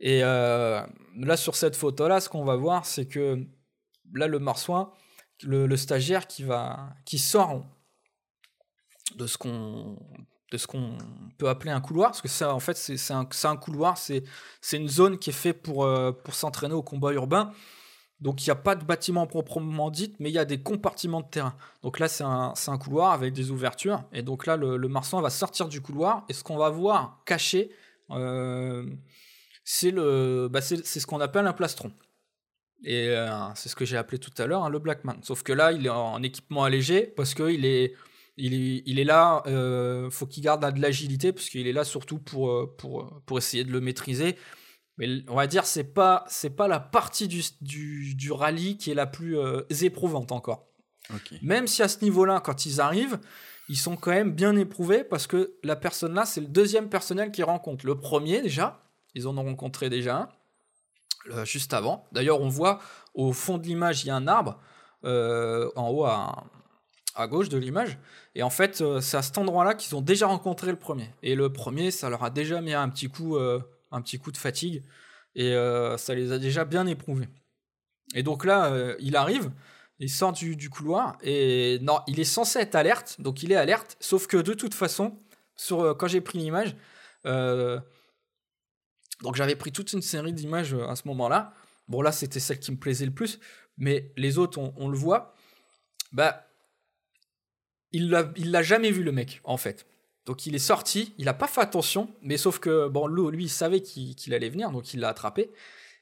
Et 0.00 0.22
euh, 0.22 0.80
là, 1.16 1.36
sur 1.36 1.56
cette 1.56 1.76
photo-là, 1.76 2.20
ce 2.20 2.28
qu'on 2.28 2.44
va 2.44 2.56
voir, 2.56 2.86
c'est 2.86 3.06
que 3.06 3.44
là, 4.14 4.26
le 4.26 4.38
marsouin, 4.38 4.92
le, 5.42 5.76
stagiaire 5.76 6.26
qui, 6.26 6.44
va, 6.44 6.94
qui 7.04 7.18
sort 7.18 7.66
de 9.16 9.26
ce 9.26 9.36
qu'on 9.36 9.98
de 10.52 10.58
ce 10.58 10.66
qu'on 10.66 10.96
peut 11.38 11.48
appeler 11.48 11.70
un 11.72 11.80
couloir, 11.80 12.10
parce 12.10 12.22
que 12.22 12.28
ça, 12.28 12.54
en 12.54 12.60
fait, 12.60 12.76
c'est 12.76 13.12
un, 13.12 13.28
un, 13.44 13.56
couloir, 13.56 13.98
c'est 13.98 14.22
une 14.72 14.88
zone 14.88 15.18
qui 15.18 15.30
est 15.30 15.32
faite 15.32 15.62
pour, 15.62 15.84
euh, 15.84 16.12
pour 16.12 16.34
s'entraîner 16.34 16.74
au 16.74 16.82
combat 16.82 17.12
urbain. 17.12 17.52
Donc 18.20 18.42
il 18.42 18.48
n'y 18.48 18.52
a 18.52 18.56
pas 18.56 18.74
de 18.74 18.84
bâtiment 18.84 19.26
proprement 19.26 19.90
dit, 19.90 20.14
mais 20.20 20.30
il 20.30 20.32
y 20.32 20.38
a 20.38 20.46
des 20.46 20.62
compartiments 20.62 21.20
de 21.20 21.26
terrain. 21.26 21.54
Donc 21.82 21.98
là, 21.98 22.08
c'est 22.08 22.24
un, 22.24 22.54
un, 22.66 22.78
couloir 22.78 23.12
avec 23.12 23.34
des 23.34 23.50
ouvertures. 23.50 24.04
Et 24.12 24.22
donc 24.22 24.46
là, 24.46 24.56
le, 24.56 24.78
le 24.78 24.88
va 24.88 25.30
sortir 25.30 25.68
du 25.68 25.82
couloir. 25.82 26.24
Et 26.30 26.32
ce 26.32 26.42
qu'on 26.42 26.56
va 26.56 26.70
voir 26.70 27.20
caché, 27.26 27.70
euh, 28.10 28.88
c'est 29.64 29.92
bah 29.92 30.62
ce 30.62 31.06
qu'on 31.06 31.20
appelle 31.20 31.46
un 31.46 31.52
plastron. 31.52 31.92
Et 32.84 33.08
euh, 33.08 33.28
c'est 33.54 33.68
ce 33.68 33.76
que 33.76 33.84
j'ai 33.84 33.96
appelé 33.96 34.18
tout 34.18 34.30
à 34.38 34.46
l'heure 34.46 34.68
le 34.70 34.78
Blackman. 34.78 35.16
Sauf 35.22 35.42
que 35.42 35.52
là, 35.52 35.72
il 35.72 35.86
est 35.86 35.90
en 35.90 36.22
équipement 36.22 36.64
allégé 36.64 37.02
parce 37.02 37.34
qu'il 37.34 37.66
est, 37.66 37.94
il 38.36 38.54
est, 38.54 38.82
il 38.86 38.98
est 38.98 39.04
là, 39.04 39.42
euh, 39.46 40.10
faut 40.10 40.26
qu'il 40.26 40.42
garde 40.42 40.74
de 40.74 40.80
l'agilité 40.80 41.32
parce 41.32 41.48
qu'il 41.48 41.66
est 41.66 41.72
là 41.72 41.84
surtout 41.84 42.18
pour, 42.18 42.76
pour, 42.76 43.22
pour 43.24 43.38
essayer 43.38 43.64
de 43.64 43.72
le 43.72 43.80
maîtriser 43.80 44.36
mais 44.98 45.22
on 45.28 45.34
va 45.34 45.46
dire 45.46 45.66
c'est 45.66 45.84
pas 45.84 46.24
c'est 46.28 46.50
pas 46.50 46.68
la 46.68 46.80
partie 46.80 47.28
du, 47.28 47.42
du, 47.60 48.32
rallye 48.32 48.78
qui 48.78 48.90
est 48.90 48.94
la 48.94 49.06
plus 49.06 49.38
euh, 49.38 49.62
éprouvante 49.82 50.32
encore. 50.32 50.66
Même 51.42 51.68
si 51.68 51.82
à 51.84 51.88
ce 51.88 52.02
niveau-là, 52.02 52.40
quand 52.40 52.66
ils 52.66 52.80
arrivent, 52.80 53.20
ils 53.68 53.76
sont 53.76 53.96
quand 53.96 54.10
même 54.10 54.32
bien 54.32 54.56
éprouvés 54.56 55.04
parce 55.04 55.28
que 55.28 55.56
la 55.62 55.76
personne 55.76 56.14
là, 56.14 56.24
c'est 56.24 56.40
le 56.40 56.48
deuxième 56.48 56.88
personnel 56.88 57.30
qu'ils 57.30 57.44
rencontrent. 57.44 57.86
Le 57.86 57.96
premier 57.96 58.42
déjà, 58.42 58.82
ils 59.14 59.28
en 59.28 59.38
ont 59.38 59.44
rencontré 59.44 59.88
déjà 59.88 60.16
un 60.16 60.28
euh, 61.30 61.44
juste 61.44 61.74
avant. 61.74 62.06
D'ailleurs, 62.10 62.40
on 62.40 62.48
voit 62.48 62.80
au 63.14 63.32
fond 63.32 63.56
de 63.58 63.64
l'image, 63.64 64.02
il 64.02 64.08
y 64.08 64.10
a 64.10 64.16
un 64.16 64.26
arbre 64.26 64.58
euh, 65.04 65.70
en 65.76 65.90
haut 65.90 66.04
à, 66.06 66.44
à 67.16 67.26
gauche 67.26 67.48
de 67.48 67.58
l'image. 67.58 67.98
Et 68.34 68.42
en 68.42 68.50
fait, 68.50 68.82
c'est 69.00 69.16
à 69.16 69.22
cet 69.22 69.38
endroit-là 69.38 69.74
qu'ils 69.74 69.96
ont 69.96 70.00
déjà 70.00 70.26
rencontré 70.26 70.70
le 70.70 70.76
premier. 70.76 71.10
Et 71.22 71.34
le 71.34 71.52
premier, 71.52 71.90
ça 71.90 72.10
leur 72.10 72.22
a 72.22 72.30
déjà 72.30 72.60
mis 72.60 72.74
un 72.74 72.88
petit 72.88 73.08
coup 73.08 73.36
un 73.90 74.02
petit 74.02 74.18
coup 74.18 74.32
de 74.32 74.36
fatigue, 74.36 74.82
et 75.34 75.52
euh, 75.52 75.96
ça 75.96 76.14
les 76.14 76.32
a 76.32 76.38
déjà 76.38 76.64
bien 76.64 76.86
éprouvés. 76.86 77.28
Et 78.14 78.22
donc 78.22 78.44
là, 78.44 78.72
euh, 78.72 78.94
il 79.00 79.16
arrive, 79.16 79.50
il 79.98 80.10
sort 80.10 80.32
du, 80.32 80.70
couloir, 80.70 81.16
et 81.22 81.78
non, 81.82 82.00
il 82.06 82.20
est 82.20 82.24
censé 82.24 82.60
être 82.60 82.74
alerte, 82.74 83.20
donc 83.20 83.42
il 83.42 83.52
est 83.52 83.56
alerte, 83.56 83.96
sauf 84.00 84.26
que 84.26 84.36
de 84.36 84.54
toute 84.54 84.74
façon, 84.74 85.18
sur, 85.56 85.80
euh, 85.80 85.94
quand 85.94 86.08
j'ai 86.08 86.20
pris 86.20 86.38
l'image, 86.38 86.76
donc 89.22 89.34
j'avais 89.34 89.56
pris 89.56 89.72
toute 89.72 89.92
une 89.92 90.02
série 90.02 90.32
d'images 90.32 90.74
à 90.74 90.94
ce 90.94 91.08
moment-là, 91.08 91.52
bon 91.88 92.02
là 92.02 92.12
c'était 92.12 92.38
celle 92.38 92.60
qui 92.60 92.70
me 92.70 92.76
plaisait 92.76 93.06
le 93.06 93.12
plus, 93.12 93.40
mais 93.76 94.12
les 94.16 94.38
autres, 94.38 94.60
on, 94.60 94.88
le 94.88 94.96
voit, 94.96 95.34
bah, 96.12 96.45
il 97.92 98.10
l'a 98.10 98.62
jamais 98.62 98.90
vu 98.90 99.02
le 99.02 99.12
mec, 99.12 99.40
en 99.44 99.56
fait. 99.56 99.86
Donc 100.26 100.44
il 100.44 100.54
est 100.56 100.58
sorti, 100.58 101.14
il 101.18 101.26
n'a 101.26 101.34
pas 101.34 101.46
fait 101.46 101.60
attention, 101.60 102.08
mais 102.20 102.36
sauf 102.36 102.58
que 102.58 102.88
bon, 102.88 103.06
lui, 103.06 103.44
il 103.44 103.48
savait 103.48 103.80
qu'il 103.80 104.34
allait 104.34 104.48
venir, 104.48 104.72
donc 104.72 104.92
il 104.92 105.00
l'a 105.00 105.08
attrapé. 105.08 105.50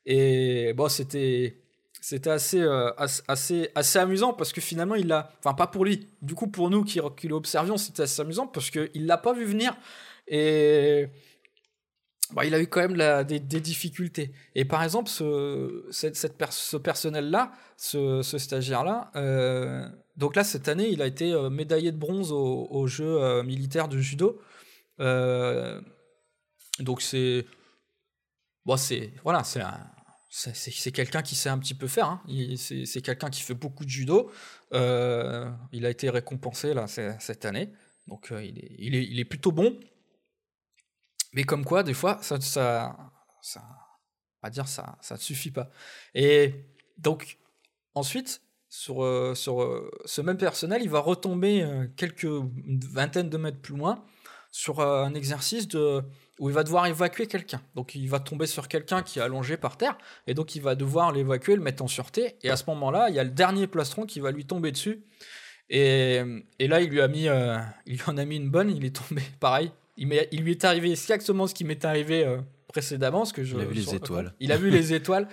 Et 0.07 0.72
bon, 0.74 0.89
c'était 0.89 1.59
c'était 2.01 2.30
assez, 2.30 2.61
euh, 2.61 2.91
assez, 3.28 3.70
assez 3.74 3.99
amusant 3.99 4.35
parce 4.35 4.53
que 4.53 4.61
finalement 4.61 4.95
il 4.95 5.07
l'a, 5.07 5.32
enfin 5.39 5.55
pas 5.55 5.66
pour 5.66 5.87
lui, 5.87 6.07
du 6.20 6.35
coup 6.35 6.49
pour 6.49 6.68
nous 6.68 6.85
qui, 6.85 7.01
l'observions, 7.28 7.78
c'était 7.78 8.03
assez 8.03 8.20
amusant 8.20 8.47
parce 8.47 8.70
qu'il 8.70 9.07
l'a 9.07 9.16
pas 9.16 9.32
vu 9.32 9.47
venir 9.47 9.74
et 10.28 11.09
bah, 12.32 12.45
il 12.45 12.55
a 12.55 12.61
eu 12.61 12.66
quand 12.66 12.87
même 12.87 13.24
des, 13.24 13.39
difficultés. 13.41 14.32
Et 14.55 14.66
par 14.66 14.82
exemple, 14.82 15.09
ce, 15.09 15.87
cette, 15.91 16.16
ce 16.16 16.76
personnel-là, 16.76 17.53
ce, 17.78 18.22
stagiaire-là, 18.22 19.11
euh, 19.16 19.89
donc 20.17 20.37
là, 20.37 20.45
cette 20.45 20.69
année, 20.69 20.89
il 20.89 21.03
a 21.03 21.07
été 21.07 21.33
euh, 21.33 21.51
médaillé 21.51 21.91
de 21.91 21.97
bronze 21.97 22.31
aux 22.33 22.87
Jeux 22.87 23.21
euh, 23.23 23.43
militaires 23.43 23.89
de 23.89 23.99
judo. 23.99 24.41
Euh, 25.01 25.81
donc 26.79 27.03
c'est. 27.03 27.47
C'est. 28.77 29.12
Voilà, 29.23 29.43
c'est 29.45 29.62
C'est 30.31 30.93
quelqu'un 30.93 31.23
qui 31.23 31.35
sait 31.35 31.49
un 31.49 31.59
petit 31.59 31.75
peu 31.75 31.89
faire. 31.89 32.09
Hein. 32.09 32.23
C'est 32.57 33.03
quelqu'un 33.03 33.29
qui 33.29 33.43
fait 33.43 33.55
beaucoup 33.55 33.85
de 33.85 33.91
judo. 33.91 34.31
il 34.73 35.87
a 35.87 35.91
été 35.91 36.11
récompensé 36.11 36.75
là, 36.75 36.87
cette 36.87 37.45
année. 37.45 37.71
Donc 38.07 38.29
il, 38.31 38.59
est, 38.59 38.77
il, 38.79 39.19
est, 39.19 39.25
plutôt 39.25 39.51
bon. 39.51 39.79
Mais 41.33 41.43
comme 41.43 41.65
quoi, 41.65 41.83
des 41.83 41.95
fois, 41.95 42.19
ça, 42.23 42.41
ça, 42.41 42.97
ça, 43.43 43.62
on 44.43 44.47
va 44.47 44.51
dire, 44.51 44.69
ça, 44.69 44.97
ça 45.01 45.17
ne 45.17 45.21
suffit 45.21 45.51
pas. 45.51 45.71
Et 46.15 46.55
donc, 46.99 47.39
ensuite, 47.95 48.44
sur, 48.75 49.05
euh, 49.05 49.37
sur 49.37 49.62
euh, 49.62 49.89
ce 50.05 50.20
même 50.20 50.37
personnel, 50.37 50.83
il 50.83 50.91
va 50.91 50.99
retomber 50.99 51.62
euh, 51.62 51.87
quelques 51.97 52.27
vingtaines 52.27 53.31
de 53.31 53.37
mètres 53.37 53.61
plus 53.61 53.77
loin 53.77 54.03
sur 54.51 54.81
un 54.81 55.14
exercice 55.14 55.68
de, 55.68 56.03
où 56.41 56.49
il 56.49 56.55
va 56.55 56.64
devoir 56.64 56.87
évacuer 56.87 57.29
quelqu'un. 57.29 57.61
Donc 57.77 57.95
il 57.95 58.09
va 58.09 58.18
tomber 58.18 58.47
sur 58.47 58.66
quelqu'un 58.66 59.03
qui 59.03 59.20
est 59.20 59.22
allongé 59.22 59.57
par 59.57 59.77
terre, 59.77 59.97
et 60.27 60.35
donc 60.35 60.57
il 60.57 60.62
va 60.62 60.75
devoir 60.75 61.12
l'évacuer, 61.12 61.55
le 61.55 61.62
mettre 61.62 61.85
en 61.85 61.89
sûreté, 61.89 62.37
et 62.43 62.51
à 62.51 62.57
ce 62.57 62.64
moment-là, 62.68 63.11
il 63.11 63.14
y 63.14 63.18
a 63.20 63.25
le 63.25 63.31
dernier 63.31 63.68
plastron 63.68 64.07
qui 64.07 64.18
va 64.18 64.33
lui 64.33 64.45
tomber 64.45 64.70
dessus, 64.70 65.05
et, 65.70 66.20
et 66.59 66.68
là 66.68 66.81
il 66.81 66.91
lui, 66.91 67.01
a 67.01 67.09
mis, 67.09 67.27
il 67.87 67.95
lui 67.95 68.03
en 68.07 68.16
a 68.16 68.25
mis 68.25 68.37
une 68.37 68.51
bonne, 68.51 68.70
il 68.70 68.85
est 68.85 68.95
tombé 68.95 69.22
pareil, 69.41 69.72
il, 69.97 70.12
il 70.31 70.43
lui 70.43 70.53
est 70.53 70.64
arrivé 70.64 70.91
exactement 70.91 71.47
ce 71.47 71.55
qui 71.55 71.64
m'est 71.64 71.85
arrivé 71.85 72.39
précédemment, 72.68 73.25
ce 73.25 73.33
que 73.33 73.43
je, 73.43 73.57
il 73.57 73.62
a 73.62 73.64
vu 73.64 73.75
les 73.75 73.95
étoiles. 73.95 74.35
Il 74.41 74.53
a 74.53 74.57
vu 74.57 74.70
les 74.70 74.95
étoiles, 74.99 75.29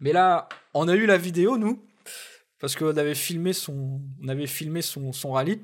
mais 0.00 0.12
là, 0.12 0.48
on 0.72 0.88
a 0.88 0.94
eu 0.94 1.04
la 1.04 1.18
vidéo, 1.18 1.58
nous, 1.58 1.82
parce 2.64 2.76
qu'on 2.76 2.96
avait 2.96 3.14
filmé 3.14 3.52
son, 3.52 4.00
on 4.22 4.28
avait 4.28 4.46
filmé 4.46 4.80
son, 4.80 5.12
son 5.12 5.32
rallye. 5.32 5.60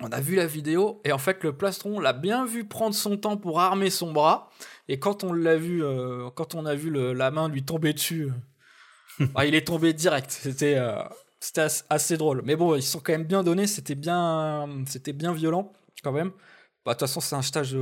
On 0.00 0.10
a 0.10 0.20
vu 0.20 0.34
la 0.34 0.48
vidéo 0.48 1.00
et 1.04 1.12
en 1.12 1.18
fait 1.18 1.44
le 1.44 1.56
plastron 1.56 2.00
l'a 2.00 2.12
bien 2.12 2.44
vu 2.46 2.64
prendre 2.64 2.96
son 2.96 3.16
temps 3.16 3.36
pour 3.36 3.60
armer 3.60 3.90
son 3.90 4.12
bras 4.12 4.50
et 4.88 4.98
quand 4.98 5.22
on 5.22 5.32
l'a 5.32 5.56
vu, 5.56 5.84
euh, 5.84 6.28
quand 6.30 6.56
on 6.56 6.66
a 6.66 6.74
vu 6.74 6.90
la 6.90 7.30
main 7.30 7.48
lui 7.48 7.62
tomber 7.62 7.92
dessus, 7.92 8.24
euh, 9.20 9.26
bah, 9.34 9.46
il 9.46 9.54
est 9.54 9.64
tombé 9.64 9.92
direct. 9.92 10.32
C'était 10.32 10.74
euh, 10.78 11.00
c'était 11.38 11.68
assez 11.88 12.16
drôle. 12.16 12.42
Mais 12.44 12.56
bon, 12.56 12.74
ils 12.74 12.82
sont 12.82 12.98
quand 12.98 13.12
même 13.12 13.22
bien 13.22 13.44
donnés. 13.44 13.68
C'était 13.68 13.94
bien, 13.94 14.68
c'était 14.88 15.12
bien 15.12 15.32
violent 15.32 15.72
quand 16.02 16.10
même. 16.10 16.32
Bah, 16.84 16.94
de 16.94 16.98
toute 16.98 17.06
façon, 17.06 17.20
c'est 17.20 17.36
un 17.36 17.42
stage 17.42 17.76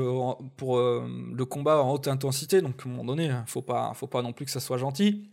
pour 0.59 0.79
le 0.79 1.45
combat 1.47 1.83
en 1.83 1.95
haute 1.95 2.09
intensité, 2.09 2.61
donc 2.61 2.83
à 2.85 2.89
un 2.89 2.91
moment 2.91 3.07
donné, 3.07 3.35
faut 3.47 3.63
pas, 3.63 3.95
faut 3.95 4.07
pas 4.07 4.21
non 4.21 4.35
plus 4.35 4.45
que 4.45 4.51
ça 4.51 4.61
soit 4.61 4.77
gentil. 4.77 5.31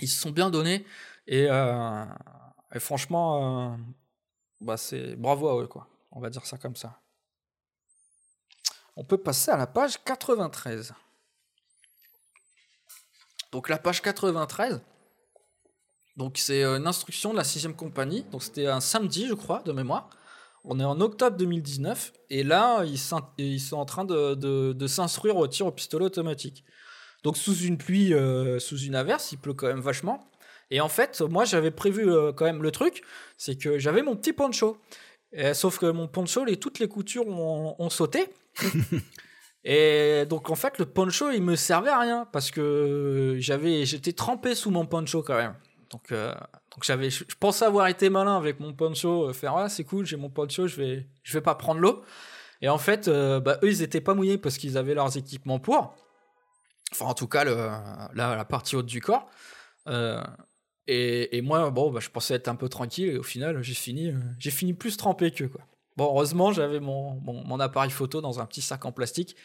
Ils 0.00 0.08
se 0.08 0.18
sont 0.18 0.30
bien 0.30 0.48
donnés. 0.48 0.86
Et, 1.26 1.46
euh, 1.48 2.04
et 2.74 2.80
franchement, 2.80 3.72
euh, 3.72 3.76
bah 4.60 4.76
c'est 4.76 5.16
bravo 5.16 5.48
à 5.48 5.62
eux, 5.62 5.66
quoi. 5.66 5.88
On 6.10 6.20
va 6.20 6.30
dire 6.30 6.44
ça 6.46 6.58
comme 6.58 6.76
ça. 6.76 7.00
On 8.96 9.04
peut 9.04 9.18
passer 9.18 9.50
à 9.50 9.56
la 9.56 9.66
page 9.66 10.02
93. 10.04 10.94
Donc 13.50 13.68
la 13.68 13.78
page 13.78 14.00
93, 14.00 14.80
donc 16.16 16.36
c'est 16.36 16.62
une 16.64 16.86
instruction 16.86 17.32
de 17.32 17.36
la 17.36 17.44
6 17.44 17.68
compagnie. 17.76 18.24
Donc 18.30 18.42
c'était 18.42 18.66
un 18.66 18.80
samedi, 18.80 19.26
je 19.28 19.34
crois, 19.34 19.62
de 19.62 19.72
mémoire. 19.72 20.10
On 20.64 20.78
est 20.78 20.84
en 20.84 21.00
octobre 21.00 21.36
2019 21.36 22.12
et 22.30 22.44
là 22.44 22.84
ils 22.84 22.98
sont, 22.98 23.22
en 23.72 23.84
train 23.84 24.04
de, 24.04 24.86
s'instruire 24.86 25.36
au 25.36 25.48
tir 25.48 25.66
au 25.66 25.72
pistolet 25.72 26.04
automatique. 26.04 26.64
Donc 27.24 27.36
sous 27.36 27.56
une 27.56 27.78
pluie, 27.78 28.14
euh, 28.14 28.58
sous 28.58 28.78
une 28.78 28.94
averse, 28.94 29.32
il 29.32 29.38
pleut 29.38 29.54
quand 29.54 29.66
même 29.66 29.80
vachement. 29.80 30.24
Et 30.72 30.80
en 30.80 30.88
fait, 30.88 31.20
moi, 31.20 31.44
j'avais 31.44 31.70
prévu 31.70 32.10
euh, 32.10 32.32
quand 32.32 32.46
même 32.46 32.62
le 32.62 32.70
truc, 32.70 33.02
c'est 33.36 33.56
que 33.56 33.78
j'avais 33.78 34.00
mon 34.00 34.16
petit 34.16 34.32
poncho. 34.32 34.78
sauf 35.52 35.78
que 35.78 35.84
mon 35.84 36.08
poncho, 36.08 36.46
les, 36.46 36.56
toutes 36.56 36.78
les 36.78 36.88
coutures 36.88 37.28
ont, 37.28 37.90
sauté. 37.90 38.32
et 39.64 40.24
donc, 40.30 40.48
en 40.48 40.54
fait, 40.54 40.78
le 40.78 40.86
poncho, 40.86 41.30
il 41.30 41.42
me 41.42 41.56
servait 41.56 41.90
à 41.90 42.00
rien 42.00 42.26
parce 42.32 42.50
que 42.50 43.36
j'avais, 43.38 43.84
j'étais 43.84 44.14
trempé 44.14 44.54
sous 44.54 44.70
mon 44.70 44.86
poncho 44.86 45.22
quand 45.22 45.36
même. 45.36 45.54
Donc, 45.90 46.10
euh, 46.10 46.32
donc 46.32 46.84
j'avais, 46.84 47.10
je 47.10 47.36
pensais 47.38 47.66
avoir 47.66 47.88
été 47.88 48.08
malin 48.08 48.38
avec 48.38 48.58
mon 48.58 48.72
poncho, 48.72 49.28
euh, 49.28 49.34
faire 49.34 49.54
ah, 49.54 49.68
c'est 49.68 49.84
cool, 49.84 50.06
j'ai 50.06 50.16
mon 50.16 50.30
poncho, 50.30 50.66
je 50.68 50.76
vais, 50.76 51.06
je 51.22 51.34
vais 51.34 51.42
pas 51.42 51.54
prendre 51.54 51.82
l'eau. 51.82 52.02
Et 52.62 52.70
en 52.70 52.78
fait, 52.78 53.10
bah, 53.10 53.58
eux, 53.62 53.68
ils 53.68 53.82
étaient 53.82 54.00
pas 54.00 54.14
mouillés 54.14 54.38
parce 54.38 54.56
qu'ils 54.56 54.78
avaient 54.78 54.94
leurs 54.94 55.18
équipements 55.18 55.58
pour. 55.58 55.94
Enfin, 56.92 57.06
en 57.06 57.14
tout 57.14 57.26
cas, 57.26 57.44
le, 57.44 57.56
la, 58.14 58.36
la, 58.36 58.44
partie 58.46 58.74
haute 58.76 58.86
du 58.86 59.02
corps. 59.02 59.28
Et, 60.88 61.40
moi, 61.42 61.70
bon, 61.70 61.90
bah, 61.90 62.00
je 62.00 62.10
pensais 62.10 62.34
être 62.34 62.48
un 62.48 62.56
peu 62.56 62.68
tranquille 62.68 63.08
et 63.08 63.18
au 63.18 63.22
final, 63.22 63.62
j'ai 63.62 63.74
fini, 63.74 64.08
euh, 64.08 64.18
j'ai 64.38 64.50
fini 64.50 64.74
plus 64.74 64.96
trempé 64.96 65.30
que 65.30 65.44
quoi. 65.44 65.62
Bon, 65.96 66.06
heureusement, 66.06 66.52
j'avais 66.52 66.80
mon, 66.80 67.60
appareil 67.60 67.90
photo 67.90 68.20
dans 68.20 68.40
un 68.40 68.46
petit 68.46 68.62
sac 68.62 68.84
en 68.84 68.92
plastique 68.92 69.36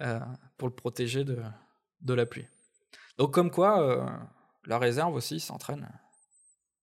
euh, 0.00 0.18
pour 0.56 0.68
le 0.68 0.74
protéger 0.74 1.24
de, 1.24 1.38
de 2.00 2.14
la 2.14 2.26
pluie. 2.26 2.46
Donc, 3.18 3.32
comme 3.32 3.50
quoi, 3.50 3.82
euh, 3.82 4.06
la 4.64 4.78
réserve 4.78 5.14
aussi 5.14 5.38
s'entraîne 5.38 5.88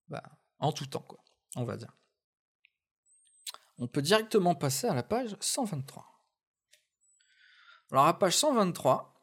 bah, 0.08 0.22
en 0.58 0.72
tout 0.72 0.86
temps, 0.86 1.04
quoi, 1.06 1.22
on 1.56 1.64
va 1.64 1.76
dire. 1.76 1.92
On 3.78 3.88
peut 3.88 4.02
directement 4.02 4.54
passer 4.54 4.86
à 4.86 4.94
la 4.94 5.02
page 5.02 5.36
123. 5.40 6.06
Alors, 7.90 8.06
à 8.06 8.18
page 8.18 8.36
123, 8.36 9.19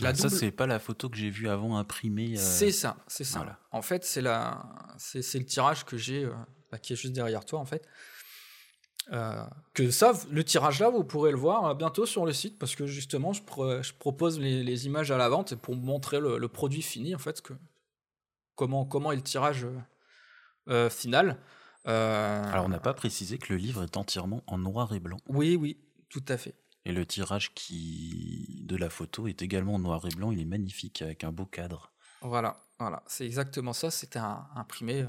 La 0.00 0.10
ah, 0.10 0.14
Ça, 0.14 0.28
c'est 0.28 0.50
pas 0.50 0.66
la 0.66 0.78
photo 0.78 1.08
que 1.08 1.16
j'ai 1.16 1.30
vue 1.30 1.48
avant 1.48 1.76
imprimée. 1.78 2.34
Euh, 2.34 2.40
c'est 2.40 2.72
ça, 2.72 2.96
c'est 3.06 3.24
ça. 3.24 3.58
En 3.70 3.82
fait, 3.82 4.04
c'est 4.04 4.20
la... 4.20 4.64
c'est 4.98 5.38
le 5.38 5.46
tirage 5.46 5.84
que 5.84 5.96
j'ai, 5.96 6.24
euh, 6.24 6.34
bah, 6.70 6.78
qui 6.78 6.92
est 6.92 6.96
juste 6.96 7.14
derrière 7.14 7.44
toi, 7.44 7.60
en 7.60 7.64
fait. 7.64 7.86
Euh, 9.12 9.44
que 9.72 9.90
ça, 9.90 10.12
le 10.30 10.44
tirage 10.44 10.80
là, 10.80 10.90
vous 10.90 11.04
pourrez 11.04 11.30
le 11.30 11.36
voir 11.36 11.74
bientôt 11.76 12.06
sur 12.06 12.26
le 12.26 12.32
site 12.32 12.58
parce 12.58 12.74
que 12.74 12.86
justement, 12.86 13.32
je, 13.32 13.40
je 13.40 13.92
propose 13.92 14.40
les, 14.40 14.86
images 14.86 15.12
à 15.12 15.16
la 15.16 15.28
vente 15.28 15.54
pour 15.54 15.76
montrer 15.76 16.20
le, 16.20 16.48
produit 16.48 16.82
fini, 16.82 17.14
en 17.14 17.18
fait, 17.18 17.40
que, 17.40 17.54
comment, 18.54 18.84
comment 18.84 19.12
est 19.12 19.16
le 19.16 19.22
tirage 19.22 19.66
final. 20.90 21.38
Alors, 21.84 22.66
on 22.66 22.68
n'a 22.68 22.80
pas 22.80 22.94
précisé 22.94 23.38
que 23.38 23.52
le 23.52 23.58
livre 23.58 23.84
est 23.84 23.96
entièrement 23.96 24.42
en 24.46 24.58
noir 24.58 24.92
et 24.92 25.00
blanc. 25.00 25.18
Oui, 25.28 25.56
oui, 25.56 25.78
tout 26.10 26.24
à 26.28 26.36
fait. 26.36 26.54
Et 26.86 26.92
le 26.92 27.04
tirage 27.04 27.52
qui 27.52 28.62
de 28.62 28.76
la 28.76 28.88
photo 28.90 29.26
est 29.26 29.42
également 29.42 29.78
noir 29.78 30.06
et 30.06 30.14
blanc. 30.14 30.30
Il 30.30 30.40
est 30.40 30.44
magnifique 30.44 31.02
avec 31.02 31.24
un 31.24 31.32
beau 31.32 31.44
cadre. 31.44 31.92
Voilà, 32.22 32.60
voilà, 32.78 33.02
c'est 33.06 33.26
exactement 33.26 33.72
ça. 33.72 33.90
C'était 33.90 34.20
imprimé 34.54 35.02
euh, 35.02 35.06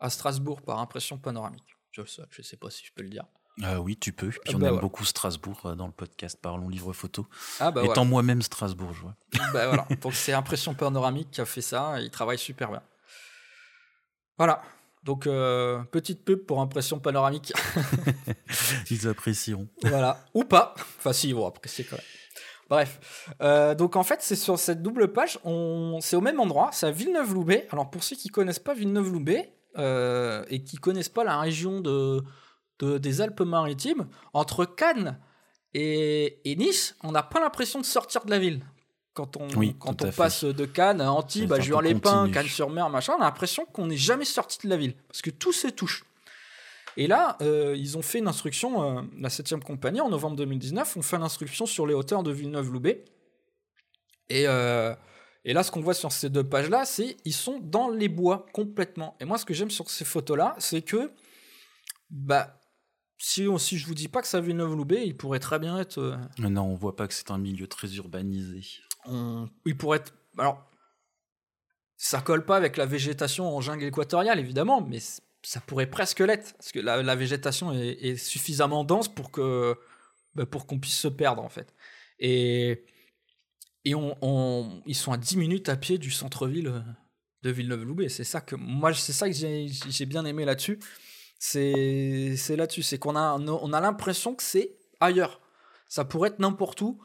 à 0.00 0.10
Strasbourg 0.10 0.62
par 0.62 0.80
impression 0.80 1.18
panoramique. 1.18 1.76
Je 1.92 2.02
ne 2.02 2.42
sais 2.42 2.56
pas 2.56 2.70
si 2.70 2.84
je 2.84 2.92
peux 2.92 3.02
le 3.02 3.10
dire. 3.10 3.24
Ah 3.62 3.80
oui, 3.80 3.96
tu 3.96 4.12
peux. 4.12 4.30
Puis 4.30 4.40
ah 4.46 4.52
on 4.54 4.58
bah 4.58 4.68
aime 4.68 4.80
beaucoup 4.80 5.04
Strasbourg 5.04 5.60
euh, 5.66 5.74
dans 5.76 5.86
le 5.86 5.92
podcast 5.92 6.38
Parlons 6.40 6.68
Livre 6.68 6.92
Photo. 6.92 7.28
Ah 7.60 7.70
bah 7.70 7.84
Étant 7.84 8.04
moi-même 8.04 8.42
strasbourgeois. 8.42 9.14
Bah 9.52 9.68
voilà. 9.68 9.86
Donc 10.00 10.14
c'est 10.14 10.32
Impression 10.32 10.74
Panoramique 10.74 11.30
qui 11.30 11.40
a 11.40 11.44
fait 11.44 11.60
ça. 11.60 12.00
il 12.00 12.10
travaille 12.10 12.38
super 12.38 12.70
bien. 12.70 12.82
Voilà. 14.38 14.62
Donc, 15.02 15.26
euh, 15.26 15.82
petite 15.90 16.24
pub 16.24 16.46
pour 16.46 16.60
impression 16.60 17.00
panoramique. 17.00 17.52
Ils 18.90 19.08
apprécieront. 19.08 19.68
Voilà. 19.82 20.24
Ou 20.34 20.44
pas. 20.44 20.74
Enfin, 20.98 21.12
si, 21.12 21.28
ils 21.28 21.34
vont 21.34 21.46
apprécier 21.46 21.84
quand 21.84 21.96
même. 21.96 22.04
Bref. 22.70 23.28
Euh, 23.40 23.74
donc, 23.74 23.96
en 23.96 24.04
fait, 24.04 24.22
c'est 24.22 24.36
sur 24.36 24.58
cette 24.58 24.80
double 24.80 25.12
page. 25.12 25.38
On... 25.44 25.98
C'est 26.00 26.14
au 26.14 26.20
même 26.20 26.38
endroit. 26.38 26.70
C'est 26.72 26.86
à 26.86 26.90
Villeneuve-Loubet. 26.92 27.66
Alors, 27.72 27.90
pour 27.90 28.04
ceux 28.04 28.14
qui 28.14 28.28
connaissent 28.28 28.60
pas 28.60 28.74
Villeneuve-Loubet 28.74 29.52
euh, 29.78 30.44
et 30.48 30.62
qui 30.62 30.76
connaissent 30.76 31.08
pas 31.08 31.24
la 31.24 31.40
région 31.40 31.80
de, 31.80 32.22
des 32.80 33.20
Alpes-Maritimes, 33.20 34.06
entre 34.32 34.64
Cannes 34.64 35.18
et, 35.74 36.40
et 36.50 36.56
Nice, 36.56 36.94
on 37.02 37.10
n'a 37.10 37.24
pas 37.24 37.40
l'impression 37.40 37.80
de 37.80 37.84
sortir 37.84 38.24
de 38.24 38.30
la 38.30 38.38
ville. 38.38 38.64
Quand 39.14 39.36
on, 39.36 39.48
quand 39.78 40.02
on 40.02 40.10
passe 40.10 40.44
de 40.44 40.64
Cannes 40.64 41.02
à 41.02 41.12
Antibes, 41.12 41.52
à 41.52 41.60
Jure-les-Pins, 41.60 42.30
Cannes-sur-Mer, 42.30 42.88
machin, 42.88 43.14
on 43.18 43.20
a 43.20 43.24
l'impression 43.24 43.66
qu'on 43.66 43.86
n'est 43.86 43.96
jamais 43.96 44.24
sorti 44.24 44.58
de 44.64 44.70
la 44.70 44.78
ville. 44.78 44.94
Parce 45.08 45.20
que 45.20 45.30
tout 45.30 45.52
se 45.52 45.68
touche. 45.68 46.04
Et 46.96 47.06
là, 47.06 47.36
euh, 47.42 47.74
ils 47.76 47.98
ont 47.98 48.02
fait 48.02 48.18
une 48.18 48.28
instruction, 48.28 48.98
euh, 48.98 49.02
la 49.18 49.28
7 49.28 49.56
compagnie, 49.60 50.00
en 50.00 50.08
novembre 50.08 50.36
2019, 50.36 50.96
on 50.96 51.02
fait 51.02 51.16
une 51.16 51.22
instruction 51.22 51.66
sur 51.66 51.86
les 51.86 51.94
hauteurs 51.94 52.22
de 52.22 52.32
Villeneuve-Loubet. 52.32 53.04
Et, 54.30 54.46
euh, 54.46 54.94
et 55.44 55.52
là, 55.52 55.62
ce 55.62 55.70
qu'on 55.70 55.80
voit 55.80 55.94
sur 55.94 56.10
ces 56.10 56.30
deux 56.30 56.44
pages-là, 56.44 56.84
c'est 56.86 57.16
ils 57.24 57.34
sont 57.34 57.60
dans 57.60 57.90
les 57.90 58.08
bois 58.08 58.46
complètement. 58.52 59.16
Et 59.20 59.26
moi, 59.26 59.36
ce 59.36 59.44
que 59.44 59.52
j'aime 59.52 59.70
sur 59.70 59.90
ces 59.90 60.04
photos-là, 60.06 60.54
c'est 60.58 60.82
que, 60.82 61.10
bah, 62.08 62.60
si, 63.18 63.46
si 63.58 63.78
je 63.78 63.86
vous 63.86 63.94
dis 63.94 64.08
pas 64.08 64.22
que 64.22 64.28
ça 64.28 64.40
Villeneuve-Loubet, 64.40 65.06
il 65.06 65.16
pourrait 65.16 65.38
très 65.38 65.58
bien 65.58 65.78
être. 65.78 66.18
Non, 66.38 66.62
on 66.62 66.74
voit 66.74 66.96
pas 66.96 67.08
que 67.08 67.14
c'est 67.14 67.30
un 67.30 67.38
milieu 67.38 67.66
très 67.66 67.94
urbanisé 67.96 68.62
il 69.06 69.76
pourrait 69.76 69.98
être. 69.98 70.14
Alors, 70.38 70.70
ça 71.96 72.20
colle 72.20 72.44
pas 72.44 72.56
avec 72.56 72.76
la 72.76 72.86
végétation 72.86 73.54
en 73.54 73.60
jungle 73.60 73.84
équatoriale, 73.84 74.38
évidemment, 74.38 74.80
mais 74.80 74.98
ça 75.42 75.60
pourrait 75.60 75.86
presque 75.86 76.20
l'être, 76.20 76.54
parce 76.54 76.72
que 76.72 76.80
la, 76.80 77.14
végétation 77.16 77.72
est, 77.72 78.16
suffisamment 78.16 78.84
dense 78.84 79.08
pour 79.08 79.30
que 79.30 79.76
bah, 80.34 80.46
pour 80.46 80.66
qu'on 80.66 80.78
puisse 80.78 80.98
se 80.98 81.08
perdre, 81.08 81.42
en 81.42 81.48
fait. 81.48 81.74
Et, 82.18 82.84
et 83.84 83.94
on, 83.94 84.82
ils 84.86 84.94
sont 84.94 85.12
à 85.12 85.16
10 85.16 85.36
minutes 85.36 85.68
à 85.68 85.76
pied 85.76 85.98
du 85.98 86.10
centre-ville 86.10 86.84
de 87.42 87.50
Villeneuve-Loubet. 87.50 88.08
C'est 88.08 88.24
ça 88.24 88.40
que 88.40 88.56
moi, 88.56 88.94
c'est 88.94 89.12
ça 89.12 89.28
que 89.28 89.34
j'ai 89.34 90.06
bien 90.06 90.24
aimé 90.24 90.44
là-dessus. 90.44 90.78
C'est 91.38 92.36
là-dessus, 92.50 92.82
c'est 92.82 92.98
qu'on 92.98 93.16
a, 93.16 93.36
on 93.36 93.72
a 93.72 93.80
l'impression 93.80 94.34
que 94.34 94.42
c'est 94.42 94.76
ailleurs. 95.00 95.40
Ça 95.88 96.04
pourrait 96.04 96.30
être 96.30 96.38
n'importe 96.38 96.80
où. 96.80 97.00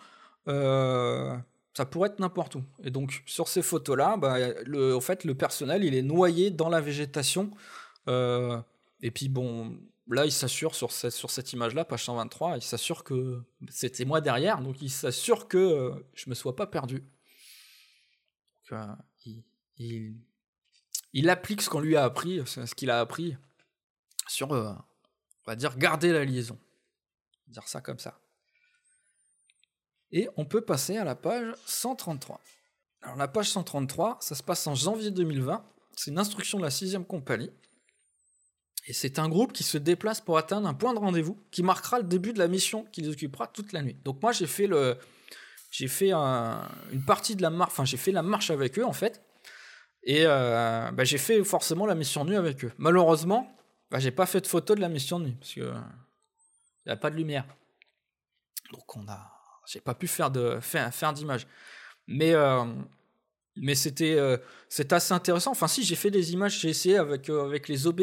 Euh, 0.48 1.36
ça 1.78 1.86
pourrait 1.86 2.10
être 2.10 2.20
n'importe 2.20 2.56
où. 2.56 2.64
Et 2.84 2.90
donc, 2.90 3.22
sur 3.28 3.48
ces 3.48 3.62
photos-là, 3.62 4.18
bah, 4.18 4.40
le, 4.66 4.96
en 4.96 5.00
fait, 5.00 5.24
le 5.26 5.36
personnel, 5.36 5.84
il 5.84 5.94
est 5.94 6.02
noyé 6.02 6.50
dans 6.50 6.70
la 6.70 6.82
végétation. 6.82 7.52
Euh, 8.08 8.60
et 9.04 9.12
puis, 9.12 9.30
bon, 9.30 9.80
là, 10.08 10.26
il 10.26 10.32
s'assure 10.32 10.74
sur 10.74 10.92
cette, 10.92 11.54
image-là, 11.54 11.86
page 11.86 12.06
123, 12.06 12.58
il 12.58 12.64
s'assure 12.64 13.04
que 13.04 13.44
c'était 13.70 14.06
moi 14.06 14.22
derrière, 14.22 14.60
donc 14.62 14.82
il 14.82 14.90
s'assure 14.90 15.48
que 15.48 15.60
euh, 15.60 15.92
je 16.16 16.32
me 16.32 16.34
sois 16.34 16.56
pas 16.56 16.66
perdu. 16.66 17.04
Euh, 18.72 18.88
il, 19.78 21.30
applique 21.30 21.62
ce 21.62 21.70
qu'on 21.70 21.80
lui 21.80 21.96
a 21.96 22.06
appris, 22.06 22.42
ce 22.48 22.74
qu'il 22.74 22.90
a 22.90 23.00
appris 23.00 23.38
sur, 24.28 24.50
on 24.50 24.76
va 25.46 25.56
dire, 25.56 25.78
garder 25.78 26.12
la 26.12 26.26
liaison. 26.26 26.58
Dire 27.50 27.68
ça 27.68 27.82
comme 27.82 28.00
ça. 28.00 28.20
Et 30.12 30.30
on 30.38 30.46
peut 30.46 30.62
passer 30.62 30.98
à 30.98 31.04
la 31.04 31.16
page 31.16 31.54
133. 31.66 32.40
Alors 33.02 33.18
la 33.18 33.28
page 33.28 33.50
133, 33.50 34.18
ça 34.22 34.36
se 34.36 34.44
passe 34.44 34.66
en 34.68 34.76
janvier 34.76 35.12
2020. 35.12 35.64
C'est 35.96 36.12
une 36.12 36.20
instruction 36.20 36.58
de 36.58 36.64
la 36.64 36.72
6 36.72 36.98
compagnie. 37.08 37.52
Et 38.88 38.94
c'est 38.94 39.20
un 39.20 39.28
groupe 39.28 39.52
qui 39.52 39.64
se 39.64 39.78
déplace 39.78 40.22
pour 40.22 40.38
atteindre 40.38 40.68
un 40.68 40.74
point 40.74 40.94
de 40.94 41.00
rendez-vous 41.00 41.38
qui 41.52 41.62
marquera 41.62 41.98
le 42.00 42.06
début 42.06 42.32
de 42.32 42.40
la 42.40 42.48
mission 42.48 42.86
qui 42.86 43.02
les 43.02 43.10
occupera 43.10 43.48
toute 43.48 43.74
la 43.74 43.82
nuit. 43.82 43.98
Donc 44.06 44.22
moi 44.22 44.32
j'ai 44.32 44.48
fait 44.48 44.68
le 44.68 44.98
j'ai 45.72 45.90
fait 45.90 46.14
une 46.14 47.04
partie 47.06 47.36
de 47.36 47.42
la 47.42 47.50
marche, 47.50 47.72
enfin 47.72 47.84
j'ai 47.84 47.98
fait 47.98 48.14
la 48.14 48.24
marche 48.24 48.50
avec 48.50 48.80
eux 48.80 48.86
en 48.86 48.94
fait. 48.94 49.22
Et 50.04 50.22
euh, 50.26 50.90
bah, 50.92 51.04
j'ai 51.04 51.18
fait 51.18 51.44
forcément 51.44 51.86
la 51.86 51.96
mission 51.96 52.24
nuit 52.24 52.38
avec 52.38 52.64
eux. 52.64 52.72
Malheureusement, 52.78 53.54
bah, 53.92 54.00
j'ai 54.00 54.12
pas 54.12 54.26
fait 54.26 54.40
de 54.40 54.48
photo 54.48 54.74
de 54.74 54.80
la 54.80 54.88
mission 54.88 55.20
nuit 55.20 55.36
parce 55.38 55.54
que 55.54 55.74
il 56.86 56.88
n'y 56.88 56.94
a 56.94 56.96
pas 56.96 57.10
de 57.10 57.18
lumière. 57.18 57.46
Donc 58.72 58.96
on 58.96 59.06
a 59.10 59.37
j'ai 59.68 59.82
pas 59.82 59.94
pu 59.94 60.08
faire 60.08 60.32
de 60.32 60.60
faire, 60.62 60.94
faire 60.94 61.14
d'image. 61.14 61.46
Mais 62.08 62.34
euh, 62.34 62.64
mais 63.58 63.76
c'était 63.76 64.16
euh, 64.16 64.38
c'est 64.70 64.94
assez 64.94 65.14
intéressant. 65.14 65.52
Enfin 65.52 65.68
si 65.68 65.84
j'ai 65.84 65.96
fait 65.96 66.12
des 66.12 66.32
images, 66.32 66.60
j'ai 66.60 66.70
essayé 66.70 66.98
avec 66.98 67.30
euh, 67.30 67.46
avec 67.46 67.68
les 67.68 67.86
OB 67.86 68.02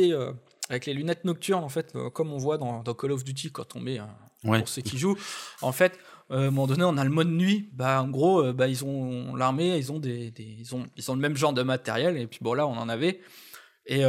avec 0.69 0.87
les 0.87 0.95
lunettes 0.95 1.25
nocturnes 1.25 1.65
en 1.65 1.69
fait, 1.69 1.95
comme 2.13 2.33
on 2.33 2.39
voit 2.39 2.59
dans, 2.59 2.83
dans, 2.83 2.95
Call 2.95 3.13
of 3.13 3.25
Duty 3.25 3.51
quand 3.51 3.77
on 3.77 3.81
met 3.81 3.99
pour 4.43 4.69
ceux 4.69 4.83
qui 4.83 4.99
jouent. 4.99 5.17
En 5.61 5.73
fait, 5.73 5.99
à 6.31 6.37
un 6.37 6.45
moment 6.47 6.67
donné, 6.67 6.85
on 6.85 6.97
a 6.97 7.05
le 7.05 7.11
mode 7.11 7.29
nuit. 7.29 7.71
Bah 7.73 8.03
en 8.03 8.09
gros, 8.09 8.53
bah 8.53 8.69
ils 8.69 8.85
ont 8.85 9.35
l'armée, 9.35 9.77
ils 9.77 9.93
ont 9.93 9.99
des, 9.99 10.31
des, 10.31 10.57
ils 10.61 10.75
ont 10.75 10.87
ils 10.97 11.11
ont 11.11 11.15
le 11.15 11.21
même 11.21 11.37
genre 11.37 11.53
de 11.53 11.63
matériel 11.63 12.17
et 12.17 12.27
puis 12.27 12.41
bon 12.43 12.55
là 12.55 12.67
on 12.67 12.77
en 12.77 12.89
avait. 12.89 13.21
Et 13.87 14.03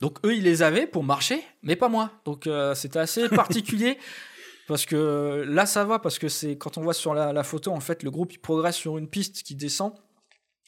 donc 0.00 0.24
eux, 0.24 0.36
ils 0.36 0.44
les 0.44 0.62
avaient 0.62 0.86
pour 0.86 1.04
marcher, 1.04 1.42
mais 1.62 1.76
pas 1.76 1.88
moi. 1.88 2.10
Donc 2.24 2.48
c'était 2.74 3.00
assez 3.00 3.28
particulier. 3.28 3.98
Parce 4.68 4.84
que 4.84 5.44
là, 5.48 5.64
ça 5.64 5.86
va, 5.86 5.98
parce 5.98 6.18
que 6.18 6.28
c'est 6.28 6.58
quand 6.58 6.76
on 6.76 6.82
voit 6.82 6.92
sur 6.92 7.14
la, 7.14 7.42
photo, 7.42 7.72
en 7.72 7.80
fait, 7.80 8.02
le 8.02 8.10
groupe 8.10 8.34
il 8.34 8.38
progresse 8.38 8.76
sur 8.76 8.98
une 8.98 9.08
piste 9.08 9.42
qui 9.42 9.54
descend. 9.54 9.94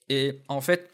Et 0.08 0.40
en 0.48 0.62
fait, 0.62 0.90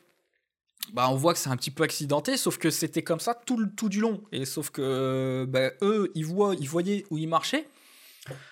bah, 0.92 1.06
on 1.08 1.14
voit 1.14 1.32
que 1.32 1.38
c'est 1.38 1.48
un 1.48 1.56
petit 1.56 1.70
peu 1.70 1.84
accidenté, 1.84 2.36
sauf 2.36 2.58
que 2.58 2.68
c'était 2.68 3.04
comme 3.04 3.20
ça 3.20 3.34
tout, 3.34 3.58
le, 3.58 3.70
tout 3.70 3.88
du 3.88 4.00
long. 4.00 4.24
Et 4.32 4.44
sauf 4.44 4.70
que 4.70 5.46
bah, 5.48 5.70
eux, 5.82 6.10
ils, 6.16 6.26
voient, 6.26 6.56
ils 6.58 6.68
voyaient 6.68 7.06
où 7.10 7.16
ils 7.16 7.28
marchaient. 7.28 7.68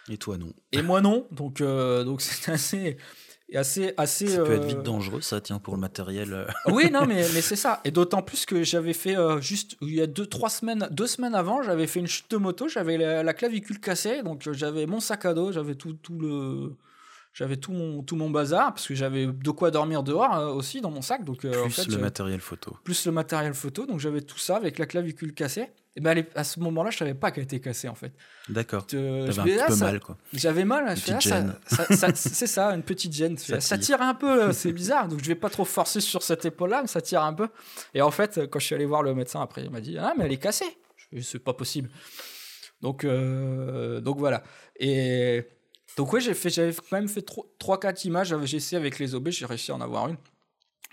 Et 0.08 0.18
toi, 0.18 0.38
non. 0.38 0.52
Et 0.70 0.82
moi, 0.82 1.00
non. 1.00 1.26
Donc, 1.32 1.60
euh, 1.60 2.04
donc 2.04 2.22
c'est 2.22 2.52
assez 2.52 2.96
assez 3.54 3.92
assez 3.96 4.26
ça 4.26 4.42
peut 4.42 4.52
être 4.54 4.64
vite 4.64 4.78
euh, 4.78 4.82
dangereux 4.82 5.20
ça 5.20 5.40
tient 5.40 5.58
pour 5.58 5.74
le 5.74 5.80
matériel 5.80 6.32
euh. 6.32 6.46
oui 6.72 6.90
non 6.90 7.06
mais 7.06 7.26
mais 7.34 7.40
c'est 7.40 7.56
ça. 7.56 7.80
Et 7.84 7.90
d'autant 7.90 8.22
plus 8.22 8.46
que 8.46 8.62
j'avais 8.62 8.94
fait 8.94 9.16
euh, 9.16 9.40
juste 9.40 9.76
il 9.82 9.94
y 9.94 10.00
a 10.00 10.06
deux 10.06 10.26
trois 10.26 10.48
semaines 10.48 10.88
deux 10.90 11.06
semaines 11.06 11.34
avant 11.34 11.62
j'avais 11.62 11.86
fait 11.86 12.00
une 12.00 12.06
chute 12.06 12.30
de 12.30 12.36
moto 12.36 12.68
j'avais 12.68 12.96
la, 12.96 13.34
clavicule 13.34 13.80
cassée 13.80 14.22
donc 14.22 14.50
j'avais 14.52 14.86
mon 14.86 15.00
sac 15.00 15.24
à 15.24 15.34
dos 15.34 15.52
j'avais 15.52 15.74
tout 15.74 15.92
tout 15.92 16.18
le 16.18 16.74
j'avais 17.32 17.56
tout 17.56 17.72
mon 17.72 18.02
tout 18.02 18.16
mon 18.16 18.30
bazar 18.30 18.72
parce 18.72 18.86
que 18.86 18.94
j'avais 18.94 19.26
de 19.26 19.50
quoi 19.50 19.70
dormir 19.70 20.02
dehors 20.02 20.54
aussi 20.56 20.80
dans 20.80 20.90
mon 20.90 21.02
sac 21.02 21.24
donc 21.24 21.40
plus 21.40 21.56
en 21.58 21.68
fait, 21.68 21.86
le 21.86 21.98
matériel 21.98 22.40
photo. 22.40 22.76
plus 22.82 23.06
le 23.06 23.12
matériel 23.12 23.54
photo 23.54 23.86
donc 23.86 24.00
j'avais 24.00 24.22
tout 24.22 24.38
ça 24.38 24.56
avec 24.56 24.78
la 24.78 24.86
clavicule 24.86 25.34
cassée 25.34 25.68
et 25.96 26.00
ben 26.00 26.24
à 26.34 26.42
ce 26.42 26.58
moment-là, 26.58 26.90
je 26.90 26.98
savais 26.98 27.14
pas 27.14 27.30
qu'elle 27.30 27.44
était 27.44 27.60
cassée 27.60 27.88
en 27.88 27.94
fait. 27.94 28.12
D'accord. 28.48 28.84
J'avais 28.90 29.60
un 29.60 29.66
petit 29.66 29.72
peu 29.72 29.76
mal 29.76 30.00
quoi. 30.00 30.16
J'avais 30.32 30.64
mal. 30.64 30.96
c'est 30.96 32.46
ça, 32.46 32.74
une 32.74 32.82
petite 32.82 33.12
gêne. 33.12 33.38
Ça, 33.38 33.78
tire. 33.78 34.02
un 34.02 34.14
peu, 34.14 34.44
euh, 34.44 34.52
c'est 34.52 34.72
bizarre. 34.72 35.06
Donc 35.06 35.20
je 35.22 35.28
vais 35.28 35.36
pas 35.36 35.50
trop 35.50 35.64
forcer 35.64 36.00
sur 36.00 36.24
cette 36.24 36.44
épaule-là, 36.44 36.82
mais 36.82 36.88
ça 36.88 37.00
tire 37.00 37.22
un 37.22 37.32
peu. 37.32 37.48
Et 37.94 38.02
en 38.02 38.10
fait, 38.10 38.40
quand 38.50 38.58
je 38.58 38.66
suis 38.66 38.74
allé 38.74 38.86
voir 38.86 39.04
le 39.04 39.14
médecin 39.14 39.40
après, 39.40 39.62
il 39.62 39.70
m'a 39.70 39.80
dit 39.80 39.96
ah 39.96 40.14
mais 40.18 40.24
elle 40.24 40.32
est 40.32 40.38
cassée. 40.38 40.78
C'est 41.22 41.38
pas 41.38 41.54
possible. 41.54 41.88
Donc 42.80 43.04
euh, 43.04 44.00
donc 44.00 44.18
voilà. 44.18 44.42
Et 44.80 45.44
donc 45.96 46.18
j'ai 46.18 46.34
fait, 46.34 46.50
j'avais 46.50 46.74
quand 46.74 46.96
même 46.96 47.08
fait 47.08 47.24
3-4 47.60 48.08
images. 48.08 48.34
J'ai 48.44 48.56
essayé 48.56 48.78
avec 48.78 48.98
les 48.98 49.14
OB, 49.14 49.28
j'ai 49.28 49.46
réussi 49.46 49.70
à 49.70 49.76
en 49.76 49.80
avoir 49.80 50.08
une 50.08 50.16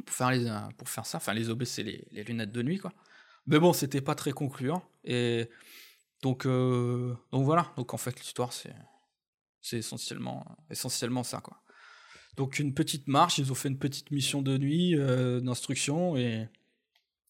pour 0.05 0.15
faire 0.15 0.29
les 0.29 0.47
pour 0.77 0.87
faire 0.87 1.07
ça. 1.07 1.17
Enfin 1.17 1.33
les 1.33 1.49
OB 1.49 1.63
c'est 1.63 1.81
les, 1.81 2.05
les 2.11 2.23
lunettes 2.23 2.51
de 2.51 2.61
nuit 2.61 2.77
quoi. 2.77 2.91
Mais 3.47 3.59
bon, 3.59 3.73
c'était 3.73 4.01
pas 4.01 4.15
très 4.15 4.31
concluant. 4.31 4.83
Et 5.03 5.49
donc, 6.21 6.45
euh, 6.45 7.15
donc 7.31 7.45
voilà. 7.45 7.71
Donc 7.77 7.93
en 7.93 7.97
fait, 7.97 8.19
l'histoire, 8.19 8.53
c'est, 8.53 8.75
c'est 9.61 9.77
essentiellement, 9.77 10.45
essentiellement 10.69 11.23
ça, 11.23 11.41
quoi. 11.41 11.61
Donc 12.37 12.59
une 12.59 12.73
petite 12.73 13.07
marche, 13.07 13.39
ils 13.39 13.51
ont 13.51 13.55
fait 13.55 13.67
une 13.67 13.79
petite 13.79 14.11
mission 14.11 14.41
de 14.41 14.57
nuit 14.57 14.95
d'instruction 15.41 16.15
et 16.15 16.47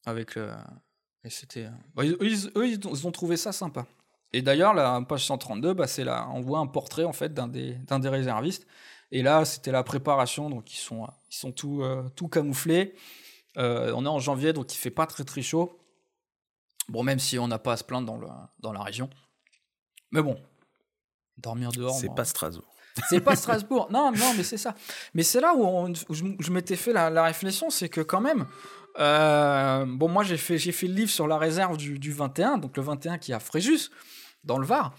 avec 0.05 0.37
et 1.23 1.29
c'était 1.29 1.69
bah, 1.95 2.03
eux, 2.05 2.17
ils, 2.21 3.07
ont 3.07 3.11
trouvé 3.11 3.35
ça 3.35 3.51
sympa. 3.51 3.87
Et 4.31 4.43
d'ailleurs 4.43 4.75
la 4.75 5.01
page 5.01 5.25
132 5.25 5.73
bah 5.73 5.87
c'est 5.87 6.03
là 6.03 6.29
on 6.33 6.39
voit 6.39 6.59
un 6.59 6.67
portrait 6.67 7.03
en 7.03 7.13
fait 7.13 7.33
d'un 7.33 7.47
des 7.47 7.73
d'un 7.87 7.99
des 7.99 8.09
réservistes 8.09 8.65
et 9.11 9.23
là 9.23 9.43
c'était 9.43 9.71
la 9.71 9.83
préparation 9.83 10.49
donc 10.49 10.71
ils 10.71 10.77
sont 10.77 11.07
ils 11.29 11.35
sont 11.35 11.51
tout 11.51 11.83
tout 12.15 12.27
camouflés. 12.27 12.93
on 13.55 14.05
est 14.05 14.09
en 14.09 14.19
janvier 14.19 14.53
donc 14.53 14.71
il 14.73 14.77
fait 14.77 14.91
pas 14.91 15.07
très 15.07 15.23
très 15.23 15.41
chaud. 15.41 15.80
Bon 16.89 17.03
même 17.03 17.19
si 17.19 17.39
on 17.39 17.47
n'a 17.47 17.59
pas 17.59 17.73
à 17.73 17.77
se 17.77 17.83
plaindre 17.83 18.07
dans 18.07 18.17
le 18.17 18.27
dans 18.59 18.73
la 18.73 18.81
région. 18.81 19.09
Mais 20.11 20.21
bon, 20.21 20.37
dormir 21.37 21.71
dehors. 21.71 21.95
C'est 21.95 22.13
pas 22.13 22.25
Strasbourg. 22.25 22.71
C'est 23.09 23.21
pas 23.21 23.35
Strasbourg. 23.37 23.87
Non, 23.91 24.11
non, 24.11 24.33
mais 24.35 24.43
c'est 24.43 24.57
ça. 24.57 24.75
Mais 25.13 25.23
c'est 25.23 25.41
là 25.41 25.53
où, 25.55 25.93
je, 26.09 26.51
m'étais 26.51 26.75
fait 26.75 26.93
la, 26.93 27.23
réflexion, 27.23 27.69
c'est 27.69 27.89
que 27.89 28.01
quand 28.01 28.21
même, 28.21 28.45
euh, 28.99 29.85
bon, 29.87 30.09
moi 30.09 30.23
j'ai 30.23 30.37
fait, 30.37 30.57
j'ai 30.57 30.71
fait 30.71 30.87
le 30.87 30.93
livre 30.93 31.11
sur 31.11 31.27
la 31.27 31.37
réserve 31.37 31.77
du, 31.77 31.99
du, 31.99 32.11
21, 32.11 32.57
donc 32.57 32.75
le 32.77 32.83
21 32.83 33.17
qui 33.17 33.31
est 33.31 33.35
à 33.35 33.39
Fréjus, 33.39 33.89
dans 34.43 34.57
le 34.57 34.65
Var. 34.65 34.93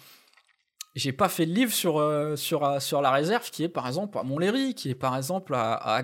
J'ai 0.95 1.13
pas 1.13 1.31
fait 1.31 1.47
le 1.47 1.55
livre 1.55 1.73
sur, 1.73 1.99
euh, 1.99 2.37
sur, 2.37 2.65
euh, 2.65 2.79
sur 2.79 3.01
la 3.01 3.11
réserve 3.11 3.51
qui 3.51 3.65
est 3.65 3.69
par 3.69 3.87
exemple 3.87 4.19
à 4.19 4.23
Montlhéry, 4.23 4.75
qui 4.75 4.91
est 4.91 4.95
par 4.95 5.17
exemple 5.17 5.55
à, 5.55 5.75
à 5.75 6.03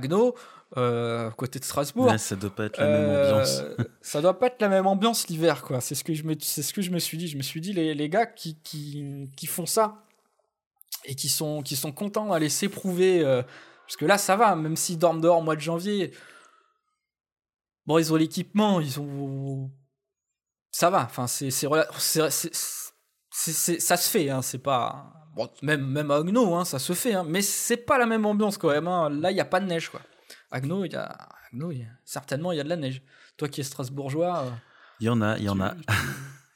Agno, 0.77 1.31
côté 1.31 1.59
de 1.59 1.65
Strasbourg. 1.65 2.13
ça 2.19 2.37
doit 2.37 2.55
pas 2.55 2.67
être 2.67 2.79
la 2.79 2.87
même 2.87 3.11
ambiance. 3.11 3.63
ça 4.03 4.21
doit 4.21 4.39
pas 4.39 4.47
être 4.49 4.61
la 4.61 4.69
même 4.69 4.87
ambiance 4.87 5.29
l'hiver, 5.29 5.63
quoi. 5.63 5.81
C'est 5.81 5.95
ce 5.95 6.05
que 6.05 6.13
je 6.15 6.25
me, 6.25 6.35
c'est 6.41 6.63
ce 6.63 6.73
que 6.75 6.83
je 6.83 6.91
me 6.91 6.99
suis 6.99 7.17
dit. 7.17 7.27
Je 7.27 7.37
me 7.37 7.43
suis 7.43 7.61
dit 7.61 7.73
les, 7.73 7.95
les 7.95 8.09
gars 8.09 8.27
qui, 8.27 8.59
qui, 8.63 9.31
qui 9.37 9.47
font 9.47 9.67
ça 9.67 10.05
et 11.05 11.15
qui 11.15 11.29
sont, 11.29 11.63
qui 11.63 11.77
sont 11.77 11.93
contents 11.93 12.27
d'aller 12.27 12.51
s'éprouver. 12.51 13.25
Euh, 13.25 13.43
parce 13.87 13.97
que 13.97 14.05
là, 14.05 14.19
ça 14.19 14.37
va, 14.37 14.55
même 14.55 14.77
s'ils 14.77 14.99
dorment 14.99 15.23
dehors 15.23 15.39
au 15.39 15.43
mois 15.43 15.57
de 15.57 15.61
janvier. 15.61 16.13
Bon, 17.87 17.99
ils 17.99 18.13
ont 18.13 18.17
l'équipement, 18.17 18.81
ils 18.81 19.01
ont. 19.01 19.71
Ça 20.71 20.91
va, 20.91 21.05
enfin, 21.05 21.27
c'est. 21.27 21.51
Ça 21.51 21.69
se 23.97 24.11
fait, 24.11 24.29
hein, 24.29 24.43
c'est 24.43 24.59
pas. 24.59 25.15
Bon, 25.35 25.49
même, 25.63 25.87
même 25.87 26.11
à 26.11 26.17
Agno, 26.17 26.55
hein, 26.55 26.67
ça 26.67 26.79
se 26.79 26.93
fait, 26.93 27.15
hein, 27.15 27.25
mais 27.27 27.41
c'est 27.41 27.77
pas 27.79 27.97
la 27.97 28.07
même 28.07 28.27
ambiance 28.27 28.59
quand 28.59 28.69
même. 28.69 28.89
Hein. 28.89 29.09
Là, 29.09 29.31
il 29.31 29.35
n'y 29.35 29.41
a 29.41 29.47
pas 29.47 29.61
de 29.61 29.67
neige, 29.67 29.89
quoi. 29.89 30.01
Agno, 30.51 30.85
il 30.85 30.93
y 30.93 30.97
a. 30.97 31.31
Certainement, 32.05 32.53
il 32.53 32.57
y 32.57 32.61
a 32.61 32.65
de 32.65 32.69
la 32.69 32.77
neige. 32.77 33.03
Toi 33.37 33.49
qui 33.49 33.61
es 33.61 33.65
strasbourgeois. 33.65 34.45
Euh, 34.45 34.51
il 35.01 35.07
y 35.07 35.09
en 35.09 35.21
a, 35.23 35.39
il 35.39 35.45
y 35.45 35.49
en 35.49 35.61
a. 35.61 35.75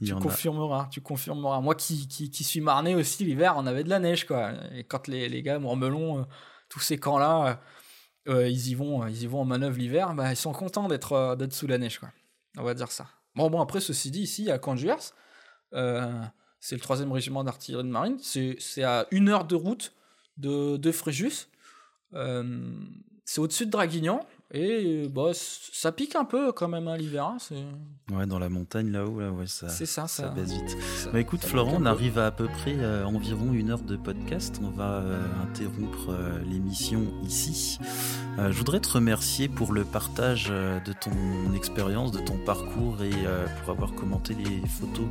tu 0.05 0.15
confirmeras, 0.21 0.89
tu 0.91 1.01
confirmeras. 1.01 1.61
Moi 1.61 1.75
qui, 1.75 2.09
qui, 2.09 2.45
suis 2.45 2.61
marné 2.61 2.95
aussi, 2.95 3.25
l'hiver, 3.25 3.55
on 3.57 3.67
avait 3.67 3.85
de 3.85 3.89
la 3.89 3.99
neige, 3.99 4.27
quoi. 4.27 4.53
Et 4.75 4.85
quand 4.85 5.09
les, 5.09 5.29
les 5.29 5.43
gars, 5.43 5.59
Mormelon, 5.59 6.21
euh, 6.21 6.25
tous 6.69 6.81
ces 6.81 6.99
camps-là, 6.99 7.61
euh, 8.29 8.49
ils, 8.49 8.69
y 8.69 8.75
vont, 8.75 9.07
ils 9.07 9.23
y 9.23 9.27
vont 9.27 9.41
en 9.41 9.45
manœuvre 9.45 9.79
l'hiver, 9.79 10.15
bah, 10.15 10.33
ils 10.33 10.37
sont 10.37 10.53
contents 10.53 10.89
d'être 10.89 11.37
d'être 11.37 11.53
sous 11.53 11.67
la 11.67 11.79
neige, 11.79 11.99
quoi. 11.99 12.11
On 12.59 12.65
va 12.65 12.75
dire 12.75 12.91
ça. 12.91 13.07
Bon, 13.35 13.49
bon, 13.49 13.61
après, 13.61 13.81
ceci 13.81 14.11
dit, 14.11 14.23
ici, 14.23 14.51
à 14.51 14.59
camp 14.59 14.77
c'est 16.65 16.77
le 16.77 16.81
troisième 16.81 17.11
régiment 17.11 17.43
d'artillerie 17.43 17.83
de 17.83 17.89
marine, 17.89 18.19
c'est 18.21 18.85
à 18.85 19.07
une 19.11 19.29
heure 19.29 19.45
de 19.45 19.57
route 19.57 19.93
de, 20.37 20.77
de 20.77 20.93
Fréjus. 20.93 21.49
C'est 23.25 23.41
au-dessus 23.41 23.67
de 23.67 23.71
Draguignan, 23.71 24.21
et 24.55 25.09
bah, 25.09 25.31
ça 25.33 25.93
pique 25.93 26.15
un 26.15 26.27
peu 26.27 26.53
quand 26.53 26.69
même 26.69 26.87
à 26.87 26.93
hein, 26.93 26.97
l'hiver. 26.99 27.25
Hein, 27.25 27.39
ouais, 28.15 28.27
dans 28.27 28.39
la 28.39 28.51
montagne 28.51 28.91
là-haut, 28.91 29.19
là, 29.19 29.31
ouais, 29.31 29.47
ça, 29.47 29.71
ça, 29.71 29.87
ça, 29.87 30.07
ça, 30.07 30.29
baisse 30.29 30.53
vite. 30.53 30.77
bah, 31.11 31.21
écoute, 31.21 31.43
Florent, 31.43 31.79
on 31.81 31.87
arrive 31.87 32.19
à 32.19 32.27
à 32.27 32.31
peu 32.31 32.49
près 32.49 32.77
euh, 32.77 33.05
environ 33.05 33.55
une 33.55 33.71
heure 33.71 33.81
de 33.81 33.97
podcast. 33.97 34.61
On 34.63 34.69
va 34.69 34.99
euh, 34.99 35.23
interrompre 35.43 36.11
euh, 36.11 36.39
l'émission 36.45 37.01
ici. 37.25 37.79
Je 38.39 38.57
voudrais 38.57 38.81
te 38.81 38.89
remercier 38.89 39.49
pour 39.49 39.73
le 39.73 39.85
partage 39.85 40.49
de 40.49 40.93
ton 40.93 41.55
expérience, 41.55 42.13
de 42.13 42.21
ton 42.21 42.37
parcours 42.37 43.03
et 43.03 43.13
pour 43.61 43.73
avoir 43.73 43.95
commenté 43.95 44.35
les 44.35 44.67
photos, 44.67 45.07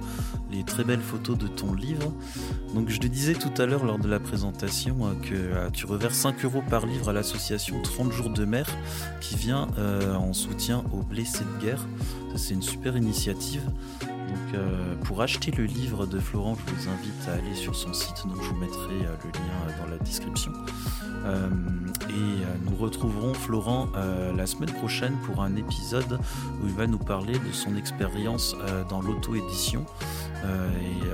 les 0.52 0.64
très 0.64 0.84
belles 0.84 1.02
photos 1.02 1.38
de 1.38 1.48
ton 1.48 1.73
livre. 1.73 2.11
Donc, 2.73 2.89
je 2.89 2.99
te 2.99 3.07
disais 3.07 3.34
tout 3.34 3.61
à 3.61 3.65
l'heure 3.65 3.85
lors 3.85 3.99
de 3.99 4.07
la 4.07 4.19
présentation 4.19 5.15
que 5.22 5.69
tu 5.72 5.85
reverses 5.85 6.15
5 6.15 6.43
euros 6.45 6.64
par 6.69 6.85
livre 6.85 7.10
à 7.10 7.14
l'association 7.14 7.81
30 7.81 8.11
jours 8.11 8.30
de 8.30 8.45
mer 8.45 8.65
qui 9.19 9.35
vient 9.35 9.68
euh, 9.77 10.15
en 10.15 10.34
soutien 10.34 10.84
aux 10.93 11.03
blessés 11.03 11.43
de 11.43 11.65
guerre. 11.65 11.85
c'est 12.35 12.53
une 12.53 12.61
super 12.61 12.98
initiative. 12.98 13.64
Donc, 14.02 14.56
euh, 14.56 14.95
pour 15.03 15.22
acheter 15.22 15.52
le 15.52 15.65
livre 15.65 16.06
de 16.06 16.19
Florent, 16.19 16.56
je 16.56 16.73
vous 16.73 16.89
invite 16.89 17.27
à 17.27 17.34
aller 17.34 17.56
sur 17.56 17.76
son 17.76 17.93
site. 17.93 18.23
Donc, 18.26 18.41
je 18.41 18.49
vous 18.49 18.56
mettrai 18.56 18.93
euh, 18.93 19.15
le 19.23 19.31
lien 19.31 19.77
dans 19.84 19.91
la 19.91 19.98
description. 19.98 20.52
Et 22.10 22.69
nous 22.69 22.76
retrouverons 22.78 23.34
Florent 23.34 23.90
la 24.36 24.45
semaine 24.45 24.72
prochaine 24.72 25.15
pour 25.26 25.41
un 25.41 25.56
épisode 25.56 26.19
où 26.61 26.68
il 26.68 26.73
va 26.73 26.88
nous 26.88 26.98
parler 26.98 27.34
de 27.34 27.52
son 27.52 27.76
expérience 27.76 28.56
dans 28.90 29.02
l'auto-édition 29.02 29.86
et 30.44 31.06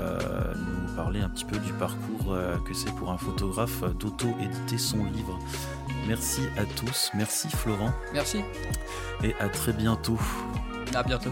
nous 0.56 0.96
parler 0.96 1.22
un 1.22 1.30
petit 1.30 1.46
peu 1.46 1.58
du 1.58 1.74
parcours 1.74 2.36
que 2.66 2.74
c'est 2.74 2.94
pour 2.96 3.12
un 3.12 3.18
photographe 3.18 3.84
d'auto-éditer 4.00 4.78
son 4.78 5.06
livre. 5.06 5.38
Merci 6.08 6.42
à 6.58 6.64
tous. 6.80 7.12
Merci 7.14 7.50
Florent. 7.50 7.92
Merci. 8.14 8.42
Et 9.24 9.36
à 9.40 9.50
très 9.50 9.74
bientôt. 9.74 10.18
À 10.94 11.04
bientôt. 11.04 11.32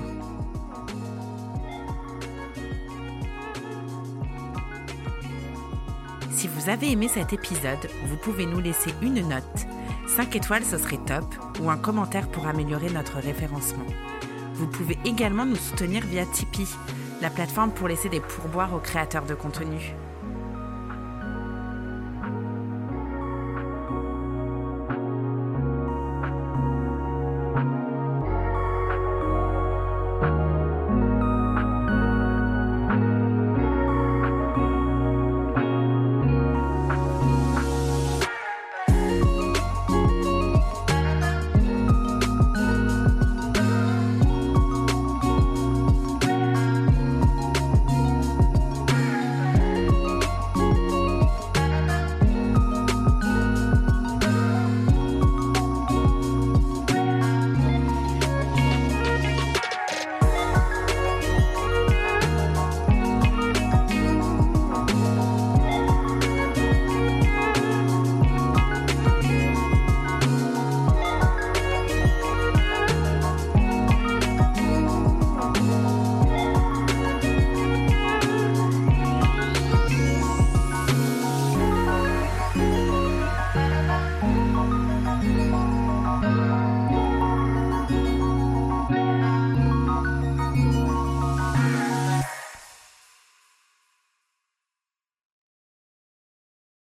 Si 6.45 6.51
vous 6.51 6.69
avez 6.69 6.91
aimé 6.91 7.07
cet 7.07 7.33
épisode, 7.33 7.89
vous 8.05 8.17
pouvez 8.17 8.45
nous 8.45 8.59
laisser 8.59 8.91
une 9.01 9.27
note. 9.27 9.65
5 10.15 10.35
étoiles, 10.35 10.63
ce 10.63 10.77
serait 10.77 10.99
top, 11.07 11.25
ou 11.59 11.71
un 11.71 11.77
commentaire 11.77 12.27
pour 12.27 12.45
améliorer 12.45 12.91
notre 12.91 13.15
référencement. 13.15 13.87
Vous 14.53 14.67
pouvez 14.67 14.95
également 15.05 15.47
nous 15.47 15.55
soutenir 15.55 16.05
via 16.05 16.23
Tipeee, 16.23 16.67
la 17.19 17.31
plateforme 17.31 17.71
pour 17.71 17.87
laisser 17.87 18.09
des 18.09 18.19
pourboires 18.19 18.75
aux 18.75 18.79
créateurs 18.79 19.25
de 19.25 19.33
contenu. 19.33 19.95